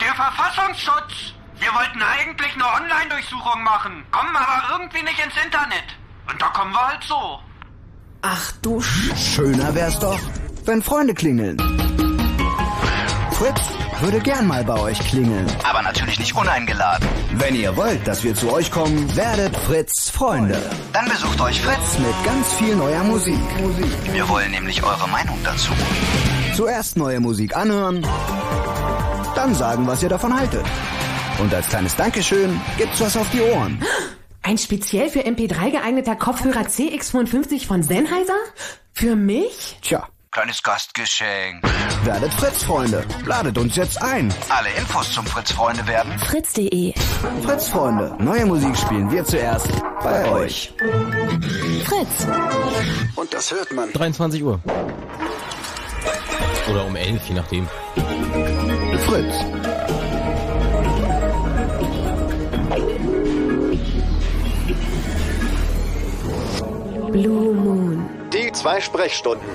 Der 0.00 0.14
Verfassungsschutz. 0.14 1.34
Wir 1.58 1.68
wollten 1.74 2.00
eigentlich 2.00 2.54
eine 2.54 2.64
Online-Durchsuchung 2.64 3.62
machen, 3.64 4.04
kommen 4.12 4.34
aber 4.34 4.78
irgendwie 4.78 5.02
nicht 5.02 5.18
ins 5.22 5.34
Internet. 5.44 5.97
Und 6.30 6.40
da 6.40 6.46
kommen 6.48 6.72
wir 6.72 6.88
halt 6.88 7.04
so. 7.04 7.38
Ach 8.22 8.52
du 8.62 8.80
Sch 8.80 9.16
Schöner 9.16 9.74
wär's 9.74 9.98
doch, 9.98 10.18
wenn 10.64 10.82
Freunde 10.82 11.14
klingeln. 11.14 11.56
Fritz 13.32 13.60
würde 14.00 14.20
gern 14.20 14.46
mal 14.46 14.64
bei 14.64 14.78
euch 14.80 14.98
klingeln. 14.98 15.46
Aber 15.68 15.82
natürlich 15.82 16.18
nicht 16.18 16.34
uneingeladen. 16.34 17.08
Wenn 17.34 17.54
ihr 17.54 17.76
wollt, 17.76 18.06
dass 18.06 18.24
wir 18.24 18.34
zu 18.34 18.52
euch 18.52 18.70
kommen, 18.70 19.14
werdet 19.16 19.56
Fritz 19.56 20.10
Freunde. 20.10 20.60
Dann 20.92 21.08
besucht 21.08 21.40
euch 21.40 21.60
Fritz. 21.60 21.98
Mit 21.98 22.24
ganz 22.24 22.52
viel 22.54 22.74
neuer 22.76 23.04
Musik. 23.04 23.38
Wir 24.12 24.28
wollen 24.28 24.50
nämlich 24.50 24.82
eure 24.82 25.08
Meinung 25.08 25.38
dazu. 25.44 25.72
Zuerst 26.56 26.96
neue 26.96 27.20
Musik 27.20 27.56
anhören, 27.56 28.04
dann 29.34 29.54
sagen, 29.54 29.86
was 29.86 30.02
ihr 30.02 30.08
davon 30.08 30.36
haltet. 30.36 30.66
Und 31.38 31.54
als 31.54 31.68
kleines 31.68 31.94
Dankeschön 31.94 32.60
gibt's 32.76 33.00
was 33.00 33.16
auf 33.16 33.30
die 33.30 33.40
Ohren. 33.40 33.80
Ein 34.48 34.56
speziell 34.56 35.10
für 35.10 35.20
MP3 35.26 35.72
geeigneter 35.72 36.16
Kopfhörer 36.16 36.62
CX55 36.62 37.66
von 37.66 37.82
Sennheiser? 37.82 38.32
Für 38.94 39.14
mich? 39.14 39.76
Tja, 39.82 40.08
Kleines 40.30 40.62
Gastgeschenk. 40.62 41.62
werdet 42.04 42.32
Fritz 42.32 42.64
Freunde. 42.64 43.04
Ladet 43.26 43.58
uns 43.58 43.76
jetzt 43.76 44.00
ein. 44.00 44.32
Alle 44.48 44.70
Infos 44.70 45.12
zum 45.12 45.26
Fritz 45.26 45.52
Freunde 45.52 45.86
werden. 45.86 46.18
Fritz.de 46.20 46.94
Fritz 47.44 47.68
Freunde, 47.68 48.16
neue 48.18 48.46
Musik 48.46 48.74
spielen 48.74 49.10
wir 49.10 49.22
zuerst 49.22 49.68
bei 50.02 50.30
euch. 50.30 50.72
Fritz. 51.84 52.26
Und 53.16 53.34
das 53.34 53.52
hört 53.52 53.70
man. 53.72 53.92
23 53.92 54.42
Uhr. 54.42 54.58
Oder 56.70 56.86
um 56.86 56.96
11, 56.96 57.20
je 57.28 57.34
nachdem. 57.34 57.68
Fritz. 59.04 59.57
Blue 67.10 67.54
Moon. 67.54 68.06
Die 68.32 68.52
zwei 68.52 68.80
Sprechstunden. 68.80 69.48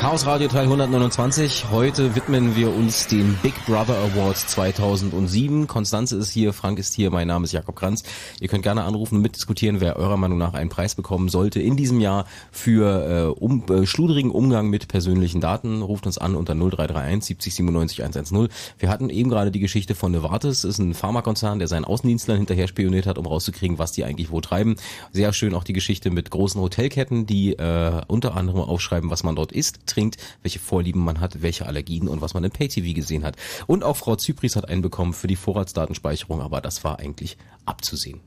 Chaos 0.00 0.24
Radio 0.24 0.48
Teil 0.48 0.62
129. 0.62 1.66
Heute 1.70 2.14
widmen 2.14 2.56
wir 2.56 2.74
uns 2.74 3.06
den 3.06 3.34
Big 3.42 3.52
Brother 3.66 3.98
Awards 3.98 4.46
2007. 4.46 5.66
Konstanze 5.66 6.16
ist 6.16 6.30
hier, 6.30 6.54
Frank 6.54 6.78
ist 6.78 6.94
hier, 6.94 7.10
mein 7.10 7.28
Name 7.28 7.44
ist 7.44 7.52
Jakob 7.52 7.76
Kranz. 7.76 8.02
Ihr 8.40 8.48
könnt 8.48 8.62
gerne 8.62 8.84
anrufen 8.84 9.16
und 9.16 9.20
mitdiskutieren, 9.20 9.82
wer 9.82 9.96
eurer 9.96 10.16
Meinung 10.16 10.38
nach 10.38 10.54
einen 10.54 10.70
Preis 10.70 10.94
bekommen 10.94 11.28
sollte 11.28 11.60
in 11.60 11.76
diesem 11.76 12.00
Jahr 12.00 12.24
für 12.50 13.34
äh, 13.36 13.38
um, 13.38 13.62
äh, 13.68 13.84
schludrigen 13.84 14.30
Umgang 14.30 14.70
mit 14.70 14.88
persönlichen 14.88 15.42
Daten. 15.42 15.82
Ruft 15.82 16.06
uns 16.06 16.16
an 16.16 16.34
unter 16.34 16.54
0331 16.54 17.26
70 17.26 17.54
97 17.56 18.00
110. 18.02 18.48
Wir 18.78 18.88
hatten 18.88 19.10
eben 19.10 19.28
gerade 19.28 19.50
die 19.50 19.60
Geschichte 19.60 19.94
von 19.94 20.12
Novartis, 20.12 20.64
ist 20.64 20.78
ein 20.78 20.94
Pharmakonzern, 20.94 21.58
der 21.58 21.68
seinen 21.68 21.84
Außendienstlern 21.84 22.38
hinterher 22.38 22.68
spioniert 22.68 23.04
hat, 23.04 23.18
um 23.18 23.26
rauszukriegen, 23.26 23.78
was 23.78 23.92
die 23.92 24.04
eigentlich 24.04 24.30
wo 24.30 24.40
treiben. 24.40 24.76
Sehr 25.12 25.34
schön 25.34 25.54
auch 25.54 25.64
die 25.64 25.74
Geschichte 25.74 26.10
mit 26.10 26.30
großen 26.30 26.58
Hotelketten, 26.58 27.26
die 27.26 27.52
äh, 27.52 28.00
unter 28.06 28.34
anderem 28.34 28.62
aufschreiben, 28.62 29.10
was 29.10 29.24
man 29.24 29.36
dort 29.36 29.52
isst, 29.52 29.89
trinkt, 29.90 30.16
welche 30.42 30.58
Vorlieben 30.58 31.02
man 31.02 31.20
hat, 31.20 31.42
welche 31.42 31.66
Allergien 31.66 32.08
und 32.08 32.20
was 32.20 32.34
man 32.34 32.44
im 32.44 32.50
Pay-TV 32.50 32.94
gesehen 32.94 33.24
hat. 33.24 33.36
Und 33.66 33.84
auch 33.84 33.96
Frau 33.96 34.16
Zypris 34.16 34.56
hat 34.56 34.68
einen 34.68 34.82
bekommen 34.82 35.12
für 35.12 35.26
die 35.26 35.36
Vorratsdatenspeicherung, 35.36 36.40
aber 36.40 36.60
das 36.60 36.82
war 36.84 36.98
eigentlich 36.98 37.36
abzusehen. 37.66 38.20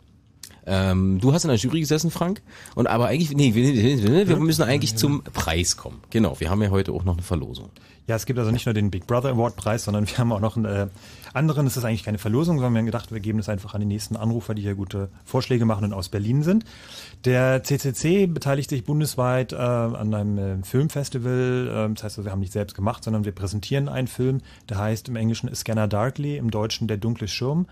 Ähm, 0.66 1.20
du 1.20 1.34
hast 1.34 1.44
in 1.44 1.50
der 1.50 1.58
Jury 1.58 1.82
gesessen, 1.82 2.10
Frank, 2.10 2.42
und 2.76 2.88
aber 2.88 3.08
eigentlich, 3.08 3.36
nee, 3.36 3.54
wir, 3.54 4.28
wir 4.28 4.38
müssen 4.38 4.64
eigentlich 4.64 4.96
zum 4.96 5.24
Preis 5.24 5.76
kommen. 5.76 6.00
Genau, 6.10 6.40
wir 6.40 6.50
haben 6.50 6.62
ja 6.62 6.70
heute 6.70 6.94
auch 6.94 7.04
noch 7.04 7.14
eine 7.14 7.22
Verlosung. 7.22 7.70
Ja, 8.08 8.16
es 8.16 8.26
gibt 8.26 8.40
also 8.40 8.52
nicht 8.52 8.66
nur 8.66 8.74
den 8.74 8.92
Big 8.92 9.08
Brother 9.08 9.30
Award 9.30 9.56
Preis, 9.56 9.86
sondern 9.86 10.08
wir 10.08 10.18
haben 10.18 10.32
auch 10.32 10.40
noch 10.40 10.56
einen 10.56 10.66
äh, 10.66 10.88
anderen. 11.34 11.68
Ist 11.68 11.84
eigentlich 11.84 12.04
keine 12.04 12.18
Verlosung, 12.18 12.58
sondern 12.58 12.74
wir 12.74 12.80
haben 12.80 12.86
gedacht, 12.86 13.12
wir 13.12 13.20
geben 13.20 13.40
es 13.40 13.50
einfach 13.50 13.74
an 13.74 13.82
die 13.82 13.88
nächsten 13.88 14.16
Anrufer, 14.16 14.54
die 14.54 14.62
hier 14.62 14.76
gute 14.76 15.10
Vorschläge 15.26 15.66
machen 15.66 15.86
und 15.86 15.94
aus 15.94 16.10
Berlin 16.10 16.44
sind. 16.44 16.66
Der 17.26 17.64
CCC 17.64 18.28
beteiligt 18.28 18.70
sich 18.70 18.84
bundesweit 18.84 19.54
äh, 19.54 19.56
an 19.56 20.14
einem 20.14 20.38
äh, 20.38 20.64
Filmfestival. 20.64 21.68
Äh, 21.68 21.94
das 21.94 22.04
heißt, 22.04 22.18
also, 22.18 22.26
wir 22.26 22.32
haben 22.32 22.40
nicht 22.40 22.54
selbst 22.54 22.76
gemacht, 22.76 23.04
sondern 23.04 23.26
wir 23.26 23.32
präsentieren 23.32 23.90
einen 23.90 24.08
Film, 24.08 24.42
der 24.70 24.78
heißt 24.78 25.10
im 25.10 25.16
Englischen 25.16 25.54
Scanner 25.54 25.88
Darkly, 25.88 26.38
im 26.38 26.52
Deutschen 26.52 26.88
Der 26.88 26.98
dunkle 26.98 27.28
Schirm. 27.28 27.68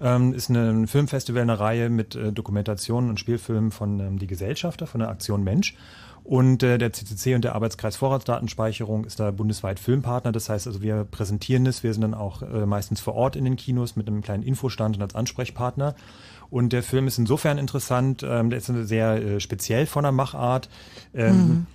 Ähm, 0.00 0.32
ist 0.32 0.48
ein 0.48 0.86
Filmfestival, 0.86 1.42
eine 1.42 1.58
Reihe 1.58 1.90
mit 1.90 2.14
äh, 2.14 2.32
Dokumentationen 2.32 3.10
und 3.10 3.18
Spielfilmen 3.18 3.72
von 3.72 3.98
ähm, 3.98 4.18
Die 4.18 4.28
Gesellschafter, 4.28 4.86
von 4.86 5.00
der 5.00 5.08
Aktion 5.08 5.42
Mensch. 5.42 5.74
Und 6.28 6.62
äh, 6.62 6.76
der 6.76 6.92
CCC 6.92 7.34
und 7.36 7.42
der 7.42 7.54
Arbeitskreis 7.54 7.96
Vorratsdatenspeicherung 7.96 9.06
ist 9.06 9.18
da 9.18 9.30
bundesweit 9.30 9.80
Filmpartner. 9.80 10.30
Das 10.30 10.50
heißt 10.50 10.66
also, 10.66 10.82
wir 10.82 11.04
präsentieren 11.10 11.64
es. 11.64 11.82
Wir 11.82 11.94
sind 11.94 12.02
dann 12.02 12.12
auch 12.12 12.42
äh, 12.42 12.66
meistens 12.66 13.00
vor 13.00 13.14
Ort 13.14 13.34
in 13.34 13.46
den 13.46 13.56
Kinos 13.56 13.96
mit 13.96 14.06
einem 14.06 14.20
kleinen 14.20 14.42
Infostand 14.42 14.96
und 14.96 15.02
als 15.02 15.14
Ansprechpartner. 15.14 15.94
Und 16.50 16.74
der 16.74 16.82
Film 16.82 17.06
ist 17.06 17.16
insofern 17.16 17.56
interessant, 17.56 18.22
ähm, 18.28 18.50
der 18.50 18.58
ist 18.58 18.66
sehr 18.66 19.14
äh, 19.22 19.40
speziell 19.40 19.86
von 19.86 20.02
der 20.02 20.12
Machart. 20.12 20.68
Ähm, 21.14 21.34
Mhm. 21.34 21.66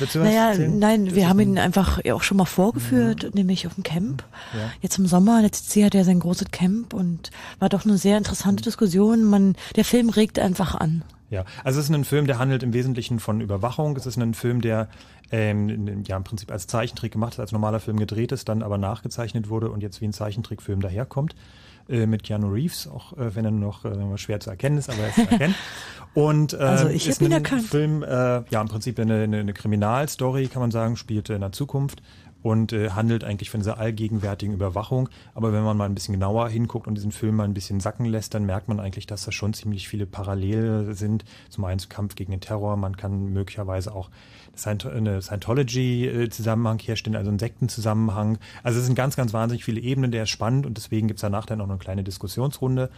Willst 0.00 0.14
du 0.16 0.20
was 0.20 0.26
Naja, 0.28 0.48
erzählen? 0.48 0.78
nein, 0.78 1.14
wir 1.14 1.28
haben 1.28 1.38
ihn 1.38 1.58
einfach 1.58 2.00
auch 2.10 2.22
schon 2.22 2.38
mal 2.38 2.46
vorgeführt, 2.46 3.32
nämlich 3.34 3.66
auf 3.66 3.74
dem 3.74 3.84
Camp. 3.84 4.24
Ja. 4.54 4.70
Jetzt 4.80 4.98
im 4.98 5.06
Sommer, 5.06 5.40
der 5.42 5.52
CC 5.52 5.84
hat 5.84 5.94
ja 5.94 6.02
sein 6.02 6.18
großes 6.18 6.50
Camp 6.50 6.94
und 6.94 7.30
war 7.58 7.68
doch 7.68 7.84
eine 7.84 7.96
sehr 7.96 8.18
interessante 8.18 8.62
Diskussion. 8.64 9.22
Man, 9.24 9.54
der 9.76 9.84
Film 9.84 10.08
regt 10.08 10.38
einfach 10.38 10.74
an. 10.74 11.04
Ja, 11.30 11.44
also 11.64 11.80
es 11.80 11.88
ist 11.88 11.94
ein 11.94 12.04
Film, 12.04 12.26
der 12.26 12.38
handelt 12.38 12.62
im 12.62 12.72
Wesentlichen 12.72 13.18
von 13.18 13.40
Überwachung. 13.40 13.96
Es 13.96 14.06
ist 14.06 14.16
ein 14.16 14.34
Film, 14.34 14.60
der 14.60 14.88
ähm, 15.32 16.04
ja 16.04 16.16
im 16.16 16.24
Prinzip 16.24 16.52
als 16.52 16.66
Zeichentrick 16.66 17.12
gemacht 17.12 17.34
ist, 17.34 17.40
als 17.40 17.52
normaler 17.52 17.80
Film 17.80 17.98
gedreht 17.98 18.30
ist, 18.32 18.48
dann 18.48 18.62
aber 18.62 18.78
nachgezeichnet 18.78 19.48
wurde 19.48 19.70
und 19.70 19.82
jetzt 19.82 20.00
wie 20.00 20.06
ein 20.06 20.12
Zeichentrickfilm 20.12 20.80
daherkommt. 20.80 21.34
Äh, 21.88 22.06
mit 22.06 22.24
Keanu 22.24 22.48
Reeves, 22.48 22.88
auch 22.88 23.12
äh, 23.16 23.36
wenn 23.36 23.44
er 23.44 23.52
noch 23.52 23.84
äh, 23.84 24.18
schwer 24.18 24.40
zu 24.40 24.50
erkennen 24.50 24.78
ist, 24.78 24.90
aber 24.90 25.02
er 25.02 25.08
ist 25.08 25.14
zu 25.14 25.20
erkennen. 25.30 25.54
Und 26.14 26.54
äh, 26.54 26.56
Also 26.56 26.88
ich 26.88 27.06
ist 27.06 27.22
ein 27.22 27.30
erkannt. 27.30 27.62
Film, 27.62 28.02
äh, 28.02 28.06
ja 28.50 28.60
im 28.60 28.68
Prinzip 28.68 28.98
eine, 28.98 29.22
eine, 29.22 29.38
eine 29.38 29.52
Kriminalstory, 29.52 30.48
kann 30.48 30.62
man 30.62 30.70
sagen, 30.70 30.96
spielt 30.96 31.28
in 31.30 31.42
der 31.42 31.52
Zukunft 31.52 32.02
und 32.46 32.72
äh, 32.72 32.90
handelt 32.90 33.24
eigentlich 33.24 33.50
von 33.50 33.58
dieser 33.58 33.78
allgegenwärtigen 33.78 34.54
Überwachung. 34.54 35.08
Aber 35.34 35.52
wenn 35.52 35.64
man 35.64 35.76
mal 35.76 35.86
ein 35.86 35.96
bisschen 35.96 36.12
genauer 36.12 36.48
hinguckt 36.48 36.86
und 36.86 36.94
diesen 36.94 37.10
Film 37.10 37.34
mal 37.34 37.42
ein 37.44 37.54
bisschen 37.54 37.80
sacken 37.80 38.06
lässt, 38.06 38.34
dann 38.34 38.46
merkt 38.46 38.68
man 38.68 38.78
eigentlich, 38.78 39.08
dass 39.08 39.24
da 39.24 39.32
schon 39.32 39.52
ziemlich 39.52 39.88
viele 39.88 40.06
Parallele 40.06 40.94
sind. 40.94 41.24
Zum 41.50 41.64
einen 41.64 41.80
zum 41.80 41.88
Kampf 41.88 42.14
gegen 42.14 42.30
den 42.30 42.40
Terror, 42.40 42.76
man 42.76 42.96
kann 42.96 43.32
möglicherweise 43.32 43.92
auch 43.92 44.10
eine 44.64 45.20
Scientology-Zusammenhang 45.22 46.78
herstellen, 46.78 47.16
also 47.16 47.30
einen 47.30 47.38
Sektenzusammenhang. 47.40 48.38
Also 48.62 48.78
es 48.78 48.86
sind 48.86 48.94
ganz, 48.94 49.16
ganz 49.16 49.32
wahnsinnig 49.32 49.64
viele 49.64 49.80
Ebenen, 49.80 50.12
der 50.12 50.22
ist 50.22 50.30
spannend 50.30 50.66
und 50.66 50.76
deswegen 50.76 51.08
gibt's 51.08 51.22
danach 51.22 51.46
dann 51.46 51.60
auch 51.60 51.66
noch 51.66 51.74
eine 51.74 51.78
kleine 51.80 52.04
Diskussionsrunde 52.04 52.90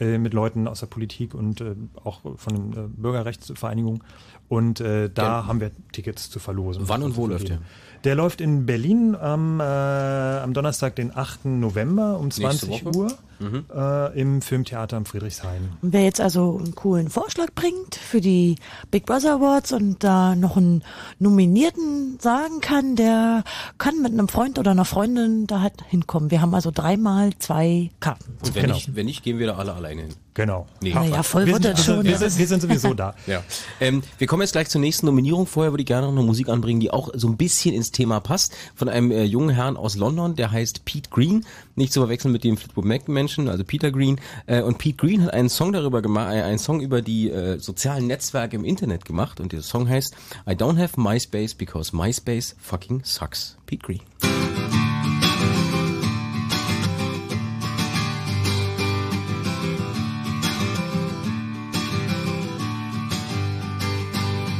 äh, 0.00 0.18
mit 0.18 0.34
Leuten 0.34 0.66
aus 0.66 0.80
der 0.80 0.86
Politik 0.86 1.34
und 1.34 1.60
äh, 1.60 1.74
auch 2.02 2.20
von 2.36 2.54
den 2.54 2.72
äh, 2.72 2.88
Bürgerrechtsvereinigungen. 2.88 4.02
Und 4.48 4.80
äh, 4.80 5.08
da 5.08 5.22
Der- 5.22 5.46
haben 5.46 5.60
wir 5.60 5.70
Tickets 5.92 6.30
zu 6.30 6.38
verlosen. 6.38 6.88
Wann 6.88 7.02
und 7.02 7.16
wo 7.16 7.26
läuft 7.26 7.48
der? 7.50 7.58
Der 8.06 8.14
läuft 8.14 8.40
in 8.40 8.66
Berlin 8.66 9.16
am, 9.16 9.58
äh, 9.58 9.64
am 9.64 10.54
Donnerstag, 10.54 10.94
den 10.94 11.10
8. 11.16 11.58
November 11.58 12.18
um 12.20 12.26
Nächste 12.26 12.42
20 12.68 12.84
Woche? 12.84 12.96
Uhr 12.96 13.12
Mhm. 13.40 13.64
äh, 13.74 14.18
im 14.20 14.40
Filmtheater 14.42 14.96
am 14.96 15.06
Friedrichshain. 15.06 15.70
Und 15.82 15.92
wer 15.92 16.04
jetzt 16.04 16.20
also 16.20 16.56
einen 16.56 16.76
coolen 16.76 17.10
Vorschlag 17.10 17.48
bringt 17.56 17.96
für 17.96 18.20
die 18.20 18.54
Big 18.92 19.06
Brother 19.06 19.34
Awards 19.34 19.72
und 19.72 20.04
da 20.04 20.36
noch 20.36 20.56
einen 20.56 20.84
Nominierten 21.18 22.18
sagen 22.20 22.60
kann, 22.60 22.94
der 22.94 23.42
kann 23.76 24.00
mit 24.00 24.12
einem 24.12 24.28
Freund 24.28 24.60
oder 24.60 24.70
einer 24.70 24.84
Freundin 24.84 25.48
da 25.48 25.60
halt 25.60 25.74
hinkommen. 25.88 26.30
Wir 26.30 26.40
haben 26.40 26.54
also 26.54 26.70
dreimal 26.72 27.32
zwei 27.40 27.90
Karten. 27.98 28.38
Und 28.40 28.54
wenn, 28.54 28.70
nicht, 28.70 28.94
wenn 28.94 29.06
nicht, 29.06 29.24
gehen 29.24 29.38
wir 29.40 29.48
da 29.48 29.56
alle 29.56 29.74
alleine 29.74 30.02
hin. 30.02 30.14
Genau. 30.36 30.66
Nee. 30.82 30.92
Naja, 30.92 31.22
voll 31.22 31.46
Wir 31.46 31.54
wird 31.54 31.64
das 31.64 31.82
schon. 31.82 32.04
wir 32.04 32.18
sind- 32.18 32.36
wir 32.36 32.46
sind 32.46 32.60
sowieso 32.60 32.92
da. 32.92 33.14
Ja. 33.26 33.42
Ähm, 33.80 34.02
wir 34.18 34.26
kommen 34.26 34.42
jetzt 34.42 34.52
gleich 34.52 34.68
zur 34.68 34.82
nächsten 34.82 35.06
Nominierung. 35.06 35.46
Vorher 35.46 35.72
würde 35.72 35.80
ich 35.80 35.86
gerne 35.86 36.06
noch 36.06 36.12
eine 36.12 36.22
Musik 36.26 36.50
anbringen, 36.50 36.78
die 36.78 36.90
auch 36.90 37.08
so 37.14 37.26
ein 37.26 37.38
bisschen 37.38 37.74
ins 37.74 37.90
Thema 37.90 38.20
passt. 38.20 38.52
Von 38.74 38.90
einem 38.90 39.10
äh, 39.12 39.24
jungen 39.24 39.48
Herrn 39.48 39.78
aus 39.78 39.96
London, 39.96 40.36
der 40.36 40.50
heißt 40.50 40.84
Pete 40.84 41.08
Green. 41.08 41.46
Nicht 41.74 41.94
zu 41.94 42.00
verwechseln 42.00 42.32
mit 42.32 42.44
dem 42.44 42.58
Fleetwood 42.58 42.84
Mac 42.84 43.08
Menschen, 43.08 43.48
also 43.48 43.64
Peter 43.64 43.90
Green. 43.90 44.20
Äh, 44.44 44.60
und 44.60 44.76
Pete 44.76 44.98
Green 44.98 45.22
hat 45.24 45.32
einen 45.32 45.48
Song 45.48 45.72
darüber 45.72 46.02
gemacht, 46.02 46.34
äh, 46.34 46.42
einen 46.42 46.58
Song 46.58 46.82
über 46.82 47.00
die 47.00 47.30
äh, 47.30 47.58
sozialen 47.58 48.06
Netzwerke 48.06 48.56
im 48.56 48.66
Internet 48.66 49.06
gemacht. 49.06 49.40
Und 49.40 49.52
der 49.52 49.62
Song 49.62 49.88
heißt 49.88 50.14
I 50.46 50.52
don't 50.52 50.76
have 50.78 51.00
MySpace 51.00 51.54
because 51.54 51.96
MySpace 51.96 52.56
fucking 52.60 53.00
sucks. 53.04 53.56
Pete 53.64 53.82
Green. 53.86 54.85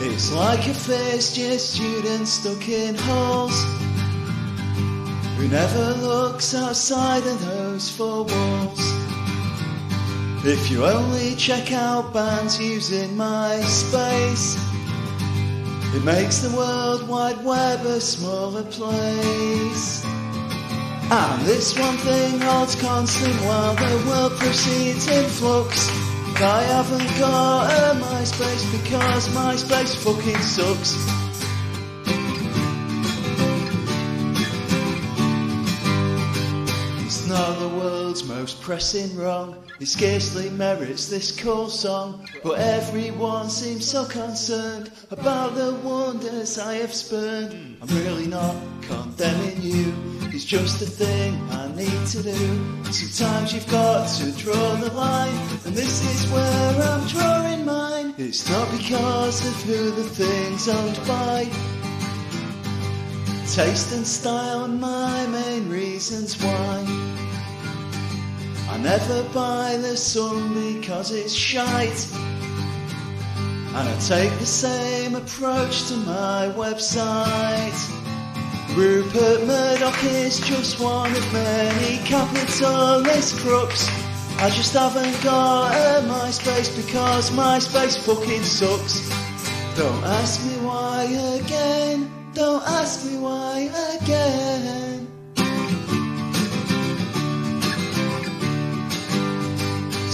It's 0.00 0.32
like 0.32 0.66
a 0.66 0.74
first 0.74 1.36
year 1.36 1.58
student 1.58 2.26
stuck 2.26 2.68
in 2.68 2.94
halls 2.96 3.64
who 5.36 5.48
never 5.48 5.94
looks 6.00 6.54
outside 6.54 7.26
of 7.26 7.40
those 7.46 7.90
four 7.90 8.24
walls. 8.24 8.80
If 10.44 10.70
you 10.70 10.84
only 10.84 11.34
check 11.36 11.72
out 11.72 12.12
bands 12.12 12.60
using 12.60 13.10
MySpace, 13.16 14.56
it 15.94 16.04
makes 16.04 16.38
the 16.38 16.56
World 16.56 17.08
Wide 17.08 17.42
Web 17.44 17.86
a 17.86 18.00
smaller 18.00 18.64
place. 18.64 20.04
And 21.10 21.42
this 21.46 21.78
one 21.78 21.96
thing 21.96 22.38
holds 22.40 22.74
constant 22.74 23.34
while 23.46 23.74
the 23.74 24.04
world 24.08 24.32
proceeds 24.32 25.08
in 25.08 25.24
flux. 25.24 25.88
I 26.36 26.62
haven't 26.62 27.18
got 27.18 27.70
a 27.70 27.98
MySpace 27.98 28.70
because 28.80 29.28
MySpace 29.30 29.96
fucking 29.96 30.42
sucks. 30.42 30.94
It's 37.06 37.26
not 37.26 37.58
the 37.58 37.68
world's 38.22 38.28
most 38.28 38.62
pressing 38.62 39.16
wrong. 39.16 39.56
It 39.80 39.86
scarcely 39.86 40.50
merits 40.50 41.08
this 41.08 41.38
cool 41.38 41.68
song. 41.68 42.26
But 42.42 42.58
everyone 42.58 43.50
seems 43.50 43.88
so 43.88 44.04
concerned 44.04 44.90
about 45.10 45.54
the 45.54 45.74
wonders 45.84 46.58
I 46.58 46.74
have 46.74 46.94
spurned. 46.94 47.76
I'm 47.80 47.88
really 47.88 48.26
not 48.26 48.56
condemning 48.82 49.60
you. 49.60 49.92
It's 50.32 50.44
just 50.44 50.82
a 50.82 50.86
thing 50.86 51.34
I 51.50 51.68
need 51.74 52.06
to 52.08 52.22
do. 52.22 52.92
Sometimes 52.92 53.52
you've 53.52 53.70
got 53.70 54.08
to 54.18 54.32
draw 54.32 54.74
the 54.76 54.92
line. 54.92 55.34
And 55.64 55.74
this 55.74 56.02
is 56.02 56.32
where 56.32 56.82
I'm 56.82 57.06
drawing 57.08 57.64
mine. 57.64 58.14
It's 58.18 58.48
not 58.48 58.70
because 58.72 59.46
of 59.46 59.54
who 59.62 59.90
the 59.90 60.04
thing's 60.04 60.68
owned 60.68 60.98
by. 61.06 61.44
Taste 63.52 63.92
and 63.92 64.06
style 64.06 64.64
are 64.64 64.68
my 64.68 65.26
main 65.26 65.68
reasons 65.68 66.36
why. 66.42 67.18
I 68.70 68.76
never 68.78 69.22
buy 69.30 69.78
the 69.78 69.96
sun 69.96 70.52
because 70.52 71.10
it's 71.10 71.32
shite. 71.32 72.06
And 72.14 73.88
I 73.88 73.98
take 73.98 74.30
the 74.38 74.46
same 74.46 75.14
approach 75.14 75.88
to 75.88 75.96
my 75.96 76.52
website. 76.54 77.78
Rupert 78.76 79.46
Murdoch 79.46 80.04
is 80.04 80.38
just 80.40 80.78
one 80.80 81.10
of 81.10 81.32
many 81.32 81.96
capitalist 82.04 83.36
crooks. 83.38 83.88
I 84.38 84.50
just 84.50 84.74
haven't 84.74 85.20
got 85.24 85.72
a 85.72 86.06
MySpace 86.06 86.70
because 86.76 87.30
MySpace 87.30 87.98
fucking 87.98 88.44
sucks. 88.44 89.08
Don't 89.76 90.04
ask 90.04 90.44
me 90.44 90.54
why 90.64 91.04
again. 91.42 92.10
Don't 92.34 92.62
ask 92.68 93.04
me 93.04 93.16
why 93.16 93.70
again. 94.00 94.87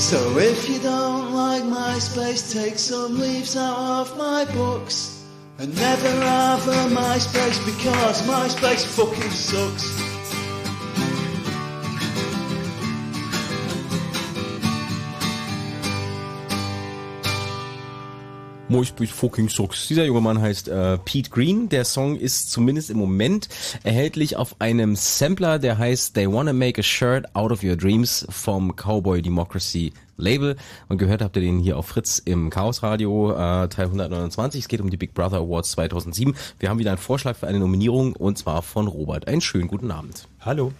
So 0.04 0.36
if 0.36 0.68
you 0.68 0.78
don't 0.80 1.32
like 1.32 1.62
MySpace, 1.62 2.52
take 2.52 2.78
some 2.78 3.18
leaves 3.18 3.56
out 3.56 4.02
of 4.02 4.18
my 4.18 4.44
books. 4.52 5.24
And 5.58 5.74
never 5.74 6.10
have 6.10 6.68
a 6.68 6.94
MySpace 6.94 7.64
because 7.64 8.20
MySpace 8.28 8.84
fucking 8.84 9.30
sucks. 9.30 10.13
Moist 18.74 18.98
fucking 18.98 19.48
sucks. 19.48 19.86
Dieser 19.86 20.04
junge 20.04 20.20
Mann 20.20 20.40
heißt 20.40 20.66
äh, 20.66 20.98
Pete 20.98 21.30
Green. 21.30 21.68
Der 21.68 21.84
Song 21.84 22.16
ist 22.16 22.50
zumindest 22.50 22.90
im 22.90 22.96
Moment 22.96 23.48
erhältlich 23.84 24.36
auf 24.36 24.56
einem 24.58 24.96
Sampler, 24.96 25.60
der 25.60 25.78
heißt 25.78 26.14
They 26.14 26.26
Wanna 26.26 26.52
Make 26.52 26.80
a 26.80 26.82
Shirt 26.82 27.24
Out 27.36 27.52
of 27.52 27.62
Your 27.62 27.76
Dreams 27.76 28.26
vom 28.30 28.74
Cowboy 28.74 29.22
Democracy 29.22 29.92
Label. 30.16 30.56
Und 30.88 30.98
gehört 30.98 31.22
habt 31.22 31.36
ihr 31.36 31.42
den 31.42 31.60
hier 31.60 31.78
auf 31.78 31.86
Fritz 31.86 32.18
im 32.18 32.50
Chaos 32.50 32.82
Radio 32.82 33.30
äh, 33.30 33.68
Teil 33.68 33.84
129. 33.84 34.62
Es 34.62 34.66
geht 34.68 34.80
um 34.80 34.90
die 34.90 34.96
Big 34.96 35.14
Brother 35.14 35.36
Awards 35.36 35.70
2007. 35.70 36.34
Wir 36.58 36.68
haben 36.68 36.80
wieder 36.80 36.90
einen 36.90 36.98
Vorschlag 36.98 37.36
für 37.36 37.46
eine 37.46 37.60
Nominierung 37.60 38.16
und 38.16 38.38
zwar 38.38 38.62
von 38.62 38.88
Robert. 38.88 39.28
Einen 39.28 39.40
schönen 39.40 39.68
guten 39.68 39.92
Abend. 39.92 40.26
Hallo. 40.40 40.72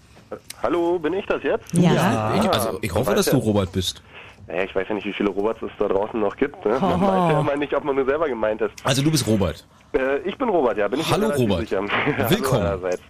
Hallo, 0.65 0.99
bin 0.99 1.13
ich 1.13 1.27
das 1.27 1.45
jetzt? 1.45 1.73
Ja. 1.75 2.35
Ich, 2.35 2.51
also 2.51 2.79
ich 2.83 2.93
hoffe, 2.93 3.15
dass 3.15 3.27
du 3.27 3.37
Robert 3.37 3.71
bist. 3.71 4.03
Naja, 4.47 4.65
ich 4.65 4.75
weiß 4.75 4.89
ja 4.89 4.95
nicht, 4.95 5.07
wie 5.07 5.13
viele 5.13 5.31
Roberts 5.31 5.63
es 5.63 5.71
da 5.79 5.89
draußen 5.89 6.21
noch 6.21 6.37
gibt. 6.37 6.65
Ne? 6.65 6.79
Man 6.81 7.01
weiß 7.01 7.33
ja 7.33 7.41
immer 7.41 7.57
nicht, 7.57 7.75
ob 7.75 7.85
man 7.85 7.97
nur 7.97 8.05
selber 8.05 8.29
gemeint 8.29 8.61
ist. 8.61 8.75
Also 8.85 9.03
du 9.03 9.11
bist 9.11 9.27
Robert. 9.27 9.67
Äh, 9.95 10.19
ich 10.19 10.37
bin 10.37 10.49
Robert, 10.49 10.77
ja. 10.77 10.89
Bin 10.89 11.01
ich 11.01 11.11
Hallo, 11.11 11.29
Robert. 11.31 11.61
Sicher. 11.61 11.83
Hallo 12.19 12.31
Willkommen. 12.31 12.63
allerseits. 12.63 13.03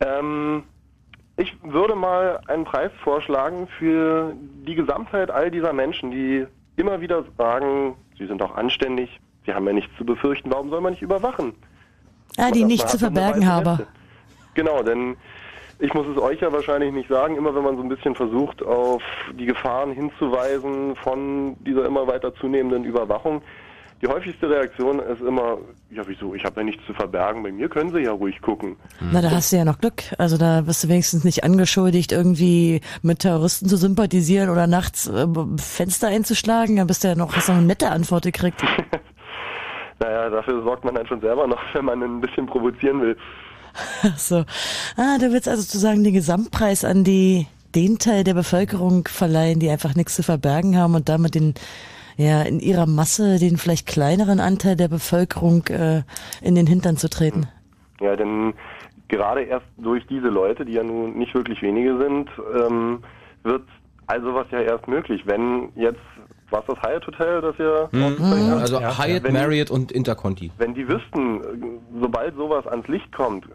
Ähm, 0.00 0.64
ich 1.36 1.56
würde 1.62 1.94
mal 1.94 2.40
einen 2.48 2.64
Preis 2.64 2.90
vorschlagen 3.02 3.68
für 3.78 4.34
die 4.66 4.74
Gesamtheit 4.74 5.30
all 5.30 5.50
dieser 5.50 5.72
Menschen, 5.72 6.10
die 6.10 6.46
immer 6.76 7.00
wieder 7.00 7.24
sagen, 7.38 7.94
sie 8.18 8.26
sind 8.26 8.42
auch 8.42 8.54
anständig, 8.56 9.20
sie 9.46 9.54
haben 9.54 9.66
ja 9.66 9.72
nichts 9.72 9.90
zu 9.96 10.04
befürchten, 10.04 10.50
warum 10.50 10.70
soll 10.70 10.80
man 10.80 10.92
nicht 10.92 11.02
überwachen? 11.02 11.54
Ah, 12.36 12.50
die 12.50 12.64
nichts 12.64 12.90
zu 12.90 12.98
verbergen 12.98 13.42
weiße 13.42 13.52
habe. 13.52 13.70
Weste. 13.70 13.86
Genau, 14.54 14.82
denn 14.82 15.16
ich 15.80 15.94
muss 15.94 16.06
es 16.06 16.20
euch 16.20 16.40
ja 16.40 16.52
wahrscheinlich 16.52 16.92
nicht 16.92 17.08
sagen, 17.08 17.36
immer 17.36 17.54
wenn 17.54 17.64
man 17.64 17.76
so 17.76 17.82
ein 17.82 17.88
bisschen 17.88 18.14
versucht, 18.14 18.62
auf 18.62 19.02
die 19.32 19.46
Gefahren 19.46 19.92
hinzuweisen 19.92 20.94
von 20.96 21.56
dieser 21.64 21.86
immer 21.86 22.06
weiter 22.06 22.34
zunehmenden 22.34 22.84
Überwachung, 22.84 23.42
die 24.02 24.06
häufigste 24.06 24.48
Reaktion 24.48 24.98
ist 24.98 25.20
immer, 25.20 25.58
ja 25.90 26.02
wieso, 26.06 26.34
ich 26.34 26.44
habe 26.44 26.60
ja 26.60 26.64
nichts 26.64 26.84
zu 26.86 26.94
verbergen, 26.94 27.42
bei 27.42 27.52
mir 27.52 27.68
können 27.68 27.92
sie 27.92 28.00
ja 28.00 28.12
ruhig 28.12 28.40
gucken. 28.40 28.76
Na, 29.12 29.20
da 29.20 29.30
hast 29.30 29.52
du 29.52 29.56
ja 29.56 29.64
noch 29.64 29.78
Glück. 29.78 30.02
Also 30.16 30.38
da 30.38 30.62
bist 30.62 30.84
du 30.84 30.88
wenigstens 30.88 31.22
nicht 31.24 31.44
angeschuldigt, 31.44 32.12
irgendwie 32.12 32.80
mit 33.02 33.18
Terroristen 33.18 33.68
zu 33.68 33.76
sympathisieren 33.76 34.48
oder 34.48 34.66
nachts 34.66 35.06
äh, 35.06 35.26
Fenster 35.58 36.08
einzuschlagen. 36.08 36.76
Da 36.76 36.84
bist 36.84 37.04
du 37.04 37.08
ja 37.08 37.14
noch, 37.14 37.36
hast 37.36 37.48
du 37.48 37.52
noch 37.52 37.58
eine 37.58 37.66
nette 37.66 37.90
Antwort 37.90 38.24
gekriegt. 38.24 38.62
Naja, 40.02 40.30
dafür 40.30 40.62
sorgt 40.62 40.82
man 40.82 40.94
dann 40.94 41.06
schon 41.06 41.20
selber 41.20 41.46
noch, 41.46 41.60
wenn 41.74 41.84
man 41.84 42.02
ein 42.02 42.22
bisschen 42.22 42.46
provozieren 42.46 43.02
will. 43.02 43.18
So. 44.16 44.44
Ah, 44.96 45.18
du 45.18 45.32
willst 45.32 45.48
also 45.48 45.62
sozusagen 45.62 46.04
den 46.04 46.14
Gesamtpreis 46.14 46.84
an 46.84 47.04
die 47.04 47.46
den 47.74 47.98
Teil 47.98 48.24
der 48.24 48.34
Bevölkerung 48.34 49.06
verleihen, 49.06 49.60
die 49.60 49.70
einfach 49.70 49.94
nichts 49.94 50.16
zu 50.16 50.22
verbergen 50.22 50.76
haben 50.76 50.94
und 50.94 51.08
damit 51.08 51.34
den 51.34 51.54
ja 52.16 52.42
in 52.42 52.60
ihrer 52.60 52.86
Masse 52.86 53.38
den 53.38 53.56
vielleicht 53.56 53.86
kleineren 53.86 54.40
Anteil 54.40 54.76
der 54.76 54.88
Bevölkerung 54.88 55.66
äh, 55.68 56.02
in 56.42 56.54
den 56.54 56.66
Hintern 56.66 56.96
zu 56.96 57.08
treten. 57.08 57.46
Ja, 58.00 58.16
denn 58.16 58.54
gerade 59.08 59.42
erst 59.42 59.66
durch 59.76 60.06
diese 60.06 60.28
Leute, 60.28 60.64
die 60.64 60.72
ja 60.72 60.82
nun 60.82 61.18
nicht 61.18 61.34
wirklich 61.34 61.62
wenige 61.62 61.96
sind, 61.98 62.28
ähm, 62.54 63.02
wird 63.42 63.62
also 64.06 64.34
was 64.34 64.50
ja 64.50 64.60
erst 64.60 64.88
möglich. 64.88 65.22
Wenn 65.24 65.68
jetzt, 65.76 66.00
was 66.50 66.64
das 66.66 66.76
Hyatt 66.82 67.06
Hotel, 67.06 67.40
das 67.40 67.58
ihr 67.58 67.88
Mhm. 67.92 68.52
Also 68.60 68.80
Ja. 68.80 68.96
Hyatt, 68.98 69.22
Wenn- 69.24 69.32
Marriott 69.32 69.70
und 69.70 69.92
Interconti. 69.92 70.50
Wenn 70.58 70.74
die 70.74 70.86
wüssten, 70.88 71.40
sobald 72.00 72.34
sowas 72.36 72.66
ans 72.66 72.86
Licht 72.88 73.12
kommt, 73.12 73.46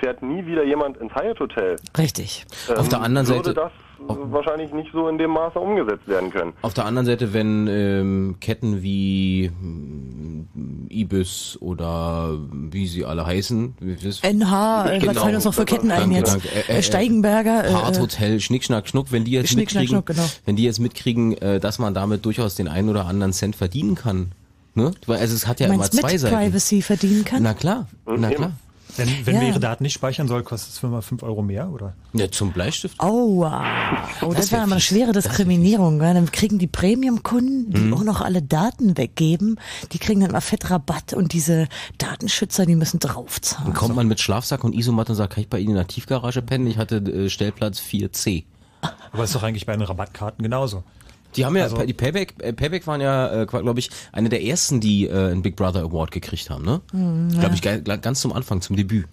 fährt 0.00 0.22
nie 0.22 0.44
wieder 0.46 0.64
jemand 0.64 0.96
ins 0.98 1.12
Hyatt 1.14 1.40
Hotel. 1.40 1.76
Richtig. 1.96 2.44
Auf 2.76 2.88
der 2.88 3.00
anderen 3.02 3.26
würde 3.28 3.44
Seite- 3.52 3.54
das 3.54 3.72
wahrscheinlich 4.06 4.72
nicht 4.72 4.90
so 4.92 5.08
in 5.08 5.18
dem 5.18 5.30
Maße 5.30 5.58
umgesetzt 5.58 6.06
werden 6.06 6.30
können. 6.30 6.52
Auf 6.62 6.74
der 6.74 6.84
anderen 6.84 7.06
Seite, 7.06 7.32
wenn 7.32 7.66
ähm, 7.68 8.36
Ketten 8.40 8.82
wie 8.82 9.50
mm, 9.50 10.88
Ibis 10.90 11.58
oder 11.60 12.38
wie 12.52 12.86
sie 12.86 13.04
alle 13.04 13.26
heißen, 13.26 13.74
NH, 14.22 14.90
äh, 14.90 15.06
was 15.06 15.18
fallen 15.18 15.34
uns 15.34 15.44
noch 15.44 15.54
für 15.54 15.64
Ketten 15.64 15.90
ein 15.90 16.10
jetzt? 16.12 16.32
danke. 16.32 16.48
Äh, 16.48 16.78
äh, 16.78 16.82
Steigenberger, 16.82 17.64
äh, 17.64 17.72
Parthotel, 17.72 18.40
Schnick, 18.40 18.64
Schnack, 18.64 18.88
Schnuck, 18.88 19.12
wenn 19.12 19.24
die 19.24 19.32
jetzt 19.32 19.50
Schnick, 19.50 19.70
Schnack, 19.70 19.82
mitkriegen, 19.82 20.04
Schnuck, 20.04 20.06
genau. 20.06 20.28
wenn 20.44 20.56
die 20.56 20.64
jetzt 20.64 20.80
mitkriegen, 20.80 21.36
äh, 21.38 21.60
dass 21.60 21.78
man 21.78 21.94
damit 21.94 22.24
durchaus 22.24 22.54
den 22.54 22.68
einen 22.68 22.88
oder 22.88 23.06
anderen 23.06 23.32
Cent 23.32 23.56
verdienen 23.56 23.94
kann. 23.94 24.32
Ne? 24.74 24.92
Weil 25.06 25.18
Also 25.18 25.34
es 25.34 25.46
hat 25.46 25.60
ja 25.60 25.66
immer 25.66 25.90
zwei 25.90 26.12
mit 26.12 26.20
Seiten. 26.20 26.36
Privacy 26.36 26.82
verdienen 26.82 27.24
kann? 27.24 27.42
Na 27.42 27.54
klar, 27.54 27.88
na 28.06 28.30
klar. 28.30 28.52
Wenn, 28.98 29.26
wenn 29.26 29.34
Ja. 29.36 29.40
wir 29.40 29.48
ihre 29.48 29.60
Daten 29.60 29.82
nicht 29.84 29.94
speichern 29.94 30.28
soll, 30.28 30.42
kostet 30.42 30.74
es 30.74 30.82
immer 30.82 31.00
5 31.02 31.22
Euro 31.22 31.42
mehr, 31.42 31.70
oder? 31.70 31.94
Ja, 32.12 32.30
zum 32.30 32.52
Bleistift. 32.52 32.98
Aua. 33.00 33.64
Oh, 34.22 34.26
das, 34.28 34.36
Das 34.36 34.52
wär 34.52 34.58
war 34.58 34.64
aber 34.64 34.72
eine 34.72 34.80
schwere 34.80 35.12
Diskriminierung. 35.12 36.00
Ja. 36.02 36.12
Dann 36.14 36.30
kriegen 36.30 36.58
die 36.58 36.66
Premium-Kunden, 36.66 37.70
die 37.72 37.80
Mhm. 37.80 37.94
auch 37.94 38.04
noch 38.04 38.20
alle 38.20 38.42
Daten 38.42 38.96
weggeben, 38.98 39.58
die 39.92 39.98
kriegen 39.98 40.20
dann 40.20 40.32
mal 40.32 40.40
fett 40.40 40.70
Rabatt 40.70 41.12
und 41.14 41.32
diese 41.32 41.68
Datenschützer, 41.98 42.66
die 42.66 42.76
müssen 42.76 42.98
draufzahlen. 43.00 43.66
Dann 43.66 43.74
kommt 43.74 43.94
man 43.96 44.06
mit 44.08 44.20
Schlafsack 44.20 44.64
und 44.64 44.74
Isomatte 44.74 45.12
und 45.12 45.16
sagt, 45.16 45.34
kann 45.34 45.42
ich 45.42 45.48
bei 45.48 45.58
Ihnen 45.58 45.70
in 45.70 45.76
der 45.76 45.86
Tiefgarage 45.86 46.42
pennen? 46.42 46.66
Ich 46.66 46.78
hatte 46.78 46.96
äh, 46.96 47.28
Stellplatz 47.30 47.80
4C. 47.80 48.44
Aber 49.12 49.24
ist 49.24 49.34
doch 49.34 49.42
eigentlich 49.42 49.66
bei 49.66 49.72
den 49.72 49.82
Rabattkarten 49.82 50.42
genauso. 50.42 50.84
Die 51.36 51.44
haben 51.44 51.56
ja, 51.56 51.64
Also- 51.64 51.84
die 51.84 51.92
Payback, 51.92 52.34
äh, 52.42 52.52
Payback 52.52 52.86
waren 52.86 53.00
ja, 53.00 53.42
äh, 53.42 53.46
glaube 53.46 53.78
ich, 53.78 53.90
eine 54.12 54.28
der 54.28 54.42
ersten, 54.44 54.80
die 54.80 55.06
äh, 55.06 55.30
einen 55.30 55.42
Big 55.42 55.56
Brother 55.56 55.82
Award 55.82 56.10
gekriegt 56.10 56.48
haben, 56.50 56.64
ne? 56.64 56.80
Mhm, 56.92 57.28
ja. 57.34 57.40
Glaube 57.40 57.54
ich, 57.54 58.00
ganz 58.02 58.20
zum 58.20 58.32
Anfang, 58.32 58.60
zum 58.60 58.76
Debüt. 58.76 59.06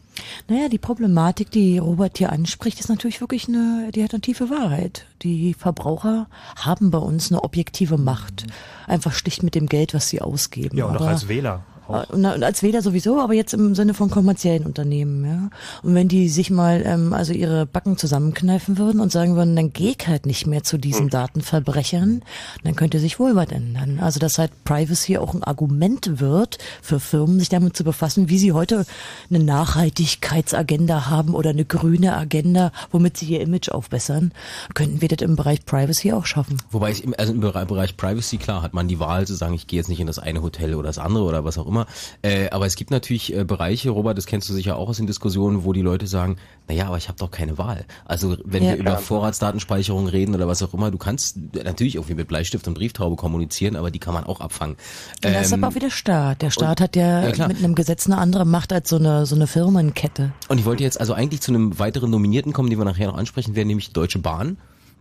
Naja, 0.47 0.69
die 0.69 0.77
Problematik, 0.77 1.51
die 1.51 1.77
Robert 1.77 2.17
hier 2.17 2.31
anspricht, 2.31 2.79
ist 2.79 2.87
natürlich 2.87 3.19
wirklich 3.19 3.49
eine, 3.49 3.89
die 3.93 4.01
hat 4.03 4.13
eine 4.13 4.21
tiefe 4.21 4.49
Wahrheit. 4.49 5.05
Die 5.23 5.53
Verbraucher 5.53 6.27
haben 6.55 6.89
bei 6.89 6.99
uns 6.99 7.31
eine 7.31 7.43
objektive 7.43 7.97
Macht. 7.97 8.45
Einfach 8.87 9.11
schlicht 9.13 9.43
mit 9.43 9.55
dem 9.55 9.67
Geld, 9.67 9.93
was 9.93 10.07
sie 10.07 10.21
ausgeben. 10.21 10.77
Ja, 10.77 10.85
und 10.85 10.95
auch 10.95 11.01
Aber- 11.01 11.09
als 11.09 11.27
Wähler. 11.27 11.63
Und 11.87 12.25
als 12.25 12.63
Wähler 12.63 12.81
sowieso, 12.81 13.19
aber 13.21 13.33
jetzt 13.33 13.53
im 13.53 13.75
Sinne 13.75 13.93
von 13.93 14.09
kommerziellen 14.09 14.65
Unternehmen, 14.65 15.23
ja. 15.25 15.49
Und 15.83 15.93
wenn 15.95 16.07
die 16.07 16.29
sich 16.29 16.49
mal 16.49 16.81
ähm, 16.85 17.13
also 17.13 17.33
ihre 17.33 17.65
Backen 17.65 17.97
zusammenkneifen 17.97 18.77
würden 18.77 18.99
und 19.01 19.11
sagen 19.11 19.35
würden, 19.35 19.55
dann 19.55 19.71
geh 19.73 19.95
ich 19.99 20.07
halt 20.07 20.25
nicht 20.25 20.47
mehr 20.47 20.63
zu 20.63 20.77
diesen 20.77 21.09
Datenverbrechern, 21.09 22.21
dann 22.63 22.75
könnte 22.75 22.99
sich 22.99 23.19
wohl 23.19 23.35
was 23.35 23.49
ändern. 23.49 23.99
Also 24.01 24.19
dass 24.19 24.37
halt 24.39 24.51
Privacy 24.63 25.17
auch 25.17 25.33
ein 25.33 25.43
Argument 25.43 26.19
wird 26.19 26.57
für 26.81 26.99
Firmen, 26.99 27.39
sich 27.39 27.49
damit 27.49 27.77
zu 27.77 27.83
befassen, 27.83 28.29
wie 28.29 28.39
sie 28.39 28.51
heute 28.53 28.85
eine 29.29 29.43
Nachhaltigkeitsagenda 29.43 31.09
haben 31.09 31.33
oder 31.33 31.49
eine 31.51 31.65
grüne 31.65 32.15
Agenda, 32.15 32.71
womit 32.91 33.17
sie 33.17 33.25
ihr 33.25 33.41
Image 33.41 33.69
aufbessern, 33.69 34.31
könnten 34.73 35.01
wir 35.01 35.07
das 35.09 35.19
im 35.21 35.35
Bereich 35.35 35.65
Privacy 35.65 36.13
auch 36.13 36.25
schaffen. 36.25 36.57
Wobei 36.71 36.91
ich, 36.91 37.03
im- 37.03 37.13
also 37.17 37.33
im 37.33 37.39
Bereich, 37.41 37.67
Bereich 37.67 37.97
Privacy, 37.97 38.37
klar, 38.37 38.61
hat 38.61 38.73
man 38.73 38.87
die 38.87 38.99
Wahl 38.99 39.27
zu 39.27 39.35
sagen, 39.35 39.53
ich 39.53 39.67
gehe 39.67 39.77
jetzt 39.79 39.89
nicht 39.89 39.99
in 39.99 40.07
das 40.07 40.19
eine 40.19 40.41
Hotel 40.41 40.73
oder 40.75 40.87
das 40.87 40.97
andere 40.97 41.25
oder 41.25 41.43
was 41.43 41.57
auch 41.57 41.67
immer. 41.67 41.74
Äh, 42.21 42.49
aber 42.49 42.65
es 42.65 42.75
gibt 42.75 42.91
natürlich 42.91 43.33
äh, 43.35 43.43
Bereiche, 43.43 43.89
Robert, 43.89 44.17
das 44.17 44.25
kennst 44.25 44.49
du 44.49 44.53
sicher 44.53 44.77
auch 44.77 44.89
aus 44.89 44.97
den 44.97 45.07
Diskussionen, 45.07 45.63
wo 45.63 45.73
die 45.73 45.81
Leute 45.81 46.07
sagen, 46.07 46.37
naja, 46.67 46.87
aber 46.87 46.97
ich 46.97 47.07
habe 47.07 47.17
doch 47.19 47.31
keine 47.31 47.57
Wahl. 47.57 47.85
Also 48.05 48.37
wenn 48.45 48.63
Ja. 48.63 48.69
wir 48.71 48.77
über 48.77 48.91
Ja. 48.91 48.97
Vorratsdatenspeicherung 48.97 50.07
reden 50.07 50.33
oder 50.35 50.47
was 50.47 50.63
auch 50.63 50.73
immer, 50.73 50.91
du 50.91 50.97
kannst 50.97 51.37
natürlich 51.53 51.95
irgendwie 51.95 52.15
mit 52.15 52.27
Bleistift 52.27 52.67
und 52.67 52.73
Brieftaube 52.75 53.15
kommunizieren, 53.15 53.75
aber 53.75 53.91
die 53.91 53.99
kann 53.99 54.13
man 54.13 54.23
auch 54.23 54.39
abfangen. 54.41 54.75
Und 55.23 55.33
das 55.33 55.47
ist 55.47 55.51
Ähm, 55.51 55.63
aber 55.63 55.71
auch 55.71 55.75
wieder 55.75 55.91
Staat. 55.91 56.41
Der 56.41 56.51
Staat 56.51 56.81
hat 56.81 56.95
ja, 56.95 57.23
Ja, 57.25 57.31
klar. 57.31 57.47
mit 57.47 57.57
einem 57.57 57.75
Gesetz 57.75 58.05
eine 58.05 58.17
andere 58.17 58.45
Macht 58.45 58.71
als 58.73 58.89
so 58.89 58.95
eine, 58.97 59.25
so 59.25 59.35
eine 59.35 59.47
Firmenkette. 59.47 60.31
Und 60.47 60.59
ich 60.59 60.65
wollte 60.65 60.83
jetzt 60.83 60.99
also 60.99 61.13
eigentlich 61.13 61.41
zu 61.41 61.51
einem 61.51 61.77
weiteren 61.79 62.09
Nominierten 62.11 62.53
kommen, 62.53 62.69
den 62.69 62.79
wir 62.79 62.85
nachher 62.85 63.07
noch 63.07 63.17
ansprechen 63.17 63.55
werden, 63.55 63.67
nämlich 63.67 63.87
die 63.87 63.93
Deutsche 63.93 64.19
Bahn. 64.19 64.57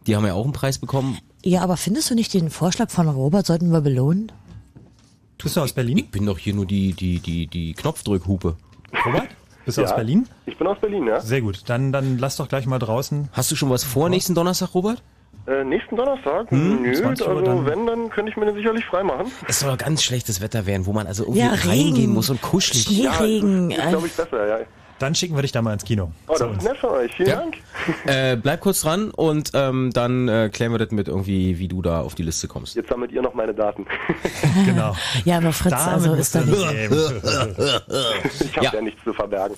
Die 0.07 0.17
haben 0.17 0.27
ja 0.27 0.35
auch 0.35 0.45
einen 0.45 0.53
Preis 0.53 0.79
bekommen. 0.79 1.19
Ja, 1.45 1.63
aber 1.63 1.77
findest 1.77 2.11
du 2.11 2.15
nicht 2.15 2.35
den 2.35 2.51
Vorschlag 2.51 2.91
von 2.91 3.09
Robert, 3.09 3.47
sollten 3.47 3.71
wir 3.71 3.81
belohnen? 3.81 4.33
Bist 5.45 5.57
du 5.57 5.61
aus 5.61 5.73
Berlin? 5.73 5.99
Ich 5.99 6.11
bin 6.11 6.27
doch 6.27 6.39
hier 6.39 6.55
nur 6.55 6.67
die, 6.67 6.93
die, 6.93 7.21
die, 7.21 7.47
die 7.47 7.75
Knopfdrückhupe. 7.75 8.57
Robert? 9.07 9.29
Bist 9.65 9.79
du 9.79 9.83
Ja. 9.83 9.89
aus 9.89 9.95
Berlin? 9.97 10.27
Ich 10.47 10.57
bin 10.59 10.67
aus 10.67 10.79
Berlin, 10.81 11.07
ja. 11.07 11.21
Sehr 11.21 11.41
gut. 11.41 11.63
Dann, 11.69 11.93
dann 11.93 12.19
lass 12.19 12.37
doch 12.37 12.49
gleich 12.49 12.67
mal 12.67 12.79
draußen. 12.79 13.29
Hast 13.33 13.51
du 13.53 13.57
schon 13.57 13.71
was 13.71 13.85
vor 13.85 14.09
nächsten 14.09 14.35
Donnerstag, 14.35 14.75
Robert? 14.75 15.03
Äh, 15.47 15.63
nächsten 15.65 15.97
Donnerstag? 15.97 16.51
Hm, 16.51 16.83
Nö, 16.83 16.95
20 16.95 17.27
Uhr 17.27 17.33
also 17.37 17.45
dann. 17.45 17.67
wenn, 17.67 17.87
dann 17.87 18.09
könnte 18.11 18.31
ich 18.31 18.37
mir 18.37 18.47
den 18.47 18.55
sicherlich 18.57 18.85
freimachen. 18.87 19.27
Es 19.47 19.61
soll 19.61 19.71
doch 19.71 19.79
ganz 19.79 20.03
schlechtes 20.03 20.41
Wetter 20.41 20.65
werden, 20.67 20.87
wo 20.87 20.93
man 20.95 21.07
also 21.07 21.25
irgendwie 21.25 21.41
Ja, 21.41 21.49
reingehen 21.51 21.95
Regen, 21.97 22.15
muss 22.15 22.31
und 22.31 22.41
kuschelig. 22.41 22.85
Schneeregen. 22.85 23.71
Ist, 23.71 23.89
glaube 23.89 24.07
ich, 24.07 24.13
besser, 24.15 24.47
ja. 24.49 24.59
Dann 24.99 25.15
schicken 25.15 25.35
wir 25.35 25.43
dich 25.43 25.53
da 25.53 25.61
mal 25.61 25.73
ins 25.73 25.85
Kino. 25.85 26.13
Oh, 26.29 26.37
das 26.39 26.57
ist 26.57 26.63
nett 26.63 26.77
von 26.79 26.91
euch. 26.91 27.13
Vielen 27.17 27.29
Ja. 27.29 27.37
Dank. 27.37 27.57
Äh, 28.07 28.37
bleib 28.37 28.61
kurz 28.61 28.81
dran 28.83 29.11
und 29.11 29.51
ähm, 29.55 29.91
dann 29.93 30.29
äh, 30.29 30.49
klären 30.51 30.73
wir 30.73 30.79
das 30.79 30.91
mit 30.93 31.09
irgendwie, 31.09 31.59
wie 31.59 31.67
du 31.69 31.83
da 31.83 32.01
auf 32.01 32.15
die 32.15 32.23
Liste 32.23 32.47
kommst. 32.49 32.77
Jetzt 32.77 32.89
sammelt 32.89 33.11
ihr 33.13 33.21
noch 33.21 33.35
meine 33.35 33.53
Daten. 33.53 33.85
Genau. 34.65 34.95
Ja, 35.25 35.39
aber 35.39 35.53
Fritz, 35.53 35.73
Damit 35.73 35.93
also 35.95 36.15
ist 36.15 36.35
da 36.35 36.41
nicht. 36.43 36.57
Ich 36.57 38.57
habe 38.57 38.65
Ja. 38.65 38.73
ja. 38.75 38.81
nichts 38.81 39.03
zu 39.05 39.13
verbergen. 39.13 39.57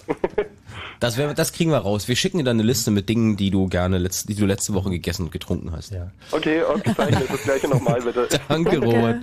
Das, 1.00 1.18
wär, 1.18 1.34
das 1.34 1.52
kriegen 1.52 1.70
wir 1.70 1.78
raus. 1.78 2.08
Wir 2.08 2.16
schicken 2.16 2.38
dir 2.38 2.44
dann 2.44 2.56
eine 2.56 2.66
Liste 2.66 2.90
mit 2.90 3.08
Dingen, 3.08 3.36
die 3.36 3.50
du 3.50 3.68
gerne, 3.68 3.98
letzt, 3.98 4.28
die 4.30 4.34
du 4.34 4.46
letzte 4.46 4.72
Woche 4.72 4.88
gegessen 4.90 5.24
und 5.24 5.30
getrunken 5.32 5.70
hast. 5.72 5.92
Ja. 5.92 6.10
Okay, 6.32 6.62
ausgezeichnet. 6.62 7.24
Das 7.30 7.42
gleiche 7.42 7.68
nochmal, 7.68 8.00
bitte. 8.00 8.28
Danke, 8.48 8.78
Robert. 8.78 9.18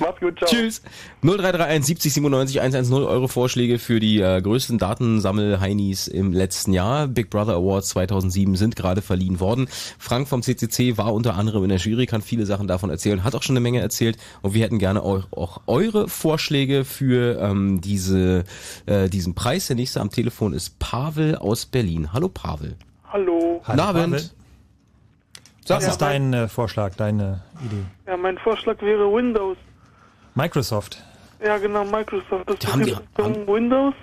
Macht's 0.00 0.20
gut, 0.20 0.36
ciao. 0.38 0.50
Tschüss. 0.50 0.82
0331 1.22 1.86
70 1.86 2.14
97 2.14 2.60
110 2.60 2.92
eure 3.04 3.28
Vorschläge 3.28 3.78
für 3.78 4.00
die 4.00 4.20
äh, 4.20 4.40
größten 4.42 4.78
Pavel-Heinis 5.56 6.08
im 6.08 6.32
letzten 6.32 6.72
Jahr. 6.72 7.06
Big 7.06 7.30
Brother 7.30 7.54
Awards 7.54 7.90
2007 7.90 8.56
sind 8.56 8.76
gerade 8.76 9.02
verliehen 9.02 9.40
worden. 9.40 9.68
Frank 9.98 10.28
vom 10.28 10.42
CCC 10.42 10.96
war 10.98 11.12
unter 11.12 11.34
anderem 11.36 11.62
in 11.64 11.68
der 11.68 11.78
Jury, 11.78 12.06
kann 12.06 12.22
viele 12.22 12.46
Sachen 12.46 12.66
davon 12.68 12.90
erzählen, 12.90 13.24
hat 13.24 13.34
auch 13.34 13.42
schon 13.42 13.54
eine 13.56 13.60
Menge 13.62 13.80
erzählt 13.80 14.16
und 14.42 14.54
wir 14.54 14.62
hätten 14.64 14.78
gerne 14.78 15.02
auch, 15.02 15.26
auch 15.32 15.60
eure 15.66 16.08
Vorschläge 16.08 16.84
für 16.84 17.38
ähm, 17.40 17.80
diese, 17.80 18.44
äh, 18.86 19.08
diesen 19.08 19.34
Preis. 19.34 19.66
Der 19.66 19.76
nächste 19.76 20.00
am 20.00 20.10
Telefon 20.10 20.52
ist 20.54 20.78
Pavel 20.78 21.36
aus 21.36 21.66
Berlin. 21.66 22.12
Hallo 22.12 22.28
Pavel. 22.28 22.76
Hallo. 23.12 23.60
Hallo, 23.64 23.76
Guten 23.76 23.80
Abend. 23.80 24.12
Pavel. 24.14 24.30
Was 25.68 25.84
Ja, 25.84 25.90
ist 25.90 25.98
dein 25.98 26.32
äh, 26.32 26.48
Vorschlag, 26.48 26.94
deine 26.96 27.42
Idee? 27.64 27.84
Ja, 28.06 28.16
mein 28.16 28.36
Vorschlag 28.38 28.80
wäre 28.82 29.12
Windows. 29.12 29.56
Microsoft. 30.34 31.02
Ja, 31.44 31.58
genau, 31.58 31.84
Microsoft. 31.84 32.48
Das 32.48 32.72
haben 32.72 32.84
die- 32.84 32.92
Betriebssystem 32.92 33.46
Windows 33.46 33.94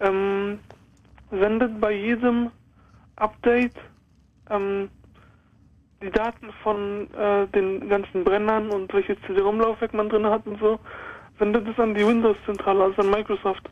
ähm, 0.00 0.58
sendet 1.30 1.80
bei 1.80 1.92
jedem 1.92 2.50
Update 3.16 3.74
ähm, 4.50 4.88
die 6.02 6.10
Daten 6.10 6.48
von 6.62 7.08
äh, 7.14 7.46
den 7.48 7.88
ganzen 7.88 8.24
Brennern 8.24 8.70
und 8.70 8.92
welches 8.92 9.16
CD-ROM-Laufwerk 9.26 9.94
man 9.94 10.08
drin 10.08 10.26
hat 10.26 10.46
und 10.46 10.60
so, 10.60 10.78
sendet 11.38 11.66
es 11.68 11.78
an 11.78 11.94
die 11.94 12.06
Windows-Zentrale, 12.06 12.84
also 12.84 13.02
an 13.02 13.10
Microsoft. 13.10 13.68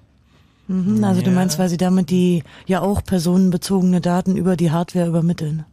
Mhm, 0.67 1.05
also 1.05 1.23
du 1.23 1.31
meinst, 1.31 1.59
weil 1.59 1.69
sie 1.69 1.77
damit 1.77 2.11
die 2.11 2.43
ja 2.67 2.81
auch 2.81 3.05
personenbezogene 3.05 4.01
Daten 4.01 4.37
über 4.37 4.57
die 4.57 4.71
Hardware 4.71 5.07
übermitteln. 5.07 5.67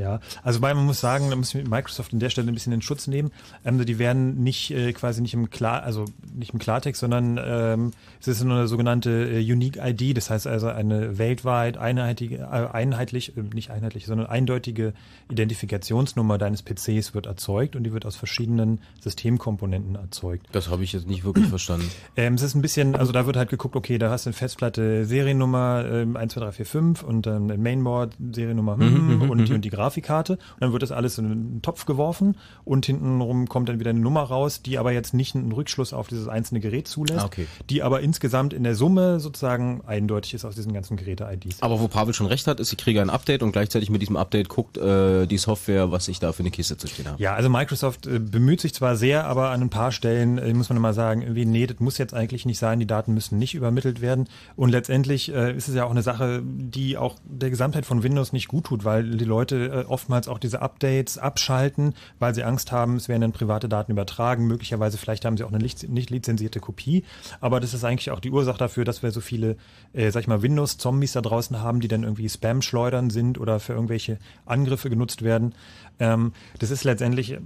Ja, 0.00 0.20
also 0.42 0.60
man 0.60 0.76
muss 0.78 1.00
sagen, 1.00 1.28
da 1.28 1.36
muss 1.36 1.52
Microsoft 1.52 2.12
an 2.12 2.20
der 2.20 2.30
Stelle 2.30 2.48
ein 2.48 2.54
bisschen 2.54 2.72
in 2.72 2.80
Schutz 2.80 3.06
nehmen. 3.06 3.30
Ähm, 3.64 3.84
die 3.84 3.98
werden 3.98 4.42
nicht 4.42 4.70
äh, 4.70 4.92
quasi 4.92 5.20
nicht 5.20 5.34
im 5.34 5.50
Klar, 5.50 5.82
also 5.82 6.06
nicht 6.34 6.52
im 6.52 6.58
Klartext, 6.58 7.00
sondern 7.00 7.38
ähm, 7.42 7.92
es 8.20 8.28
ist 8.28 8.42
eine 8.42 8.66
sogenannte 8.66 9.10
äh, 9.10 9.40
Unique 9.40 9.76
ID, 9.76 10.16
das 10.16 10.30
heißt 10.30 10.46
also 10.46 10.68
eine 10.68 11.18
weltweit 11.18 11.76
einheitliche, 11.76 12.36
äh, 12.36 12.46
einheitlich, 12.72 13.36
äh, 13.36 13.42
nicht 13.54 13.70
einheitlich, 13.70 14.06
sondern 14.06 14.26
eindeutige 14.26 14.94
Identifikationsnummer 15.30 16.38
deines 16.38 16.62
PCs 16.62 17.14
wird 17.14 17.26
erzeugt 17.26 17.76
und 17.76 17.84
die 17.84 17.92
wird 17.92 18.06
aus 18.06 18.16
verschiedenen 18.16 18.80
Systemkomponenten 19.00 19.96
erzeugt. 19.96 20.46
Das 20.52 20.70
habe 20.70 20.82
ich 20.82 20.92
jetzt 20.92 21.06
nicht 21.06 21.24
wirklich 21.24 21.46
verstanden. 21.48 21.90
Ähm, 22.16 22.34
es 22.34 22.42
ist 22.42 22.54
ein 22.54 22.62
bisschen, 22.62 22.96
also 22.96 23.12
da 23.12 23.26
wird 23.26 23.36
halt 23.36 23.50
geguckt, 23.50 23.76
okay, 23.76 23.98
da 23.98 24.10
hast 24.10 24.24
du 24.24 24.30
eine 24.30 24.34
Festplatte 24.34 25.04
Seriennummer 25.04 25.84
ähm, 25.90 26.16
1, 26.16 26.32
2, 26.32 26.40
3, 26.40 26.52
4, 26.52 26.66
5 26.66 27.02
und 27.02 27.26
ähm, 27.26 27.50
ein 27.50 27.62
Mainboard 27.62 28.14
Seriennummer 28.32 28.70
Mhm, 28.76 28.94
hm, 28.94 29.18
mhm, 29.18 29.30
und 29.30 29.38
die 29.38 29.50
mhm. 29.50 29.56
und 29.56 29.64
die 29.64 29.70
Grafikkarte 29.90 30.34
und 30.34 30.60
dann 30.60 30.72
wird 30.72 30.82
das 30.82 30.92
alles 30.92 31.18
in 31.18 31.24
einen 31.26 31.62
Topf 31.62 31.84
geworfen 31.86 32.36
und 32.64 32.86
hintenrum 32.86 33.48
kommt 33.48 33.68
dann 33.68 33.80
wieder 33.80 33.90
eine 33.90 34.00
Nummer 34.00 34.22
raus, 34.22 34.62
die 34.62 34.78
aber 34.78 34.92
jetzt 34.92 35.14
nicht 35.14 35.34
einen 35.34 35.50
Rückschluss 35.52 35.92
auf 35.92 36.08
dieses 36.08 36.28
einzelne 36.28 36.60
Gerät 36.60 36.86
zulässt, 36.88 37.20
Ah, 37.20 37.26
okay. 37.26 37.46
die 37.68 37.82
aber 37.82 38.00
insgesamt 38.00 38.52
in 38.52 38.62
der 38.62 38.74
Summe 38.74 39.20
sozusagen 39.20 39.82
eindeutig 39.86 40.34
ist 40.34 40.44
aus 40.44 40.54
diesen 40.54 40.72
ganzen 40.72 40.96
Geräte-IDs. 40.96 41.62
Aber 41.62 41.80
wo 41.80 41.88
Pavel 41.88 42.14
schon 42.14 42.26
recht 42.26 42.46
hat, 42.46 42.60
ist, 42.60 42.72
ich 42.72 42.78
kriege 42.78 43.00
ein 43.02 43.10
Update 43.10 43.42
und 43.42 43.52
gleichzeitig 43.52 43.90
mit 43.90 44.00
diesem 44.02 44.16
Update 44.16 44.48
guckt 44.48 44.78
äh, 44.78 45.26
die 45.26 45.38
Software, 45.38 45.90
was 45.90 46.08
ich 46.08 46.20
da 46.20 46.32
für 46.32 46.40
eine 46.40 46.50
Kiste 46.50 46.76
zu 46.76 46.86
stehen 46.86 47.08
habe. 47.08 47.20
Ja, 47.20 47.34
also 47.34 47.48
Microsoft 47.50 48.06
äh, 48.06 48.18
bemüht 48.18 48.60
sich 48.60 48.74
zwar 48.74 48.96
sehr, 48.96 49.26
aber 49.26 49.50
an 49.50 49.60
ein 49.62 49.70
paar 49.70 49.90
Stellen 49.92 50.38
äh, 50.38 50.52
muss 50.54 50.68
man 50.68 50.76
immer 50.76 50.92
sagen, 50.92 51.22
irgendwie, 51.22 51.46
nee, 51.46 51.66
das 51.66 51.80
muss 51.80 51.98
jetzt 51.98 52.14
eigentlich 52.14 52.46
nicht 52.46 52.58
sein, 52.58 52.78
die 52.80 52.86
Daten 52.86 53.12
müssen 53.14 53.38
nicht 53.38 53.54
übermittelt 53.54 54.00
werden. 54.00 54.28
Und 54.56 54.70
letztendlich 54.70 55.32
äh, 55.34 55.56
ist 55.56 55.68
es 55.68 55.74
ja 55.74 55.84
auch 55.84 55.90
eine 55.90 56.02
Sache, 56.02 56.42
die 56.44 56.96
auch 56.96 57.16
der 57.24 57.50
Gesamtheit 57.50 57.86
von 57.86 58.02
Windows 58.02 58.32
nicht 58.32 58.48
gut 58.48 58.64
tut, 58.64 58.84
weil 58.84 59.10
die 59.16 59.24
Leute 59.24 59.69
äh, 59.70 59.84
oftmals 59.86 60.28
auch 60.28 60.38
diese 60.38 60.62
Updates 60.62 61.18
abschalten, 61.18 61.94
weil 62.18 62.34
sie 62.34 62.44
Angst 62.44 62.72
haben, 62.72 62.96
es 62.96 63.08
werden 63.08 63.22
dann 63.22 63.32
private 63.32 63.68
Daten 63.68 63.92
übertragen. 63.92 64.46
Möglicherweise, 64.46 64.98
vielleicht 64.98 65.24
haben 65.24 65.36
sie 65.36 65.44
auch 65.44 65.52
eine 65.52 65.58
nicht, 65.58 66.10
lizenzierte 66.10 66.60
Kopie. 66.60 67.04
Aber 67.40 67.60
das 67.60 67.74
ist 67.74 67.84
eigentlich 67.84 68.10
auch 68.10 68.20
die 68.20 68.30
Ursache 68.30 68.58
dafür, 68.58 68.84
dass 68.84 69.02
wir 69.02 69.10
so 69.10 69.20
viele, 69.20 69.56
äh, 69.92 70.10
sag 70.10 70.22
ich 70.22 70.28
mal, 70.28 70.42
Windows-Zombies 70.42 71.12
da 71.12 71.20
draußen 71.20 71.60
haben, 71.60 71.80
die 71.80 71.88
dann 71.88 72.02
irgendwie 72.02 72.28
Spam-Schleudern 72.28 73.10
sind 73.10 73.38
oder 73.38 73.60
für 73.60 73.72
irgendwelche 73.72 74.18
Angriffe 74.46 74.90
genutzt 74.90 75.22
werden. 75.22 75.54
Ähm, 75.98 76.32
das 76.58 76.70
ist 76.70 76.84
letztendlich 76.84 77.38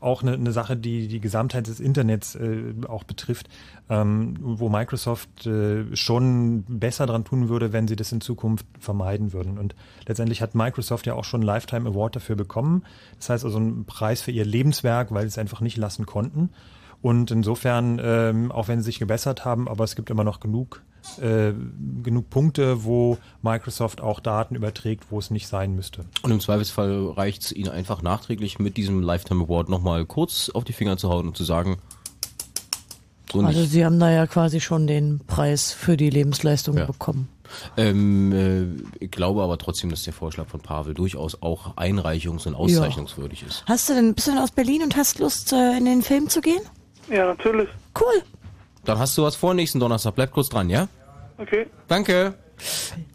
auch 0.00 0.22
eine, 0.22 0.32
eine 0.32 0.52
Sache, 0.52 0.76
die 0.76 1.08
die 1.08 1.20
Gesamtheit 1.20 1.66
des 1.68 1.80
Internets 1.80 2.34
äh, 2.34 2.74
auch 2.88 3.04
betrifft, 3.04 3.48
ähm, 3.88 4.36
wo 4.40 4.68
Microsoft 4.68 5.46
äh, 5.46 5.96
schon 5.96 6.64
besser 6.68 7.06
dran 7.06 7.24
tun 7.24 7.48
würde, 7.48 7.72
wenn 7.72 7.88
sie 7.88 7.96
das 7.96 8.12
in 8.12 8.20
Zukunft 8.20 8.66
vermeiden 8.78 9.32
würden. 9.32 9.58
Und 9.58 9.74
letztendlich 10.06 10.42
hat 10.42 10.54
Microsoft 10.54 11.06
ja 11.06 11.14
auch 11.14 11.24
schon 11.24 11.40
einen 11.40 11.46
Lifetime 11.70 11.88
Award 11.88 12.16
dafür 12.16 12.36
bekommen. 12.36 12.84
Das 13.18 13.30
heißt 13.30 13.44
also 13.44 13.58
einen 13.58 13.84
Preis 13.84 14.22
für 14.22 14.30
ihr 14.30 14.44
Lebenswerk, 14.44 15.12
weil 15.12 15.22
sie 15.22 15.28
es 15.28 15.38
einfach 15.38 15.60
nicht 15.60 15.76
lassen 15.76 16.06
konnten. 16.06 16.50
Und 17.02 17.30
insofern, 17.30 17.98
ähm, 18.02 18.52
auch 18.52 18.68
wenn 18.68 18.80
sie 18.80 18.86
sich 18.86 18.98
gebessert 18.98 19.44
haben, 19.44 19.68
aber 19.68 19.84
es 19.84 19.96
gibt 19.96 20.10
immer 20.10 20.24
noch 20.24 20.38
genug, 20.38 20.82
äh, 21.18 21.52
genug 22.02 22.28
Punkte, 22.28 22.84
wo 22.84 23.16
Microsoft 23.40 24.02
auch 24.02 24.20
Daten 24.20 24.54
überträgt, 24.54 25.06
wo 25.10 25.18
es 25.18 25.30
nicht 25.30 25.46
sein 25.48 25.74
müsste. 25.74 26.04
Und 26.22 26.30
im 26.30 26.40
Zweifelsfall 26.40 27.06
reicht 27.16 27.42
es 27.42 27.52
Ihnen 27.52 27.70
einfach 27.70 28.02
nachträglich 28.02 28.58
mit 28.58 28.76
diesem 28.76 29.00
Lifetime 29.00 29.44
Award 29.44 29.70
nochmal 29.70 30.04
kurz 30.04 30.50
auf 30.50 30.64
die 30.64 30.74
Finger 30.74 30.98
zu 30.98 31.08
hauen 31.08 31.28
und 31.28 31.36
zu 31.38 31.44
sagen, 31.44 31.78
so. 33.32 33.40
Also 33.40 33.64
sie 33.64 33.84
haben 33.84 34.00
da 34.00 34.10
ja 34.10 34.26
quasi 34.26 34.60
schon 34.60 34.88
den 34.88 35.20
Preis 35.26 35.72
für 35.72 35.96
die 35.96 36.10
Lebensleistung 36.10 36.76
Ja. 36.76 36.86
bekommen. 36.86 37.28
Ähm, 37.76 38.32
äh, 38.32 39.04
ich 39.04 39.10
glaube 39.10 39.42
aber 39.42 39.58
trotzdem, 39.58 39.90
dass 39.90 40.02
der 40.02 40.12
Vorschlag 40.12 40.46
von 40.46 40.60
Pavel 40.60 40.94
durchaus 40.94 41.42
auch 41.42 41.76
einreichungs- 41.76 42.46
und 42.46 42.54
auszeichnungswürdig 42.54 43.44
ist. 43.46 43.64
Hast 43.66 43.88
du 43.88 43.94
denn 43.94 44.08
ein 44.08 44.14
bisschen 44.14 44.38
aus 44.38 44.50
Berlin 44.50 44.82
und 44.82 44.96
hast 44.96 45.18
Lust, 45.18 45.52
äh, 45.52 45.76
in 45.76 45.84
den 45.84 46.02
Film 46.02 46.28
zu 46.28 46.40
gehen? 46.40 46.60
Ja, 47.08 47.26
natürlich. 47.26 47.68
Cool. 47.98 48.22
Dann 48.84 48.98
hast 48.98 49.16
du 49.18 49.22
was 49.22 49.36
vor 49.36 49.54
nächsten 49.54 49.80
Donnerstag. 49.80 50.14
Bleib 50.14 50.32
kurz 50.32 50.48
dran, 50.48 50.70
ja? 50.70 50.88
Okay. 51.38 51.66
Danke. 51.88 52.34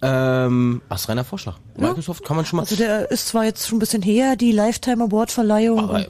Ähm, 0.02 0.82
astreiner 0.90 1.24
Vorschlag. 1.24 1.56
Microsoft 1.77 2.23
kann 2.23 2.35
man 2.38 2.45
schon 2.45 2.57
mal. 2.57 2.64
Also 2.64 2.76
der 2.76 3.10
ist 3.11 3.27
zwar 3.27 3.45
jetzt 3.45 3.68
schon 3.68 3.77
ein 3.77 3.80
bisschen 3.80 4.02
her, 4.02 4.35
die 4.35 4.52
Lifetime 4.52 5.03
Award 5.03 5.31
Verleihung. 5.31 5.80
Aber 5.80 6.06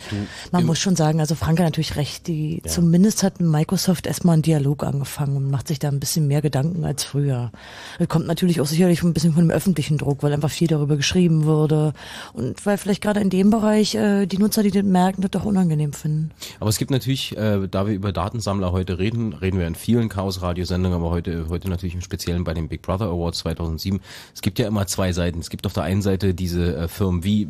man 0.51 0.65
muss 0.65 0.79
schon 0.79 0.95
sagen, 0.95 1.19
also 1.19 1.35
Frank 1.35 1.59
hat 1.59 1.65
natürlich 1.65 1.95
recht, 1.95 2.27
die 2.27 2.61
Ja. 2.63 2.71
zumindest 2.71 3.23
hat 3.23 3.39
Microsoft 3.39 4.07
erstmal 4.07 4.33
einen 4.33 4.41
Dialog 4.41 4.83
angefangen 4.83 5.35
und 5.37 5.49
macht 5.49 5.67
sich 5.67 5.79
da 5.79 5.87
ein 5.89 5.99
bisschen 5.99 6.27
mehr 6.27 6.41
Gedanken 6.41 6.83
als 6.85 7.03
früher. 7.03 7.51
Das 7.99 8.07
kommt 8.07 8.27
natürlich 8.27 8.61
auch 8.61 8.65
sicherlich 8.65 9.01
ein 9.03 9.13
bisschen 9.13 9.33
von 9.33 9.47
dem 9.47 9.51
öffentlichen 9.51 9.97
Druck, 9.97 10.23
weil 10.23 10.33
einfach 10.33 10.51
viel 10.51 10.67
darüber 10.67 10.97
geschrieben 10.97 11.45
wurde 11.45 11.93
und 12.33 12.65
weil 12.65 12.77
vielleicht 12.77 13.01
gerade 13.01 13.19
in 13.19 13.29
dem 13.29 13.49
Bereich 13.49 13.95
äh, 13.95 14.25
die 14.25 14.37
Nutzer, 14.37 14.63
die 14.63 14.71
das 14.71 14.83
merken, 14.83 15.21
das 15.21 15.31
doch 15.31 15.45
unangenehm 15.45 15.93
finden. 15.93 16.31
Aber 16.59 16.69
es 16.69 16.77
gibt 16.77 16.91
natürlich, 16.91 17.35
äh, 17.37 17.67
da 17.69 17.87
wir 17.87 17.93
über 17.93 18.11
Datensammler 18.11 18.71
heute 18.71 18.99
reden, 18.99 19.33
reden 19.33 19.59
wir 19.59 19.67
in 19.67 19.75
vielen 19.75 20.09
Chaos-Radiosendungen, 20.09 20.97
aber 20.99 21.09
heute, 21.09 21.45
heute 21.49 21.69
natürlich 21.69 21.95
im 21.95 22.01
Speziellen 22.01 22.43
bei 22.43 22.53
den 22.53 22.67
Big 22.67 22.81
Brother 22.81 23.05
Awards 23.07 23.39
2007. 23.39 23.99
Es 24.33 24.41
gibt 24.41 24.59
ja 24.59 24.67
immer 24.67 24.87
zwei 24.87 25.11
Seiten. 25.11 25.39
Es 25.39 25.49
gibt 25.56 25.65
auf 25.65 25.72
der 25.73 25.84
einen 25.84 26.02
Seite 26.02 26.34
diese 26.34 26.76
äh, 26.76 26.88
Firmen 26.90 27.23
wie 27.23 27.48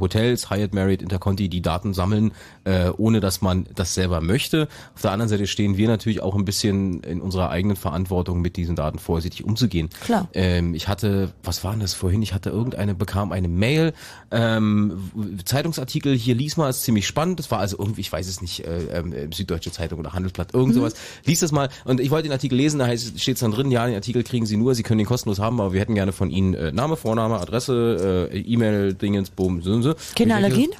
Hotels, 0.00 0.50
Hyatt, 0.50 0.74
Marriott, 0.74 1.02
Interconti, 1.02 1.48
die 1.48 1.62
Daten 1.62 1.94
sammeln, 1.94 2.32
äh, 2.64 2.88
ohne 2.96 3.20
dass 3.20 3.42
man 3.42 3.66
das 3.76 3.94
selber 3.94 4.20
möchte. 4.20 4.66
Auf 4.96 5.02
der 5.02 5.12
anderen 5.12 5.28
Seite 5.28 5.46
stehen 5.46 5.76
wir 5.76 5.86
natürlich 5.86 6.20
auch 6.20 6.34
ein 6.34 6.44
bisschen 6.44 7.00
in 7.04 7.20
unserer 7.20 7.50
eigenen 7.50 7.76
Verantwortung, 7.76 8.40
mit 8.40 8.56
diesen 8.56 8.74
Daten 8.74 8.98
vorsichtig 8.98 9.44
umzugehen. 9.44 9.88
Klar. 10.04 10.28
Ähm, 10.34 10.74
ich 10.74 10.88
hatte, 10.88 11.32
was 11.44 11.62
war 11.62 11.70
denn 11.70 11.80
das 11.80 11.94
vorhin? 11.94 12.22
Ich 12.22 12.34
hatte 12.34 12.50
irgendeine, 12.50 12.92
bekam 12.96 13.30
eine 13.30 13.46
Mail, 13.46 13.92
ähm, 14.32 15.10
Zeitungsartikel, 15.44 16.16
hier 16.16 16.34
lies 16.34 16.56
mal, 16.56 16.68
ist 16.68 16.82
ziemlich 16.82 17.06
spannend. 17.06 17.38
Das 17.38 17.52
war 17.52 17.60
also 17.60 17.78
irgendwie, 17.78 18.00
ich 18.00 18.10
weiß 18.10 18.26
es 18.26 18.42
nicht, 18.42 18.66
äh, 18.66 18.98
ähm, 18.98 19.32
Süddeutsche 19.32 19.70
Zeitung 19.70 20.00
oder 20.00 20.12
Handelsblatt, 20.12 20.54
irgend 20.54 20.74
Mhm. 20.74 20.80
sowas. 20.80 20.94
Lies 21.24 21.38
das 21.38 21.52
mal. 21.52 21.68
Und 21.84 22.00
ich 22.00 22.10
wollte 22.10 22.24
den 22.24 22.32
Artikel 22.32 22.56
lesen, 22.56 22.80
da 22.80 22.86
heißt, 22.88 23.20
steht 23.20 23.40
dann 23.40 23.52
drin, 23.52 23.70
ja, 23.70 23.86
den 23.86 23.94
Artikel 23.94 24.24
kriegen 24.24 24.44
Sie 24.44 24.56
nur, 24.56 24.74
Sie 24.74 24.82
können 24.82 24.98
den 24.98 25.06
kostenlos 25.06 25.38
haben, 25.38 25.60
aber 25.60 25.72
wir 25.72 25.80
hätten 25.80 25.94
gerne 25.94 26.10
von 26.10 26.30
Ihnen 26.30 26.54
äh, 26.54 26.72
Name, 26.72 26.96
Vorname, 26.96 27.38
Adresse, 27.44 28.28
äh, 28.32 28.38
E-Mail, 28.38 28.94
Dingens, 28.94 29.30
boom, 29.30 29.62
so 29.62 29.72
und 29.72 29.82
so. 29.82 29.94
Keine 29.94 29.94
Und 29.94 30.04
ich 30.10 30.14
denke, 30.16 30.34
Allergien? 30.34 30.70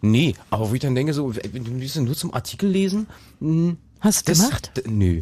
Nee, 0.00 0.34
aber 0.50 0.70
wo 0.70 0.74
ich 0.74 0.80
dann 0.80 0.94
denke, 0.94 1.12
so, 1.12 1.34
wenn 1.34 1.64
du 1.64 1.72
liest 1.72 1.96
nur 2.00 2.14
zum 2.14 2.32
Artikel 2.32 2.68
lesen, 2.70 3.06
hm, 3.40 3.76
Hast 4.00 4.28
du 4.28 4.32
das, 4.32 4.38
gemacht? 4.38 4.72
Nö. 4.86 5.20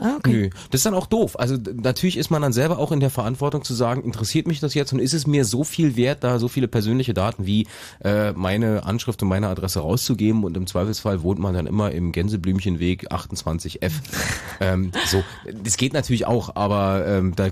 Ah, 0.00 0.16
okay. 0.16 0.32
Nö, 0.32 0.50
das 0.70 0.80
ist 0.80 0.86
dann 0.86 0.94
auch 0.94 1.06
doof. 1.06 1.38
Also 1.38 1.56
natürlich 1.74 2.16
ist 2.16 2.30
man 2.30 2.42
dann 2.42 2.52
selber 2.52 2.78
auch 2.78 2.90
in 2.90 3.00
der 3.00 3.10
Verantwortung 3.10 3.64
zu 3.64 3.74
sagen, 3.74 4.02
interessiert 4.02 4.46
mich 4.46 4.60
das 4.60 4.74
jetzt 4.74 4.92
und 4.92 4.98
ist 4.98 5.12
es 5.12 5.26
mir 5.26 5.44
so 5.44 5.62
viel 5.62 5.96
wert, 5.96 6.24
da 6.24 6.38
so 6.38 6.48
viele 6.48 6.68
persönliche 6.68 7.14
Daten 7.14 7.46
wie 7.46 7.66
äh, 8.02 8.32
meine 8.32 8.84
Anschrift 8.84 9.22
und 9.22 9.28
meine 9.28 9.48
Adresse 9.48 9.80
rauszugeben 9.80 10.44
und 10.44 10.56
im 10.56 10.66
Zweifelsfall 10.66 11.22
wohnt 11.22 11.38
man 11.38 11.54
dann 11.54 11.66
immer 11.66 11.92
im 11.92 12.12
Gänseblümchenweg 12.12 13.12
28F. 13.12 13.92
ähm, 14.60 14.92
so, 15.06 15.22
das 15.62 15.76
geht 15.76 15.92
natürlich 15.92 16.26
auch, 16.26 16.56
aber 16.56 17.06
ähm, 17.06 17.34
da, 17.36 17.48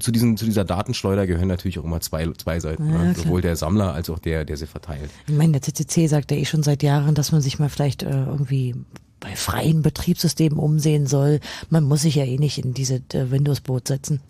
zu, 0.00 0.10
diesen, 0.10 0.36
zu 0.36 0.44
dieser 0.44 0.64
Datenschleuder 0.64 1.26
gehören 1.26 1.48
natürlich 1.48 1.78
auch 1.78 1.84
immer 1.84 2.00
zwei, 2.00 2.28
zwei 2.32 2.58
Seiten. 2.58 2.90
Ja, 2.90 2.98
ne? 2.98 3.14
Sowohl 3.14 3.42
der 3.42 3.56
Sammler 3.56 3.94
als 3.94 4.10
auch 4.10 4.18
der, 4.18 4.44
der 4.44 4.56
sie 4.56 4.66
verteilt. 4.66 5.10
Ich 5.28 5.34
meine, 5.34 5.52
der 5.52 5.62
CCC 5.62 6.08
sagt 6.08 6.30
ja 6.32 6.36
eh 6.36 6.44
schon 6.44 6.62
seit 6.62 6.82
Jahren, 6.82 7.14
dass 7.14 7.30
man 7.30 7.40
sich 7.40 7.58
mal 7.58 7.68
vielleicht 7.68 8.02
äh, 8.02 8.10
irgendwie 8.10 8.74
bei 9.22 9.34
freien 9.36 9.82
Betriebssystemen 9.82 10.58
umsehen 10.58 11.06
soll. 11.06 11.40
Man 11.70 11.84
muss 11.84 12.02
sich 12.02 12.16
ja 12.16 12.24
eh 12.24 12.38
nicht 12.38 12.58
in 12.58 12.74
diese 12.74 12.96
äh, 13.12 13.30
Windows-Boot 13.30 13.88
setzen. 13.88 14.20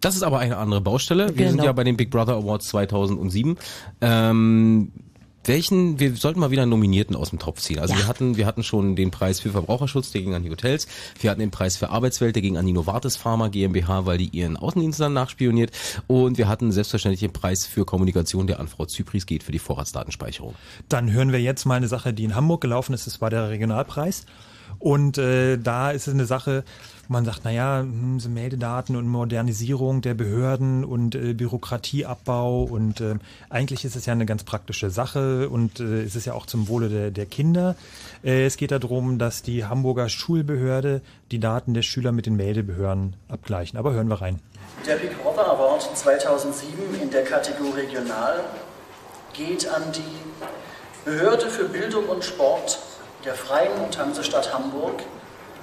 Das 0.00 0.14
ist 0.14 0.22
aber 0.22 0.38
eine 0.38 0.56
andere 0.58 0.80
Baustelle. 0.80 1.36
Wir 1.36 1.48
sind 1.48 1.56
Genau. 1.58 1.64
ja 1.64 1.72
bei 1.72 1.84
den 1.84 1.96
Big 1.96 2.10
Brother 2.10 2.34
Awards 2.36 2.68
2007. 2.68 3.56
Ähm, 4.00 4.92
welchen, 5.48 5.98
wir 5.98 6.14
sollten 6.14 6.38
mal 6.40 6.50
wieder 6.50 6.62
einen 6.62 6.70
Nominierten 6.70 7.16
aus 7.16 7.30
dem 7.30 7.38
Topf 7.38 7.60
ziehen. 7.60 7.78
Also 7.78 7.94
Ja. 7.94 8.00
wir 8.00 8.06
hatten, 8.06 8.36
wir 8.36 8.46
hatten 8.46 8.62
schon 8.62 8.94
den 8.94 9.10
Preis 9.10 9.40
für 9.40 9.50
Verbraucherschutz, 9.50 10.12
der 10.12 10.22
ging 10.22 10.34
an 10.34 10.42
die 10.44 10.50
Hotels. 10.50 10.86
Wir 11.20 11.30
hatten 11.30 11.40
den 11.40 11.50
Preis 11.50 11.76
für 11.76 11.90
Arbeitswelt, 11.90 12.36
der 12.36 12.42
ging 12.42 12.56
an 12.56 12.66
die 12.66 12.72
Novartis 12.72 13.16
Pharma 13.16 13.48
GmbH, 13.48 14.06
weil 14.06 14.18
die 14.18 14.28
ihren 14.28 14.56
Außendienst 14.56 15.00
dann 15.00 15.12
nachspioniert. 15.14 15.72
Und 16.06 16.38
wir 16.38 16.46
hatten 16.48 16.70
selbstverständlich 16.70 17.20
den 17.20 17.32
Preis 17.32 17.66
für 17.66 17.84
Kommunikation, 17.84 18.46
der 18.46 18.60
an 18.60 18.68
Frau 18.68 18.86
Zypris 18.86 19.26
geht 19.26 19.42
für 19.42 19.52
die 19.52 19.58
Vorratsdatenspeicherung. 19.58 20.54
Dann 20.88 21.10
hören 21.10 21.32
wir 21.32 21.40
jetzt 21.40 21.64
mal 21.64 21.74
eine 21.76 21.88
Sache, 21.88 22.12
die 22.12 22.24
in 22.24 22.34
Hamburg 22.34 22.60
gelaufen 22.60 22.92
ist. 22.94 23.06
Das 23.06 23.20
war 23.20 23.30
der 23.30 23.48
Regionalpreis. 23.48 24.26
Und 24.78 25.18
äh, 25.18 25.56
da 25.58 25.90
ist 25.90 26.06
es 26.06 26.14
eine 26.14 26.26
Sache, 26.26 26.62
wo 27.08 27.14
man 27.14 27.24
sagt, 27.24 27.44
naja, 27.44 27.80
hm, 27.80 28.20
so 28.20 28.28
Meldedaten 28.28 28.96
und 28.96 29.08
Modernisierung 29.08 30.02
der 30.02 30.14
Behörden 30.14 30.84
und 30.84 31.14
äh, 31.14 31.32
Bürokratieabbau 31.32 32.62
und 32.62 33.00
äh, 33.00 33.16
eigentlich 33.48 33.84
ist 33.84 33.96
es 33.96 34.06
ja 34.06 34.12
eine 34.12 34.26
ganz 34.26 34.44
praktische 34.44 34.90
Sache 34.90 35.48
und 35.48 35.80
äh, 35.80 36.02
es 36.02 36.16
ist 36.16 36.26
ja 36.26 36.34
auch 36.34 36.46
zum 36.46 36.68
Wohle 36.68 36.88
der, 36.88 37.10
der 37.10 37.26
Kinder. 37.26 37.76
Äh, 38.22 38.44
es 38.44 38.56
geht 38.56 38.70
darum, 38.72 39.18
dass 39.18 39.42
die 39.42 39.64
Hamburger 39.64 40.08
Schulbehörde 40.08 41.00
die 41.30 41.40
Daten 41.40 41.74
der 41.74 41.82
Schüler 41.82 42.12
mit 42.12 42.26
den 42.26 42.36
Meldebehörden 42.36 43.16
abgleichen. 43.28 43.78
Aber 43.78 43.92
hören 43.92 44.08
wir 44.08 44.20
rein. 44.20 44.40
Der 44.86 44.96
Big 44.96 45.20
Brother 45.22 45.50
Award 45.52 45.96
2007 45.96 47.00
in 47.02 47.10
der 47.10 47.24
Kategorie 47.24 47.80
Regional 47.80 48.44
geht 49.32 49.68
an 49.68 49.82
die 49.92 51.04
Behörde 51.04 51.48
für 51.48 51.64
Bildung 51.64 52.06
und 52.08 52.24
Sport 52.24 52.78
der 53.24 53.34
Freien 53.34 53.72
und 53.84 53.98
Hansestadt 53.98 54.52
Hamburg, 54.52 55.02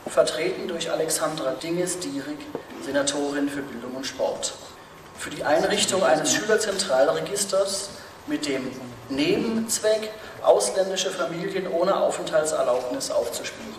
vertreten 0.08 0.68
durch 0.68 0.92
Alexandra 0.92 1.52
Dinges-Dierig, 1.52 2.38
Senatorin 2.84 3.50
für 3.50 3.62
Bildung 3.62 3.96
und 3.96 4.06
Sport, 4.06 4.54
für 5.18 5.30
die 5.30 5.44
Einrichtung 5.44 6.04
eines 6.04 6.34
Schülerzentralregisters 6.34 7.90
mit 8.28 8.46
dem 8.46 8.72
Nebenzweck, 9.10 10.12
ausländische 10.42 11.10
Familien 11.10 11.68
ohne 11.68 11.96
Aufenthaltserlaubnis 11.96 13.12
aufzuspüren. 13.12 13.74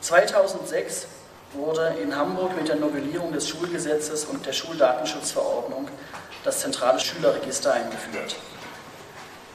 2006 0.00 1.06
wurde 1.52 1.94
in 2.02 2.16
Hamburg 2.16 2.56
mit 2.56 2.68
der 2.68 2.76
Novellierung 2.76 3.32
des 3.32 3.48
Schulgesetzes 3.48 4.24
und 4.24 4.44
der 4.44 4.52
Schuldatenschutzverordnung 4.52 5.88
das 6.44 6.60
zentrale 6.60 7.00
Schülerregister 7.00 7.72
eingeführt. 7.72 8.36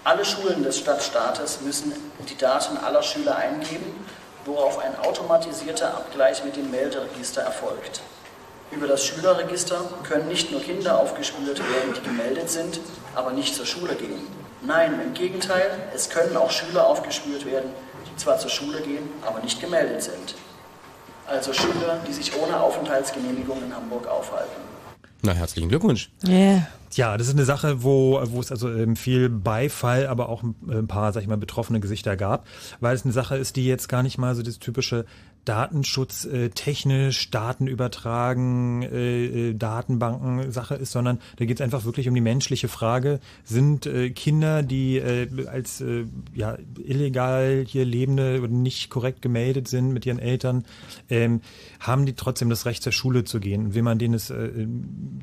Alle 0.04 0.26
Schulen 0.26 0.64
des 0.64 0.80
Stadtstaates 0.80 1.62
müssen 1.62 1.94
die 2.28 2.38
Daten 2.38 2.78
aller 2.78 3.04
Schüler 3.04 3.36
eingeben, 3.36 4.06
worauf 4.46 4.80
ein 4.80 4.98
automatisierter 5.00 5.94
Abgleich 5.94 6.44
mit 6.44 6.56
dem 6.56 6.72
Melderegister 6.72 7.42
erfolgt. 7.42 8.02
Über 8.72 8.88
das 8.88 9.04
Schülerregister 9.06 9.82
können 10.08 10.28
nicht 10.28 10.52
nur 10.52 10.62
Kinder 10.62 11.00
aufgespürt 11.00 11.60
werden, 11.60 11.94
die 11.96 12.02
gemeldet 12.02 12.50
sind, 12.50 12.80
aber 13.16 13.32
nicht 13.32 13.56
zur 13.56 13.66
Schule 13.66 13.96
gehen. 13.96 14.28
Nein, 14.62 15.00
im 15.02 15.14
Gegenteil, 15.14 15.72
es 15.96 16.10
können 16.10 16.38
auch 16.38 16.52
Schüler 16.52 16.86
aufgespürt 16.86 17.46
werden, 17.46 17.72
die 18.08 18.16
zwar 18.18 18.38
zur 18.38 18.52
Schule 18.52 18.82
gehen, 18.82 19.12
aber 19.26 19.40
nicht 19.40 19.60
gemeldet 19.60 20.04
sind. 20.04 20.36
Also 21.26 21.54
Schüler, 21.54 22.00
die 22.08 22.14
sich 22.14 22.36
ohne 22.40 22.60
Aufenthaltsgenehmigung 22.60 23.62
in 23.64 23.76
Hamburg 23.76 24.08
aufhalten. 24.08 24.62
Na, 25.22 25.34
herzlichen 25.34 25.70
Glückwunsch. 25.70 26.10
Yeah. 26.26 26.68
Ja, 26.94 27.18
das 27.18 27.28
ist 27.28 27.34
eine 27.34 27.46
Sache, 27.46 27.84
wo, 27.84 28.20
wo 28.26 28.40
es 28.40 28.52
also 28.52 28.70
ähm, 28.70 28.96
viel 28.96 29.30
Beifall, 29.30 30.08
aber 30.08 30.30
auch 30.30 30.44
ein, 30.44 30.56
ein 30.70 30.88
paar, 30.88 31.14
sag 31.14 31.22
ich 31.22 31.28
mal, 31.28 31.38
betroffene 31.38 31.80
Gesichter 31.80 32.16
gab, 32.16 32.48
weil 32.80 32.96
es 32.96 33.04
eine 33.04 33.14
Sache 33.14 33.38
ist, 33.38 33.56
die 33.58 33.66
jetzt 33.66 33.90
gar 33.90 34.02
nicht 34.02 34.18
mal 34.18 34.34
so 34.34 34.42
das 34.42 34.60
typische 34.60 35.06
Datenschutz 35.50 36.26
äh, 36.26 36.52
Daten 37.32 37.66
übertragen, 37.66 38.84
äh, 38.84 39.50
äh, 39.50 39.54
Datenbanken 39.56 40.52
Sache 40.52 40.76
ist, 40.76 40.92
sondern 40.92 41.20
da 41.38 41.46
geht 41.46 41.60
es 41.60 41.62
einfach 41.62 41.86
wirklich 41.86 42.08
um 42.08 42.14
die 42.14 42.22
menschliche 42.22 42.68
Frage, 42.68 43.20
sind 43.44 43.90
Kinder, 44.16 44.62
die 44.62 45.02
als 45.48 45.84
ja, 46.34 46.58
illegal 46.84 47.64
hier 47.68 47.86
lebende 47.86 48.42
oder 48.42 48.52
nicht 48.52 48.90
korrekt 48.90 49.22
gemeldet 49.22 49.68
sind 49.68 49.92
mit 49.92 50.06
ihren 50.06 50.20
Eltern, 50.20 50.66
ähm, 51.10 51.42
haben 51.80 52.06
die 52.06 52.14
trotzdem 52.14 52.50
das 52.50 52.66
Recht 52.66 52.84
zur 52.84 52.92
Schule 52.92 53.24
zu 53.24 53.40
gehen. 53.40 53.74
Will 53.74 53.82
man 53.82 53.98
denen 53.98 54.14
es 54.14 54.32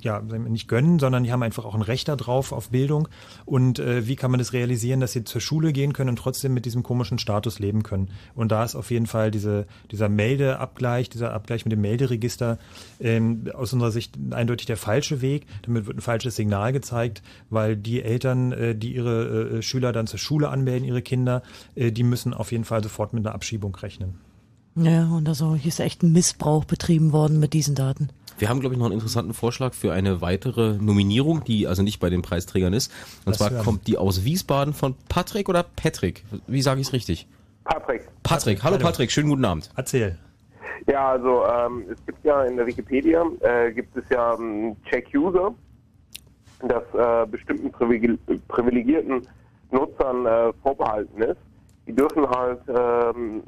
ja 0.01 0.21
nicht 0.21 0.69
gönnen, 0.69 0.99
sondern 0.99 1.23
die 1.23 1.33
haben 1.33 1.43
einfach 1.43 1.65
auch 1.65 1.75
ein 1.75 1.83
Recht 1.83 2.09
darauf 2.09 2.53
auf 2.53 2.71
Bildung. 2.71 3.09
Und 3.45 3.79
wie 3.79 4.17
kann 4.17 4.31
man 4.31 4.39
das 4.39 4.53
realisieren, 4.53 5.01
dass 5.01 5.13
sie 5.13 5.25
zur 5.25 5.41
Schule 5.41 5.73
gehen 5.73 5.93
können 5.93 6.11
und 6.11 6.19
trotzdem 6.19 6.55
mit 6.55 6.65
diesem 6.65 6.83
komischen 6.83 7.19
Status 7.19 7.59
leben 7.59 7.83
können? 7.83 8.11
Und 8.35 8.51
da 8.51 8.65
ist 8.65 8.75
auf 8.75 8.91
jeden 8.91 9.07
Fall 9.07 9.31
diese, 9.31 9.67
dieser 9.91 10.09
Meldeabgleich, 10.17 11.09
dieser 11.09 11.33
Abgleich 11.33 11.65
mit 11.65 11.73
dem 11.73 11.81
Melderegister 11.81 12.59
ähm, 13.01 13.45
aus 13.55 13.73
unserer 13.73 13.91
Sicht 13.91 14.17
eindeutig 14.31 14.67
der 14.67 14.77
falsche 14.77 15.21
Weg. 15.21 15.47
Damit 15.63 15.87
wird 15.87 15.99
ein 15.99 16.03
falsches 16.03 16.37
Signal 16.37 16.73
gezeigt, 16.73 17.23
weil 17.51 17.77
die 17.77 18.03
Eltern, 18.03 18.53
äh, 18.53 18.75
die 18.75 18.95
ihre 18.95 19.59
äh, 19.59 19.63
Schüler 19.63 19.93
dann 19.93 20.07
zur 20.07 20.19
Schule 20.19 20.49
anmelden, 20.49 20.87
ihre 20.87 21.03
Kinder, 21.03 21.43
äh, 21.75 21.93
die 21.93 22.03
müssen 22.03 22.35
auf 22.35 22.53
jeden 22.53 22.65
Fall 22.65 22.83
sofort 22.83 23.13
mit 23.13 23.25
einer 23.25 23.35
Abschiebung 23.35 23.75
rechnen. 23.77 24.19
Ja, 24.77 25.07
und 25.07 25.27
also 25.29 25.55
hier 25.55 25.69
ist 25.69 25.81
echt 25.81 26.03
ein 26.03 26.13
Missbrauch 26.13 26.65
betrieben 26.67 27.13
worden 27.13 27.41
mit 27.41 27.55
diesen 27.55 27.75
Daten. 27.75 28.11
Wir 28.39 28.51
haben, 28.51 28.61
glaube 28.61 28.75
ich, 28.75 28.79
noch 28.79 28.87
einen 28.87 28.95
interessanten 28.95 29.33
Vorschlag 29.33 29.73
für 29.73 29.95
eine 29.95 30.21
weitere 30.21 30.75
Nominierung, 30.75 31.43
die 31.45 31.67
also 31.67 31.83
nicht 31.83 32.01
bei 32.01 32.11
den 32.11 32.21
Preisträgern 32.21 32.75
ist. 32.75 32.93
Und 33.25 33.33
Was 33.33 33.39
zwar 33.39 33.51
kommt 33.63 33.87
die 33.87 33.97
aus 33.97 34.25
Wiesbaden 34.25 34.75
von 34.75 34.95
Patrick 35.09 35.49
oder 35.49 35.63
Patrick? 35.63 36.25
Wie 36.47 36.61
sage 36.61 36.81
ich 36.81 36.89
es 36.89 36.93
richtig? 36.93 37.27
Patrick. 37.67 38.09
Patrick. 38.23 38.63
Hallo 38.63 38.79
Patrick, 38.79 39.11
schönen 39.11 39.29
guten 39.29 39.45
Abend. 39.45 39.71
Erzähl. 39.77 40.17
Ja, 40.87 41.11
also 41.11 41.45
ähm, 41.47 41.85
es 41.91 41.99
gibt 42.07 42.25
ja 42.25 42.45
in 42.45 42.57
der 42.57 42.67
Wikipedia 42.67 43.25
äh, 43.41 43.73
gibt 43.73 43.97
es 43.97 44.05
ja 44.09 44.35
ähm, 44.35 44.77
Check-User, 44.89 45.53
das 46.61 46.83
äh, 46.95 47.27
bestimmten 47.27 47.71
privile- 47.73 48.19
privilegierten 48.49 49.27
Nutzern 49.73 50.27
äh, 50.27 50.53
vorbehalten 50.63 51.23
ist. 51.23 51.41
Die 51.87 51.93
dürfen 51.93 52.29
halt 52.29 52.61
ähm, 52.69 53.43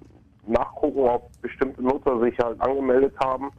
nachgucken, 0.47 1.01
ob 1.01 1.31
bestimmte 1.41 1.83
Nutzer 1.83 2.19
sich 2.21 2.37
halt 2.39 2.61
angemeldet 2.61 3.15
haben 3.23 3.51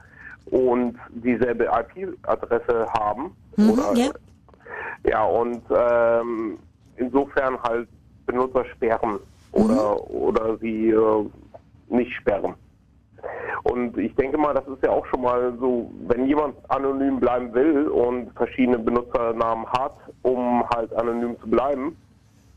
und 0.51 0.97
dieselbe 1.09 1.65
IP-Adresse 1.65 2.85
haben. 2.97 3.35
Mhm, 3.55 3.69
oder, 3.69 3.93
ja. 3.93 4.09
ja, 5.03 5.23
und 5.23 5.61
ähm, 5.69 6.57
insofern 6.97 7.61
halt 7.63 7.87
Benutzer 8.25 8.65
sperren 8.65 9.19
oder, 9.51 10.09
oder 10.09 10.57
sie 10.57 10.89
äh, 10.89 11.25
nicht 11.89 12.11
sperren. 12.13 12.53
Und 13.63 13.97
ich 13.97 14.15
denke 14.15 14.37
mal, 14.37 14.53
das 14.53 14.65
ist 14.67 14.81
ja 14.83 14.91
auch 14.91 15.05
schon 15.07 15.21
mal 15.21 15.53
so, 15.59 15.91
wenn 16.07 16.25
jemand 16.27 16.55
anonym 16.69 17.19
bleiben 17.19 17.53
will 17.53 17.87
und 17.89 18.31
verschiedene 18.35 18.79
Benutzernamen 18.79 19.65
hat, 19.67 19.95
um 20.21 20.63
halt 20.69 20.93
anonym 20.93 21.35
zu 21.41 21.47
bleiben, 21.49 21.97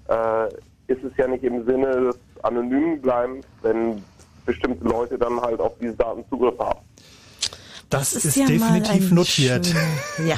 äh, 0.08 0.46
ist 0.86 1.02
es 1.02 1.12
ja 1.16 1.26
nicht 1.26 1.42
im 1.42 1.64
Sinne 1.66 1.86
des 2.12 2.16
anonymen 2.44 3.00
Bleibens, 3.00 3.44
wenn 3.62 4.02
bestimmte 4.46 4.84
Leute 4.84 5.18
dann 5.18 5.40
halt 5.40 5.60
auf 5.60 5.72
diese 5.80 5.94
Daten 5.94 6.24
Zugriff 6.28 6.58
haben. 6.58 6.78
Das, 7.90 8.12
ist, 8.14 8.36
ja 8.36 8.44
mal 8.44 8.80
definitiv 8.80 9.10
ein 9.10 9.14
notiert. 9.14 9.66
schöner- 9.66 9.80
Ja, 10.28 10.36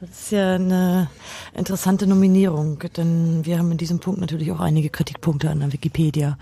das 0.00 0.10
ist 0.10 0.32
ja 0.32 0.54
eine 0.54 1.08
interessante 1.54 2.06
Nominierung, 2.06 2.78
denn 2.96 3.44
wir 3.44 3.58
haben 3.58 3.72
in 3.72 3.78
diesem 3.78 4.00
Punkt 4.00 4.20
natürlich 4.20 4.52
auch 4.52 4.60
einige 4.60 4.90
Kritikpunkte 4.90 5.50
an 5.50 5.60
der 5.60 5.72
Wikipedia. 5.72 6.38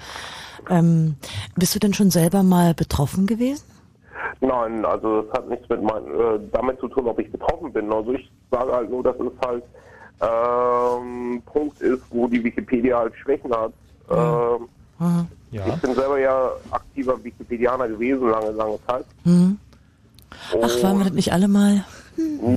Ähm, 0.68 1.16
bist 1.56 1.74
du 1.74 1.78
denn 1.78 1.94
schon 1.94 2.10
selber 2.10 2.42
mal 2.42 2.74
betroffen 2.74 3.26
gewesen? 3.26 3.64
Nein, 4.40 4.84
also 4.84 5.22
das 5.22 5.32
hat 5.32 5.48
nichts 5.48 5.68
mit 5.68 5.82
mein, 5.82 6.04
äh, 6.04 6.40
damit 6.52 6.80
zu 6.80 6.88
tun, 6.88 7.06
ob 7.06 7.18
ich 7.18 7.30
betroffen 7.30 7.72
bin. 7.72 7.92
Also 7.92 8.12
ich 8.12 8.30
sage 8.50 8.72
halt 8.72 8.90
nur, 8.90 9.02
dass 9.02 9.16
es 9.16 9.46
halt 9.46 9.62
ähm, 10.20 11.42
Punkt 11.46 11.80
ist, 11.80 12.02
wo 12.10 12.26
die 12.26 12.42
Wikipedia 12.42 12.98
halt 12.98 13.14
Schwächen 13.16 13.52
hat. 13.54 13.72
Ähm, 14.10 14.68
Mhm. 14.98 15.28
Ich 15.50 15.80
bin 15.82 15.94
selber 15.94 16.18
ja 16.18 16.50
aktiver 16.70 17.22
Wikipedianer 17.22 17.88
gewesen, 17.88 18.30
lange, 18.30 18.50
lange 18.52 18.78
Zeit. 18.86 19.04
Mhm. 19.24 19.58
Ach, 20.62 20.82
waren 20.82 20.98
wir 20.98 21.04
das 21.04 21.12
nicht 21.12 21.32
alle 21.32 21.48
mal? 21.48 21.84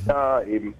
Ja, 0.06 0.42
eben. 0.42 0.74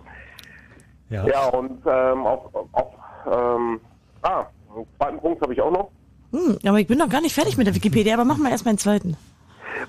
Ja, 1.11 1.27
ja 1.27 1.49
und 1.49 1.83
ähm, 1.87 2.27
auch, 2.27 2.51
auch 2.73 2.93
ähm, 3.27 3.81
ah, 4.23 4.47
einen 4.75 4.87
zweiten 4.97 5.19
Punkt 5.19 5.43
habe 5.43 5.53
ich 5.53 5.61
auch 5.61 5.71
noch. 5.71 5.91
Hm, 6.33 6.59
aber 6.65 6.79
ich 6.79 6.87
bin 6.87 6.99
noch 6.99 7.09
gar 7.09 7.21
nicht 7.21 7.35
fertig 7.35 7.57
mit 7.57 7.67
der 7.67 7.75
Wikipedia, 7.75 8.15
aber 8.15 8.25
machen 8.25 8.43
wir 8.43 8.51
erst 8.51 8.65
mal 8.65 8.71
einen 8.71 8.79
zweiten. 8.79 9.17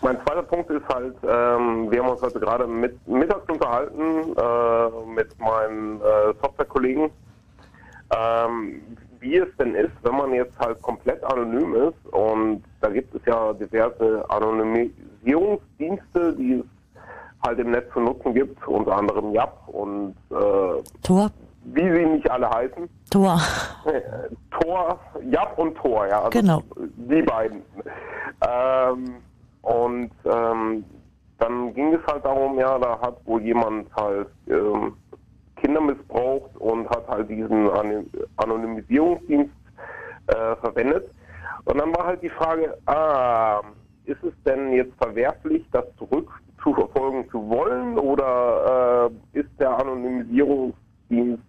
Mein 0.01 0.17
zweiter 0.25 0.43
Punkt 0.43 0.69
ist 0.71 0.87
halt, 0.87 1.15
ähm, 1.23 1.91
wir 1.91 2.01
haben 2.01 2.09
uns 2.09 2.21
heute 2.21 2.39
gerade 2.39 2.65
mit, 2.65 3.05
mittags 3.07 3.47
unterhalten 3.49 4.35
äh, 4.35 4.89
mit 5.13 5.37
meinen 5.39 6.01
äh, 6.01 6.33
Softwarekollegen, 6.41 7.09
ähm, 8.15 8.81
wie 9.19 9.37
es 9.37 9.49
denn 9.59 9.75
ist, 9.75 9.91
wenn 10.01 10.15
man 10.15 10.33
jetzt 10.33 10.57
halt 10.59 10.81
komplett 10.81 11.23
anonym 11.23 11.75
ist 11.75 12.13
und 12.13 12.63
da 12.79 12.89
gibt 12.89 13.13
es 13.13 13.21
ja 13.25 13.53
diverse 13.53 14.27
Anonymisierungsdienste, 14.29 16.33
die 16.33 16.53
es 16.53 16.65
halt 17.43 17.59
im 17.59 17.71
Netz 17.71 17.91
zu 17.93 17.99
nutzen 17.99 18.33
gibt, 18.33 18.67
unter 18.67 18.97
anderem 18.97 19.33
Yap 19.33 19.67
und 19.67 20.15
äh, 20.29 20.83
Tor? 21.03 21.31
wie 21.63 21.81
sie 21.81 22.05
nicht 22.05 22.29
alle 22.29 22.49
heißen. 22.49 22.89
Tor. 23.11 23.39
Äh, 23.85 24.01
Tor, 24.59 24.99
Jap 25.29 25.57
und 25.57 25.75
Tor, 25.77 26.07
ja. 26.07 26.23
Also 26.23 26.39
Genau. 26.39 26.61
Die 26.77 27.21
beiden. 27.21 27.61
Ähm, 28.47 29.15
und 29.61 30.11
ähm, 30.25 30.83
dann 31.37 31.73
ging 31.73 31.93
es 31.93 32.01
halt 32.11 32.25
darum, 32.25 32.57
ja, 32.59 32.77
da 32.79 32.99
hat 33.01 33.25
wohl 33.25 33.41
jemand 33.41 33.93
halt 33.95 34.27
ähm, 34.47 34.93
Kinder 35.57 35.81
missbraucht 35.81 36.55
und 36.57 36.89
hat 36.89 37.07
halt 37.07 37.29
diesen 37.29 37.69
An 37.69 38.05
Anonymisierungsdienst 38.37 39.53
äh, 40.27 40.55
verwendet. 40.57 41.09
Und 41.65 41.79
dann 41.79 41.95
war 41.95 42.07
halt 42.07 42.23
die 42.23 42.29
Frage, 42.29 42.75
ah, 42.87 43.61
ist 44.05 44.23
es 44.23 44.33
denn 44.45 44.73
jetzt 44.73 44.93
verwerflich, 44.97 45.63
das 45.71 45.85
zurückzuverfolgen 45.97 46.50
zu 46.63 47.49
wollen 47.49 47.97
oder 47.97 49.09
äh, 49.33 49.39
ist 49.39 49.49
der 49.59 49.77
Anonymisierungsdienst 49.77 51.43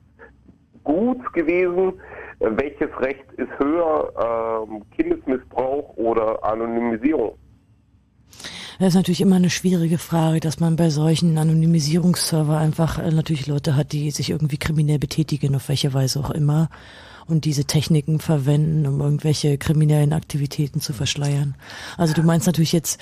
gut 0.85 1.33
gewesen? 1.33 1.95
Äh, 2.41 2.51
Welches 2.51 2.91
Recht 3.01 3.25
ist 3.37 3.51
höher, 3.59 4.67
ähm, 4.69 4.83
Kindesmissbrauch 4.97 5.97
oder 5.97 6.43
Anonymisierung? 6.45 7.37
Das 8.79 8.89
ist 8.89 8.95
natürlich 8.95 9.21
immer 9.21 9.37
eine 9.37 9.51
schwierige 9.51 9.99
Frage, 9.99 10.41
dass 10.41 10.59
man 10.59 10.77
bei 10.77 10.91
solchen 10.91 11.39
Anonymisierungsserver 11.39 12.59
einfach 12.59 12.99
äh, 12.99 13.11
natürlich 13.11 13.47
Leute 13.47 13.77
hat, 13.77 13.93
die 13.93 14.11
sich 14.11 14.31
irgendwie 14.31 14.57
kriminell 14.57 14.99
betätigen, 14.99 15.55
auf 15.55 15.69
welche 15.69 15.95
Weise 15.95 16.21
auch 16.21 16.31
immer, 16.31 16.69
und 17.27 17.45
diese 17.45 17.65
Techniken 17.65 18.19
verwenden, 18.19 18.87
um 18.87 19.01
irgendwelche 19.01 19.59
kriminellen 19.59 20.13
Aktivitäten 20.13 20.81
zu 20.81 20.93
verschleiern. 20.93 21.55
Also 21.97 22.15
du 22.15 22.23
meinst 22.23 22.47
natürlich 22.47 22.73
jetzt, 22.73 23.01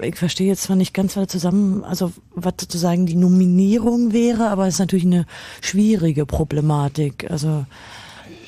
ich 0.00 0.16
verstehe 0.16 0.48
jetzt 0.48 0.62
zwar 0.62 0.76
nicht 0.76 0.94
ganz 0.94 1.18
zusammen, 1.28 1.84
also 1.84 2.12
was 2.34 2.54
sozusagen 2.60 3.06
die 3.06 3.16
Nominierung 3.16 4.12
wäre, 4.12 4.48
aber 4.48 4.66
es 4.66 4.74
ist 4.74 4.80
natürlich 4.80 5.06
eine 5.06 5.26
schwierige 5.60 6.26
Problematik. 6.26 7.30
Also 7.30 7.66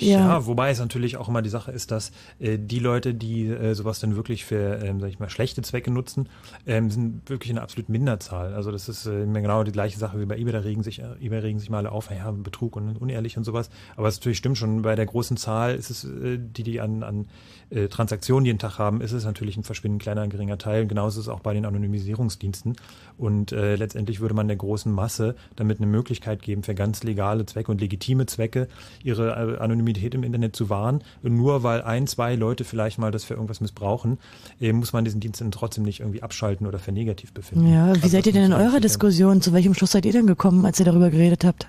Ja. 0.03 0.19
ja, 0.19 0.47
wobei 0.47 0.70
es 0.70 0.79
natürlich 0.79 1.16
auch 1.16 1.29
immer 1.29 1.43
die 1.43 1.51
Sache 1.51 1.73
ist, 1.73 1.91
dass 1.91 2.12
äh, 2.39 2.59
die 2.59 2.79
Leute, 2.79 3.15
die 3.15 3.47
äh, 3.47 3.74
sowas 3.74 4.01
dann 4.01 4.16
wirklich 4.16 4.45
für, 4.45 4.83
ähm, 4.83 5.01
sag 5.01 5.09
ich 5.09 5.19
mal, 5.19 5.31
schlechte 5.31 5.62
Zwecke 5.62 5.91
nutzen, 5.91 6.29
ähm, 6.66 6.91
sind 6.91 7.29
wirklich 7.29 7.51
eine 7.51 7.62
absolut 7.62 7.89
Minderzahl. 7.89 8.55
Also 8.55 8.70
das 8.70 8.89
ist 8.89 9.07
äh, 9.07 9.27
genau 9.27 9.65
die 9.65 9.73
gleiche 9.73 9.99
Sache 9.99 10.20
wie 10.20 10.27
bei 10.27 10.37
eBay, 10.37 10.53
da 10.53 10.61
regen 10.61 10.83
sich, 10.83 11.01
äh, 11.01 11.15
eBay 11.20 11.41
regen 11.41 11.59
sich 11.59 11.70
mal 11.70 11.79
alle 11.79 11.93
auf, 11.93 12.11
ja, 12.11 12.31
Betrug 12.31 12.77
und 12.77 12.97
unehrlich 12.97 13.37
und 13.37 13.45
sowas. 13.45 13.70
Aber 13.97 14.09
es 14.09 14.19
natürlich 14.19 14.39
stimmt 14.39 14.59
schon, 14.59 14.83
bei 14.83 14.95
der 14.97 15.07
großen 15.07 15.37
Zahl 15.37 15.74
ist 15.74 15.91
es, 15.91 16.05
äh, 16.05 16.39
die, 16.39 16.62
die 16.62 16.81
an, 16.81 17.03
an 17.03 17.27
äh, 17.73 17.89
Transaktionen 17.89 18.44
jeden 18.44 18.59
Tag 18.59 18.78
haben, 18.78 19.01
ist 19.01 19.12
es 19.12 19.24
natürlich 19.24 19.57
ein 19.57 19.65
verschwindend 19.65 20.03
kleiner, 20.03 20.27
geringer 20.28 20.59
Teil. 20.59 20.82
Und 20.82 20.89
genauso 20.89 21.20
ist 21.20 21.27
es 21.27 21.32
auch 21.32 21.40
bei 21.40 21.55
den 21.55 21.65
Anonymisierungsdiensten. 21.65 22.77
Und 23.19 23.53
äh, 23.53 23.77
letztendlich 23.77 24.20
würde 24.20 24.35
man 24.35 24.49
der 24.49 24.57
großen 24.57 24.93
Masse 24.93 25.35
damit 25.57 25.78
eine 25.78 25.86
Möglichkeit 25.86 26.43
geben, 26.43 26.62
für 26.62 26.74
ganz 26.74 27.03
legale 27.03 27.47
Zwecke 27.47 27.70
und 27.70 27.81
legitime 27.81 28.27
Zwecke 28.27 28.69
ihre 29.03 29.31
äh, 29.31 29.59
Anonymität 29.59 30.15
im 30.15 30.23
Internet 30.23 30.55
zu 30.57 30.70
wahren. 30.70 31.03
Und 31.23 31.36
nur 31.36 31.62
weil 31.62 31.82
ein, 31.82 32.07
zwei 32.07 32.35
Leute 32.35 32.65
vielleicht 32.65 32.99
mal 32.99 33.11
das 33.11 33.24
für 33.24 33.35
irgendwas 33.35 33.61
missbrauchen, 33.61 34.19
äh, 34.61 34.73
muss 34.73 34.93
man 34.93 35.05
diesen 35.05 35.20
Dienst 35.20 35.40
dann 35.40 35.51
trotzdem 35.51 35.85
nicht 35.85 36.01
irgendwie 36.01 36.23
abschalten 36.23 36.66
oder 36.66 36.78
für 36.78 36.93
negativ 36.93 37.32
befinden. 37.32 37.73
ja. 37.73 37.86
Wie 37.86 37.90
Also 37.90 38.09
seid 38.09 38.27
ihr 38.27 38.32
denn 38.32 38.44
in 38.44 38.53
eurer 38.53 38.81
Diskussion? 38.81 39.40
Zu 39.40 39.53
welchem 39.53 39.74
Schluss 39.74 39.93
seid 39.93 40.05
ihr 40.05 40.12
denn 40.12 40.27
gekommen, 40.27 40.66
als 40.66 40.78
ihr 40.78 40.86
darüber 40.86 41.11
geredet 41.11 41.44
habt? 41.44 41.69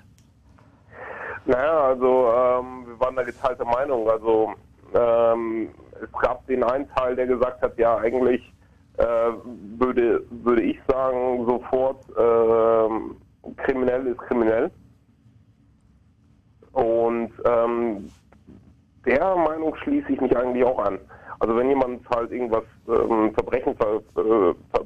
Naja, 1.46 1.88
also 1.88 2.06
ähm, 2.06 2.88
wir 2.88 3.00
waren 3.00 3.16
da 3.16 3.24
geteilter 3.24 3.66
Meinung. 3.66 4.10
Also 4.10 4.54
ähm, 4.94 5.70
es 6.04 6.12
gab 6.20 6.46
den 6.48 6.64
einen 6.64 6.88
Teil, 6.96 7.16
der 7.16 7.28
gesagt 7.28 7.62
hat, 7.62 7.78
ja 7.78 7.98
eigentlich 7.98 8.42
äh, 8.98 9.32
würde, 9.78 10.24
würde 10.30 10.62
ich 10.62 10.80
sagen, 10.88 11.46
sofort 11.48 12.06
ähm, 12.18 13.18
kriminell 13.58 14.08
ist 14.08 14.20
kriminell. 14.20 14.72
Und 16.72 17.32
ähm, 17.46 18.12
der 19.06 19.36
Meinung 19.36 19.76
schließe 19.78 20.12
ich 20.12 20.22
mich 20.22 20.36
eigentlich 20.36 20.64
auch 20.66 20.80
an. 20.80 21.00
Also 21.40 21.56
wenn 21.56 21.70
jemand 21.70 22.08
halt 22.10 22.32
irgendwas 22.32 22.64
ähm, 22.88 23.34
Verbrechen 23.34 23.76
ver, 23.76 23.96
äh, 23.96 24.54
ver, 24.72 24.86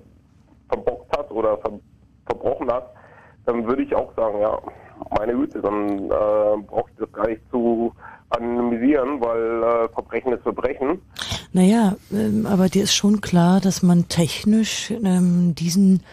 verbockt 0.70 1.18
hat 1.18 1.32
oder 1.32 1.58
ver, 1.60 1.80
verbrochen 2.26 2.72
hat, 2.72 2.94
dann 3.46 3.66
würde 3.68 3.84
ich 3.84 3.96
auch 3.96 4.14
sagen, 4.16 4.40
ja, 4.42 4.60
meine 5.18 5.34
Güte, 5.34 5.62
dann 5.62 6.06
äh, 6.06 6.62
brauche 6.68 6.90
ich 6.92 6.98
das 7.00 7.12
gar 7.12 7.28
nicht 7.28 7.42
zu 7.52 7.94
anonymisieren, 8.30 9.22
weil 9.22 9.64
äh, 9.64 9.90
Verbrechen 9.94 10.34
ist 10.34 10.44
Verbrechen. 10.44 11.02
Naja, 11.54 11.96
ähm, 12.12 12.46
aber 12.46 12.68
dir 12.70 12.84
ist 12.84 12.94
schon 12.96 13.22
klar, 13.22 13.62
dass 13.62 13.84
man 13.84 14.08
technisch 14.10 14.92
ähm, 14.92 15.56
diesen 15.56 16.04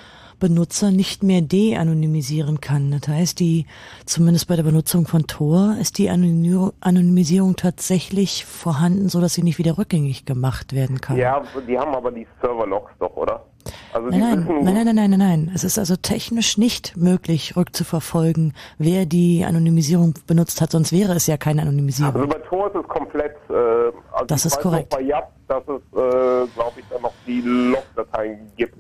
Benutzer 0.40 0.90
nicht 0.90 1.22
mehr 1.22 1.40
de-anonymisieren 1.40 2.60
kann. 2.60 2.90
Das 2.90 3.08
heißt, 3.08 3.40
die, 3.40 3.66
zumindest 4.04 4.46
bei 4.48 4.56
der 4.56 4.62
Benutzung 4.64 5.06
von 5.06 5.26
Tor, 5.26 5.76
ist 5.80 5.98
die 5.98 6.10
Anony- 6.10 6.70
Anonymisierung 6.80 7.56
tatsächlich 7.56 8.44
vorhanden, 8.44 9.08
so 9.08 9.20
dass 9.20 9.34
sie 9.34 9.42
nicht 9.42 9.58
wieder 9.58 9.78
rückgängig 9.78 10.24
gemacht 10.24 10.72
werden 10.72 11.00
kann. 11.00 11.16
Ja, 11.16 11.42
die 11.66 11.78
haben 11.78 11.94
aber 11.94 12.10
die 12.10 12.26
Server-Logs 12.42 12.92
doch, 12.98 13.16
oder? 13.16 13.44
Also 13.92 14.08
Nein, 14.08 14.20
nein, 14.20 14.64
nein, 14.64 14.74
nein, 14.74 14.94
nein, 14.94 15.10
nein, 15.10 15.18
nein. 15.18 15.50
Es 15.54 15.64
ist 15.64 15.78
also 15.78 15.96
technisch 15.96 16.58
nicht 16.58 16.96
möglich, 16.96 17.56
rückzuverfolgen, 17.56 18.54
wer 18.78 19.06
die 19.06 19.44
Anonymisierung 19.44 20.14
benutzt 20.26 20.60
hat, 20.60 20.72
sonst 20.72 20.92
wäre 20.92 21.14
es 21.14 21.26
ja 21.26 21.36
keine 21.36 21.62
Anonymisierung. 21.62 22.14
Also 22.14 22.26
bei 22.26 22.38
Tor 22.40 22.68
ist 22.68 22.76
es 22.76 22.88
komplett, 22.88 23.36
äh, 23.48 23.52
also 23.52 24.26
Das 24.26 24.44
ist 24.46 24.60
korrekt. 24.60 24.90
Bei 24.90 25.00
Yap, 25.00 25.30
dass 25.48 25.62
es, 25.62 25.80
äh, 25.92 26.46
glaube 26.54 26.72
ich, 26.78 26.84
dann 26.90 27.02
noch 27.02 27.12
die 27.26 27.40
Log-Dateien 27.40 28.50
gibt. 28.56 28.76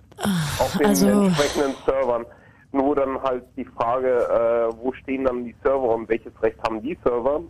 auf 0.58 0.76
den 0.78 0.86
also- 0.86 1.06
entsprechenden 1.08 1.74
Servern. 1.86 2.24
Nur 2.72 2.96
dann 2.96 3.22
halt 3.22 3.44
die 3.56 3.64
Frage, 3.64 4.08
äh, 4.08 4.76
wo 4.82 4.92
stehen 4.94 5.24
dann 5.24 5.44
die 5.44 5.54
Server 5.62 5.94
und 5.94 6.08
welches 6.08 6.32
Recht 6.42 6.56
haben 6.66 6.82
die 6.82 6.98
Server? 7.04 7.40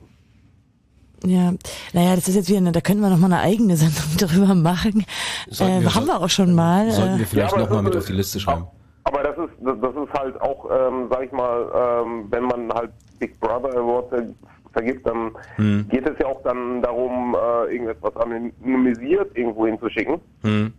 Ja, 1.25 1.53
naja, 1.93 2.15
das 2.17 2.29
ist 2.29 2.35
jetzt 2.35 2.49
wieder, 2.49 2.59
eine, 2.59 2.73
da 2.73 2.81
könnten 2.81 3.03
wir 3.03 3.11
noch 3.11 3.19
mal 3.19 3.27
eine 3.33 3.41
eigene 3.41 3.77
Sendung 3.77 4.05
darüber 4.19 4.55
machen. 4.55 5.05
Sollten 5.49 5.79
Äh, 5.79 5.83
wir- 5.83 5.95
haben 5.95 6.07
wir 6.07 6.21
auch 6.21 6.29
schon 6.29 6.55
mal. 6.55 6.91
Sollten 6.91 7.17
wir 7.17 7.23
äh, 7.25 7.27
vielleicht 7.27 7.53
Ja, 7.53 7.59
nochmal 7.59 7.83
mit 7.83 7.97
auf 7.97 8.05
die 8.07 8.13
Liste 8.13 8.39
schreiben. 8.41 8.67
Aber 9.05 9.23
das 9.23 9.37
ist, 9.37 9.53
das, 9.61 9.77
das 9.81 9.91
ist 9.95 10.13
halt 10.19 10.41
auch, 10.41 10.65
ähm, 10.71 11.09
sag 11.11 11.25
ich 11.25 11.33
mal, 11.33 12.03
ähm, 12.07 12.27
wenn 12.31 12.45
man 12.45 12.73
halt 12.73 12.91
Big 13.19 13.39
Brother 13.41 13.77
Awards 13.77 14.09
ver- 14.11 14.27
vergibt, 14.73 15.07
dann 15.07 15.31
Hm. 15.57 15.87
geht 15.91 16.09
es 16.09 16.19
ja 16.19 16.27
auch 16.27 16.43
dann 16.43 16.81
darum, 16.83 17.35
äh, 17.35 17.73
irgendetwas 17.73 18.17
anonymisiert 18.17 19.37
irgendwo 19.37 19.67
hinzuschicken. 19.67 20.21
Hm. 20.43 20.73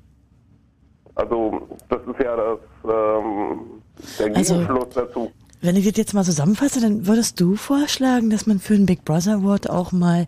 Also 1.16 1.62
das 1.90 2.00
ist 2.02 2.24
ja 2.24 2.36
das 2.36 2.60
ähm, 2.84 3.60
der 4.20 4.36
Also- 4.36 4.54
Gegenschluss 4.56 4.90
dazu. 4.94 5.32
Wenn 5.66 5.76
ich 5.76 5.86
das 5.86 5.98
jetzt 5.98 6.14
mal 6.14 6.24
zusammenfasse, 6.24 6.80
dann 6.80 7.08
würdest 7.08 7.40
du 7.40 7.56
vorschlagen, 7.56 8.30
dass 8.30 8.46
man 8.46 8.60
für 8.60 8.76
den 8.76 8.86
Big 8.86 9.04
Brother 9.04 9.36
Award 9.36 9.70
auch 9.70 9.92
mal 9.92 10.28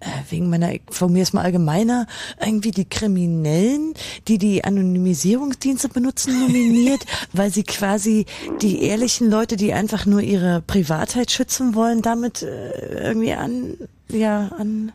äh, 0.00 0.06
wegen 0.30 0.48
meiner, 0.48 0.72
ich 0.72 0.82
formuliere 0.90 1.24
es 1.24 1.32
mal 1.32 1.42
allgemeiner, 1.42 2.06
irgendwie 2.40 2.70
die 2.70 2.84
Kriminellen, 2.84 3.94
die 4.28 4.38
die 4.38 4.62
Anonymisierungsdienste 4.64 5.88
benutzen, 5.88 6.38
nominiert, 6.38 7.04
weil 7.32 7.50
sie 7.50 7.64
quasi 7.64 8.26
die 8.62 8.82
ehrlichen 8.82 9.30
Leute, 9.30 9.56
die 9.56 9.72
einfach 9.72 10.06
nur 10.06 10.20
ihre 10.20 10.62
Privatheit 10.62 11.32
schützen 11.32 11.74
wollen, 11.74 12.02
damit 12.02 12.42
äh, 12.42 13.08
irgendwie 13.08 13.32
an, 13.32 13.76
ja, 14.08 14.50
an, 14.56 14.92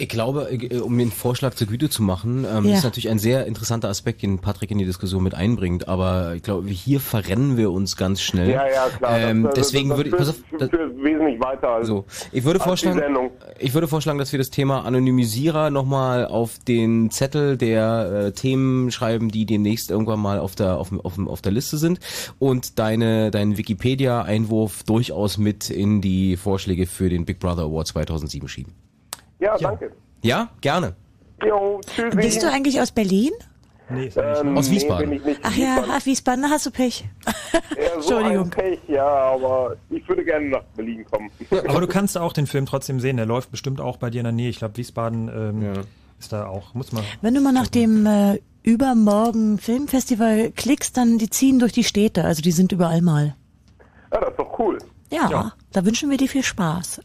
Ich 0.00 0.08
glaube, 0.08 0.48
äh, 0.50 0.78
um 0.78 0.96
den 0.96 1.10
Vorschlag 1.10 1.54
zur 1.54 1.66
Güte 1.66 1.90
zu 1.90 2.02
machen, 2.02 2.46
ähm, 2.50 2.64
Ja. 2.64 2.76
ist 2.76 2.84
natürlich 2.84 3.10
ein 3.10 3.18
sehr 3.18 3.46
interessanter 3.46 3.88
Aspekt, 3.88 4.22
den 4.22 4.38
Patrick 4.38 4.70
in 4.70 4.78
die 4.78 4.86
Diskussion 4.86 5.22
mit 5.22 5.34
einbringt. 5.34 5.88
Aber 5.88 6.34
ich 6.34 6.42
glaube, 6.42 6.68
hier 6.70 7.00
verrennen 7.00 7.56
wir 7.58 7.70
uns 7.70 7.96
ganz 7.96 8.22
schnell. 8.22 8.50
Ja, 8.50 8.66
ja, 8.66 8.88
klar. 8.96 9.18
Ähm, 9.20 9.42
das, 9.42 9.54
das, 9.54 9.66
deswegen 9.68 9.88
das 9.90 9.98
würde 9.98 10.10
ich, 10.10 10.16
pass 10.16 10.28
auf, 10.30 10.36
führt, 10.48 10.70
führt 10.70 10.96
wesentlich 11.04 11.38
weiter 11.40 11.68
als, 11.68 11.86
so, 11.86 12.06
ich 12.32 12.44
würde 12.44 12.60
vorschlagen, 12.60 13.02
ich 13.58 13.74
würde 13.74 13.88
vorschlagen, 13.88 14.18
dass 14.18 14.32
wir 14.32 14.38
das 14.38 14.50
Thema 14.50 14.84
Anonymisierer 14.86 15.68
nochmal 15.70 16.26
auf 16.26 16.58
den 16.66 17.10
Zettel 17.10 17.56
der 17.58 18.28
äh, 18.28 18.32
Themen 18.32 18.90
schreiben, 18.90 19.30
die 19.30 19.44
demnächst 19.44 19.90
irgendwann 19.90 20.20
mal 20.20 20.38
auf 20.38 20.54
der 20.54 20.78
auf, 20.78 20.88
dem- 20.88 21.00
auf, 21.00 21.14
dem- 21.16 21.28
auf 21.28 21.42
der 21.42 21.52
Liste 21.52 21.76
sind 21.76 22.00
und 22.38 22.78
deine 22.78 23.30
deinen 23.30 23.58
Wikipedia-Einwurf 23.58 24.82
durchaus 24.84 25.36
mit 25.38 25.68
in 25.70 26.00
die 26.00 26.36
Vorschläge 26.36 26.86
für 26.86 27.08
den 27.08 27.24
Big 27.26 27.38
Brother 27.38 27.62
Award 27.64 27.86
2007 27.88 28.48
schieben. 28.48 28.72
Ja, 29.40 29.56
danke. 29.58 29.92
Ja, 30.22 30.48
gerne. 30.60 30.94
Jo, 31.44 31.80
tschüssi. 31.86 32.16
bist 32.16 32.42
du 32.42 32.50
eigentlich 32.50 32.80
aus 32.80 32.92
Berlin? 32.92 33.32
Nee, 33.92 34.08
ähm, 34.14 34.56
Aus 34.56 34.70
Wiesbaden. 34.70 35.08
Nee, 35.08 35.18
bin 35.18 35.32
ich 35.32 35.38
nicht. 35.38 35.40
Ach 35.42 35.56
ja, 35.56 35.84
ach, 35.90 36.06
Wiesbaden, 36.06 36.42
da 36.44 36.50
hast 36.50 36.64
du 36.66 36.70
Pech. 36.70 37.04
Ja, 37.24 37.62
so 38.00 38.14
Entschuldigung. 38.18 38.50
Pech, 38.50 38.78
ja, 38.86 39.04
aber 39.04 39.74
ich 39.88 40.08
würde 40.08 40.24
gerne 40.24 40.48
nach 40.48 40.62
Berlin 40.76 41.04
kommen. 41.10 41.28
Aber 41.68 41.80
du 41.80 41.88
kannst 41.88 42.16
auch 42.16 42.32
den 42.32 42.46
Film 42.46 42.66
trotzdem 42.66 43.00
sehen. 43.00 43.16
Der 43.16 43.26
läuft 43.26 43.50
bestimmt 43.50 43.80
auch 43.80 43.96
bei 43.96 44.08
dir 44.10 44.18
in 44.20 44.24
der 44.24 44.32
Nähe. 44.32 44.48
Ich 44.48 44.58
glaube, 44.58 44.76
Wiesbaden 44.76 45.28
ähm, 45.28 45.72
ist 46.20 46.32
da 46.32 46.46
auch. 46.46 46.72
Muss 46.74 46.92
man. 46.92 47.02
Wenn 47.20 47.34
du 47.34 47.40
mal 47.40 47.50
nach 47.52 47.66
dem 47.66 48.06
äh, 48.06 48.38
übermorgen 48.62 49.58
Filmfestival 49.58 50.52
klickst, 50.52 50.96
dann 50.96 51.18
die 51.18 51.28
ziehen 51.30 51.58
durch 51.58 51.72
die 51.72 51.82
Städte, 51.84 52.22
also 52.24 52.42
die 52.42 52.52
sind 52.52 52.70
überall 52.70 53.02
mal. 53.02 53.34
Ja, 54.12 54.20
das 54.20 54.30
ist 54.30 54.38
doch 54.38 54.56
cool. 54.60 54.78
Ja, 55.10 55.28
Ja. 55.30 55.52
da 55.72 55.84
wünschen 55.84 56.10
wir 56.10 56.16
dir 56.16 56.28
viel 56.28 56.44
Spaß. 56.44 57.00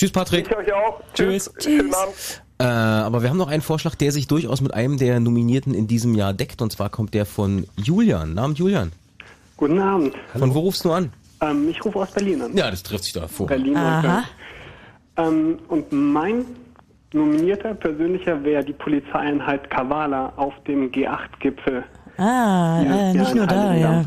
Tschüss, 0.00 0.12
Patrick. 0.12 0.46
Ich 0.50 0.56
euch 0.56 0.72
auch. 0.72 1.02
Tschüss. 1.12 1.52
Schönen 1.58 1.92
Abend. 1.92 2.42
Äh, 2.58 2.64
aber 2.64 3.20
wir 3.20 3.28
haben 3.28 3.36
noch 3.36 3.50
einen 3.50 3.60
Vorschlag, 3.60 3.96
der 3.96 4.12
sich 4.12 4.26
durchaus 4.26 4.62
mit 4.62 4.72
einem 4.72 4.96
der 4.96 5.20
Nominierten 5.20 5.74
in 5.74 5.88
diesem 5.88 6.14
Jahr 6.14 6.32
deckt. 6.32 6.62
Und 6.62 6.72
zwar 6.72 6.88
kommt 6.88 7.12
der 7.12 7.26
von 7.26 7.66
Julian. 7.76 8.32
Namen 8.32 8.54
Julian. 8.54 8.92
Guten 9.58 9.78
Abend. 9.78 10.14
Von 10.34 10.54
wo 10.54 10.60
rufst 10.60 10.86
du 10.86 10.92
an? 10.92 11.12
Ähm, 11.42 11.68
ich 11.68 11.84
rufe 11.84 11.98
aus 11.98 12.10
Berlin 12.12 12.40
an. 12.40 12.56
Ja, 12.56 12.70
das 12.70 12.82
trifft 12.82 13.04
sich 13.04 13.12
doch 13.12 13.28
vor. 13.28 13.46
Berlin 13.48 13.76
Aha. 13.76 14.24
ähm, 15.18 15.58
Und 15.68 15.92
mein 15.92 16.46
nominierter 17.12 17.74
persönlicher 17.74 18.42
wäre 18.42 18.64
die 18.64 18.72
Polizeieinheit 18.72 19.68
Kavala 19.68 20.32
auf 20.36 20.54
dem 20.66 20.90
G8-Gipfel. 20.90 21.84
Ah, 22.16 22.80
Dieses 22.80 22.96
äh, 22.96 23.18
nicht 23.18 23.34
nur 23.34 23.46
da, 23.46 23.74
ja. 23.74 24.04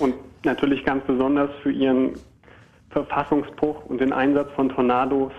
Und 0.00 0.16
natürlich 0.44 0.84
ganz 0.84 1.02
besonders 1.06 1.48
für 1.62 1.72
ihren 1.72 2.10
Verfassungsbruch 2.92 3.84
und 3.86 4.00
den 4.00 4.12
Einsatz 4.12 4.48
von 4.54 4.68
Tornados 4.68 5.32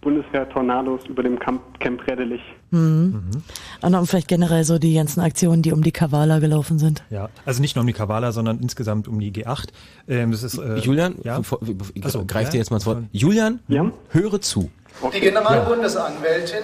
Bundeswehr-Tornados 0.00 1.06
über 1.06 1.22
dem 1.22 1.38
Camp, 1.38 1.60
Camp 1.80 2.06
Redelich. 2.06 2.40
Mhm. 2.70 3.30
Und 3.80 3.92
dann 3.92 4.06
vielleicht 4.06 4.28
generell 4.28 4.64
so 4.64 4.78
die 4.78 4.94
ganzen 4.94 5.20
Aktionen, 5.20 5.62
die 5.62 5.72
um 5.72 5.82
die 5.82 5.92
Kavala 5.92 6.38
gelaufen 6.38 6.78
sind. 6.78 7.02
Ja, 7.10 7.28
also 7.44 7.60
nicht 7.60 7.74
nur 7.74 7.80
um 7.80 7.86
die 7.86 7.92
Kavala, 7.92 8.32
sondern 8.32 8.60
insgesamt 8.60 9.08
um 9.08 9.18
die 9.18 9.32
G8. 9.32 9.68
Ähm, 10.08 10.30
das 10.30 10.42
ist, 10.42 10.58
äh, 10.58 10.76
Julian, 10.76 11.16
ja? 11.24 11.40
ich 11.94 12.04
Ach 12.04 12.10
so, 12.10 12.24
greif 12.24 12.46
ja? 12.46 12.50
dir 12.52 12.58
jetzt 12.58 12.70
mal 12.70 12.76
ins 12.76 12.86
Wort. 12.86 13.02
Julian, 13.12 13.60
höre 14.10 14.40
zu. 14.40 14.70
Die 15.14 15.20
Generalbundesanwältin 15.20 16.62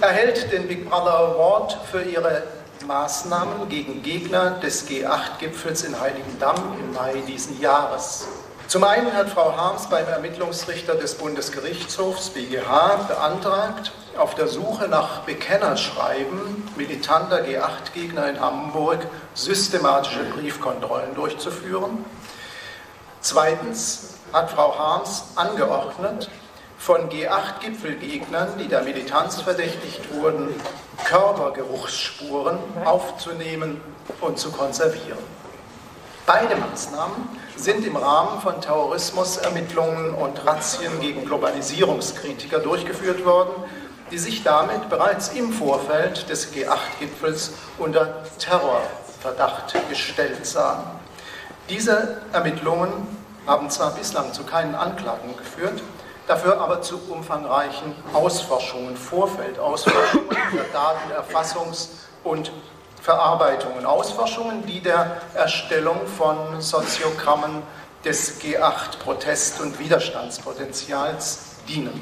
erhält 0.00 0.52
den 0.52 0.66
Big 0.66 0.88
Brother 0.88 1.34
Award 1.34 1.78
für 1.90 2.02
ihre 2.02 2.42
Maßnahmen 2.86 3.68
gegen 3.68 4.02
Gegner 4.02 4.58
des 4.60 4.88
G8-Gipfels 4.88 5.84
in 5.84 5.98
Heiligendamm 5.98 6.56
im 6.80 6.92
Mai 6.94 7.14
diesen 7.26 7.60
Jahres. 7.60 8.26
Zum 8.72 8.84
einen 8.84 9.12
hat 9.12 9.28
Frau 9.28 9.54
Harms 9.54 9.86
beim 9.88 10.08
Ermittlungsrichter 10.08 10.94
des 10.94 11.16
Bundesgerichtshofs 11.16 12.30
BGH 12.30 13.04
beantragt, 13.06 13.92
auf 14.16 14.34
der 14.34 14.48
Suche 14.48 14.88
nach 14.88 15.24
Bekennerschreiben 15.24 16.70
militanter 16.74 17.44
G8-Gegner 17.44 18.30
in 18.30 18.40
Hamburg 18.40 19.00
systematische 19.34 20.24
Briefkontrollen 20.24 21.14
durchzuführen. 21.14 22.02
Zweitens 23.20 24.14
hat 24.32 24.52
Frau 24.52 24.78
Harms 24.78 25.24
angeordnet, 25.34 26.30
von 26.78 27.10
G8-Gipfelgegnern, 27.10 28.56
die 28.58 28.68
der 28.68 28.84
Militanz 28.84 29.42
verdächtigt 29.42 30.14
wurden, 30.14 30.48
Körpergeruchsspuren 31.04 32.56
aufzunehmen 32.86 33.82
und 34.22 34.38
zu 34.38 34.50
konservieren. 34.50 35.18
Beide 36.24 36.56
Maßnahmen 36.56 37.41
sind 37.62 37.86
im 37.86 37.94
Rahmen 37.94 38.40
von 38.40 38.60
Terrorismusermittlungen 38.60 40.14
und 40.14 40.44
Razzien 40.44 41.00
gegen 41.00 41.24
Globalisierungskritiker 41.24 42.58
durchgeführt 42.58 43.24
worden, 43.24 43.52
die 44.10 44.18
sich 44.18 44.42
damit 44.42 44.88
bereits 44.88 45.28
im 45.28 45.52
Vorfeld 45.52 46.28
des 46.28 46.52
G8-Gipfels 46.52 47.52
unter 47.78 48.24
Terrorverdacht 48.38 49.74
gestellt 49.88 50.44
sahen. 50.44 50.82
Diese 51.70 52.22
Ermittlungen 52.32 52.92
haben 53.46 53.70
zwar 53.70 53.92
bislang 53.92 54.32
zu 54.32 54.42
keinen 54.42 54.74
Anklagen 54.74 55.36
geführt, 55.36 55.82
dafür 56.26 56.60
aber 56.60 56.82
zu 56.82 57.00
umfangreichen 57.08 57.94
Ausforschungen, 58.12 58.96
Vorfeldausforschungen 58.96 60.36
für 60.50 60.64
Datenerfassungs- 60.76 61.88
und 62.24 62.50
Verarbeitungen, 63.02 63.84
Ausforschungen, 63.84 64.64
die 64.66 64.80
der 64.80 65.20
Erstellung 65.34 66.06
von 66.06 66.60
Soziogrammen 66.60 67.62
des 68.04 68.40
G8-Protest- 68.40 69.60
und 69.60 69.78
Widerstandspotenzials 69.80 71.56
dienen. 71.68 72.00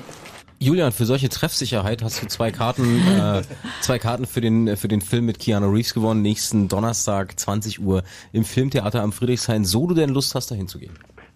Julian, 0.59 0.93
für 0.93 1.07
solche 1.07 1.31
Treffsicherheit 1.31 2.03
hast 2.03 2.23
du 2.23 2.27
zwei 2.27 2.51
Karten, 2.51 3.01
äh, 3.09 3.43
zwei 3.81 3.99
Karten 3.99 4.27
für 4.27 4.43
den 4.43 4.77
für 4.77 4.89
den 4.89 5.01
Film 5.01 5.25
mit 5.25 5.39
Keanu 5.39 5.71
Reeves 5.71 5.95
gewonnen. 5.95 6.21
Nächsten 6.21 6.69
Donnerstag 6.69 7.41
20 7.41 7.81
Uhr 7.81 8.03
im 8.35 8.45
Filmtheater 8.45 9.01
am 9.01 9.13
Friedrichshain. 9.13 9.65
So 9.65 9.87
du 9.87 9.95
denn 9.95 10.11
Lust 10.11 10.35
hast, 10.35 10.51
dahin 10.51 10.69
zu 10.69 10.79
gehen? 10.79 10.93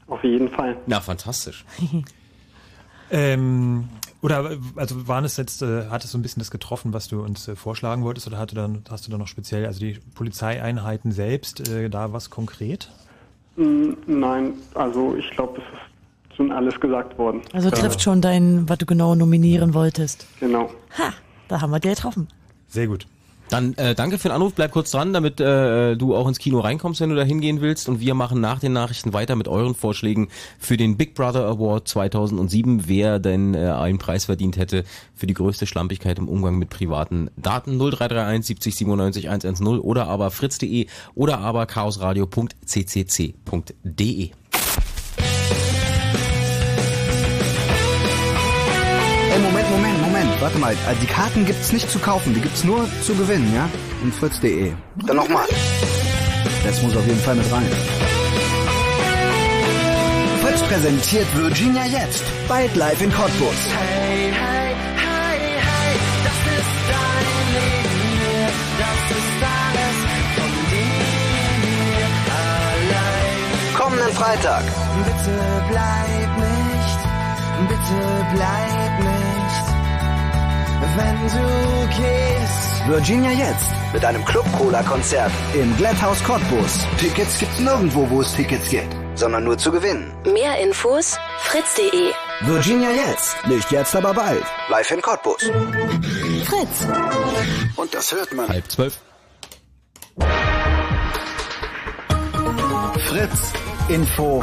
Auf 0.08 0.22
jeden 0.22 0.50
Fall. 0.50 0.76
Na, 0.86 1.00
fantastisch. 1.00 1.64
Ähm, 3.10 3.88
oder 4.24 4.56
also 4.76 5.06
waren 5.06 5.26
es 5.26 5.36
jetzt, 5.36 5.60
äh, 5.60 5.88
hat 5.90 6.02
es 6.02 6.12
so 6.12 6.16
ein 6.16 6.22
bisschen 6.22 6.40
das 6.40 6.50
getroffen, 6.50 6.94
was 6.94 7.08
du 7.08 7.22
uns 7.22 7.46
äh, 7.46 7.56
vorschlagen 7.56 8.04
wolltest, 8.04 8.26
oder 8.26 8.38
hatte 8.38 8.54
dann, 8.54 8.82
hast 8.88 9.06
du 9.06 9.10
dann 9.10 9.20
noch 9.20 9.28
speziell, 9.28 9.66
also 9.66 9.80
die 9.80 9.98
Polizeieinheiten 10.14 11.12
selbst, 11.12 11.68
äh, 11.68 11.90
da 11.90 12.14
was 12.14 12.30
konkret? 12.30 12.90
Mm, 13.56 13.92
Nein, 14.06 14.54
also 14.72 15.14
ich 15.14 15.30
glaube, 15.32 15.60
es 15.60 16.30
ist 16.30 16.36
schon 16.38 16.52
alles 16.52 16.80
gesagt 16.80 17.18
worden. 17.18 17.42
Also 17.52 17.68
trifft 17.68 18.00
schon 18.00 18.22
dein, 18.22 18.66
was 18.66 18.78
du 18.78 18.86
genau 18.86 19.14
nominieren 19.14 19.74
wolltest. 19.74 20.26
Genau. 20.40 20.70
Ha, 20.98 21.12
da 21.48 21.60
haben 21.60 21.70
wir 21.70 21.80
dir 21.80 21.90
getroffen. 21.90 22.28
Sehr 22.66 22.86
gut. 22.86 23.06
Dann 23.50 23.74
äh, 23.74 23.94
danke 23.94 24.18
für 24.18 24.28
den 24.28 24.34
Anruf, 24.34 24.54
bleib 24.54 24.72
kurz 24.72 24.90
dran, 24.90 25.12
damit 25.12 25.40
äh, 25.40 25.96
du 25.96 26.16
auch 26.16 26.26
ins 26.26 26.38
Kino 26.38 26.60
reinkommst, 26.60 27.00
wenn 27.00 27.10
du 27.10 27.16
da 27.16 27.22
hingehen 27.22 27.60
willst. 27.60 27.88
Und 27.88 28.00
wir 28.00 28.14
machen 28.14 28.40
nach 28.40 28.58
den 28.58 28.72
Nachrichten 28.72 29.12
weiter 29.12 29.36
mit 29.36 29.48
euren 29.48 29.74
Vorschlägen 29.74 30.28
für 30.58 30.76
den 30.76 30.96
Big 30.96 31.14
Brother 31.14 31.46
Award 31.46 31.86
2007, 31.86 32.88
wer 32.88 33.18
denn 33.18 33.54
äh, 33.54 33.68
einen 33.68 33.98
Preis 33.98 34.24
verdient 34.24 34.56
hätte 34.56 34.84
für 35.14 35.26
die 35.26 35.34
größte 35.34 35.66
Schlampigkeit 35.66 36.18
im 36.18 36.28
Umgang 36.28 36.58
mit 36.58 36.70
privaten 36.70 37.30
Daten. 37.36 37.78
0331 37.78 38.46
70 38.46 38.76
97 38.76 39.28
110 39.28 39.66
oder 39.78 40.08
aber 40.08 40.30
fritz.de 40.30 40.86
oder 41.14 41.38
aber 41.38 41.66
chaosradio.ccc.de. 41.66 44.30
Ey, 49.30 49.40
Moment, 49.40 49.70
Moment, 49.70 49.94
Moment. 49.94 50.03
Warte 50.44 50.58
mal. 50.58 50.76
Also 50.86 51.00
die 51.00 51.06
Karten 51.06 51.46
gibt's 51.46 51.72
nicht 51.72 51.90
zu 51.90 51.98
kaufen, 51.98 52.34
die 52.34 52.40
gibt's 52.42 52.64
nur 52.64 52.86
zu 53.02 53.14
gewinnen, 53.14 53.50
ja? 53.54 53.66
Und 54.02 54.14
fritz.de. 54.14 54.74
Dann 55.06 55.16
nochmal. 55.16 55.46
Das 56.62 56.82
muss 56.82 56.94
auf 56.94 57.06
jeden 57.06 57.20
Fall 57.20 57.34
mit 57.34 57.50
rein. 57.50 57.66
Fritz 60.42 60.60
präsentiert 60.68 61.26
Virginia 61.34 61.86
jetzt. 61.86 62.22
Bald 62.46 62.76
live 62.76 63.00
in 63.00 63.10
Cottbus. 63.10 63.56
Hey, 63.72 64.32
hey, 64.32 64.74
hey, 64.96 65.38
hey, 65.64 65.96
das 66.26 66.38
ist 66.58 66.76
dein 66.92 67.46
Leben 67.56 67.96
hier, 68.04 68.44
das 68.84 69.00
ist 69.16 69.40
alles 69.56 69.96
von 70.36 70.52
dir 70.68 72.04
allein. 72.92 73.74
Kommenden 73.78 74.12
Freitag. 74.14 74.64
Bitte 75.06 75.36
bleib 75.70 76.32
nicht, 76.36 77.00
bitte 77.70 77.96
bleib 78.34 78.74
nicht, 78.74 78.83
wenn 80.96 81.16
du 81.28 81.86
gehst. 81.96 82.88
Virginia 82.88 83.30
jetzt 83.30 83.70
mit 83.92 84.04
einem 84.04 84.24
Club 84.24 84.44
Cola 84.58 84.82
Konzert 84.82 85.32
im 85.54 85.74
Glätthaus 85.76 86.22
Cottbus. 86.22 86.86
Tickets 86.98 87.38
gibt's 87.38 87.58
nirgendwo, 87.58 88.08
wo 88.10 88.20
es 88.20 88.34
Tickets 88.34 88.68
gibt, 88.68 88.94
sondern 89.14 89.44
nur 89.44 89.56
zu 89.56 89.72
gewinnen. 89.72 90.12
Mehr 90.24 90.58
Infos 90.60 91.18
fritz.de. 91.40 92.12
Virginia 92.42 92.90
jetzt. 92.90 93.36
Nicht 93.46 93.70
jetzt, 93.70 93.96
aber 93.96 94.12
bald. 94.12 94.44
Live 94.68 94.90
in 94.90 95.00
Cottbus. 95.00 95.50
Fritz. 96.44 96.86
Und 97.76 97.94
das 97.94 98.12
hört 98.12 98.32
man. 98.32 98.48
Halb 98.48 98.70
zwölf. 98.70 98.98
Fritz. 102.98 103.52
Info. 103.88 104.42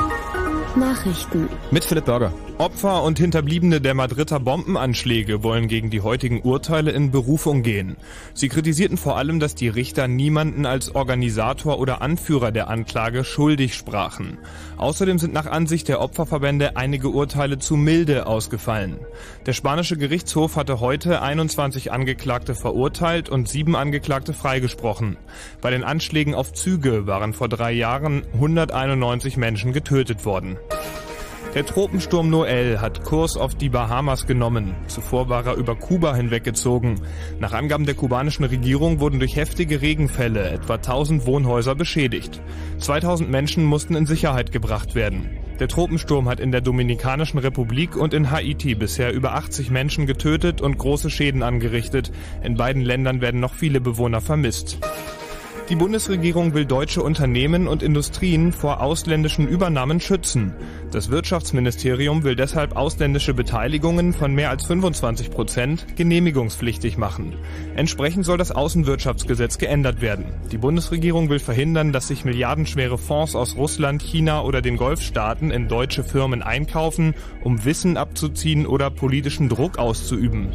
Nachrichten. 0.75 1.49
Mit 1.71 1.83
Philipp 1.83 2.05
Burger. 2.05 2.31
Opfer 2.57 3.01
und 3.01 3.17
Hinterbliebene 3.17 3.81
der 3.81 3.95
Madrider 3.95 4.39
Bombenanschläge 4.39 5.41
wollen 5.41 5.67
gegen 5.67 5.89
die 5.89 6.01
heutigen 6.01 6.41
Urteile 6.41 6.91
in 6.91 7.09
Berufung 7.09 7.63
gehen. 7.63 7.97
Sie 8.35 8.49
kritisierten 8.49 8.97
vor 8.97 9.17
allem, 9.17 9.39
dass 9.39 9.55
die 9.55 9.67
Richter 9.67 10.07
niemanden 10.07 10.67
als 10.67 10.93
Organisator 10.93 11.79
oder 11.79 12.03
Anführer 12.03 12.51
der 12.51 12.69
Anklage 12.69 13.23
schuldig 13.23 13.73
sprachen. 13.73 14.37
Außerdem 14.77 15.17
sind 15.17 15.33
nach 15.33 15.47
Ansicht 15.47 15.87
der 15.87 16.01
Opferverbände 16.01 16.77
einige 16.77 17.09
Urteile 17.09 17.57
zu 17.57 17.75
milde 17.77 18.27
ausgefallen. 18.27 18.99
Der 19.47 19.53
spanische 19.53 19.97
Gerichtshof 19.97 20.55
hatte 20.55 20.79
heute 20.79 21.23
21 21.23 21.91
Angeklagte 21.91 22.53
verurteilt 22.53 23.27
und 23.27 23.49
sieben 23.49 23.75
Angeklagte 23.75 24.33
freigesprochen. 24.33 25.17
Bei 25.61 25.71
den 25.71 25.83
Anschlägen 25.83 26.35
auf 26.35 26.53
Züge 26.53 27.07
waren 27.07 27.33
vor 27.33 27.49
drei 27.49 27.71
Jahren 27.71 28.23
191 28.33 29.35
Menschen 29.35 29.73
getötet 29.73 30.25
worden. 30.25 30.57
Der 31.53 31.65
Tropensturm 31.65 32.29
Noel 32.29 32.79
hat 32.79 33.03
Kurs 33.03 33.35
auf 33.35 33.55
die 33.55 33.67
Bahamas 33.67 34.25
genommen. 34.25 34.73
Zuvor 34.87 35.27
war 35.27 35.45
er 35.45 35.55
über 35.55 35.75
Kuba 35.75 36.15
hinweggezogen. 36.15 37.01
Nach 37.39 37.51
Angaben 37.51 37.85
der 37.85 37.95
kubanischen 37.95 38.45
Regierung 38.45 39.01
wurden 39.01 39.19
durch 39.19 39.35
heftige 39.35 39.81
Regenfälle 39.81 40.49
etwa 40.49 40.75
1000 40.75 41.25
Wohnhäuser 41.25 41.75
beschädigt. 41.75 42.41
2000 42.77 43.29
Menschen 43.29 43.65
mussten 43.65 43.95
in 43.95 44.05
Sicherheit 44.05 44.53
gebracht 44.53 44.95
werden. 44.95 45.29
Der 45.59 45.67
Tropensturm 45.67 46.29
hat 46.29 46.39
in 46.39 46.53
der 46.53 46.61
Dominikanischen 46.61 47.37
Republik 47.37 47.97
und 47.97 48.13
in 48.13 48.31
Haiti 48.31 48.73
bisher 48.73 49.11
über 49.11 49.35
80 49.35 49.71
Menschen 49.71 50.05
getötet 50.05 50.61
und 50.61 50.77
große 50.77 51.09
Schäden 51.09 51.43
angerichtet. 51.43 52.13
In 52.41 52.55
beiden 52.55 52.81
Ländern 52.81 53.19
werden 53.19 53.41
noch 53.41 53.55
viele 53.55 53.81
Bewohner 53.81 54.21
vermisst. 54.21 54.79
Die 55.69 55.75
Bundesregierung 55.75 56.53
will 56.53 56.65
deutsche 56.65 57.01
Unternehmen 57.01 57.67
und 57.67 57.81
Industrien 57.81 58.51
vor 58.51 58.81
ausländischen 58.81 59.47
Übernahmen 59.47 59.99
schützen. 60.01 60.53
Das 60.91 61.09
Wirtschaftsministerium 61.09 62.23
will 62.23 62.35
deshalb 62.35 62.75
ausländische 62.75 63.33
Beteiligungen 63.33 64.11
von 64.11 64.33
mehr 64.33 64.49
als 64.49 64.65
25 64.65 65.31
Prozent 65.31 65.95
genehmigungspflichtig 65.95 66.97
machen. 66.97 67.35
Entsprechend 67.75 68.25
soll 68.25 68.37
das 68.37 68.51
Außenwirtschaftsgesetz 68.51 69.59
geändert 69.59 70.01
werden. 70.01 70.25
Die 70.51 70.57
Bundesregierung 70.57 71.29
will 71.29 71.39
verhindern, 71.39 71.93
dass 71.93 72.09
sich 72.09 72.25
milliardenschwere 72.25 72.97
Fonds 72.97 73.35
aus 73.35 73.55
Russland, 73.55 74.01
China 74.01 74.41
oder 74.41 74.61
den 74.61 74.75
Golfstaaten 74.75 75.51
in 75.51 75.69
deutsche 75.69 76.03
Firmen 76.03 76.41
einkaufen, 76.41 77.13
um 77.43 77.63
Wissen 77.63 77.95
abzuziehen 77.95 78.65
oder 78.65 78.89
politischen 78.89 79.47
Druck 79.47 79.77
auszuüben. 79.77 80.49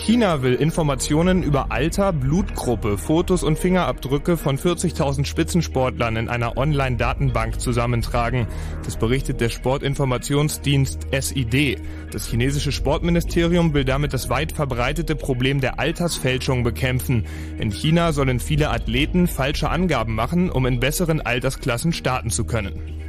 China 0.00 0.42
will 0.42 0.54
Informationen 0.54 1.42
über 1.42 1.70
Alter, 1.70 2.14
Blutgruppe, 2.14 2.96
Fotos 2.96 3.42
und 3.42 3.58
Fingerabdrücke 3.58 4.38
von 4.38 4.56
40.000 4.56 5.26
Spitzensportlern 5.26 6.16
in 6.16 6.28
einer 6.30 6.56
Online-Datenbank 6.56 7.60
zusammentragen. 7.60 8.46
Das 8.82 8.96
berichtet 8.96 9.42
der 9.42 9.50
Sportinformationsdienst 9.50 11.06
SID. 11.12 11.82
Das 12.10 12.26
chinesische 12.26 12.72
Sportministerium 12.72 13.74
will 13.74 13.84
damit 13.84 14.14
das 14.14 14.30
weit 14.30 14.52
verbreitete 14.52 15.16
Problem 15.16 15.60
der 15.60 15.78
Altersfälschung 15.78 16.64
bekämpfen. 16.64 17.26
In 17.58 17.70
China 17.70 18.12
sollen 18.12 18.40
viele 18.40 18.70
Athleten 18.70 19.26
falsche 19.26 19.68
Angaben 19.68 20.14
machen, 20.14 20.50
um 20.50 20.64
in 20.64 20.80
besseren 20.80 21.20
Altersklassen 21.20 21.92
starten 21.92 22.30
zu 22.30 22.44
können. 22.44 23.00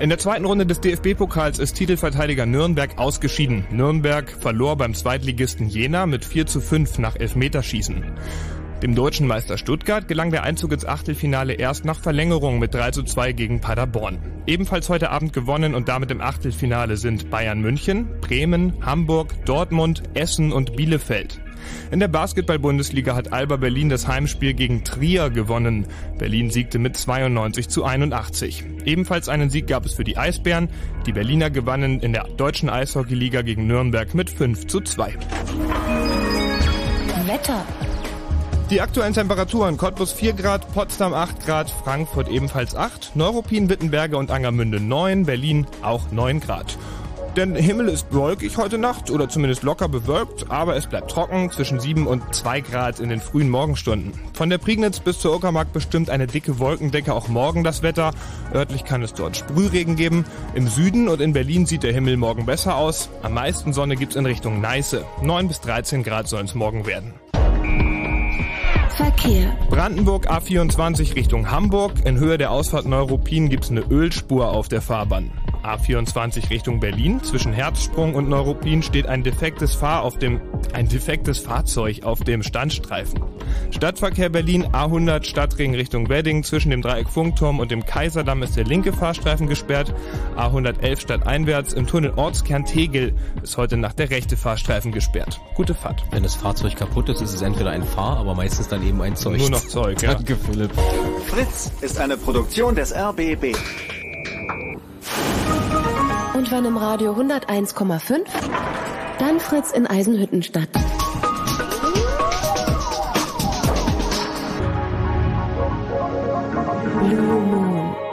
In 0.00 0.10
der 0.10 0.18
zweiten 0.18 0.44
Runde 0.44 0.64
des 0.64 0.80
DFB-Pokals 0.80 1.58
ist 1.58 1.74
Titelverteidiger 1.74 2.46
Nürnberg 2.46 2.96
ausgeschieden. 2.98 3.66
Nürnberg 3.72 4.30
verlor 4.30 4.76
beim 4.76 4.94
Zweitligisten 4.94 5.68
Jena 5.68 6.06
mit 6.06 6.24
4 6.24 6.46
zu 6.46 6.60
5 6.60 6.98
nach 6.98 7.16
Elfmeterschießen. 7.16 8.04
Dem 8.80 8.94
deutschen 8.94 9.26
Meister 9.26 9.58
Stuttgart 9.58 10.06
gelang 10.06 10.30
der 10.30 10.44
Einzug 10.44 10.70
ins 10.70 10.84
Achtelfinale 10.84 11.54
erst 11.54 11.84
nach 11.84 11.98
Verlängerung 11.98 12.60
mit 12.60 12.74
3 12.74 12.92
zu 12.92 13.02
2 13.02 13.32
gegen 13.32 13.60
Paderborn. 13.60 14.20
Ebenfalls 14.46 14.88
heute 14.88 15.10
Abend 15.10 15.32
gewonnen 15.32 15.74
und 15.74 15.88
damit 15.88 16.12
im 16.12 16.20
Achtelfinale 16.20 16.96
sind 16.96 17.28
Bayern 17.28 17.60
München, 17.60 18.20
Bremen, 18.20 18.74
Hamburg, 18.86 19.44
Dortmund, 19.46 20.04
Essen 20.14 20.52
und 20.52 20.76
Bielefeld. 20.76 21.40
In 21.90 22.00
der 22.00 22.08
Basketball-Bundesliga 22.08 23.14
hat 23.14 23.32
Alba 23.32 23.56
Berlin 23.56 23.88
das 23.88 24.06
Heimspiel 24.06 24.54
gegen 24.54 24.84
Trier 24.84 25.30
gewonnen. 25.30 25.86
Berlin 26.18 26.50
siegte 26.50 26.78
mit 26.78 26.96
92 26.96 27.68
zu 27.68 27.84
81. 27.84 28.64
Ebenfalls 28.84 29.28
einen 29.28 29.50
Sieg 29.50 29.66
gab 29.66 29.84
es 29.86 29.94
für 29.94 30.04
die 30.04 30.16
Eisbären. 30.16 30.68
Die 31.06 31.12
Berliner 31.12 31.50
gewannen 31.50 32.00
in 32.00 32.12
der 32.12 32.24
deutschen 32.24 32.68
Eishockeyliga 32.68 33.42
gegen 33.42 33.66
Nürnberg 33.66 34.14
mit 34.14 34.30
5 34.30 34.66
zu 34.66 34.80
2. 34.80 35.14
Wetter. 37.26 37.64
Die 38.70 38.80
aktuellen 38.82 39.14
Temperaturen 39.14 39.76
Cottbus 39.78 40.12
4 40.12 40.34
Grad, 40.34 40.72
Potsdam 40.74 41.14
8 41.14 41.46
Grad, 41.46 41.70
Frankfurt 41.70 42.28
ebenfalls 42.28 42.74
8, 42.74 43.16
Neuruppin, 43.16 43.70
Wittenberge 43.70 44.16
und 44.18 44.30
Angermünde 44.30 44.80
9, 44.80 45.24
Berlin 45.24 45.66
auch 45.80 46.10
9 46.10 46.40
Grad. 46.40 46.76
Der 47.36 47.46
Himmel 47.54 47.88
ist 47.88 48.12
wolkig 48.12 48.56
heute 48.56 48.78
Nacht 48.78 49.10
oder 49.10 49.28
zumindest 49.28 49.62
locker 49.62 49.88
bewölkt, 49.88 50.50
aber 50.50 50.76
es 50.76 50.86
bleibt 50.86 51.10
trocken 51.10 51.50
zwischen 51.50 51.78
7 51.78 52.06
und 52.06 52.34
2 52.34 52.60
Grad 52.62 53.00
in 53.00 53.08
den 53.08 53.20
frühen 53.20 53.48
Morgenstunden. 53.48 54.12
Von 54.32 54.50
der 54.50 54.58
Prignitz 54.58 54.98
bis 54.98 55.20
zur 55.20 55.34
Uckermark 55.36 55.72
bestimmt 55.72 56.10
eine 56.10 56.26
dicke 56.26 56.58
Wolkendecke 56.58 57.12
auch 57.14 57.28
morgen 57.28 57.62
das 57.62 57.82
Wetter. 57.82 58.12
Örtlich 58.52 58.84
kann 58.84 59.02
es 59.02 59.14
dort 59.14 59.36
Sprühregen 59.36 59.94
geben. 59.94 60.24
Im 60.54 60.66
Süden 60.66 61.08
und 61.08 61.20
in 61.20 61.32
Berlin 61.32 61.66
sieht 61.66 61.84
der 61.84 61.92
Himmel 61.92 62.16
morgen 62.16 62.46
besser 62.46 62.76
aus. 62.76 63.08
Am 63.22 63.34
meisten 63.34 63.72
Sonne 63.72 63.96
gibt's 63.96 64.16
in 64.16 64.26
Richtung 64.26 64.60
Neiße. 64.60 65.04
9 65.22 65.48
bis 65.48 65.60
13 65.60 66.02
Grad 66.02 66.28
sollen 66.28 66.46
es 66.46 66.54
morgen 66.54 66.86
werden. 66.86 67.14
Verkehr. 68.96 69.56
Brandenburg 69.70 70.28
A24 70.28 71.14
Richtung 71.14 71.52
Hamburg. 71.52 72.04
In 72.04 72.18
Höhe 72.18 72.36
der 72.36 72.50
Ausfahrt 72.50 72.86
Neuruppin 72.86 73.48
gibt's 73.48 73.70
eine 73.70 73.82
Ölspur 73.82 74.48
auf 74.50 74.68
der 74.68 74.82
Fahrbahn. 74.82 75.30
A24 75.62 76.50
Richtung 76.50 76.80
Berlin. 76.80 77.22
Zwischen 77.22 77.52
Herzsprung 77.52 78.14
und 78.14 78.28
Neuruppin 78.28 78.82
steht 78.82 79.06
ein 79.06 79.22
defektes 79.22 79.74
Fahr 79.74 80.02
auf 80.02 80.18
dem, 80.18 80.40
ein 80.72 80.88
defektes 80.88 81.38
Fahrzeug 81.38 82.04
auf 82.04 82.20
dem 82.20 82.42
Standstreifen. 82.42 83.20
Stadtverkehr 83.70 84.28
Berlin 84.28 84.64
A100 84.66 85.24
Stadtring 85.24 85.74
Richtung 85.74 86.08
Wedding. 86.08 86.42
Zwischen 86.42 86.70
dem 86.70 86.82
Dreieck 86.82 87.08
Funkturm 87.08 87.60
und 87.60 87.70
dem 87.70 87.84
Kaiserdamm 87.84 88.42
ist 88.42 88.56
der 88.56 88.64
linke 88.64 88.92
Fahrstreifen 88.92 89.46
gesperrt. 89.46 89.94
A111 90.36 91.00
stadteinwärts 91.00 91.72
im 91.74 91.86
Tunnel 91.86 92.12
Ortskern 92.16 92.64
Tegel 92.64 93.14
ist 93.42 93.56
heute 93.56 93.76
Nacht 93.76 93.98
der 93.98 94.10
rechte 94.10 94.36
Fahrstreifen 94.36 94.92
gesperrt. 94.92 95.40
Gute 95.54 95.74
Fahrt. 95.74 96.04
Wenn 96.10 96.22
das 96.22 96.34
Fahrzeug 96.34 96.76
kaputt 96.76 97.08
ist, 97.08 97.20
ist 97.20 97.34
es 97.34 97.42
entweder 97.42 97.70
ein 97.70 97.82
Fahr, 97.82 98.18
aber 98.18 98.34
meistens 98.34 98.68
dann 98.68 98.86
eben 98.86 99.00
ein 99.02 99.16
Zeug. 99.16 99.38
Nur 99.38 99.50
noch 99.50 99.66
Zeug, 99.66 100.02
ja. 100.02 100.14
Danke, 100.14 100.36
Philipp. 100.36 100.70
Fritz 101.26 101.70
ist 101.80 101.98
eine 101.98 102.16
Produktion 102.16 102.74
des 102.74 102.94
RBB. 102.94 103.56
Und 106.34 106.50
wenn 106.50 106.64
im 106.64 106.76
Radio 106.76 107.12
101,5, 107.12 108.20
dann 109.18 109.40
Fritz 109.40 109.72
in 109.72 109.86
Eisenhüttenstadt. 109.86 110.68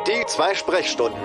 Die 0.07 0.25
zwei 0.27 0.55
Sprechstunden. 0.55 1.19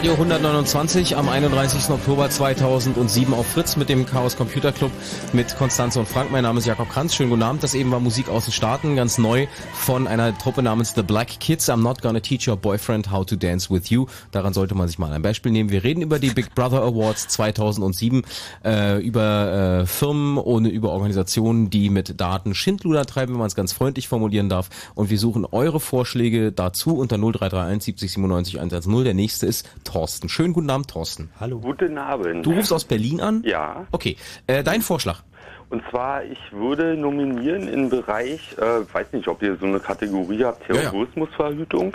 Radio 0.00 0.14
129 0.14 1.14
am 1.18 1.28
31. 1.28 1.90
Oktober 1.90 2.30
2007 2.30 3.34
auf 3.34 3.46
Fritz 3.46 3.76
mit 3.76 3.90
dem 3.90 4.06
Chaos 4.06 4.34
Computer 4.34 4.72
Club 4.72 4.90
mit 5.34 5.54
Konstanze 5.58 6.00
und 6.00 6.08
Frank. 6.08 6.32
Mein 6.32 6.44
Name 6.44 6.58
ist 6.58 6.64
Jakob 6.64 6.88
Kranz. 6.88 7.14
Schönen 7.14 7.28
guten 7.28 7.42
Abend. 7.42 7.62
Das 7.62 7.74
eben 7.74 7.90
war 7.90 8.00
Musik 8.00 8.30
aus 8.30 8.46
den 8.46 8.52
Staaten, 8.52 8.96
ganz 8.96 9.18
neu 9.18 9.46
von 9.74 10.06
einer 10.06 10.38
Truppe 10.38 10.62
namens 10.62 10.94
The 10.94 11.02
Black 11.02 11.38
Kids. 11.38 11.68
I'm 11.68 11.82
not 11.82 12.00
gonna 12.00 12.20
teach 12.20 12.48
your 12.48 12.56
boyfriend 12.56 13.10
how 13.12 13.26
to 13.26 13.36
dance 13.36 13.68
with 13.68 13.90
you. 13.90 14.06
Daran 14.30 14.54
sollte 14.54 14.74
man 14.74 14.88
sich 14.88 14.98
mal 14.98 15.12
ein 15.12 15.20
Beispiel 15.20 15.52
nehmen. 15.52 15.68
Wir 15.68 15.84
reden 15.84 16.00
über 16.00 16.18
die 16.18 16.30
Big 16.30 16.54
Brother 16.54 16.80
Awards 16.80 17.28
2007, 17.28 18.22
äh, 18.64 19.02
über 19.02 19.82
äh, 19.82 19.86
Firmen 19.86 20.38
und 20.38 20.64
über 20.64 20.92
Organisationen, 20.92 21.68
die 21.68 21.90
mit 21.90 22.18
Daten 22.18 22.54
Schindluder 22.54 23.04
treiben, 23.04 23.34
wenn 23.34 23.40
man 23.40 23.48
es 23.48 23.54
ganz 23.54 23.74
freundlich 23.74 24.08
formulieren 24.08 24.48
darf. 24.48 24.70
Und 24.94 25.10
wir 25.10 25.18
suchen 25.18 25.44
eure 25.44 25.78
Vorschläge 25.78 26.52
dazu 26.52 26.96
unter 26.96 27.18
0331 27.18 27.84
70 27.84 28.12
97 28.12 28.60
110. 28.60 29.04
Der 29.04 29.12
nächste 29.12 29.44
ist 29.44 29.68
Thorsten. 29.90 30.28
Schönen 30.28 30.52
guten 30.52 30.70
Abend, 30.70 30.88
Thorsten. 30.88 31.30
Hallo. 31.40 31.58
Guten 31.60 31.98
Abend. 31.98 32.46
Du 32.46 32.52
rufst 32.52 32.72
aus 32.72 32.84
Berlin 32.84 33.20
an? 33.20 33.42
Ja. 33.44 33.86
Okay, 33.90 34.16
äh, 34.46 34.62
dein 34.62 34.82
Vorschlag. 34.82 35.22
Und 35.68 35.82
zwar, 35.90 36.24
ich 36.24 36.38
würde 36.52 36.96
nominieren 36.96 37.68
im 37.68 37.90
Bereich, 37.90 38.40
äh, 38.58 38.92
weiß 38.92 39.12
nicht, 39.12 39.28
ob 39.28 39.40
ihr 39.40 39.56
so 39.56 39.66
eine 39.66 39.78
Kategorie 39.78 40.42
habt, 40.44 40.68
Ja, 40.68 40.74
ja. 40.74 40.80
Terrorismusverhütung. 40.82 41.92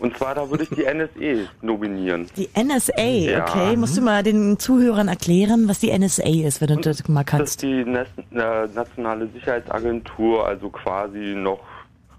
Und 0.00 0.16
zwar, 0.18 0.34
da 0.34 0.50
würde 0.50 0.64
ich 0.64 0.70
die 0.70 0.84
NSE 0.92 1.48
nominieren. 1.62 2.26
Die 2.36 2.48
NSA, 2.60 3.00
Ja. 3.00 3.42
okay. 3.46 3.76
Musst 3.76 3.96
du 3.96 4.00
mal 4.02 4.24
den 4.24 4.58
Zuhörern 4.58 5.06
erklären, 5.06 5.68
was 5.68 5.78
die 5.78 5.96
NSA 5.96 6.24
ist, 6.44 6.60
wenn 6.60 6.68
du 6.68 6.76
das 6.80 7.06
mal 7.08 7.22
Das 7.22 7.30
kannst. 7.30 7.48
ist 7.54 7.62
die 7.62 7.84
Nas 7.84 8.08
äh, 8.32 8.66
Nationale 8.74 9.28
Sicherheitsagentur, 9.32 10.46
also 10.46 10.68
quasi 10.70 11.34
noch 11.36 11.60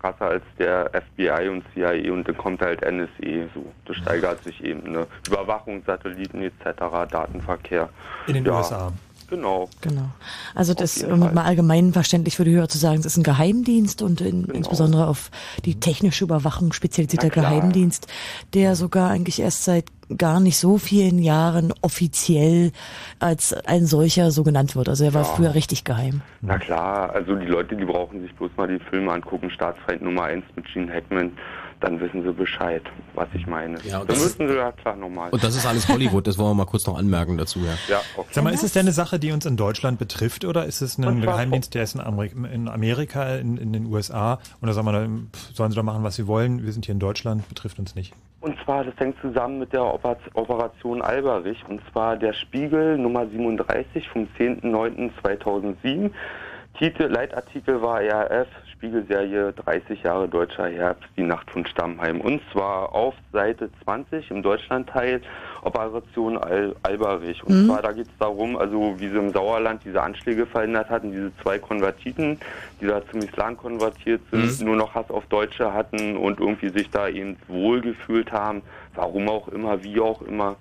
krasser 0.05 0.31
als 0.31 0.43
der 0.59 0.91
FBI 0.91 1.49
und 1.49 1.63
CIA 1.73 2.11
und 2.11 2.27
dann 2.27 2.37
kommt 2.37 2.61
halt 2.61 2.81
NSE 2.81 3.49
so. 3.53 3.65
Das 3.85 3.97
steigert 3.97 4.43
sich 4.43 4.63
eben, 4.63 4.91
ne? 4.91 5.07
Überwachung, 5.27 5.81
Satelliten 5.85 6.41
etc., 6.41 6.79
Datenverkehr. 7.09 7.89
In 8.27 8.35
den 8.35 8.45
ja, 8.45 8.57
USA. 8.57 8.91
Genau. 9.27 9.69
Genau. 9.81 10.09
Also 10.53 10.75
das, 10.75 11.03
um 11.03 11.19
mal 11.19 11.45
allgemein 11.45 11.93
verständlich 11.93 12.35
für 12.35 12.45
die 12.45 12.51
Hörer 12.51 12.67
zu 12.67 12.77
sagen, 12.77 12.99
es 12.99 13.07
ist 13.07 13.17
ein 13.17 13.23
Geheimdienst 13.23 14.03
und 14.03 14.21
in, 14.21 14.45
insbesondere 14.45 15.07
auf 15.07 15.31
die 15.65 15.79
technische 15.79 16.25
Überwachung 16.25 16.73
spezialisierter 16.73 17.29
Genau. 17.29 17.49
Geheimdienst, 17.49 18.07
der 18.53 18.75
sogar 18.75 19.09
eigentlich 19.09 19.39
erst 19.39 19.63
seit 19.63 19.94
gar 20.17 20.39
nicht 20.39 20.57
so 20.57 20.77
vielen 20.77 21.19
Jahren 21.19 21.73
offiziell 21.81 22.71
als 23.19 23.53
ein 23.53 23.85
solcher 23.85 24.31
so 24.31 24.43
genannt 24.43 24.75
wird. 24.75 24.89
Also 24.89 25.03
er 25.03 25.13
war 25.13 25.23
Ja. 25.23 25.27
früher 25.29 25.53
richtig 25.55 25.83
geheim. 25.83 26.21
Na 26.41 26.57
klar, 26.59 27.09
also 27.13 27.35
die 27.35 27.45
Leute, 27.47 27.75
die 27.75 27.85
brauchen 27.85 28.21
sich 28.21 28.33
bloß 28.35 28.51
mal 28.57 28.67
die 28.67 28.79
Filme 28.89 29.11
angucken, 29.11 29.49
Staatsfeind 29.49 30.01
Nummer 30.01 30.23
1 30.23 30.43
mit 30.55 30.65
Gene 30.71 30.91
Hackman, 30.93 31.31
dann 31.81 31.99
wissen 31.99 32.23
sie 32.23 32.31
Bescheid, 32.31 32.81
was 33.15 33.27
ich 33.33 33.47
meine. 33.47 33.77
Ja, 33.83 33.99
und 33.99 34.09
dann 34.09 34.15
das 34.15 34.25
ist- 34.25 34.39
müssen 34.39 34.51
sie 34.51 34.57
ja 34.57 34.71
klar 34.71 34.95
nochmal. 34.95 35.29
Und 35.31 35.43
das 35.43 35.55
ist 35.55 35.65
alles 35.65 35.87
Hollywood, 35.89 36.25
das 36.27 36.37
wollen 36.37 36.51
wir 36.51 36.55
mal 36.55 36.65
kurz 36.65 36.85
noch 36.87 36.97
anmerken 36.97 37.37
dazu, 37.37 37.59
ja. 37.59 37.73
Ja, 37.89 38.01
okay. 38.15 38.29
Sag 38.31 38.43
mal, 38.43 38.53
ist 38.53 38.63
es 38.63 38.73
denn 38.73 38.81
eine 38.85 38.91
Sache, 38.93 39.19
die 39.19 39.31
uns 39.31 39.45
in 39.45 39.57
Deutschland 39.57 39.99
betrifft 39.99 40.45
oder 40.45 40.65
ist 40.65 40.81
es 40.81 40.97
ein 40.97 41.21
Geheimdienst, 41.21 41.73
der 41.73 41.83
ist 41.83 41.95
in, 41.95 42.01
Amerik 42.01 42.33
in 42.53 42.67
Amerika, 42.69 43.35
in, 43.35 43.57
in 43.57 43.73
den 43.73 43.87
USA 43.87 44.39
und 44.61 44.67
da 44.67 44.73
sagen 44.73 44.87
wir, 44.87 45.09
sollen 45.53 45.71
sie 45.71 45.75
doch 45.75 45.83
machen, 45.83 46.03
was 46.03 46.15
sie 46.15 46.27
wollen, 46.27 46.63
wir 46.63 46.71
sind 46.71 46.85
hier 46.85 46.93
in 46.93 46.99
Deutschland, 46.99 47.47
betrifft 47.49 47.77
uns 47.79 47.95
nicht. 47.95 48.13
Und 48.45 48.59
zwar, 48.63 48.83
das 48.83 48.93
hängt 48.99 49.19
zusammen 49.21 49.57
mit 49.57 49.73
der 49.73 49.81
Oper- 49.81 50.17
Operation 50.35 51.01
Alberich. 51.01 51.57
Und 51.67 51.81
zwar 51.91 52.15
der 52.15 52.31
Spiegel 52.33 52.95
Nummer 52.95 53.25
37 53.25 54.07
vom 54.07 54.27
10.09.2007. 54.37 56.11
Titel, 56.77 57.05
Leitartikel 57.05 57.81
war 57.81 58.01
RF, 58.01 58.47
Spiegelserie 58.71 59.51
30 59.51 60.03
Jahre 60.03 60.27
deutscher 60.27 60.67
Herbst, 60.67 61.09
die 61.17 61.23
Nacht 61.23 61.49
von 61.49 61.65
Stammheim. 61.65 62.21
Und 62.21 62.39
zwar 62.51 62.93
auf 62.93 63.15
Seite 63.33 63.71
20 63.83 64.29
im 64.29 64.43
Deutschlandteil 64.43 65.21
Operation 65.65 66.37
Al 66.37 66.75
Alberich. 66.83 67.43
Und 67.43 67.63
Mhm. 67.63 67.65
zwar, 67.65 67.81
da 67.81 67.91
geht 67.91 68.07
es 68.07 68.17
darum, 68.19 68.55
also 68.55 68.95
wie 68.97 69.09
sie 69.09 69.17
im 69.17 69.31
Sauerland 69.31 69.81
diese 69.83 70.01
Anschläge 70.01 70.45
verhindert 70.45 70.89
hatten, 70.89 71.11
diese 71.11 71.31
zwei 71.41 71.57
Konvertiten, 71.59 72.39
die 72.79 72.85
da 72.85 73.01
zum 73.09 73.19
Islam 73.21 73.57
konvertiert 73.57 74.21
sind, 74.31 74.59
Mhm. 74.61 74.65
nur 74.65 74.75
noch 74.75 74.93
Hass 74.95 75.09
auf 75.09 75.25
Deutsche 75.25 75.73
hatten 75.73 76.15
und 76.17 76.39
irgendwie 76.39 76.69
sich 76.69 76.89
da 76.89 77.07
eben 77.07 77.37
wohlgefühlt 77.47 78.31
haben. 78.31 78.61
Warum 78.93 79.27
auch 79.27 79.47
immer, 79.49 79.83
wie 79.83 79.99
auch 79.99 80.21
immer. 80.21 80.55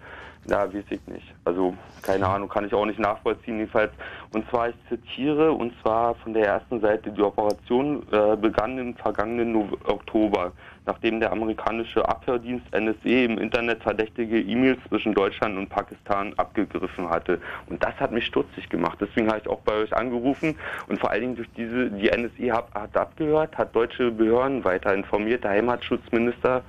Na, 0.46 0.66
weiß 0.66 0.84
ich 0.90 1.06
nicht. 1.06 1.34
Also, 1.44 1.74
keine 2.02 2.26
Ahnung, 2.26 2.50
kann 2.50 2.66
ich 2.66 2.74
auch 2.74 2.84
nicht 2.84 2.98
nachvollziehen, 2.98 3.58
jedenfalls. 3.58 3.92
Und 4.32 4.48
zwar, 4.50 4.68
ich 4.68 4.74
zitiere, 4.90 5.52
und 5.52 5.72
zwar 5.80 6.14
von 6.16 6.34
der 6.34 6.46
ersten 6.46 6.80
Seite, 6.80 7.10
die 7.10 7.22
Operation 7.22 8.06
äh, 8.12 8.36
begann 8.36 8.76
im 8.76 8.94
vergangenen 8.94 9.52
no 9.52 9.68
Oktober, 9.84 10.52
nachdem 10.84 11.20
der 11.20 11.32
amerikanische 11.32 12.06
Abhördienst 12.06 12.66
NSE 12.74 13.24
im 13.24 13.38
Internet 13.38 13.82
verdächtige 13.82 14.38
E-Mails 14.38 14.78
zwischen 14.88 15.14
Deutschland 15.14 15.56
und 15.56 15.70
Pakistan 15.70 16.34
abgegriffen 16.36 17.08
hatte. 17.08 17.40
Und 17.70 17.82
das 17.82 17.94
hat 17.98 18.12
mich 18.12 18.26
stutzig 18.26 18.68
gemacht. 18.68 18.98
Deswegen 19.00 19.28
habe 19.28 19.38
ich 19.38 19.48
auch 19.48 19.60
bei 19.60 19.76
euch 19.76 19.96
angerufen 19.96 20.56
und 20.88 21.00
vor 21.00 21.10
allen 21.10 21.22
Dingen 21.22 21.36
durch 21.36 21.50
diese, 21.56 21.90
die 21.90 22.10
NSE 22.10 22.52
hat, 22.52 22.74
hat 22.74 22.94
abgehört, 22.96 23.56
hat 23.56 23.74
deutsche 23.74 24.10
Behörden 24.10 24.62
weiter 24.62 24.92
informiert. 24.92 25.42
Der 25.42 25.52
Heimatschutzminister 25.52 26.62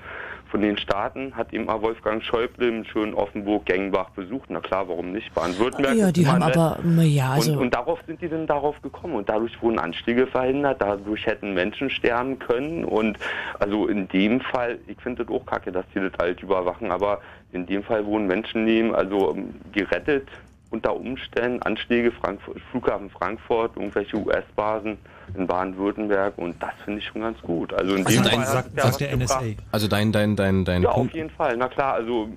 von 0.50 0.62
den 0.62 0.78
Staaten 0.78 1.36
hat 1.36 1.54
eben 1.54 1.70
auch 1.70 1.82
Wolfgang 1.82 2.24
Schäuble 2.24 2.68
im 2.68 2.86
schönen 2.86 3.14
Offenburg 3.14 3.66
Gengenbach 3.66 4.10
besucht. 4.12 4.50
Na 4.50 4.60
klar, 4.60 4.88
warum 4.88 5.12
nicht? 5.12 5.34
Baden-Württemberg. 5.34 5.96
Ja, 5.96 6.12
die 6.12 6.28
haben 6.28 6.40
nett. 6.40 6.56
aber, 6.56 6.80
ja, 7.02 7.32
also 7.32 7.54
und, 7.54 7.60
und 7.60 7.74
darauf 7.74 8.00
sind 8.06 8.22
die 8.22 8.30
dann 8.30 8.48
darauf 8.48 8.82
gekommen 8.82 9.16
und 9.16 9.30
dadurch 9.30 9.62
wurden 9.62 9.80
Anschläge 9.80 10.28
verhindert, 10.28 10.82
dadurch 10.82 11.26
hätten 11.26 11.54
Menschen 11.54 11.90
sterben 11.90 12.40
können 12.40 12.86
und 12.86 13.18
also 13.60 13.88
in 13.88 14.08
dem 14.08 14.40
Fall, 14.42 14.80
ich 14.88 14.98
finde 15.02 15.26
das 15.26 15.34
auch 15.34 15.46
kacke, 15.46 15.72
dass 15.72 15.86
die 15.94 16.00
das 16.00 16.18
alt 16.20 16.42
überwachen, 16.42 16.92
aber 16.92 17.22
in 17.52 17.66
dem 17.66 17.84
Fall 17.84 18.06
wurden 18.06 18.28
Menschenleben 18.28 18.94
also 18.94 19.34
ähm, 19.36 19.56
gerettet 19.72 20.28
unter 20.76 20.96
Umständen, 20.96 21.62
Anschläge, 21.64 22.12
Frankfurt, 22.12 22.58
Flughafen 22.72 23.10
Frankfurt, 23.10 23.76
irgendwelche 23.76 24.18
US-Basen 24.18 24.98
in 25.36 25.48
Baden-Württemberg 25.48 26.38
und 26.38 26.62
das 26.62 26.72
finde 26.84 27.00
ich 27.00 27.06
schon 27.08 27.22
ganz 27.22 27.42
gut. 27.42 27.74
Also 27.74 27.96
in 27.96 28.06
Also 28.06 28.18
dem 28.22 28.24
dein- 28.30 28.34
Fall 28.36 28.46
sagt- 28.46 28.70
ja 28.78 28.84
sagt 28.84 28.88
was 28.94 28.98
der 28.98 29.18
gebracht. 29.18 29.46
Also 29.72 29.88
dein, 29.88 30.12
dein, 30.12 30.36
dein, 30.36 30.66
dein 30.66 30.84
Ja, 30.84 30.92
Punkt. 30.92 31.12
auf 31.12 31.16
jeden 31.16 31.30
Fall, 31.32 31.58
na 31.58 31.68
klar, 31.68 31.94
also 31.96 32.30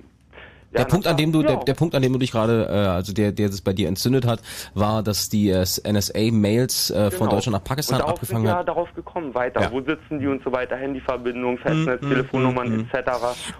Der 0.71 0.81
Ja, 0.81 0.85
Punkt, 0.85 1.07
an 1.07 1.17
dem 1.17 1.31
du, 1.31 1.41
der, 1.41 1.51
ja. 1.53 1.63
der 1.63 1.73
Punkt, 1.73 1.95
an 1.95 2.01
dem 2.03 2.13
du 2.13 2.19
dich 2.19 2.31
gerade, 2.31 2.67
äh, 2.69 2.71
also 2.73 3.11
der, 3.11 3.31
der 3.31 3.49
es 3.49 3.61
bei 3.61 3.73
dir 3.73 3.87
entzündet 3.87 4.25
hat, 4.27 4.41
war, 4.75 5.01
dass 5.01 5.27
die 5.29 5.49
äh, 5.49 5.61
NSA-Mails 5.63 6.91
äh, 6.91 7.11
von 7.11 7.19
Genau. 7.27 7.31
Deutschland 7.31 7.53
nach 7.53 7.63
Pakistan 7.63 7.95
und 7.95 8.01
darauf 8.01 8.13
abgefangen 8.19 8.45
sind 8.47 8.55
hat. 8.55 8.67
darauf 8.67 8.93
gekommen, 8.93 9.33
weiter. 9.33 9.61
Ja. 9.61 9.71
Wo 9.71 9.81
sitzen 9.81 10.19
die 10.19 10.27
und 10.27 10.43
so 10.43 10.51
weiter, 10.51 10.75
Handyverbindung, 10.75 11.57
Festnetz, 11.57 12.01
Mm, 12.01 12.09
Telefonnummern 12.09 12.69
mm, 12.77 12.79
etc. 12.93 13.09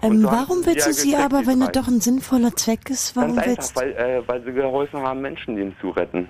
ähm, 0.02 0.22
warum 0.24 0.64
willst 0.64 0.86
ja 0.86 0.86
du 0.86 0.92
sie 0.92 1.16
aber, 1.16 1.46
wenn 1.46 1.60
das 1.60 1.72
drei. 1.72 1.80
doch 1.80 1.88
ein 1.88 2.00
sinnvoller 2.00 2.54
Zweck 2.56 2.88
ist, 2.90 3.16
warum 3.16 3.34
Ganz 3.36 3.46
willst 3.48 3.76
einfach, 3.78 3.96
weil, 3.98 4.20
äh, 4.20 4.22
weil 4.28 4.44
sie 4.44 4.52
geholfen 4.52 5.00
haben, 5.00 5.20
Menschenleben 5.20 5.74
zu 5.80 5.90
retten. 5.90 6.28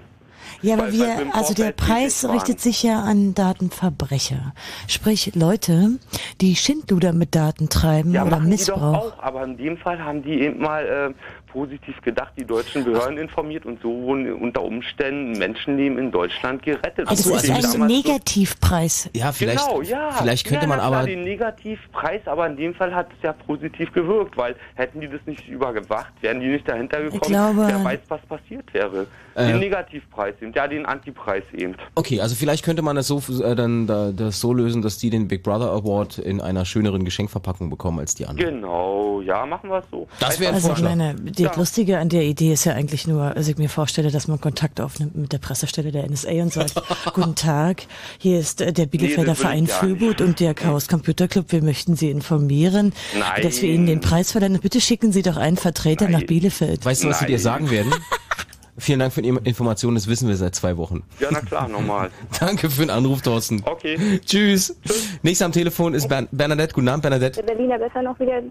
Ja, 0.63 0.75
aber 0.75 0.85
Weil- 0.93 0.99
weil 1.01 1.27
wir, 1.27 1.35
also 1.35 1.55
der 1.55 1.73
Preis 1.73 2.29
richtet 2.29 2.61
sich 2.61 2.83
ja 2.83 3.01
an 3.03 3.35
Datenverbrecher. 3.35 4.53
Sprich 4.89 5.35
Leute, 5.35 5.99
die 6.41 6.57
Schindluder 6.57 7.13
mit 7.13 7.35
Daten 7.35 7.69
treiben 7.69 8.13
Ja, 8.13 8.23
oder 8.23 8.33
machen 8.33 8.45
die 8.45 8.51
Missbrauch. 8.51 8.79
doch 9.11 9.19
auch, 9.19 9.23
aber 9.23 9.45
in 9.45 9.57
dem 9.57 9.77
Fall 9.79 9.99
haben 10.05 10.23
die 10.23 10.41
eben 10.43 10.61
mal 10.61 10.85
äh, 10.87 11.15
positiv 11.53 12.01
gedacht, 12.03 12.33
die 12.37 12.45
deutschen 12.45 12.85
Behörden 12.85 13.19
informiert 13.19 13.67
und 13.67 13.81
so 13.83 13.89
wurden 13.89 14.33
unter 14.35 14.63
Umständen 14.63 15.39
Menschenleben 15.39 15.99
in 15.99 16.11
Deutschland 16.11 16.63
gerettet. 16.63 17.09
Also 17.09 17.33
das 17.33 17.45
ist 17.45 17.75
ein 17.75 17.87
Negativpreis. 17.87 19.11
Ja, 19.13 19.33
vielleicht, 19.33 19.67
genau, 19.67 19.83
ja. 19.83 20.11
vielleicht 20.13 20.47
könnte 20.47 20.65
ja, 20.65 20.69
man 20.69 20.81
aber, 20.81 21.05
den 21.05 21.23
Negativpreis, 21.23 22.21
aber 22.27 22.47
in 22.47 22.57
dem 22.57 22.75
Fall 22.75 22.95
hat 22.95 23.09
es 23.17 23.23
ja 23.23 23.33
positiv 23.33 23.93
gewirkt, 23.93 24.37
weil 24.37 24.55
hätten 24.75 25.01
die 25.01 25.09
das 25.09 25.21
nicht 25.27 25.49
übergewacht, 25.49 26.13
wären 26.21 26.41
die 26.41 26.49
nicht 26.49 26.69
dahinter 26.69 27.03
gekommen, 27.03 27.21
glaube- 27.21 27.67
wer 27.67 27.85
weiß, 27.85 28.01
was 28.09 28.21
passiert 28.23 28.73
wäre. 28.73 29.07
Äh, 29.35 29.47
den 29.47 29.61
Negativpreis 29.61 30.35
eben, 30.41 30.53
ja, 30.53 30.67
den 30.67 30.87
Antipreis 30.87 31.45
eben. 31.53 31.75
okay, 31.95 32.21
also 32.21 32.35
vielleicht 32.35 32.65
könnte 32.65 32.83
man 32.83 32.97
das 32.97 33.07
so, 33.07 33.23
äh, 33.43 33.55
dann 33.55 33.87
da, 33.87 34.11
das 34.13 34.41
so 34.41 34.53
lösen, 34.53 34.83
dass 34.83 34.99
die 34.99 35.11
den 35.11 35.29
Big 35.29 35.43
Brother 35.43 35.71
Award 35.71 36.19
in 36.19 36.41
einer 36.41 36.65
schöneren 36.65 37.05
Geschenkverpackung 37.05 37.71
bekommen 37.71 38.01
als 38.01 38.15
die 38.15 38.27
anderen. 38.27 38.57
Genau, 38.57 39.21
ja, 39.21 39.47
machen 39.47 39.71
wir 39.71 39.79
es 39.79 39.85
so. 39.91 40.09
Das 40.19 40.41
wäre 40.41 40.51
ein 40.51 40.55
Also 40.57 40.69
ich 40.69 40.79
Vorschlag. 40.79 40.97
meine, 40.97 41.15
die 41.41 41.45
Ja. 41.45 41.57
Lustige 41.57 41.99
an 41.99 42.11
der 42.11 42.23
Idee 42.23 42.53
ist 42.53 42.65
ja 42.65 42.75
eigentlich 42.75 43.07
nur, 43.07 43.35
also 43.35 43.51
ich 43.51 43.57
mir 43.57 43.71
vorstelle, 43.71 44.11
dass 44.11 44.29
man 44.29 44.41
Kontakt 44.41 44.81
aufnimmt 44.81 45.17
mit 45.17 45.33
der 45.33 45.39
Pressestelle 45.39 45.91
der 45.91 46.09
NSA 46.09 46.31
und 46.43 46.53
sagt, 46.53 46.75
guten 47.15 47.35
Tag, 47.35 47.85
hier 48.19 48.39
ist 48.39 48.61
äh, 48.61 48.73
der 48.73 48.87
Bielefelder 48.87 49.29
will 49.29 49.35
Verein 49.37 49.67
Füllboot 49.67 50.21
und 50.21 50.39
der 50.39 50.53
Chaos 50.53 50.87
Computer 50.87 51.29
Club, 51.29 51.47
wir 51.49 51.63
möchten 51.63 51.97
Sie 51.97 52.11
informieren, 52.11 52.93
Nein. 53.19 53.43
dass 53.43 53.63
wir 53.63 53.71
Ihnen 53.71 53.87
den 53.87 54.01
Preis 54.01 54.33
verleihen. 54.33 54.59
Bitte 54.61 54.81
schicken 54.81 55.13
Sie 55.13 55.23
doch 55.23 55.39
einen 55.39 55.57
Vertreter 55.57 56.09
nach 56.09 56.23
Bielefeld. 56.23 56.85
Weißt 56.85 57.05
du, 57.05 57.09
was 57.09 57.21
sie 57.21 57.27
dir 57.27 57.33
Nein. 57.37 57.43
sagen 57.43 57.71
werden? 57.71 57.93
Vielen 58.77 58.99
Dank 58.99 59.13
für 59.13 59.21
die 59.23 59.29
Information, 59.29 59.95
das 59.95 60.09
wissen 60.09 60.29
wir 60.29 60.37
seit 60.37 60.55
zwei 60.55 60.77
Wochen. 60.77 61.03
Ja, 61.21 61.29
na 61.31 61.41
klar, 61.41 61.69
normal. 61.69 62.11
Danke 62.41 62.71
für 62.71 62.83
den 62.83 62.91
Anruf, 62.91 63.21
Thorsten. 63.21 63.63
Okay. 63.65 64.21
Tschüss. 64.25 64.75
Nächster 65.23 65.45
am 65.47 65.53
Telefon 65.53 65.93
ist 65.93 66.09
Bern 66.09 66.29
Bernadette. 66.33 66.75
Guten 66.75 66.89
Abend, 66.89 67.03
Bernadette. 67.03 67.43
Der 67.43 67.55
Berliner 67.55 67.79
besser 67.79 68.03
noch 68.03 68.19
wieder. 68.19 68.43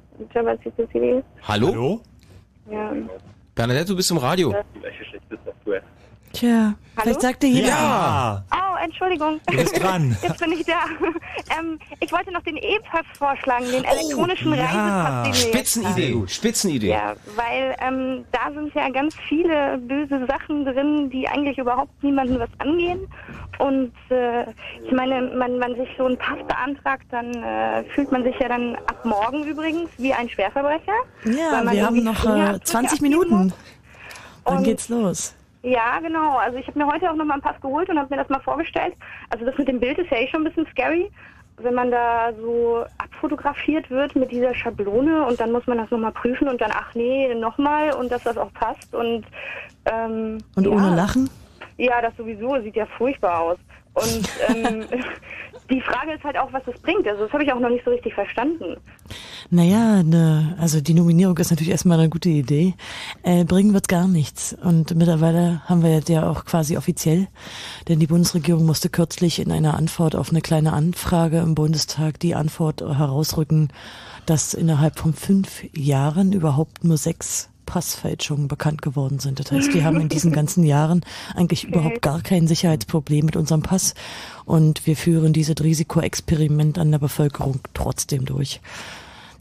Hallo? 1.48 1.68
Hallo? 1.70 2.02
Ja. 2.72 2.94
Bernadette, 3.56 3.88
du 3.88 3.96
bist 3.96 4.12
im 4.12 4.18
Radio. 4.18 4.54
Welche 4.82 5.04
Tja, 6.34 6.74
vielleicht 7.00 7.22
sagte 7.22 7.48
jeder. 7.48 7.70
Ja. 7.70 8.44
Oh, 8.52 8.78
Entschuldigung. 8.84 9.40
Du 9.48 9.58
bist 9.58 9.82
dran. 9.82 10.16
Jetzt 10.24 10.40
bin 10.40 10.52
ich 10.52 10.66
da. 10.66 10.86
ähm, 11.60 11.80
ich 12.00 12.12
wollte 12.12 12.32
noch 12.32 12.44
den 12.44 12.58
E-Pass 12.58 13.06
vorschlagen, 13.18 13.66
den 13.72 13.84
elektronischen 13.84 14.54
Oh, 14.54 14.56
ja, 14.56 14.66
Reisepass, 14.66 15.42
Spitzenidee, 15.42 16.14
haben. 16.14 16.28
Spitzenidee. 16.28 16.90
Ja, 16.90 17.16
weil 17.36 17.76
ähm, 17.82 18.26
da 18.32 18.52
sind 18.54 18.74
ja 18.74 18.90
ganz 18.90 19.16
viele 19.28 19.78
böse 19.80 20.26
Sachen 20.28 20.66
drin, 20.66 21.10
die 21.10 21.28
eigentlich 21.28 21.58
überhaupt 21.58 22.04
niemanden 22.04 22.40
was 22.40 22.50
angehen. 22.60 23.08
Und 23.58 23.92
äh, 24.10 24.44
ich 24.86 24.92
meine, 24.92 25.22
man, 25.36 25.58
man 25.58 25.76
sich 25.76 25.90
so 25.98 26.06
einen 26.06 26.18
Pass 26.18 26.38
beantragt, 26.48 27.06
dann 27.12 27.34
äh, 27.44 27.84
fühlt 27.96 28.12
man 28.12 28.24
sich 28.24 28.38
ja 28.40 28.48
dann 28.48 28.76
ab 28.76 29.04
morgen 29.04 29.44
übrigens 29.44 29.90
wie 29.98 30.14
ein 30.14 30.30
Schwerverbrecher. 30.30 30.94
Ja, 31.26 31.52
weil 31.52 31.64
man 31.66 31.76
wir 31.76 31.86
haben 31.86 32.04
noch 32.04 32.20
äh, 32.20 32.22
Fingerabdrücke 32.22 32.64
20 32.64 32.92
abgeben 32.94 33.10
Minuten. 33.10 33.54
Dann 34.46 34.64
geht's 34.64 34.90
los. 34.90 35.36
Ja, 35.62 36.00
genau. 36.00 36.38
Also 36.38 36.58
ich 36.58 36.68
habe 36.68 36.80
mir 36.80 36.88
heute 36.88 37.10
auch 37.10 37.16
nochmal 37.16 37.36
einen 37.36 37.42
Pass 37.42 37.60
geholt 37.62 37.90
und 37.90 38.00
habe 38.00 38.14
mir 38.14 38.22
das 38.22 38.30
mal 38.30 38.40
vorgestellt. 38.40 38.94
Also 39.30 39.46
das 39.46 39.58
mit 39.58 39.68
dem 39.68 39.80
Bild 39.80 39.98
ist 39.98 40.10
ja 40.10 40.18
eh 40.18 40.28
schon 40.28 40.42
ein 40.42 40.46
bisschen 40.46 40.68
scary, 40.72 41.12
wenn 41.58 41.74
man 41.74 41.92
da 41.92 42.32
so 42.40 42.86
abfotografiert 42.98 43.90
wird 43.90 44.16
mit 44.16 44.32
dieser 44.32 44.56
Schablone 44.56 45.26
und 45.26 45.40
dann 45.40 45.52
muss 45.52 45.68
man 45.68 45.78
das 45.78 45.92
nochmal 45.92 46.14
prüfen 46.14 46.48
und 46.48 46.62
dann, 46.62 46.72
ach 46.74 46.96
nee, 46.96 47.34
nochmal 47.36 47.92
und 47.92 48.12
dass 48.12 48.24
das 48.24 48.38
auch 48.38 48.54
passt 48.54 48.94
und 48.96 49.26
ähm, 49.86 50.38
Und 50.56 50.66
ja. 50.66 50.72
ohne 50.72 50.96
Lachen? 50.96 51.30
Ja, 51.78 52.02
das 52.02 52.16
sowieso 52.16 52.62
sieht 52.62 52.76
ja 52.76 52.86
furchtbar 52.98 53.40
aus. 53.40 53.58
Und 53.94 54.30
ähm, 54.48 54.86
die 55.70 55.82
Frage 55.82 56.14
ist 56.14 56.24
halt 56.24 56.38
auch, 56.38 56.52
was 56.52 56.64
das 56.66 56.80
bringt. 56.80 57.08
Also 57.08 57.24
das 57.24 57.34
habe 57.34 57.44
ich 57.44 57.52
auch 57.52 57.60
noch 57.60 57.70
nicht 57.70 57.86
so 57.86 57.92
richtig 57.92 58.14
verstanden. 58.14 58.78
Naja, 59.50 60.04
ne, 60.04 60.56
also 60.60 60.82
die 60.82 60.94
Nominierung 60.94 61.38
ist 61.38 61.50
natürlich 61.50 61.72
erstmal 61.72 62.00
eine 62.00 62.10
gute 62.10 62.30
Idee. 62.30 62.74
Äh, 63.24 63.46
bringen 63.46 63.74
wird 63.74 63.88
gar 63.88 64.08
nichts. 64.08 64.56
Und 64.64 64.96
mittlerweile 64.96 65.62
haben 65.66 65.84
wir 65.84 66.00
ja 66.08 66.30
auch 66.30 66.46
quasi 66.46 66.78
offiziell, 66.78 67.28
denn 67.88 68.00
die 68.00 68.08
Bundesregierung 68.08 68.66
musste 68.66 68.90
kürzlich 68.90 69.40
in 69.40 69.52
einer 69.52 69.76
Antwort 69.76 70.16
auf 70.16 70.30
eine 70.30 70.42
kleine 70.42 70.74
Anfrage 70.74 71.40
im 71.40 71.56
Bundestag 71.56 72.20
die 72.20 72.36
Antwort 72.36 72.82
herausrücken, 72.82 73.70
dass 74.26 74.54
innerhalb 74.54 75.00
von 75.00 75.14
fünf 75.14 75.64
Jahren 75.76 76.34
überhaupt 76.34 76.84
nur 76.84 76.98
sechs 76.98 77.50
Passfälschungen 77.70 78.48
bekannt 78.48 78.82
geworden 78.82 79.20
sind. 79.20 79.40
Das 79.40 79.52
heißt, 79.52 79.76
wir 79.76 79.84
haben 79.84 80.02
in 80.02 80.10
diesen 80.10 80.32
ganzen 80.40 80.64
Jahren 80.64 81.02
eigentlich 81.36 81.66
überhaupt 81.66 82.02
gar 82.02 82.22
kein 82.22 82.48
Sicherheitsproblem 82.48 83.28
mit 83.28 83.36
unserem 83.36 83.62
Pass 83.62 83.94
und 84.46 84.88
wir 84.88 84.98
führen 84.98 85.34
dieses 85.34 85.64
Risikoexperiment 85.64 86.80
an 86.80 86.90
der 86.90 86.98
Bevölkerung 86.98 87.60
trotzdem 87.76 88.26
durch. 88.26 88.60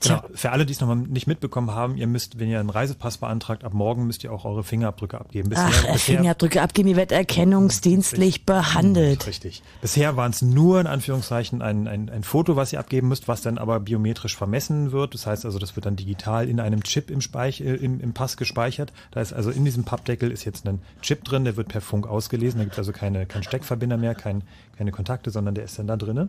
Genau. 0.03 0.23
Für 0.33 0.53
alle, 0.53 0.65
die 0.65 0.73
es 0.73 0.81
noch 0.81 0.89
mal 0.89 0.97
nicht 0.97 1.27
mitbekommen 1.27 1.73
haben, 1.73 1.97
ihr 1.97 2.07
müsst, 2.07 2.39
wenn 2.39 2.49
ihr 2.49 2.61
einen 2.61 2.71
Reisepass 2.71 3.19
beantragt, 3.19 3.65
ab 3.65 3.75
morgen 3.75 4.07
müsst 4.07 4.23
ihr 4.23 4.33
auch 4.33 4.45
eure 4.45 4.63
Fingerabdrücke 4.63 5.19
abgeben. 5.19 5.51
Ach, 5.55 5.85
äh, 5.85 5.99
Fingerabdrücke 5.99 6.63
abgeben, 6.63 6.89
ihr 6.89 6.97
werdet 6.97 7.13
erkennungsdienstlich 7.13 8.47
behandelt. 8.47 9.27
Richtig. 9.27 9.63
Bisher 9.81 10.17
waren 10.17 10.31
es 10.31 10.43
nur 10.43 10.81
in 10.81 10.87
Anführungszeichen 10.87 11.63
ein, 11.63 11.89
ein, 11.89 12.11
ein 12.11 12.23
Foto, 12.23 12.55
was 12.55 12.73
ihr 12.73 12.79
abgeben 12.79 13.09
müsst, 13.09 13.29
was 13.29 13.43
dann 13.43 13.59
aber 13.59 13.81
biometrisch 13.81 14.37
vermessen 14.37 14.93
wird. 14.93 15.15
Das 15.15 15.27
heißt 15.27 15.45
also, 15.45 15.59
das 15.59 15.75
wird 15.75 15.87
dann 15.87 15.97
digital 15.97 16.49
in 16.49 16.61
einem 16.61 16.83
Chip 16.85 17.11
im, 17.11 17.21
Speich, 17.21 17.61
äh, 17.61 17.75
im, 17.75 18.01
im 18.01 18.13
Pass 18.13 18.37
gespeichert. 18.37 18.93
Da 19.11 19.21
ist 19.21 19.33
also 19.33 19.51
in 19.51 19.65
diesem 19.65 19.85
Pappdeckel 19.85 20.31
ist 20.31 20.45
jetzt 20.45 20.67
ein 20.67 20.81
Chip 21.03 21.25
drin, 21.25 21.45
der 21.45 21.57
wird 21.57 21.69
per 21.69 21.81
Funk 21.81 22.07
ausgelesen. 22.07 22.59
Da 22.59 22.65
gibt 22.65 22.75
es 22.75 22.79
also 22.79 22.93
keine, 22.93 23.27
kein 23.27 23.43
Steckverbinder 23.43 23.97
mehr, 23.97 24.15
kein, 24.15 24.43
keine 24.77 24.93
Kontakte, 24.93 25.31
sondern 25.31 25.55
der 25.55 25.65
ist 25.65 25.79
dann 25.79 25.89
da 25.89 25.97
drinne. 25.97 26.29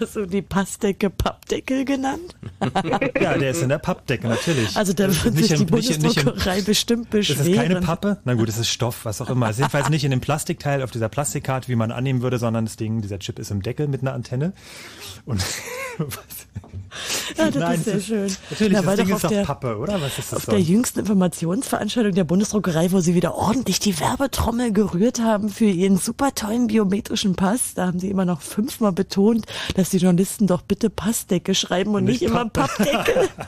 Hast 0.00 0.16
du 0.16 0.24
die 0.24 0.42
Passdecke 0.42 1.10
Pappdeckel 1.10 1.84
genannt? 1.84 2.34
Ja, 3.20 3.36
der 3.38 3.50
ist 3.50 3.62
in 3.62 3.68
der 3.68 3.78
Pappdecke, 3.78 4.26
natürlich. 4.28 4.76
Also 4.76 4.92
da 4.92 5.04
wird 5.04 5.14
sich 5.14 5.24
nicht 5.24 5.70
die 5.70 5.74
nicht 5.74 5.90
im- 5.90 6.02
Bundesdruckerei 6.02 6.62
bestimmt 6.62 7.10
beschweren. 7.10 7.38
Das 7.38 7.48
ist 7.48 7.56
keine 7.56 7.80
Pappe. 7.80 8.18
Na 8.24 8.34
gut, 8.34 8.48
es 8.48 8.58
ist 8.58 8.68
Stoff, 8.68 9.04
was 9.04 9.20
auch 9.20 9.30
immer. 9.30 9.46
Es 9.46 9.52
ist 9.56 9.58
jedenfalls 9.60 9.88
nicht 9.90 10.04
in 10.04 10.10
dem 10.10 10.20
Plastikteil 10.20 10.82
auf 10.82 10.90
dieser 10.90 11.08
Plastikkarte, 11.08 11.68
wie 11.68 11.76
man 11.76 11.90
annehmen 11.92 12.22
würde, 12.22 12.38
sondern 12.38 12.64
das 12.64 12.76
Ding, 12.76 13.00
dieser 13.02 13.18
Chip 13.18 13.38
ist 13.38 13.50
im 13.50 13.62
Deckel 13.62 13.88
mit 13.88 14.02
einer 14.02 14.12
Antenne. 14.14 14.52
Und 15.24 15.42
Ja, 17.38 17.46
das 17.50 17.54
Nein, 17.56 17.78
ist 17.78 17.84
sehr 17.84 17.94
das 17.94 18.04
schön. 18.04 18.36
natürlich, 18.50 18.76
das 18.76 18.86
weil 18.86 18.96
Ding 18.98 19.08
ist 19.08 19.24
auf 19.24 19.30
der, 19.30 19.44
Pappe, 19.44 19.78
oder? 19.78 20.00
Was 20.02 20.18
ist 20.18 20.32
das 20.32 20.40
Auf 20.40 20.44
der 20.44 20.56
sonst? 20.56 20.68
jüngsten 20.68 21.00
Informationsveranstaltung 21.00 22.12
der 22.14 22.24
Bundesdruckerei, 22.24 22.92
wo 22.92 23.00
sie 23.00 23.14
wieder 23.14 23.34
ordentlich 23.34 23.80
die 23.80 23.98
Werbetrommel 23.98 24.72
gerührt 24.72 25.20
haben 25.20 25.48
für 25.48 25.64
ihren 25.64 25.96
super 25.96 26.34
tollen 26.34 26.66
biometrischen 26.66 27.34
Pass, 27.34 27.72
da 27.74 27.86
haben 27.86 27.98
sie 27.98 28.10
immer 28.10 28.26
noch 28.26 28.42
fünfmal 28.42 28.92
betont, 28.92 29.46
dass 29.74 29.88
die 29.88 29.98
Journalisten 29.98 30.46
doch 30.46 30.60
bitte 30.60 30.90
Passdecke 30.90 31.54
schreiben 31.54 31.94
und 31.94 32.04
nicht, 32.04 32.20
immer 32.20 32.44
Pappe. 32.50 32.84
Pappdeckel. 32.84 33.28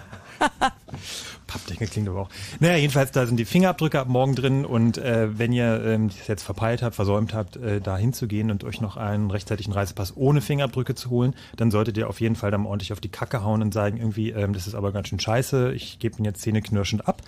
Pappdeckel 1.55 1.87
klingt 1.87 2.09
aber 2.09 2.23
auch. 2.23 2.31
Naja, 2.59 2.77
jedenfalls, 2.77 3.13
da 3.13 3.27
sind 3.27 3.37
die 3.37 3.45
Fingerabdrücke 3.45 4.01
ab 4.01 4.09
morgen 4.09 4.35
drin 4.35 4.65
und 4.65 4.99
äh, 4.99 5.39
wenn 5.39 5.53
ihr 5.53 5.85
ähm, 5.85 6.09
das 6.09 6.27
jetzt 6.27 6.43
verpeilt 6.43 6.83
habt, 6.83 6.97
versäumt 6.97 7.33
habt, 7.33 7.57
äh, 7.57 7.81
da 7.81 7.97
hinzugehen 7.97 8.51
und 8.51 8.65
euch 8.65 8.81
noch 8.81 8.97
einen 8.97 9.31
rechtzeitigen 9.31 9.73
Reisepass 9.73 10.17
ohne 10.17 10.41
Fingerabdrücke 10.41 10.97
zu 10.97 11.11
holen, 11.11 11.35
dann 11.57 11.71
solltet 11.71 11.97
ihr 11.97 12.09
auf 12.09 12.21
jeden 12.21 12.35
Fall 12.35 12.51
dann 12.51 12.67
ordentlich 12.67 12.93
auf 12.93 13.01
die 13.01 13.09
Kacke 13.09 13.45
hauen 13.45 13.63
und 13.63 13.73
sagen, 13.73 13.99
irgendwie, 13.99 14.31
ähm, 14.31 14.53
das 14.53 14.67
ist 14.67 14.75
aber 14.75 14.91
ganz 14.91 15.09
schön 15.09 15.21
scheiße, 15.21 15.73
ich 15.75 16.01
gebe 16.01 16.19
ihn 16.19 16.25
jetzt 16.25 16.43
zähneknirschend 16.43 17.07
ab. 17.07 17.23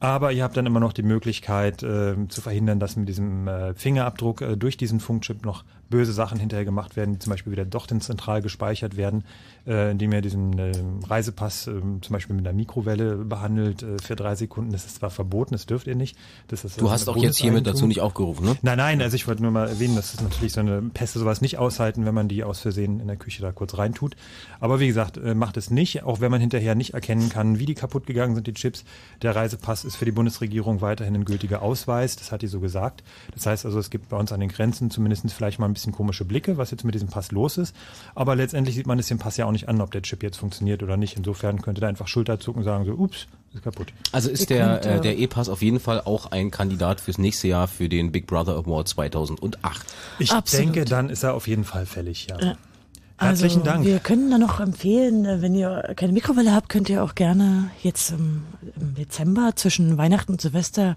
Aber 0.00 0.32
ihr 0.32 0.42
habt 0.42 0.56
dann 0.56 0.66
immer 0.66 0.80
noch 0.80 0.92
die 0.92 1.02
Möglichkeit 1.02 1.82
äh, 1.82 2.14
zu 2.28 2.40
verhindern, 2.40 2.80
dass 2.80 2.96
mit 2.96 3.08
diesem 3.08 3.48
äh, 3.48 3.74
Fingerabdruck 3.74 4.42
äh, 4.42 4.56
durch 4.56 4.76
diesen 4.76 5.00
Funkchip 5.00 5.46
noch 5.46 5.64
böse 5.88 6.12
Sachen 6.12 6.38
hinterher 6.38 6.64
gemacht 6.64 6.96
werden, 6.96 7.14
die 7.14 7.18
zum 7.20 7.30
Beispiel 7.30 7.52
wieder 7.52 7.64
doch 7.64 7.86
zentral 7.86 8.42
gespeichert 8.42 8.96
werden, 8.96 9.24
äh, 9.66 9.90
indem 9.90 10.12
ihr 10.12 10.20
diesen 10.20 10.58
äh, 10.58 10.72
Reisepass 11.06 11.66
äh, 11.66 11.72
zum 11.72 12.00
Beispiel 12.10 12.36
mit 12.36 12.46
einer 12.46 12.54
Mikrowelle 12.54 13.16
behandelt 13.16 13.82
äh, 13.82 13.96
für 14.02 14.16
drei 14.16 14.34
Sekunden. 14.34 14.72
Das 14.72 14.84
ist 14.84 14.96
zwar 14.96 15.10
verboten, 15.10 15.52
das 15.52 15.66
dürft 15.66 15.86
ihr 15.86 15.94
nicht. 15.94 16.16
Das 16.48 16.64
ist 16.64 16.80
Du 16.80 16.84
also 16.84 16.92
hast 16.92 17.08
auch 17.08 17.16
jetzt 17.16 17.38
hiermit 17.38 17.66
dazu 17.66 17.86
nicht 17.86 18.00
aufgerufen, 18.00 18.44
ne? 18.44 18.56
Nein, 18.62 18.78
nein, 18.78 19.02
also 19.02 19.16
ich 19.16 19.26
wollte 19.26 19.42
nur 19.42 19.50
mal 19.50 19.68
erwähnen, 19.68 19.96
dass 19.96 20.14
es 20.14 20.20
natürlich 20.20 20.52
so 20.52 20.60
eine 20.60 20.82
Pässe 20.82 21.18
sowas 21.18 21.40
nicht 21.40 21.58
aushalten, 21.58 22.04
wenn 22.04 22.14
man 22.14 22.28
die 22.28 22.44
aus 22.44 22.60
Versehen 22.60 23.00
in 23.00 23.06
der 23.06 23.16
Küche 23.16 23.42
da 23.42 23.52
kurz 23.52 23.78
reintut. 23.78 24.16
Aber 24.60 24.80
wie 24.80 24.86
gesagt, 24.86 25.16
äh, 25.16 25.34
macht 25.34 25.56
es 25.56 25.70
nicht, 25.70 26.02
auch 26.02 26.20
wenn 26.20 26.30
man 26.30 26.40
hinterher 26.40 26.74
nicht 26.74 26.94
erkennen 26.94 27.28
kann, 27.30 27.58
wie 27.58 27.66
die 27.66 27.74
kaputt 27.74 28.06
gegangen 28.06 28.34
sind, 28.34 28.46
die 28.46 28.54
Chips. 28.54 28.84
Der 29.22 29.34
Reisepass 29.34 29.84
ist 29.84 29.96
für 29.96 30.04
die 30.04 30.12
Bundesregierung 30.12 30.80
weiterhin 30.80 31.14
ein 31.14 31.24
gültiger 31.24 31.62
Ausweis, 31.62 32.16
das 32.16 32.32
hat 32.32 32.42
die 32.42 32.48
so 32.48 32.60
gesagt. 32.60 33.02
Das 33.32 33.46
heißt 33.46 33.64
also, 33.64 33.78
es 33.78 33.90
gibt 33.90 34.10
bei 34.10 34.18
uns 34.18 34.32
an 34.32 34.40
den 34.40 34.50
Grenzen 34.50 34.90
zumindest 34.90 35.30
vielleicht 35.32 35.58
mal 35.58 35.66
ein 35.66 35.72
bisschen 35.72 35.92
komische 35.92 36.24
Blicke, 36.24 36.58
was 36.58 36.70
jetzt 36.70 36.84
mit 36.84 36.94
diesem 36.94 37.08
Pass 37.08 37.32
los 37.32 37.56
ist. 37.56 37.74
Aber 38.14 38.36
letztendlich 38.36 38.74
sieht 38.74 38.86
man 38.86 38.98
es 38.98 39.08
dem 39.08 39.18
Pass 39.18 39.36
ja 39.36 39.46
auch 39.46 39.53
nicht 39.54 39.68
an, 39.68 39.80
ob 39.80 39.90
der 39.90 40.02
Chip 40.02 40.22
jetzt 40.22 40.36
funktioniert 40.36 40.82
oder 40.82 40.96
nicht. 40.96 41.16
Insofern 41.16 41.62
könnte 41.62 41.80
da 41.80 41.88
einfach 41.88 42.08
Schulter 42.08 42.38
zucken 42.38 42.60
und 42.60 42.64
sagen 42.64 42.84
so, 42.84 42.92
ups, 42.92 43.26
ist 43.54 43.64
kaputt. 43.64 43.92
Also 44.12 44.30
ist 44.30 44.50
der, 44.50 44.84
äh, 44.84 45.00
der 45.00 45.18
E-Pass 45.18 45.48
auf 45.48 45.62
jeden 45.62 45.80
Fall 45.80 46.00
auch 46.02 46.26
ein 46.26 46.50
Kandidat 46.50 47.00
fürs 47.00 47.18
nächste 47.18 47.48
Jahr 47.48 47.68
für 47.68 47.88
den 47.88 48.12
Big 48.12 48.26
Brother 48.26 48.56
Award 48.56 48.88
2008. 48.88 49.86
Ich 50.18 50.30
denke, 50.30 50.84
dann 50.84 51.08
ist 51.08 51.22
er 51.22 51.34
auf 51.34 51.48
jeden 51.48 51.64
Fall 51.64 51.86
fällig, 51.86 52.26
ja. 52.28 52.38
Ja. 52.40 52.56
Herzlichen 53.16 53.60
also, 53.60 53.70
Dank. 53.70 53.84
Wir 53.84 54.00
können 54.00 54.30
da 54.30 54.38
noch 54.38 54.58
empfehlen, 54.58 55.24
äh, 55.24 55.40
wenn 55.40 55.54
ihr 55.54 55.94
keine 55.96 56.12
Mikrowelle 56.12 56.52
habt, 56.52 56.68
könnt 56.68 56.88
ihr 56.88 57.02
auch 57.02 57.14
gerne 57.14 57.70
jetzt 57.80 58.10
im, 58.10 58.42
im 58.76 58.94
Dezember 58.94 59.52
zwischen 59.54 59.96
Weihnachten 59.96 60.32
und 60.32 60.40
Silvester 60.40 60.96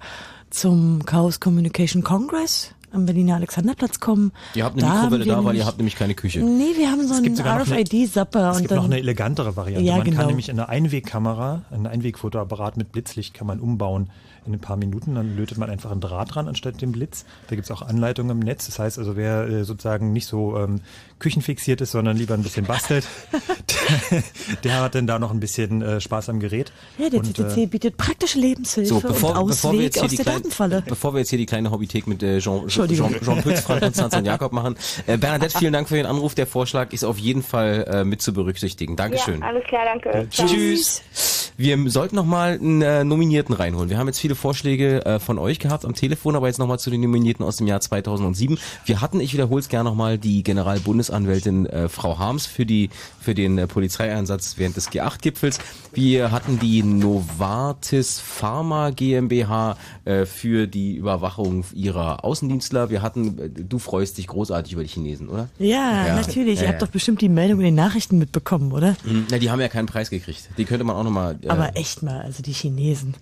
zum 0.50 1.06
Chaos 1.06 1.40
Communication 1.40 2.04
Congress 2.04 2.74
am 2.92 3.06
Berliner 3.06 3.36
Alexanderplatz 3.36 4.00
kommen. 4.00 4.32
Ihr 4.56 4.64
habt 4.66 4.76
eine 4.82 4.82
Da 4.92 4.94
Mikrowelle 5.02 5.26
da, 5.26 5.32
weil 5.32 5.38
ihr 5.38 5.44
nämlich- 5.48 5.66
habt 5.66 5.78
nämlich 5.78 5.96
keine 5.96 6.16
Küche. 6.16 6.40
Nee, 6.40 6.76
wir 6.78 6.90
haben 6.90 7.06
so 7.08 7.14
einen 7.16 7.38
RFID-Zapper. 7.40 8.50
Es 8.52 8.56
und 8.58 8.62
gibt 8.64 8.72
dann, 8.72 8.78
noch 8.80 8.86
eine 8.86 8.98
elegantere 8.98 9.56
Variante. 9.56 9.86
Ja, 9.86 9.96
man 9.98 10.06
genau. 10.06 10.18
kann 10.18 10.28
nämlich 10.28 10.50
eine 10.50 10.70
Einwegkamera, 10.70 11.64
einen 11.72 11.88
Einwegfotoapparat 11.88 12.78
mit 12.78 12.92
Blitzlicht 12.92 13.34
kann 13.34 13.48
man 13.48 13.60
umbauen 13.60 14.10
in 14.48 14.54
ein 14.54 14.60
paar 14.60 14.78
Minuten. 14.78 15.16
Dann 15.16 15.36
lötet 15.36 15.58
man 15.58 15.70
einfach 15.70 15.92
einen 15.92 16.02
Draht 16.02 16.36
dran 16.36 16.48
anstatt 16.48 16.82
dem 16.82 16.92
Blitz. 16.92 17.26
Da 17.50 17.56
gibt's 17.56 17.72
auch 17.72 17.82
Anleitungen 17.82 18.32
im 18.38 18.40
Netz. 18.40 18.66
Das 18.66 18.80
heißt 18.80 18.98
also, 19.00 19.16
wer 19.16 19.48
äh, 19.48 19.64
sozusagen 19.64 20.14
nicht 20.14 20.26
so 20.26 20.58
ähm, 20.58 20.82
küchenfixiert 21.20 21.82
ist, 21.82 21.92
sondern 21.92 22.18
lieber 22.18 22.34
ein 22.34 22.44
bisschen 22.44 22.66
bastelt, 22.66 23.06
der, 24.12 24.24
der 24.64 24.82
hat 24.82 24.96
dann 24.96 25.08
da 25.08 25.20
noch 25.20 25.32
ein 25.32 25.40
bisschen 25.40 25.82
äh, 25.82 26.00
Spaß 26.02 26.30
am 26.30 26.40
Gerät. 26.40 26.72
ja, 26.98 27.10
der 27.10 27.20
Und, 27.20 27.36
CCC 27.36 27.64
äh, 27.64 27.66
bietet 27.68 27.98
praktische 27.98 28.40
Lebenshilfe 28.40 28.88
So, 28.88 29.00
bevor, 29.00 29.40
und 29.42 29.48
bevor, 29.48 29.74
wir 29.74 29.80
Ausweg 29.80 29.84
jetzt 29.84 29.96
hier 29.96 30.04
aus 30.04 30.10
die 30.10 30.16
der 30.18 30.26
kleine, 30.26 30.40
Datenfalle. 30.42 30.84
bevor 30.88 31.14
wir 31.14 31.20
jetzt 31.20 31.30
hier 31.30 31.40
die 31.40 31.46
kleine 31.46 31.72
Hobbythek 31.72 32.08
mit 32.08 32.24
äh, 32.24 32.40
Jean, 32.40 32.42
Jean, 32.42 32.64
Entschuldigung. 32.64 33.12
Jean, 33.14 33.24
Jean 33.24 33.42
Pütz, 33.44 33.62
Frank 33.62 33.82
Konstanz 33.82 34.16
und 34.16 34.26
Jakob 34.26 34.52
machen. 34.54 34.76
Äh, 35.08 35.18
Bernadette, 35.18 35.58
vielen 35.58 35.74
Dank 35.74 35.88
für 35.88 35.96
den 35.96 36.06
Anruf. 36.06 36.36
Der 36.36 36.48
Vorschlag 36.48 36.94
ist 36.94 37.04
auf 37.04 37.18
jeden 37.18 37.44
Fall 37.44 37.86
äh, 37.90 38.04
mit 38.04 38.22
zu 38.22 38.34
berücksichtigen. 38.34 38.96
Dankeschön. 38.96 39.42
Ja, 39.42 39.48
alles 39.48 39.64
klar, 39.66 39.86
danke. 39.86 40.10
Äh, 40.10 40.30
Ciao. 40.30 40.48
Tschüss. 40.48 41.47
Wir 41.60 41.90
sollten 41.90 42.16
noch 42.16 42.26
mal 42.26 42.54
einen 42.54 42.84
äh, 42.84 43.04
Nominierten 43.04 43.56
reinholen. 43.56 43.90
Wir 43.90 43.98
haben 43.98 44.06
jetzt 44.06 44.20
viele 44.20 44.36
Vorschläge 44.36 45.04
äh, 45.08 45.20
von 45.20 45.40
euch 45.40 45.58
gehabt 45.58 45.86
am 45.86 45.96
Telefon, 45.96 46.36
aber 46.36 46.46
jetzt 46.46 46.60
noch 46.60 46.68
mal 46.68 46.78
zu 46.78 46.92
den 46.92 47.02
Nominierten 47.02 47.44
aus 47.44 47.58
dem 47.58 47.66
Jahr 47.66 47.82
2007. 47.82 48.60
Wir 48.86 49.02
hatten, 49.02 49.20
ich 49.20 49.34
wiederhole 49.34 49.60
es 49.60 49.68
gerne 49.68 49.90
noch 49.90 49.96
mal, 49.96 50.20
die 50.20 50.44
Generalbundesanwältin 50.44 51.66
äh, 51.66 51.90
Frau 51.90 52.20
Harms 52.20 52.46
für 52.46 52.68
die 52.68 52.92
für 53.20 53.34
den 53.34 53.58
äh, 53.58 53.66
Polizeieinsatz 53.66 54.60
während 54.60 54.78
des 54.78 54.92
G8-Gipfels. 54.92 55.58
Wir 55.94 56.32
hatten 56.32 56.60
die 56.60 56.84
Novartis 56.84 58.20
Pharma 58.20 58.92
GmbH 58.92 59.78
äh, 60.06 60.26
für 60.28 60.68
die 60.68 60.96
Überwachung 60.96 61.66
ihrer 61.74 62.24
Außendienstler. 62.24 62.92
Wir 62.92 63.02
hatten, 63.02 63.40
äh, 63.40 63.50
du 63.50 63.80
freust 63.80 64.20
dich 64.20 64.28
großartig 64.28 64.74
über 64.74 64.84
die 64.84 64.90
Chinesen, 64.90 65.28
oder? 65.28 65.50
Ja, 65.58 66.16
natürlich. 66.16 66.60
Ja, 66.60 66.62
Ihr 66.62 66.68
ja. 66.68 66.74
habt 66.74 66.84
doch 66.84 66.88
bestimmt 66.88 67.20
die 67.22 67.30
Meldung 67.30 67.62
in 67.62 67.66
den 67.66 67.76
Nachrichten 67.76 68.20
mitbekommen, 68.20 68.72
oder? 68.72 68.96
Mhm. 69.04 69.26
Na, 69.32 69.40
die 69.40 69.50
haben 69.50 69.60
ja 69.60 69.70
keinen 69.70 69.88
Preis 69.88 70.12
gekriegt. 70.12 70.50
Die 70.58 70.66
könnte 70.66 70.84
man 70.84 70.96
auch 70.96 71.04
nochmal 71.04 71.36
äh, 71.48 71.52
Aber 71.52 71.76
echt 71.76 72.04
mal, 72.04 72.22
also 72.22 72.44
die 72.44 72.54
Chinesen. 72.54 73.16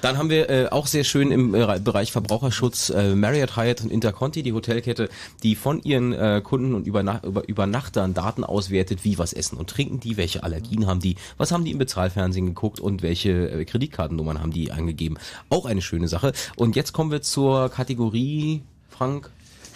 Dann 0.00 0.18
haben 0.18 0.30
wir 0.30 0.50
äh, 0.50 0.68
auch 0.68 0.86
sehr 0.86 1.04
schön 1.04 1.30
im 1.30 1.54
äh, 1.54 1.80
Bereich 1.80 2.12
Verbraucherschutz 2.12 2.90
äh, 2.90 3.14
Marriott, 3.14 3.56
Hyatt 3.56 3.82
und 3.82 3.90
Interconti, 3.90 4.42
die 4.42 4.52
Hotelkette, 4.52 5.08
die 5.42 5.54
von 5.54 5.82
ihren 5.82 6.12
äh, 6.12 6.40
Kunden 6.42 6.74
und 6.74 6.86
Überna 6.86 7.20
über 7.24 7.48
Übernachtern 7.48 8.14
Daten 8.14 8.44
auswertet, 8.44 9.04
wie 9.04 9.18
was 9.18 9.32
essen 9.32 9.56
und 9.56 9.70
trinken 9.70 10.00
die, 10.00 10.16
welche 10.16 10.42
Allergien 10.42 10.86
haben 10.86 11.00
die, 11.00 11.16
was 11.36 11.52
haben 11.52 11.64
die 11.64 11.72
im 11.72 11.78
Bezahlfernsehen 11.78 12.46
geguckt 12.46 12.80
und 12.80 13.02
welche 13.02 13.50
äh, 13.50 13.64
Kreditkartennummern 13.64 14.40
haben 14.40 14.52
die 14.52 14.72
angegeben. 14.72 15.16
Auch 15.48 15.66
eine 15.66 15.82
schöne 15.82 16.08
Sache. 16.08 16.32
Und 16.56 16.76
jetzt 16.76 16.92
kommen 16.92 17.10
wir 17.10 17.22
zur 17.22 17.68
Kategorie, 17.68 18.62
Frank. 18.88 19.30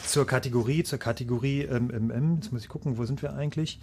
Zur 0.07 0.27
Kategorie, 0.27 0.83
zur 0.83 0.99
Kategorie 0.99 1.63
ähm, 1.63 1.91
ähm, 1.95 2.11
ähm, 2.11 2.35
jetzt 2.37 2.53
muss 2.53 2.63
ich 2.63 2.69
gucken, 2.69 2.99
wo 2.99 3.05
sind 3.05 3.23
wir 3.23 3.35
eigentlich? 3.35 3.79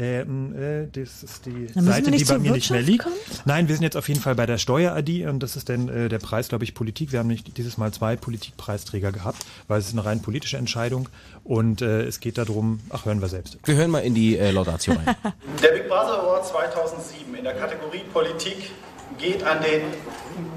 Ähm, 0.00 0.54
äh, 0.56 0.86
das 0.90 1.22
ist 1.22 1.44
die 1.44 1.68
Seite, 1.78 2.10
die 2.10 2.24
bei 2.24 2.38
mir 2.38 2.52
nicht 2.52 2.70
mehr 2.70 2.80
Wirtschaft 2.80 2.86
liegt. 2.86 3.04
kommen? 3.04 3.16
Nein, 3.44 3.68
wir 3.68 3.74
sind 3.74 3.82
jetzt 3.82 3.98
auf 3.98 4.08
jeden 4.08 4.20
Fall 4.20 4.34
bei 4.34 4.46
der 4.46 4.56
Steuer-ID 4.56 5.26
und 5.26 5.42
das 5.42 5.56
ist 5.56 5.68
dann 5.68 5.90
äh, 5.90 6.08
der 6.08 6.18
Preis, 6.18 6.48
glaube 6.48 6.64
ich, 6.64 6.72
Politik. 6.72 7.12
Wir 7.12 7.18
haben 7.18 7.26
nicht 7.26 7.58
dieses 7.58 7.76
Mal 7.76 7.92
zwei 7.92 8.16
Politikpreisträger 8.16 9.12
gehabt, 9.12 9.44
weil 9.68 9.78
es 9.78 9.88
ist 9.88 9.92
eine 9.92 10.06
rein 10.06 10.22
politische 10.22 10.56
Entscheidung 10.56 11.10
und 11.44 11.82
äh, 11.82 12.04
es 12.04 12.20
geht 12.20 12.38
darum, 12.38 12.80
ach, 12.88 13.04
hören 13.04 13.20
wir 13.20 13.28
selbst. 13.28 13.58
Wir 13.64 13.74
hören 13.74 13.90
mal 13.90 13.98
in 13.98 14.14
die 14.14 14.38
äh, 14.38 14.50
Laudatio 14.50 14.94
rein. 14.94 15.14
Der 15.62 15.72
Big 15.72 15.86
Brother 15.86 16.22
Award 16.22 16.46
2007 16.46 17.34
in 17.34 17.44
der 17.44 17.54
Kategorie 17.54 18.04
Politik 18.10 18.70
geht 19.18 19.42
an 19.44 19.62
den 19.62 19.82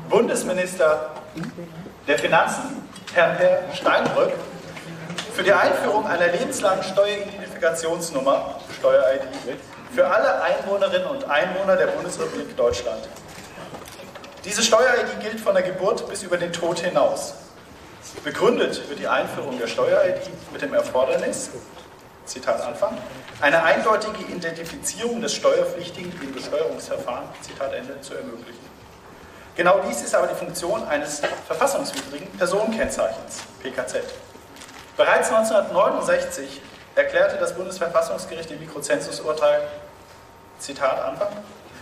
Bundesminister 0.10 1.12
der 2.08 2.18
Finanzen, 2.18 2.64
Herrn 3.14 3.36
Per 3.36 3.74
Steinbrück, 3.74 4.32
für 5.34 5.44
die 5.44 5.52
Einführung 5.52 6.06
einer 6.06 6.28
lebenslangen 6.28 6.84
Steueridentifikationsnummer, 6.84 8.60
Steuer-ID, 8.78 9.58
für 9.94 10.08
alle 10.08 10.42
Einwohnerinnen 10.44 11.08
und 11.08 11.24
Einwohner 11.30 11.76
der 11.76 11.88
Bundesrepublik 11.88 12.56
Deutschland. 12.56 13.08
Diese 14.46 14.62
Steuer-ID 14.62 15.20
gilt 15.22 15.40
von 15.40 15.56
der 15.56 15.64
Geburt 15.64 16.08
bis 16.08 16.22
über 16.22 16.38
den 16.38 16.54
Tod 16.54 16.80
hinaus. 16.80 17.34
Begründet 18.24 18.88
wird 18.90 19.00
die 19.00 19.08
Einführung 19.08 19.58
der 19.58 19.68
Steuer-ID 19.68 20.30
mit 20.52 20.62
dem 20.62 20.74
Erfordernis, 20.74 21.50
Zitat 22.26 22.62
Anfang, 22.62 22.98
eine 23.42 23.64
eindeutige 23.64 24.24
Identifizierung 24.32 25.20
des 25.22 25.34
Steuerpflichtigen 25.34 26.12
im 26.22 26.32
Besteuerungsverfahren, 26.32 27.26
Zitat 27.42 27.74
Ende, 27.74 28.00
zu 28.02 28.14
ermöglichen. 28.14 28.74
Genau 29.56 29.82
dies 29.88 30.02
ist 30.02 30.14
aber 30.14 30.28
die 30.28 30.36
Funktion 30.36 30.88
eines 30.88 31.22
verfassungswidrigen 31.48 32.30
Personenkennzeichens, 32.38 33.40
PKZ. 33.62 34.04
Bereits 34.96 35.30
1969 35.30 36.62
erklärte 36.96 37.38
das 37.38 37.56
Bundesverfassungsgericht 37.56 38.52
im 38.52 38.60
Mikrozensusurteil, 38.60 39.62
Zitat 40.60 41.00
Anfang, 41.00 41.30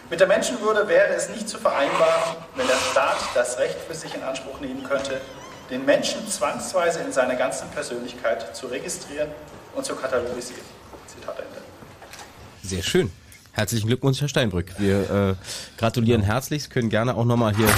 mit 0.09 0.19
der 0.19 0.27
Menschenwürde 0.27 0.89
wäre 0.89 1.13
es 1.13 1.29
nicht 1.29 1.47
zu 1.47 1.57
vereinbaren, 1.57 2.35
wenn 2.55 2.67
der 2.67 2.75
Staat 2.91 3.17
das 3.33 3.57
Recht 3.59 3.77
für 3.87 3.93
sich 3.93 4.13
in 4.13 4.23
Anspruch 4.23 4.59
nehmen 4.59 4.83
könnte, 4.83 5.21
den 5.69 5.85
Menschen 5.85 6.27
zwangsweise 6.27 6.99
in 6.99 7.13
seiner 7.13 7.35
ganzen 7.35 7.69
Persönlichkeit 7.69 8.53
zu 8.53 8.67
registrieren 8.67 9.29
und 9.73 9.85
zu 9.85 9.95
katalogisieren. 9.95 10.63
Zitat 11.07 11.39
Ende. 11.39 11.61
Sehr 12.61 12.83
schön. 12.83 13.09
Herzlichen 13.53 13.87
Glückwunsch, 13.87 14.19
Herr 14.19 14.27
Steinbrück. 14.27 14.73
Wir 14.77 15.09
äh, 15.09 15.35
gratulieren 15.77 16.23
herzlichst, 16.23 16.69
können 16.69 16.89
gerne 16.89 17.15
auch 17.15 17.25
nochmal 17.25 17.55
hier. 17.55 17.69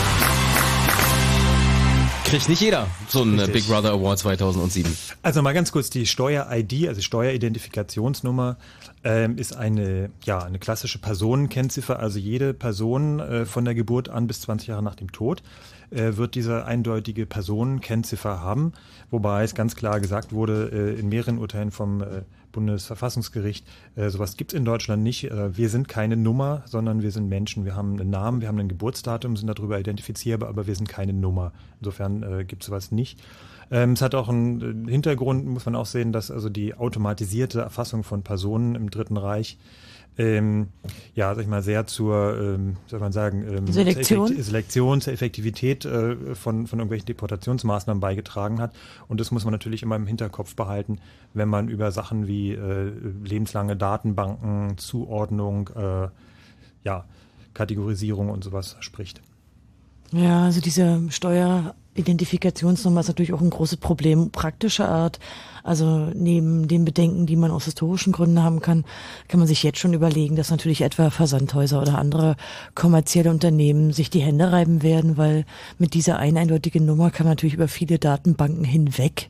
Kriegt 2.34 2.49
nicht 2.49 2.61
jeder 2.61 2.88
so 3.10 3.22
einen 3.22 3.38
äh, 3.38 3.45
Big 3.45 3.68
Brother 3.68 3.91
Award 3.91 4.18
2007. 4.18 4.91
Also 5.22 5.43
mal 5.43 5.53
ganz 5.53 5.72
kurz, 5.72 5.91
die 5.91 6.07
Steuer-ID, 6.07 6.88
also 6.88 6.99
Steueridentifikationsnummer, 6.99 8.57
ähm, 9.03 9.38
ist 9.38 9.55
eine, 9.55 10.10
ja, 10.26 10.39
eine 10.39 10.57
klassische 10.57 10.97
Personenkennziffer. 10.97 11.99
Also 11.99 12.18
jede 12.18 12.55
Person 12.55 13.19
äh, 13.19 13.45
von 13.45 13.65
der 13.65 13.76
Geburt 13.76 14.10
an 14.10 14.26
bis 14.26 14.41
20 14.41 14.69
Jahre 14.69 14.81
nach 14.81 14.95
dem 14.95 15.11
Tod 15.11 15.43
äh, 15.94 16.18
wird 16.18 16.36
diese 16.36 16.65
eindeutige 16.65 17.26
Personenkennziffer 17.26 18.41
haben. 18.41 18.74
Wobei 19.11 19.44
es 19.44 19.56
ganz 19.56 19.76
klar 19.76 19.99
gesagt 19.99 20.34
wurde, 20.34 20.70
äh, 20.74 20.99
in 20.99 21.10
mehreren 21.10 21.38
Urteilen 21.38 21.72
vom 21.72 22.02
äh, 22.02 22.24
Bundesverfassungsgericht, 22.52 23.65
äh, 23.95 24.10
sowas 24.10 24.38
gibt's 24.38 24.53
in 24.53 24.65
Deutschland 24.65 25.03
nicht. 25.03 25.24
Wir 25.24 25.70
sind 25.70 25.88
keine 25.88 26.15
Nummer, 26.15 26.64
sondern 26.65 27.02
wir 27.02 27.11
sind 27.11 27.28
Menschen. 27.28 27.65
Wir 27.65 27.76
haben 27.76 27.99
einen 27.99 28.10
Namen, 28.10 28.41
wir 28.41 28.48
haben 28.48 28.60
ein 28.60 28.70
Geburtsdatum, 28.70 29.36
sind 29.36 29.48
darüber 29.48 29.80
identifizierbar, 29.80 30.49
aber 30.49 30.68
wir 30.68 30.76
sind 30.76 30.88
keine 30.88 31.14
Nummer. 31.14 31.52
Insofern 31.80 32.24
äh, 32.24 32.45
gibt's 32.45 32.68
sowas 32.68 32.91
nicht. 32.91 33.20
Ähm, 33.72 33.94
es 33.94 34.02
hat 34.02 34.15
auch 34.15 34.30
einen 34.30 34.88
Hintergrund, 34.88 35.45
muss 35.45 35.65
man 35.65 35.76
auch 35.76 35.86
sehen, 35.86 36.11
dass 36.11 36.32
also 36.32 36.49
die 36.49 36.76
automatisierte 36.76 37.61
Erfassung 37.61 38.03
von 38.03 38.24
Personen 38.24 38.76
im 38.76 38.90
Dritten 38.90 39.18
Reich 39.18 39.57
ähm, 40.18 40.68
ja, 41.15 41.34
sag 41.34 41.41
ich 41.41 41.48
mal, 41.48 41.64
sehr 41.64 41.88
zur, 41.88 42.38
ähm, 42.40 42.77
soll 42.88 42.99
man 42.99 43.11
sagen, 43.11 43.44
ähm, 43.48 43.68
Selektion? 43.68 44.27
zur 44.27 44.35
Effekti- 44.35 44.44
Selektion, 44.44 45.02
zur 45.02 45.14
Effektivität 45.14 45.85
äh, 45.85 46.35
von, 46.35 46.68
von 46.68 46.80
irgendwelchen 46.80 47.07
Deportationsmaßnahmen 47.07 47.99
beigetragen 47.99 48.60
hat. 48.60 48.73
Und 49.07 49.19
das 49.19 49.31
muss 49.31 49.44
man 49.44 49.52
natürlich 49.52 49.84
immer 49.84 49.95
im 49.95 50.07
Hinterkopf 50.07 50.56
behalten, 50.56 50.99
wenn 51.34 51.49
man 51.49 51.68
über 51.68 51.91
Sachen 51.91 52.27
wie 52.27 52.52
äh, 52.52 52.91
lebenslange 53.23 53.76
Datenbanken, 53.76 54.77
Zuordnung, 54.77 55.69
äh, 55.76 56.10
ja, 56.84 57.06
Kategorisierung 57.53 58.30
und 58.30 58.44
sowas 58.44 58.76
spricht. 58.80 59.22
Ja, 60.11 60.44
also 60.44 60.61
diese 60.61 61.02
Steueridentifikationsnummer 61.94 63.02
ist 63.02 63.07
natürlich 63.07 63.34
auch 63.34 63.41
ein 63.41 63.52
großes 63.52 63.78
Problem 63.78 64.32
praktischer 64.32 64.90
Art. 64.90 65.20
Also 65.64 66.10
neben 66.14 66.68
den 66.68 66.86
Bedenken, 66.86 67.26
die 67.26 67.36
man 67.36 67.52
aus 67.52 67.65
historischen 67.65 68.11
Gründen 68.11 68.41
haben 68.44 68.61
kann, 68.61 68.84
kann 69.28 69.40
man 69.40 69.48
sich 69.48 69.64
jetzt 69.64 69.78
schon 69.78 69.94
überlegen, 69.94 70.36
dass 70.36 70.49
natürlich 70.49 70.82
etwa 70.82 71.10
Versandhäuser 71.11 71.82
oder 71.82 71.99
andere 71.99 72.36
kommerzielle 72.74 73.30
Unternehmen 73.30 73.94
sich 73.94 74.10
die 74.10 74.22
Hände 74.22 74.52
reiben 74.52 74.82
werden, 74.82 75.18
weil 75.18 75.45
mit 75.78 75.94
dieser 75.94 76.18
einen 76.18 76.38
eindeutigen 76.38 76.86
Nummer 76.86 77.11
kann 77.11 77.26
man 77.26 77.34
natürlich 77.34 77.53
über 77.53 77.68
viele 77.68 77.99
Datenbanken 77.99 78.65
hinweg 78.65 79.30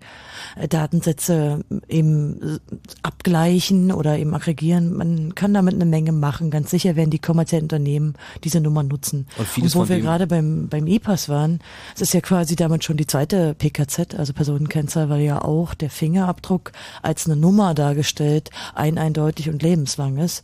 Datensätze 0.69 1.63
eben 1.87 2.41
äh, 2.41 2.75
abgleichen 3.01 3.91
oder 3.91 4.17
eben 4.17 4.33
aggregieren. 4.33 4.93
Man 4.93 5.35
kann 5.35 5.53
damit 5.53 5.73
eine 5.73 5.85
Menge 5.85 6.11
machen. 6.11 6.51
Ganz 6.51 6.69
sicher 6.69 6.95
werden 6.95 7.09
die 7.09 7.19
kommerziellen 7.19 7.65
Unternehmen 7.65 8.15
diese 8.43 8.61
Nummer 8.61 8.83
nutzen. 8.83 9.27
Und 9.37 9.47
vieles 9.47 9.75
wo 9.75 9.89
wir 9.89 9.99
gerade 9.99 10.27
beim, 10.27 10.67
beim 10.69 10.87
E-Pass 10.87 11.29
waren, 11.29 11.59
es 11.95 12.01
ist 12.01 12.13
ja 12.13 12.21
quasi 12.21 12.55
damit 12.55 12.83
schon 12.83 12.97
die 12.97 13.07
zweite 13.07 13.53
PKZ, 13.55 14.15
also 14.15 14.33
Personenkennzahl, 14.33 15.09
weil 15.09 15.21
ja 15.21 15.41
auch 15.41 15.73
der 15.73 15.89
Fingerabdruck 15.89 16.71
als 17.01 17.25
eine 17.25 17.35
Nummer 17.35 17.73
dargestellt, 17.73 18.49
ein 18.75 18.97
eindeutig 18.97 19.49
und 19.49 19.61
lebenslang 19.61 20.17
ist. 20.17 20.43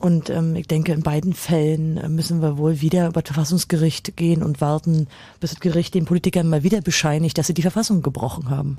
Und 0.00 0.30
ähm, 0.30 0.56
ich 0.56 0.66
denke, 0.66 0.92
in 0.92 1.02
beiden 1.02 1.34
Fällen 1.34 1.98
äh, 1.98 2.08
müssen 2.08 2.40
wir 2.40 2.56
wohl 2.56 2.80
wieder 2.80 3.08
über 3.08 3.20
das 3.20 3.32
Verfassungsgericht 3.32 4.16
gehen 4.16 4.42
und 4.42 4.60
warten, 4.62 5.08
bis 5.40 5.50
das 5.50 5.60
Gericht 5.60 5.94
den 5.94 6.06
Politikern 6.06 6.48
mal 6.48 6.62
wieder 6.62 6.80
bescheinigt, 6.80 7.36
dass 7.36 7.46
sie 7.46 7.54
die 7.54 7.62
Verfassung 7.62 8.00
gebrochen 8.00 8.48
haben. 8.48 8.78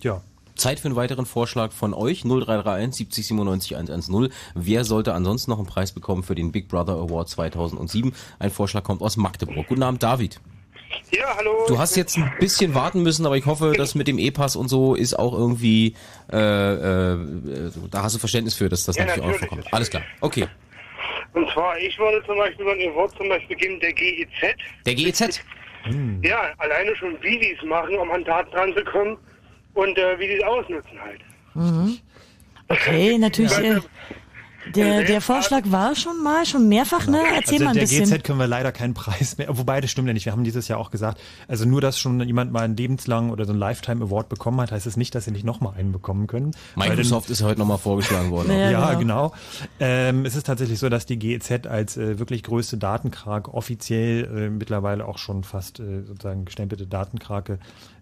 Ja. 0.00 0.22
Zeit 0.54 0.80
für 0.80 0.86
einen 0.88 0.96
weiteren 0.96 1.24
Vorschlag 1.24 1.72
von 1.72 1.94
euch 1.94 2.22
0331 2.24 2.94
70 2.96 3.26
97 3.28 3.76
110. 3.76 4.28
Wer 4.54 4.84
sollte 4.84 5.14
ansonsten 5.14 5.50
noch 5.52 5.58
einen 5.58 5.68
Preis 5.68 5.92
bekommen 5.92 6.22
für 6.22 6.34
den 6.34 6.52
Big 6.52 6.68
Brother 6.68 6.94
Award 6.94 7.28
2007? 7.28 8.12
Ein 8.38 8.50
Vorschlag 8.50 8.82
kommt 8.82 9.00
aus 9.00 9.16
Magdeburg. 9.16 9.66
Guten 9.68 9.82
Abend, 9.82 10.02
David. 10.02 10.40
Ja, 11.12 11.36
hallo. 11.36 11.64
Du 11.68 11.78
hast 11.78 11.96
jetzt 11.96 12.16
ein 12.16 12.32
bisschen 12.40 12.74
warten 12.74 13.02
müssen, 13.02 13.24
aber 13.24 13.36
ich 13.36 13.46
hoffe, 13.46 13.72
dass 13.76 13.94
mit 13.94 14.08
dem 14.08 14.18
E-Pass 14.18 14.56
und 14.56 14.68
so 14.68 14.94
ist 14.94 15.18
auch 15.18 15.32
irgendwie, 15.32 15.94
äh, 16.32 16.36
äh, 16.36 17.18
da 17.90 18.02
hast 18.02 18.16
du 18.16 18.18
Verständnis 18.18 18.54
für, 18.54 18.68
dass 18.68 18.84
das 18.84 18.96
Ja, 18.96 19.04
natürlich 19.04 19.22
auch 19.22 19.26
natürlich, 19.26 19.48
vorkommt. 19.48 19.74
Alles 19.74 19.90
klar, 19.90 20.02
okay. 20.20 20.48
Und 21.34 21.48
zwar, 21.52 21.78
ich 21.78 21.96
wollte 21.98 22.26
zum 22.26 22.38
Beispiel 22.38 22.64
mal 22.64 22.74
ein 22.74 22.94
Wort 22.94 23.14
zum 23.16 23.28
Beispiel 23.28 23.56
geben, 23.56 23.78
der 23.80 23.92
GEZ. 23.92 24.56
Der 24.86 24.94
GEZ? 24.94 25.40
Ja, 26.22 26.40
alleine 26.58 26.96
schon, 26.96 27.16
wie 27.22 27.38
die 27.38 27.52
es 27.52 27.62
machen, 27.64 27.96
um 27.96 28.10
an 28.10 28.24
Daten 28.24 28.54
ranzukommen 28.54 29.18
und 29.78 29.96
äh, 29.96 30.18
wie 30.18 30.26
die 30.26 30.34
es 30.34 30.42
ausnutzen 30.44 31.00
halt. 31.00 31.20
Mhm. 31.54 31.98
Okay, 32.68 33.16
natürlich. 33.16 33.56
Äh, 33.58 33.80
der, 34.74 35.04
der 35.04 35.20
Vorschlag 35.20 35.62
war 35.66 35.94
schon 35.94 36.22
mal, 36.22 36.44
schon 36.44 36.68
mehrfach, 36.68 37.06
ne? 37.06 37.22
Erzähl 37.34 37.54
also 37.54 37.64
mal 37.64 37.70
ein 37.70 37.74
der 37.76 37.82
bisschen. 37.82 38.04
GZ 38.04 38.24
können 38.24 38.38
wir 38.38 38.46
leider 38.46 38.72
keinen 38.72 38.92
Preis 38.92 39.38
mehr, 39.38 39.46
wobei 39.56 39.80
das 39.80 39.90
stimmt 39.90 40.08
ja 40.08 40.14
nicht. 40.14 40.26
Wir 40.26 40.32
haben 40.32 40.44
dieses 40.44 40.68
Jahr 40.68 40.78
auch 40.78 40.90
gesagt, 40.90 41.20
also 41.46 41.64
nur, 41.64 41.80
dass 41.80 41.98
schon 41.98 42.20
jemand 42.20 42.52
mal 42.52 42.64
einen 42.64 42.76
lebenslang 42.76 43.30
oder 43.30 43.46
so 43.46 43.52
einen 43.52 43.60
Lifetime 43.60 44.04
Award 44.04 44.28
bekommen 44.28 44.60
hat, 44.60 44.72
heißt 44.72 44.86
es 44.86 44.96
nicht, 44.96 45.14
dass 45.14 45.24
sie 45.24 45.30
nicht 45.30 45.44
nochmal 45.44 45.74
einen 45.78 45.92
bekommen 45.92 46.26
können. 46.26 46.50
Microsoft 46.76 47.30
ist 47.30 47.42
heute 47.42 47.58
nochmal 47.58 47.78
vorgeschlagen 47.78 48.30
worden. 48.30 48.48
Ja, 48.58 48.70
Ja, 48.70 48.94
genau. 48.94 48.98
genau. 48.98 49.34
Ähm, 49.80 50.26
es 50.26 50.34
ist 50.34 50.46
tatsächlich 50.46 50.78
so, 50.78 50.88
dass 50.88 51.06
die 51.06 51.18
GEZ 51.18 51.66
als 51.66 51.96
äh, 51.96 52.18
wirklich 52.18 52.42
größte 52.42 52.76
Datenkrake 52.76 53.54
offiziell 53.54 54.24
äh, 54.24 54.50
mittlerweile 54.50 55.06
auch 55.06 55.18
schon 55.18 55.44
fast 55.44 55.80
äh, 55.80 56.02
sozusagen 56.02 56.44
gestempelte 56.44 56.86
Datenkrake 56.86 57.58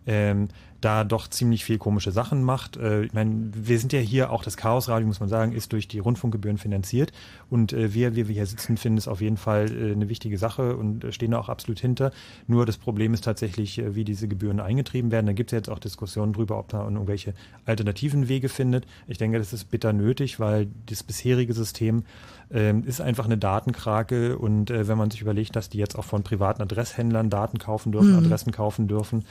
ähm, 0.06 0.48
da 0.80 1.04
doch 1.04 1.28
ziemlich 1.28 1.64
viel 1.64 1.78
komische 1.78 2.12
Sachen 2.12 2.42
macht. 2.42 2.76
Äh, 2.76 3.04
ich 3.04 3.12
meine, 3.12 3.50
wir 3.52 3.78
sind 3.78 3.92
ja 3.92 4.00
hier, 4.00 4.30
auch 4.30 4.42
das 4.42 4.56
Chaosradio, 4.56 5.06
muss 5.06 5.20
man 5.20 5.28
sagen, 5.28 5.52
ist 5.52 5.72
durch 5.72 5.88
die 5.88 5.98
Rundfunkgebühren 5.98 6.36
Gebühren 6.36 6.58
finanziert. 6.58 7.12
Und 7.50 7.72
äh, 7.72 7.92
wir, 7.92 8.14
wie 8.14 8.28
wir 8.28 8.34
hier 8.34 8.46
sitzen, 8.46 8.76
finden 8.76 8.98
es 8.98 9.08
auf 9.08 9.20
jeden 9.20 9.36
Fall 9.36 9.70
äh, 9.70 9.92
eine 9.92 10.08
wichtige 10.08 10.38
Sache 10.38 10.76
und 10.76 11.04
äh, 11.04 11.12
stehen 11.12 11.32
da 11.32 11.38
auch 11.38 11.48
absolut 11.48 11.80
hinter. 11.80 12.12
Nur 12.46 12.66
das 12.66 12.76
Problem 12.76 13.14
ist 13.14 13.24
tatsächlich, 13.24 13.78
äh, 13.78 13.94
wie 13.94 14.04
diese 14.04 14.28
Gebühren 14.28 14.60
eingetrieben 14.60 15.10
werden. 15.10 15.26
Da 15.26 15.32
gibt 15.32 15.52
es 15.52 15.56
jetzt 15.56 15.68
auch 15.68 15.78
Diskussionen 15.78 16.32
drüber, 16.32 16.58
ob 16.58 16.68
da 16.68 16.84
irgendwelche 16.84 17.34
alternativen 17.64 18.28
Wege 18.28 18.48
findet. 18.48 18.86
Ich 19.06 19.18
denke, 19.18 19.38
das 19.38 19.52
ist 19.52 19.70
bitter 19.70 19.92
nötig, 19.92 20.38
weil 20.38 20.68
das 20.86 21.02
bisherige 21.02 21.52
System 21.52 22.04
ähm, 22.50 22.84
ist 22.84 23.00
einfach 23.00 23.24
eine 23.24 23.38
Datenkrake 23.38 24.38
und 24.38 24.70
äh, 24.70 24.86
wenn 24.86 24.98
man 24.98 25.10
sich 25.10 25.20
überlegt, 25.20 25.56
dass 25.56 25.68
die 25.68 25.78
jetzt 25.78 25.98
auch 25.98 26.04
von 26.04 26.22
privaten 26.22 26.62
Adresshändlern 26.62 27.30
Daten 27.30 27.58
kaufen 27.58 27.92
dürfen, 27.92 28.12
Mhm. 28.12 28.18
Adressen 28.18 28.52
kaufen 28.52 28.86
dürfen, 28.86 29.24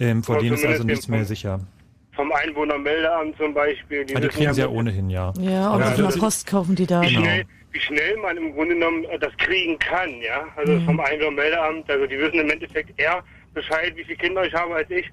ähm, 0.00 0.22
vor 0.22 0.38
denen 0.38 0.54
ist 0.54 0.64
also 0.66 0.84
nichts 0.84 1.08
mehr 1.08 1.24
sicher. 1.24 1.60
Vom 2.14 2.30
Einwohnermeldeamt 2.32 3.36
zum 3.38 3.54
Beispiel. 3.54 4.02
Ah, 4.02 4.04
die 4.04 4.14
wissen 4.14 4.28
kriegen 4.30 4.54
sie 4.54 4.60
ja 4.60 4.68
ohnehin, 4.68 5.08
ja. 5.10 5.32
Ja, 5.40 5.74
oder 5.74 5.84
Ja, 5.84 5.90
von 5.92 5.96
der 5.96 6.04
das- 6.06 6.18
Post 6.18 6.46
kaufen 6.46 6.74
die 6.76 6.86
da. 6.86 7.00
wie, 7.02 7.08
schnell, 7.08 7.44
wie 7.72 7.80
schnell 7.80 8.16
man 8.18 8.36
im 8.36 8.52
Grunde 8.52 8.74
genommen 8.74 9.04
äh, 9.04 9.18
das 9.18 9.34
kriegen 9.38 9.78
kann, 9.78 10.10
ja. 10.20 10.44
Also 10.56 10.72
Mhm. 10.74 10.84
vom 10.84 11.00
Einwohnermeldeamt, 11.00 11.90
also 11.90 12.06
die 12.06 12.18
wissen 12.18 12.40
im 12.40 12.50
Endeffekt 12.50 12.98
eher 13.00 13.22
Bescheid, 13.54 13.92
wie 13.96 14.04
viele 14.04 14.16
Kinder 14.18 14.44
ich 14.44 14.52
habe 14.52 14.74
als 14.74 14.90
ich. 14.90 15.10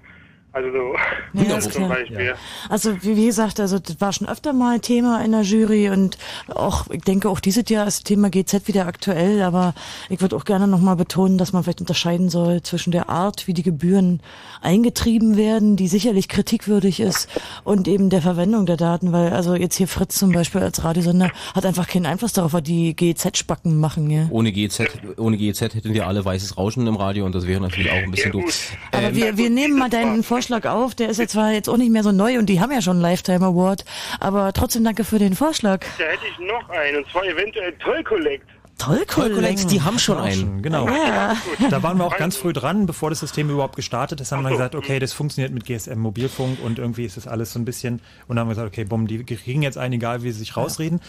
Also 0.51 0.69
so 0.71 1.39
Ja, 1.43 1.59
zum. 1.59 1.87
Beispiel. 1.89 2.33
Also 2.69 3.03
wie, 3.03 3.15
wie 3.15 3.27
gesagt, 3.27 3.59
also 3.59 3.77
das 3.77 4.01
war 4.01 4.11
schon 4.13 4.27
öfter 4.27 4.51
mal 4.51 4.79
Thema 4.79 5.23
in 5.23 5.31
der 5.31 5.41
Jury 5.41 5.89
und 5.89 6.17
auch, 6.47 6.87
ich 6.89 7.03
denke 7.03 7.29
auch 7.29 7.39
dieses 7.39 7.69
Jahr 7.69 7.85
ist 7.85 7.99
das 7.99 8.03
Thema 8.03 8.29
GZ 8.31 8.67
wieder 8.67 8.87
aktuell, 8.87 9.43
aber 9.43 9.75
ich 10.09 10.21
würde 10.21 10.35
auch 10.35 10.45
gerne 10.45 10.67
nochmal 10.67 10.95
betonen, 10.95 11.37
dass 11.37 11.53
man 11.53 11.63
vielleicht 11.63 11.81
unterscheiden 11.81 12.29
soll 12.29 12.63
zwischen 12.63 12.91
der 12.91 13.09
Art, 13.09 13.47
wie 13.47 13.53
die 13.53 13.61
Gebühren 13.61 14.21
eingetrieben 14.61 15.37
werden, 15.37 15.75
die 15.75 15.87
sicherlich 15.87 16.27
kritikwürdig 16.27 16.99
ist, 16.99 17.29
und 17.63 17.87
eben 17.87 18.09
der 18.09 18.21
Verwendung 18.23 18.65
der 18.65 18.77
Daten, 18.77 19.11
weil 19.11 19.31
also 19.33 19.53
jetzt 19.53 19.75
hier 19.75 19.87
Fritz 19.87 20.15
zum 20.15 20.31
Beispiel 20.31 20.61
als 20.61 20.83
Radiosender 20.83 21.29
hat 21.53 21.65
einfach 21.65 21.87
keinen 21.87 22.07
Einfluss 22.07 22.33
darauf, 22.33 22.53
was 22.53 22.63
die 22.63 22.95
GZ-Spacken 22.95 23.79
machen, 23.79 24.09
ja. 24.09 24.27
Ohne 24.31 24.51
GZ, 24.51 24.89
ohne 25.17 25.37
GZ 25.37 25.75
hätten 25.75 25.93
wir 25.93 26.07
alle 26.07 26.25
weißes 26.25 26.57
Rauschen 26.57 26.87
im 26.87 26.95
Radio 26.95 27.25
und 27.25 27.35
das 27.35 27.45
wäre 27.45 27.61
natürlich 27.61 27.91
auch 27.91 27.95
ein 27.95 28.11
bisschen 28.11 28.31
doof. 28.31 28.71
Aber 28.91 29.03
Ähm, 29.03 29.15
wir, 29.15 29.37
wir 29.37 29.49
nehmen 29.51 29.77
mal 29.77 29.89
deinen 29.89 30.23
Vorschlag 30.23 30.38
auf. 30.65 30.95
Der 30.95 31.09
ist 31.09 31.19
jetzt 31.19 31.33
zwar 31.33 31.51
jetzt 31.51 31.69
auch 31.69 31.77
nicht 31.77 31.91
mehr 31.91 32.03
so 32.03 32.11
neu 32.11 32.39
und 32.39 32.47
die 32.47 32.59
haben 32.61 32.71
ja 32.71 32.81
schon 32.81 32.93
einen 32.93 33.01
Lifetime 33.01 33.45
Award, 33.45 33.85
aber 34.19 34.53
trotzdem 34.53 34.83
danke 34.83 35.03
für 35.03 35.19
den 35.19 35.35
Vorschlag. 35.35 35.85
Da 35.97 36.05
hätte 36.05 36.23
ich 36.31 36.39
noch 36.39 36.69
einen, 36.69 36.97
und 36.97 37.11
zwar 37.11 37.25
eventuell 37.25 37.73
Toll 37.73 38.03
Collect. 38.03 38.45
Toll, 38.79 39.05
Collect, 39.05 39.69
die 39.71 39.81
haben 39.81 39.99
schon 39.99 40.17
Auch 40.17 40.23
einen. 40.23 40.61
Genau. 40.63 40.87
Ja. 40.87 41.35
Da 41.69 41.83
waren 41.83 41.97
wir 41.97 42.05
auch 42.05 42.17
ganz 42.17 42.35
früh 42.37 42.53
dran, 42.53 42.85
bevor 42.85 43.09
das 43.11 43.19
System 43.19 43.49
überhaupt 43.49 43.75
gestartet 43.75 44.21
ist, 44.21 44.31
haben 44.31 44.41
wir 44.43 44.49
gesagt, 44.49 44.73
okay, 44.73 44.97
das 44.99 45.13
funktioniert 45.13 45.53
mit 45.53 45.65
GSM 45.65 45.99
Mobilfunk 45.99 46.57
und 46.63 46.79
irgendwie 46.79 47.03
ist 47.05 47.17
das 47.17 47.27
alles 47.27 47.53
so 47.53 47.59
ein 47.59 47.65
bisschen 47.65 47.95
und 48.27 48.35
dann 48.35 48.39
haben 48.39 48.47
wir 48.47 48.55
gesagt, 48.55 48.69
okay, 48.69 48.85
bumm, 48.85 49.05
die 49.07 49.23
kriegen 49.23 49.61
jetzt 49.61 49.77
einen, 49.77 49.93
egal 49.95 50.23
wie 50.23 50.31
sie 50.31 50.39
sich 50.39 50.57
rausreden. 50.57 51.01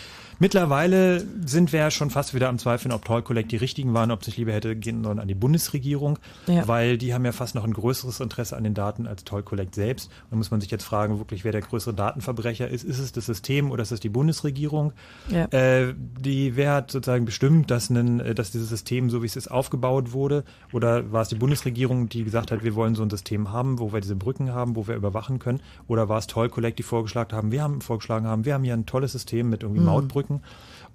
Mittlerweile 0.42 1.22
sind 1.44 1.70
wir 1.72 1.80
ja 1.80 1.90
schon 1.90 2.08
fast 2.08 2.32
wieder 2.34 2.48
am 2.48 2.58
Zweifeln, 2.58 2.92
ob 2.92 3.04
Toll 3.04 3.20
Collect 3.22 3.52
die 3.52 3.56
richtigen 3.58 3.92
waren, 3.92 4.10
ob 4.10 4.24
sich 4.24 4.38
lieber 4.38 4.52
hätte 4.52 4.74
gehen 4.74 5.04
sollen 5.04 5.18
an 5.18 5.28
die 5.28 5.34
Bundesregierung, 5.34 6.18
Ja. 6.46 6.66
weil 6.66 6.96
die 6.96 7.12
haben 7.12 7.26
ja 7.26 7.32
fast 7.32 7.54
noch 7.54 7.62
ein 7.64 7.74
größeres 7.74 8.20
Interesse 8.20 8.56
an 8.56 8.64
den 8.64 8.72
Daten 8.72 9.06
als 9.06 9.24
Toll 9.24 9.42
Collect 9.42 9.74
selbst. 9.74 10.10
Da 10.30 10.36
muss 10.36 10.50
man 10.50 10.62
sich 10.62 10.70
jetzt 10.70 10.82
fragen, 10.84 11.18
wirklich, 11.18 11.44
wer 11.44 11.52
der 11.52 11.60
größere 11.60 11.92
Datenverbrecher 11.92 12.66
ist. 12.68 12.84
Ist 12.84 12.98
es 12.98 13.12
das 13.12 13.26
System 13.26 13.70
oder 13.70 13.82
ist 13.82 13.92
es 13.92 14.00
die 14.00 14.08
Bundesregierung? 14.08 14.94
Ja. 15.28 15.44
Äh, 15.52 15.94
die, 15.98 16.56
wer 16.56 16.72
hat 16.72 16.90
sozusagen 16.90 17.26
bestimmt, 17.26 17.59
dass, 17.66 17.90
ein, 17.90 18.20
äh, 18.20 18.34
dass 18.34 18.50
dieses 18.50 18.68
System, 18.68 19.10
so 19.10 19.22
wie 19.22 19.26
es 19.26 19.36
ist, 19.36 19.50
aufgebaut 19.50 20.12
wurde? 20.12 20.44
Oder 20.72 21.12
war 21.12 21.22
es 21.22 21.28
die 21.28 21.34
Bundesregierung, 21.34 22.08
die 22.08 22.24
gesagt 22.24 22.50
hat, 22.50 22.64
wir 22.64 22.74
wollen 22.74 22.94
so 22.94 23.02
ein 23.02 23.10
System 23.10 23.52
haben, 23.52 23.78
wo 23.78 23.92
wir 23.92 24.00
diese 24.00 24.16
Brücken 24.16 24.52
haben, 24.52 24.76
wo 24.76 24.86
wir 24.86 24.94
überwachen 24.94 25.38
können? 25.38 25.60
Oder 25.88 26.08
war 26.08 26.18
es 26.18 26.26
Toll 26.26 26.48
Collect, 26.48 26.78
die 26.78 26.82
vorgeschlagen 26.82 27.36
haben, 27.36 27.52
wir 27.52 27.62
haben 27.62 27.80
vorgeschlagen 27.80 28.26
haben, 28.26 28.44
wir 28.44 28.54
haben 28.54 28.64
hier 28.64 28.74
ein 28.74 28.86
tolles 28.86 29.12
System 29.12 29.50
mit 29.50 29.62
irgendwie 29.62 29.80
Mhm. 29.80 29.86
Mautbrücken. 29.86 30.40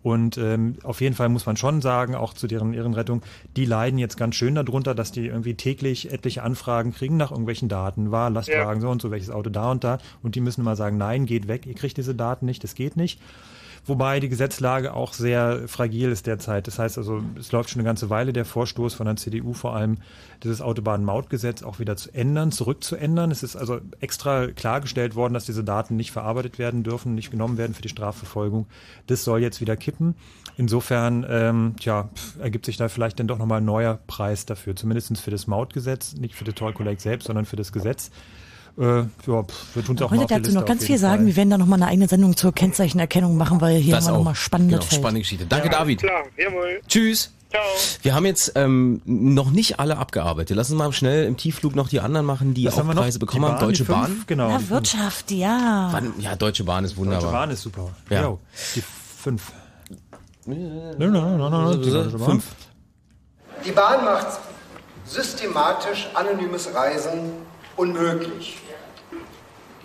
Und 0.04 0.38
ähm, 0.38 0.76
auf 0.84 1.02
jeden 1.02 1.16
Fall 1.16 1.30
muss 1.30 1.48
man 1.48 1.58
schon 1.58 1.82
sagen, 1.82 2.14
auch 2.14 2.34
zu 2.36 2.46
deren 2.46 2.74
Ehrenrettung, 2.76 3.24
die 3.56 3.66
leiden 3.66 3.98
jetzt 3.98 4.18
ganz 4.18 4.36
schön 4.36 4.54
darunter, 4.54 4.94
dass 4.94 5.12
die 5.12 5.26
irgendwie 5.26 5.56
täglich 5.56 6.12
etliche 6.12 6.44
Anfragen 6.44 6.94
kriegen 6.94 7.18
nach 7.18 7.32
irgendwelchen 7.32 7.70
Daten. 7.70 8.12
War 8.12 8.30
Lastwagen 8.30 8.82
so 8.82 8.90
und 8.90 9.02
so, 9.02 9.10
welches 9.10 9.32
Auto 9.32 9.50
da 9.50 9.72
und 9.72 9.84
da. 9.84 9.98
Und 10.22 10.36
die 10.36 10.42
müssen 10.42 10.62
immer 10.62 10.76
sagen, 10.76 10.98
nein, 10.98 11.26
geht 11.26 11.48
weg, 11.48 11.66
ihr 11.66 11.74
kriegt 11.74 11.98
diese 11.98 12.14
Daten 12.14 12.46
nicht, 12.46 12.64
das 12.64 12.76
geht 12.76 12.98
nicht. 12.98 13.20
Wobei 13.88 14.20
die 14.20 14.30
Gesetzlage 14.30 14.94
auch 14.94 15.14
sehr 15.14 15.68
fragil 15.68 16.12
ist 16.12 16.26
derzeit. 16.26 16.66
Das 16.66 16.80
heißt 16.80 16.98
also, 16.98 17.22
es 17.40 17.52
läuft 17.52 17.70
schon 17.70 17.80
eine 17.80 17.88
ganze 17.88 18.10
Weile 18.10 18.34
der 18.34 18.44
Vorstoß 18.44 18.96
von 18.96 19.06
der 19.06 19.16
CDU 19.16 19.54
vor 19.54 19.76
allem, 19.76 19.98
dieses 20.44 20.60
Autobahnmautgesetz 20.60 21.62
auch 21.62 21.78
wieder 21.78 21.96
zu 21.96 22.12
ändern, 22.12 22.52
zurückzuändern. 22.52 23.30
Es 23.30 23.44
ist 23.44 23.56
also 23.56 23.80
extra 24.00 24.48
klargestellt 24.48 25.16
worden, 25.16 25.36
dass 25.36 25.46
diese 25.46 25.64
Daten 25.64 25.96
nicht 25.96 26.12
verarbeitet 26.12 26.58
werden 26.58 26.82
dürfen, 26.82 27.14
nicht 27.14 27.30
genommen 27.30 27.60
werden 27.60 27.76
für 27.76 27.84
die 27.84 27.90
Strafverfolgung. 27.90 28.66
Das 29.06 29.24
soll 29.24 29.42
jetzt 29.42 29.62
wieder 29.62 29.78
kippen. 29.78 30.16
Insofern, 30.58 31.26
ähm, 31.30 31.76
tja, 31.80 32.10
ergibt 32.40 32.66
sich 32.66 32.78
da 32.78 32.88
vielleicht 32.88 33.20
dann 33.20 33.28
doch 33.28 33.38
nochmal 33.38 33.62
ein 33.62 33.66
neuer 33.66 34.00
Preis 34.08 34.48
dafür, 34.48 34.76
zumindest 34.76 35.20
für 35.20 35.32
das 35.32 35.46
Mautgesetz, 35.46 36.16
nicht 36.16 36.34
für 36.34 36.44
die 36.44 36.54
Toll 36.54 36.74
Collect 36.74 37.02
selbst, 37.02 37.28
sondern 37.28 37.46
für 37.46 37.56
das 37.56 37.72
Gesetz. 37.72 38.10
Äh, 38.78 38.84
ja, 39.28 39.44
pf, 39.44 39.76
wir 39.76 39.86
tun 39.86 39.96
es 39.96 40.02
auch 40.02 40.12
mal 40.12 40.26
dazu 40.26 40.36
Liste 40.42 40.54
noch 40.54 40.66
ganz 40.66 40.84
viel 40.84 40.98
sagen. 40.98 41.20
Fall. 41.20 41.28
Wir 41.28 41.36
werden 41.38 41.50
da 41.50 41.58
nochmal 41.58 41.82
eine 41.82 41.90
eigene 41.92 42.08
Sendung 42.10 42.36
zur 42.36 42.52
Kennzeichenerkennung 42.54 43.38
machen, 43.38 43.62
weil 43.62 43.78
hier 43.78 43.96
Das 43.96 44.06
haben 44.06 44.14
wir 44.14 44.18
nochmal 44.18 44.36
spannendes 44.36 44.80
Genau, 44.80 44.90
Feld. 44.90 45.02
spannende 45.02 45.22
Geschichte. 45.22 45.46
Danke, 45.46 45.68
Ja, 45.68 45.80
David. 45.80 46.00
Klar, 46.00 46.24
jawohl. 46.38 46.82
Tschüss. 46.88 47.32
Ciao. 47.52 47.62
Wir 48.02 48.14
haben 48.16 48.26
jetzt 48.26 48.52
ähm, 48.56 49.02
noch 49.06 49.52
nicht 49.52 49.80
alle 49.80 49.98
abgearbeitet. 49.98 50.58
Lass 50.58 50.70
uns 50.72 50.78
mal 50.78 50.92
schnell 50.92 51.26
im 51.26 51.38
Tiefflug 51.38 51.74
noch 51.76 51.88
die 51.88 52.02
anderen 52.02 52.26
machen, 52.26 52.54
die 52.54 52.66
Was 52.66 52.78
auch? 52.78 52.86
Preise 52.92 53.18
Die 53.18 53.26
bekommen 53.26 53.46
haben. 53.46 53.60
Deutsche 53.62 53.86
fünf? 53.86 53.98
Bahn. 53.98 54.24
Genau. 54.28 54.50
Ja. 54.50 54.70
Wirtschaft, 54.70 55.32
ja. 55.32 55.88
Wann- 55.92 56.14
Ja, 56.20 56.36
Deutsche 56.36 56.66
Bahn 56.66 56.84
ist 56.84 56.98
wunderbar. 56.98 57.22
Deutsche 57.22 57.32
Bahn 57.34 57.52
ist 57.52 57.62
super. 57.62 57.90
Ja. 58.10 58.24
Jo, 58.24 58.40
die 58.76 58.82
fünf. 59.22 59.54
Nein, 60.48 60.96
nein, 60.98 61.12
nein, 61.14 61.40
nein, 61.40 61.82
die. 61.82 61.92
Fünf. 62.26 62.44
Die 63.66 63.72
Bahn 63.72 64.04
macht 64.04 64.28
systematisch 65.06 66.08
anonymes 66.14 66.70
Reisen 66.74 67.32
unmöglich. 67.78 68.58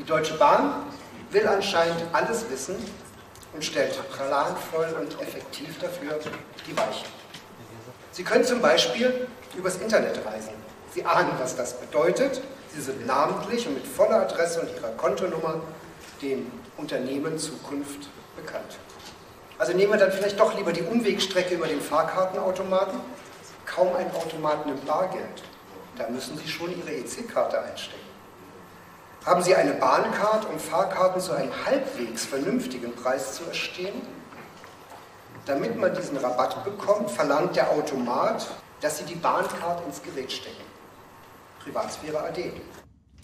Die 0.01 0.07
Deutsche 0.07 0.33
Bahn 0.39 0.87
will 1.31 1.47
anscheinend 1.47 2.03
alles 2.15 2.49
wissen 2.49 2.75
und 3.53 3.63
stellt 3.63 3.93
planvoll 4.11 4.97
und 4.99 5.21
effektiv 5.21 5.79
dafür 5.79 6.19
die 6.67 6.75
Weichen. 6.75 7.07
Sie 8.11 8.25
können 8.25 8.45
zum 8.45 8.63
Beispiel 8.63 9.29
übers 9.55 9.77
Internet 9.77 10.25
reisen. 10.25 10.55
Sie 10.95 11.05
ahnen, 11.05 11.33
was 11.39 11.55
das 11.55 11.79
bedeutet. 11.79 12.41
Sie 12.75 12.81
sind 12.81 13.07
namentlich 13.07 13.67
und 13.67 13.75
mit 13.75 13.87
voller 13.87 14.23
Adresse 14.23 14.63
und 14.63 14.75
ihrer 14.75 14.89
Kontonummer 14.93 15.61
dem 16.23 16.51
Unternehmen 16.79 17.39
Zukunft 17.39 18.09
bekannt. 18.37 18.79
Also 19.59 19.75
nehmen 19.75 19.93
wir 19.93 19.99
dann 19.99 20.13
vielleicht 20.13 20.41
doch 20.41 20.57
lieber 20.57 20.73
die 20.73 20.83
Umwegstrecke 20.83 21.57
über 21.57 21.67
den 21.67 21.83
Fahrkartenautomaten. 21.83 22.99
Kaum 23.67 23.95
ein 23.97 24.11
Automat 24.13 24.65
nimmt 24.65 24.87
Bargeld. 24.87 25.43
Da 25.99 26.09
müssen 26.09 26.39
Sie 26.39 26.49
schon 26.49 26.71
Ihre 26.75 26.91
EC-Karte 26.91 27.61
einstecken. 27.61 28.10
Haben 29.25 29.43
Sie 29.43 29.55
eine 29.55 29.75
Bahncard, 29.75 30.49
um 30.51 30.59
Fahrkarten 30.59 31.21
zu 31.21 31.33
einem 31.33 31.53
halbwegs 31.67 32.25
vernünftigen 32.25 32.95
Preis 32.95 33.35
zu 33.35 33.45
erstehen? 33.45 34.01
Damit 35.45 35.79
man 35.79 35.95
diesen 35.95 36.17
Rabatt 36.17 36.65
bekommt, 36.65 37.11
verlangt 37.11 37.55
der 37.55 37.71
Automat, 37.71 38.47
dass 38.81 38.99
Sie 38.99 39.05
die 39.05 39.17
Bahncard 39.17 39.85
ins 39.87 40.03
Gerät 40.03 40.33
stecken. 40.33 40.65
Privatsphäre 41.63 42.19
AD. 42.19 42.53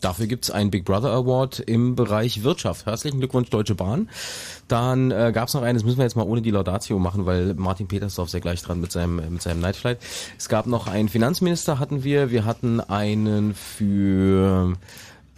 Dafür 0.02 0.26
gibt's 0.26 0.50
einen 0.50 0.70
Big 0.70 0.84
Brother 0.84 1.10
Award 1.12 1.60
im 1.60 1.96
Bereich 1.96 2.42
Wirtschaft. 2.42 2.84
Herzlichen 2.84 3.18
Glückwunsch, 3.18 3.48
Deutsche 3.48 3.74
Bahn. 3.74 4.10
Dann 4.68 5.10
äh, 5.10 5.32
gab's 5.32 5.54
noch 5.54 5.62
einen, 5.62 5.78
das 5.78 5.84
müssen 5.84 5.96
wir 5.96 6.04
jetzt 6.04 6.16
mal 6.16 6.26
ohne 6.26 6.42
die 6.42 6.50
Laudatio 6.50 6.98
machen, 6.98 7.24
weil 7.24 7.54
Martin 7.54 7.88
Petersdorf 7.88 8.28
sehr 8.28 8.40
gleich 8.40 8.62
dran 8.62 8.80
mit 8.80 8.92
seinem, 8.92 9.16
mit 9.32 9.40
seinem 9.40 9.60
Night 9.60 9.76
Flight. 9.76 9.98
Es 10.36 10.50
gab 10.50 10.66
noch 10.66 10.86
einen 10.86 11.08
Finanzminister, 11.08 11.78
hatten 11.78 12.04
wir. 12.04 12.30
Wir 12.30 12.44
hatten 12.44 12.80
einen 12.80 13.54
für 13.54 14.74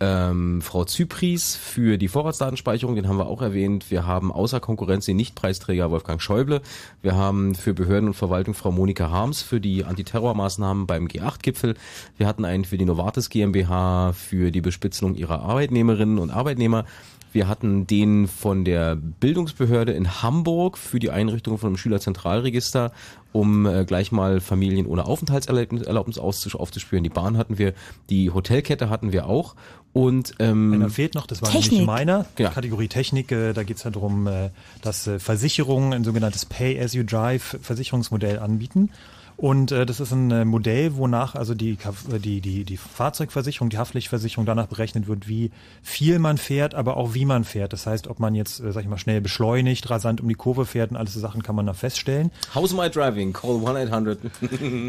ähm, 0.00 0.62
Frau 0.62 0.84
Zypries 0.84 1.56
für 1.56 1.98
die 1.98 2.08
Vorratsdatenspeicherung, 2.08 2.94
den 2.94 3.08
haben 3.08 3.18
wir 3.18 3.26
auch 3.26 3.42
erwähnt. 3.42 3.90
Wir 3.90 4.06
haben 4.06 4.32
außer 4.32 4.60
Konkurrenz 4.60 5.06
den 5.06 5.16
Nichtpreisträger 5.16 5.90
Wolfgang 5.90 6.22
Schäuble. 6.22 6.62
Wir 7.02 7.16
haben 7.16 7.54
für 7.54 7.74
Behörden 7.74 8.08
und 8.08 8.14
Verwaltung 8.14 8.54
Frau 8.54 8.70
Monika 8.70 9.10
Harms 9.10 9.42
für 9.42 9.60
die 9.60 9.84
Antiterrormaßnahmen 9.84 10.86
beim 10.86 11.06
G8-Gipfel. 11.06 11.74
Wir 12.16 12.26
hatten 12.26 12.44
einen 12.44 12.64
für 12.64 12.78
die 12.78 12.84
Novartis 12.84 13.28
GmbH 13.28 14.12
für 14.12 14.50
die 14.50 14.60
Bespitzelung 14.60 15.14
ihrer 15.14 15.42
Arbeitnehmerinnen 15.42 16.18
und 16.18 16.30
Arbeitnehmer. 16.30 16.84
Wir 17.32 17.48
hatten 17.48 17.86
den 17.86 18.26
von 18.26 18.64
der 18.64 18.96
Bildungsbehörde 18.96 19.92
in 19.92 20.22
Hamburg 20.22 20.78
für 20.78 20.98
die 20.98 21.10
Einrichtung 21.10 21.59
von 21.59 21.68
einem 21.68 21.76
Schülerzentralregister, 21.76 22.92
um 23.32 23.66
äh, 23.66 23.84
gleich 23.84 24.12
mal 24.12 24.40
Familien 24.40 24.86
ohne 24.86 25.05
Aufenthaltserlaubnis 25.05 26.18
aufzuspüren. 26.18 27.05
Die 27.05 27.10
Bahn 27.10 27.36
hatten 27.36 27.59
wir, 27.59 27.74
die 28.10 28.30
Hotelkette 28.30 28.88
hatten 28.90 29.12
wir 29.12 29.26
auch. 29.26 29.55
Und 29.92 30.34
ähm, 30.38 30.72
Einer 30.74 30.90
fehlt 30.90 31.14
noch, 31.14 31.26
das 31.26 31.42
war 31.42 31.50
Technik. 31.50 31.72
nämlich 31.72 31.86
meiner. 31.86 32.26
Ja. 32.38 32.50
Kategorie 32.50 32.88
Technik, 32.88 33.32
äh, 33.32 33.52
da 33.52 33.62
geht's 33.62 33.84
ja 33.84 33.90
darum, 33.90 34.26
äh, 34.26 34.50
dass 34.82 35.06
äh, 35.06 35.18
Versicherungen 35.18 35.92
ein 35.92 36.05
sogenanntes 36.05 36.46
Pay-as-you-drive 36.46 37.59
Versicherungsmodell 37.62 38.38
anbieten. 38.38 38.90
Und 39.39 39.70
äh, 39.70 39.86
das 39.86 40.01
ist 40.01 40.10
ein 40.10 40.32
äh, 40.32 40.44
Modell, 40.44 40.97
wonach 40.97 41.36
also 41.36 41.55
die, 41.55 41.78
äh, 42.10 42.19
die, 42.19 42.40
die, 42.40 42.65
die 42.65 42.77
Fahrzeugversicherung, 42.77 43.70
die 43.70 43.78
Haftpflichtversicherung 43.78 44.47
danach 44.47 44.66
berechnet 44.66 45.06
wird, 45.06 45.28
wie 45.28 45.52
viel 45.81 46.19
man 46.19 46.39
fährt, 46.39 46.74
aber 46.74 46.97
auch 46.97 47.15
wie 47.15 47.24
man 47.24 47.44
fährt. 47.44 47.73
Das 47.73 47.86
heißt, 47.86 48.09
ob 48.09 48.19
man 48.19 48.35
jetzt, 48.35 48.59
äh, 48.59 48.73
sag 48.73 48.82
ich 48.82 48.89
mal, 48.89 48.98
schnell 48.98 49.20
beschleunigt, 49.20 49.89
rasant 49.90 50.20
um 50.20 50.28
die 50.28 50.35
Kurve 50.35 50.66
fährt 50.66 50.90
und 50.90 50.97
alles 50.97 51.15
so 51.15 51.20
Sachen 51.20 51.44
kann 51.44 51.55
man 51.55 51.66
da 51.66 51.73
feststellen. 51.73 52.32
How's 52.52 52.74
my 52.74 52.90
driving? 52.90 53.32
Call 53.32 53.59
1-800. 53.59 54.19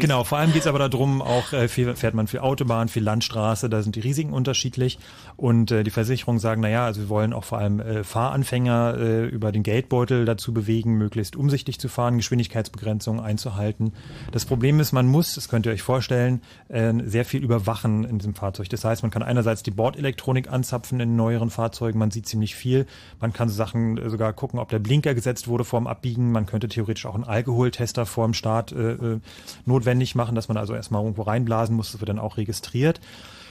Genau, 0.00 0.24
vor 0.24 0.38
allem 0.38 0.52
geht's 0.52 0.66
aber 0.66 0.80
darum, 0.80 1.22
auch 1.22 1.52
äh, 1.52 1.68
viel, 1.68 1.94
fährt 1.94 2.14
man 2.14 2.26
viel 2.26 2.40
Autobahn, 2.40 2.88
viel 2.88 3.04
Landstraße, 3.04 3.70
da 3.70 3.82
sind 3.82 3.94
die 3.94 4.00
Risiken 4.00 4.32
unterschiedlich. 4.32 4.98
Und 5.36 5.70
äh, 5.70 5.84
die 5.84 5.90
Versicherungen 5.90 6.40
sagen, 6.40 6.60
naja, 6.60 6.86
also 6.86 7.02
wir 7.02 7.08
wollen 7.08 7.32
auch 7.32 7.44
vor 7.44 7.58
allem 7.58 7.78
äh, 7.78 8.02
Fahranfänger 8.02 8.96
äh, 8.98 9.26
über 9.26 9.52
den 9.52 9.62
Geldbeutel 9.62 10.24
dazu 10.24 10.52
bewegen, 10.52 10.94
möglichst 10.98 11.36
umsichtig 11.36 11.78
zu 11.78 11.88
fahren, 11.88 12.16
Geschwindigkeitsbegrenzungen 12.16 13.22
einzuhalten. 13.22 13.92
Das 14.32 14.39
Problem 14.44 14.80
ist, 14.80 14.92
man 14.92 15.06
muss, 15.06 15.34
das 15.34 15.48
könnt 15.48 15.66
ihr 15.66 15.72
euch 15.72 15.82
vorstellen, 15.82 16.42
äh, 16.68 16.92
sehr 17.04 17.24
viel 17.24 17.42
überwachen 17.42 18.04
in 18.04 18.18
diesem 18.18 18.34
Fahrzeug. 18.34 18.68
Das 18.68 18.84
heißt, 18.84 19.02
man 19.02 19.10
kann 19.10 19.22
einerseits 19.22 19.62
die 19.62 19.70
Bordelektronik 19.70 20.50
anzapfen 20.50 21.00
in 21.00 21.16
neueren 21.16 21.50
Fahrzeugen, 21.50 21.98
man 21.98 22.10
sieht 22.10 22.26
ziemlich 22.26 22.54
viel. 22.54 22.86
Man 23.20 23.32
kann 23.32 23.48
Sachen 23.48 23.98
äh, 23.98 24.10
sogar 24.10 24.32
gucken, 24.32 24.58
ob 24.58 24.68
der 24.68 24.78
Blinker 24.78 25.14
gesetzt 25.14 25.48
wurde 25.48 25.64
vorm 25.64 25.86
Abbiegen. 25.86 26.32
Man 26.32 26.46
könnte 26.46 26.68
theoretisch 26.68 27.06
auch 27.06 27.14
einen 27.14 27.24
Alkoholtester 27.24 28.06
vorm 28.06 28.34
Start 28.34 28.72
äh, 28.72 28.92
äh, 28.92 29.20
notwendig 29.66 30.14
machen, 30.14 30.34
dass 30.34 30.48
man 30.48 30.56
also 30.56 30.74
erstmal 30.74 31.02
irgendwo 31.02 31.22
reinblasen 31.22 31.74
muss. 31.74 31.92
Das 31.92 32.00
wird 32.00 32.08
dann 32.08 32.18
auch 32.18 32.36
registriert. 32.36 33.00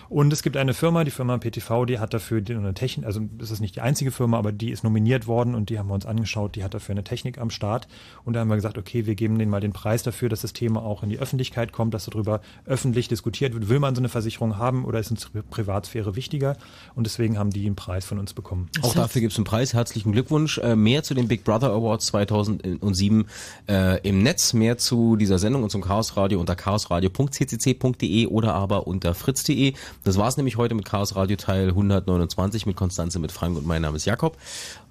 Und 0.10 0.34
es 0.34 0.41
gibt 0.41 0.57
eine 0.57 0.73
Firma, 0.73 1.03
die 1.03 1.11
Firma 1.11 1.38
PTV, 1.38 1.86
die 1.86 1.99
hat 1.99 2.14
dafür 2.15 2.41
eine 2.49 2.73
Technik, 2.73 3.06
also 3.06 3.22
das 3.38 3.52
ist 3.52 3.60
nicht 3.60 3.76
die 3.76 3.81
einzige 3.81 4.10
Firma, 4.11 4.40
aber 4.40 4.52
die 4.52 4.72
ist 4.72 4.84
nominiert 4.84 5.27
worden 5.27 5.53
und 5.53 5.69
die 5.69 5.77
haben 5.77 5.88
wir 5.88 5.94
uns 5.94 6.07
angeschaut, 6.07 6.56
die 6.56 6.64
hat 6.64 6.73
dafür 6.73 6.94
eine 6.94 7.03
Technik 7.03 7.38
am 7.38 7.52
Start. 7.52 7.88
Und 8.26 8.34
da 8.34 8.40
haben 8.40 8.48
wir 8.48 8.56
gesagt, 8.56 8.80
okay, 8.80 9.06
wir 9.06 9.14
geben 9.14 9.38
denen 9.38 9.52
mal 9.52 9.61
den 9.61 9.72
Preis 9.72 10.02
dafür, 10.02 10.27
dass 10.27 10.41
das 10.41 10.53
Thema 10.53 10.81
auch 10.81 11.03
in 11.03 11.10
die 11.10 11.19
Öffentlichkeit 11.19 11.72
kommt, 11.72 11.94
dass 11.94 12.06
darüber 12.06 12.41
öffentlich 12.65 13.07
diskutiert 13.07 13.53
wird. 13.53 13.69
Will 13.69 13.77
man 13.80 13.94
so 13.94 14.02
eine 14.02 14.10
Versicherung 14.10 14.57
haben 14.57 14.84
oder 14.84 14.99
ist 14.99 15.11
uns 15.11 15.27
Pri- 15.27 15.44
Privatsphäre 15.44 16.15
wichtiger? 16.15 16.57
Und 16.95 17.06
deswegen 17.06 17.38
haben 17.38 17.52
die 17.52 17.68
einen 17.68 17.76
Preis 17.76 18.06
von 18.06 18.18
uns 18.18 18.34
bekommen. 18.34 18.69
Auch 18.81 18.95
dafür 18.95 19.22
gibt 19.22 19.34
es 19.34 19.38
einen 19.38 19.45
Preis. 19.45 19.76
Herzlichen 19.76 20.11
Glückwunsch. 20.11 20.57
Äh, 20.57 20.76
mehr 20.76 21.03
zu 21.03 21.14
den 21.14 21.27
Big 21.27 21.44
Brother 21.44 21.69
Awards 21.69 22.07
2007 22.07 23.26
äh, 23.68 24.02
im 24.07 24.23
Netz. 24.23 24.53
Mehr 24.53 24.80
zu 24.80 25.18
dieser 25.18 25.38
Sendung 25.38 25.61
und 25.61 25.69
zum 25.69 25.81
Chaos 25.81 26.18
Radio 26.18 26.40
unter 26.40 26.56
chaosradio.ccc.de 26.56 28.26
oder 28.26 28.56
aber 28.56 28.88
unter 28.88 29.14
fritz.de. 29.14 29.73
Das 30.04 30.18
war's 30.18 30.38
nämlich 30.38 30.58
heute 30.58 30.76
mit 30.76 30.86
Chaos 30.86 31.16
Radio 31.16 31.36
Teil 31.36 31.70
129 31.70 32.66
mit 32.66 32.76
Konstanze, 32.76 33.20
mit 33.20 33.32
Frank 33.32 33.58
und 33.58 33.66
mein 33.66 33.82
Name 33.82 33.98
ist 33.98 34.06
Jakob. 34.06 34.38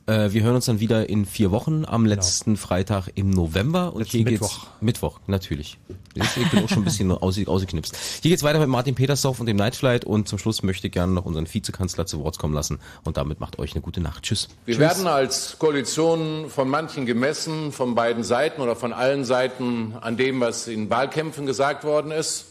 Äh, 0.07 0.33
wir 0.33 0.43
hören 0.43 0.55
uns 0.55 0.65
dann 0.65 0.81
wieder 0.81 1.09
in 1.09 1.27
vier 1.27 1.51
Wochen 1.51 1.85
am 1.87 2.07
letzten 2.07 2.57
Freitag 2.57 3.09
im 3.15 3.31
November. 3.31 3.93
Und 3.93 4.01
Letzten 4.01 4.17
hier 4.19 4.27
geht's 4.27 4.41
Mittwoch. 4.41 4.67
Mittwoch, 4.81 5.21
natürlich. 5.27 5.79
Ich 6.15 6.51
bin 6.51 6.65
auch 6.65 6.69
schon 6.69 6.79
ein 6.79 6.85
bisschen 6.85 7.13
aus, 7.13 7.39
ausgeknipst. 7.47 7.95
Hier 8.23 8.31
geht's 8.31 8.43
weiter 8.43 8.59
mit 8.59 8.69
Martin 8.69 8.95
Petersdorf 8.95 9.39
und 9.39 9.47
dem 9.47 9.57
Nightflight 9.57 10.05
und 10.05 10.29
zum 10.29 10.39
Schluss 10.39 10.63
möchte 10.63 10.87
ich 10.87 10.93
gerne 10.93 11.13
noch 11.13 11.27
unseren 11.27 11.53
Vizekanzler 11.53 12.07
zu 12.07 12.25
Wort 12.25 12.39
kommen 12.39 12.55
lassen 12.55 12.79
und 13.05 13.19
damit 13.19 13.39
macht 13.39 13.59
euch 13.59 13.73
eine 13.73 13.83
gute 13.83 14.01
Nacht. 14.01 14.25
Tschüss. 14.25 14.49
Wir 14.65 14.75
Tschüss. 14.75 14.81
werden 14.81 15.07
als 15.07 15.59
Koalition 15.59 16.49
von 16.49 16.69
manchen 16.69 17.05
gemessen, 17.05 17.73
von 17.73 17.95
beiden 17.95 18.25
Seiten 18.25 18.63
oder 18.63 18.77
von 18.77 18.93
allen 18.93 19.25
Seiten 19.25 19.95
an 20.01 20.17
dem, 20.17 20.41
was 20.41 20.69
in 20.69 20.89
Wahlkämpfen 20.89 21.45
gesagt 21.45 21.85
worden 21.85 22.13
ist. 22.13 22.47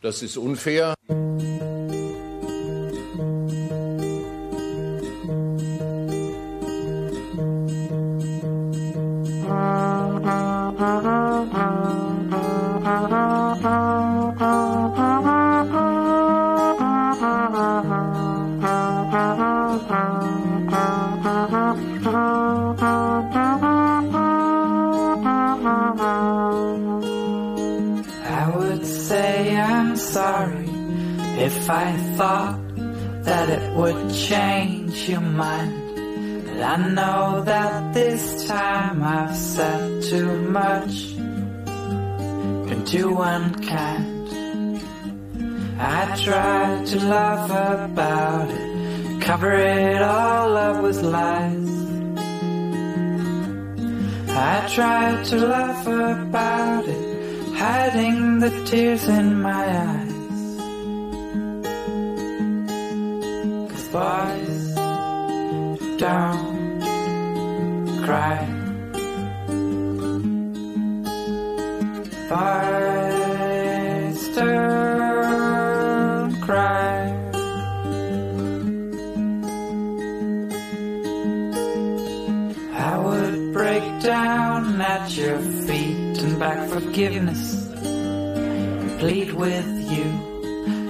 Das 0.00 0.22
ist 0.22 0.36
unfair. 0.38 0.94
If 31.48 31.70
I 31.70 31.92
thought 32.16 32.60
that 33.24 33.48
it 33.48 33.76
would 33.76 34.12
change 34.12 35.08
your 35.08 35.20
mind. 35.20 35.87
I 36.60 36.76
know 36.76 37.42
that 37.44 37.94
this 37.94 38.48
time 38.48 39.02
I've 39.02 39.36
said 39.36 40.02
too 40.02 40.42
much, 40.42 41.14
been 42.68 42.84
too 42.84 43.16
unkind. 43.20 44.28
I 45.78 46.16
tried 46.24 46.86
to 46.86 46.98
laugh 47.06 47.48
about 47.50 48.50
it, 48.50 49.22
cover 49.22 49.52
it 49.52 50.02
all 50.02 50.56
up 50.56 50.82
with 50.82 51.00
lies. 51.02 51.68
I 54.30 54.68
tried 54.74 55.24
to 55.26 55.36
laugh 55.36 55.86
about 55.86 56.88
it, 56.88 57.54
hiding 57.54 58.40
the 58.40 58.50
tears 58.64 59.06
in 59.06 59.40
my 59.40 59.64
eyes. 59.86 60.12
Cause 63.70 63.88
boys 63.88 64.47
cry. 68.08 68.38
Don't 74.34 74.80
cry. 76.40 76.96
I 82.72 82.98
would 83.04 83.52
break 83.52 83.86
down 84.02 84.80
at 84.80 85.16
your 85.16 85.38
feet 85.66 86.22
and 86.22 86.38
beg 86.38 86.70
forgiveness, 86.70 87.42
plead 89.00 89.32
with 89.34 89.70
you. 89.92 90.08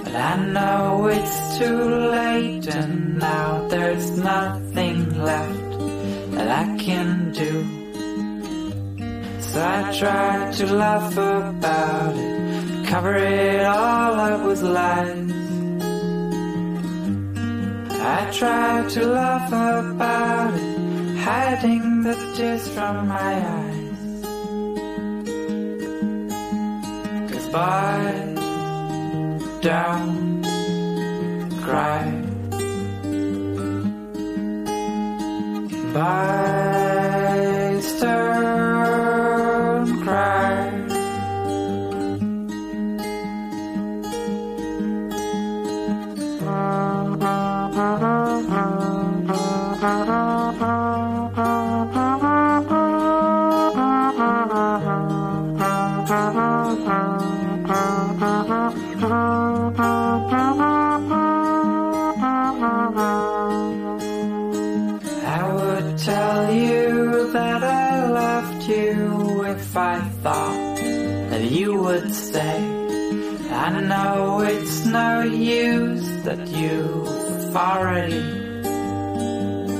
But 0.03 0.15
I 0.15 0.35
know 0.53 1.07
it's 1.07 1.57
too 1.57 1.79
late 2.17 2.67
and 2.67 3.17
now 3.19 3.67
there's 3.67 4.07
nothing 4.17 4.58
I 9.59 9.91
try 9.97 10.51
to 10.53 10.73
laugh 10.73 11.13
about 11.13 12.15
it, 12.15 12.87
cover 12.87 13.15
it 13.15 13.65
all 13.65 14.13
up 14.13 14.45
with 14.45 14.61
lies. 14.61 15.31
I 18.01 18.31
try 18.31 18.87
to 18.89 19.05
laugh 19.05 19.47
about 19.49 20.53
it, 20.53 21.17
hiding 21.17 22.03
the 22.03 22.15
tears 22.35 22.67
from 22.69 23.07
my 23.09 23.33
eyes. 23.59 24.21
Cause 27.31 27.47
boys 27.55 28.39
don't 29.61 30.43
cry. 31.63 32.05
Boys 35.93 36.78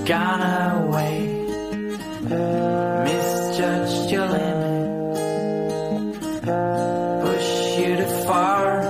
gone 0.09 0.41
away. 0.41 1.17
Misjudged 3.05 4.09
your 4.09 4.25
limit, 4.25 5.15
pushed 7.21 7.77
you 7.77 7.95
too 7.97 8.11
far, 8.25 8.81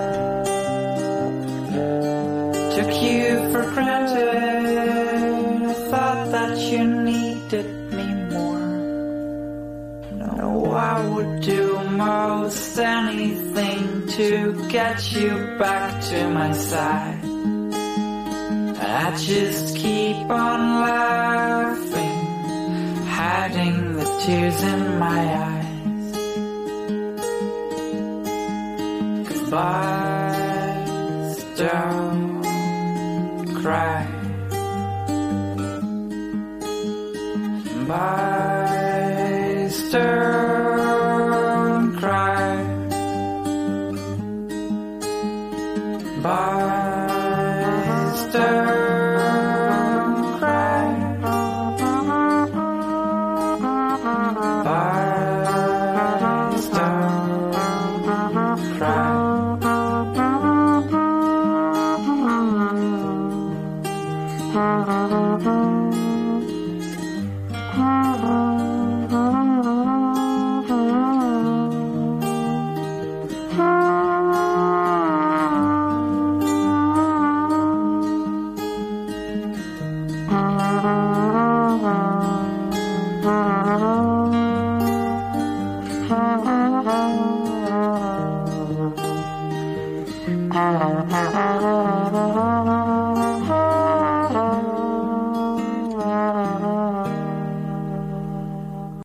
took 2.73 2.93
you 3.03 3.51
for 3.51 3.63
granted. 3.73 4.29
I 5.67 5.73
thought 5.91 6.31
that 6.31 6.57
you 6.71 6.85
needed 6.87 7.69
me 7.97 8.07
more. 8.33 8.67
No, 10.21 10.71
I 10.71 11.05
would 11.05 11.41
do 11.41 11.83
most 11.83 12.79
anything 12.79 14.07
to 14.07 14.69
get 14.69 15.11
you 15.11 15.57
back 15.59 16.01
to 16.01 16.29
my 16.29 16.53
side. 16.53 17.25
I 18.81 19.15
just 19.17 19.68
on 20.29 20.81
laughing, 20.81 22.25
hiding 23.07 23.93
the 23.93 24.05
tears 24.25 24.63
in 24.63 24.99
my 24.99 25.35
eyes. 25.43 25.58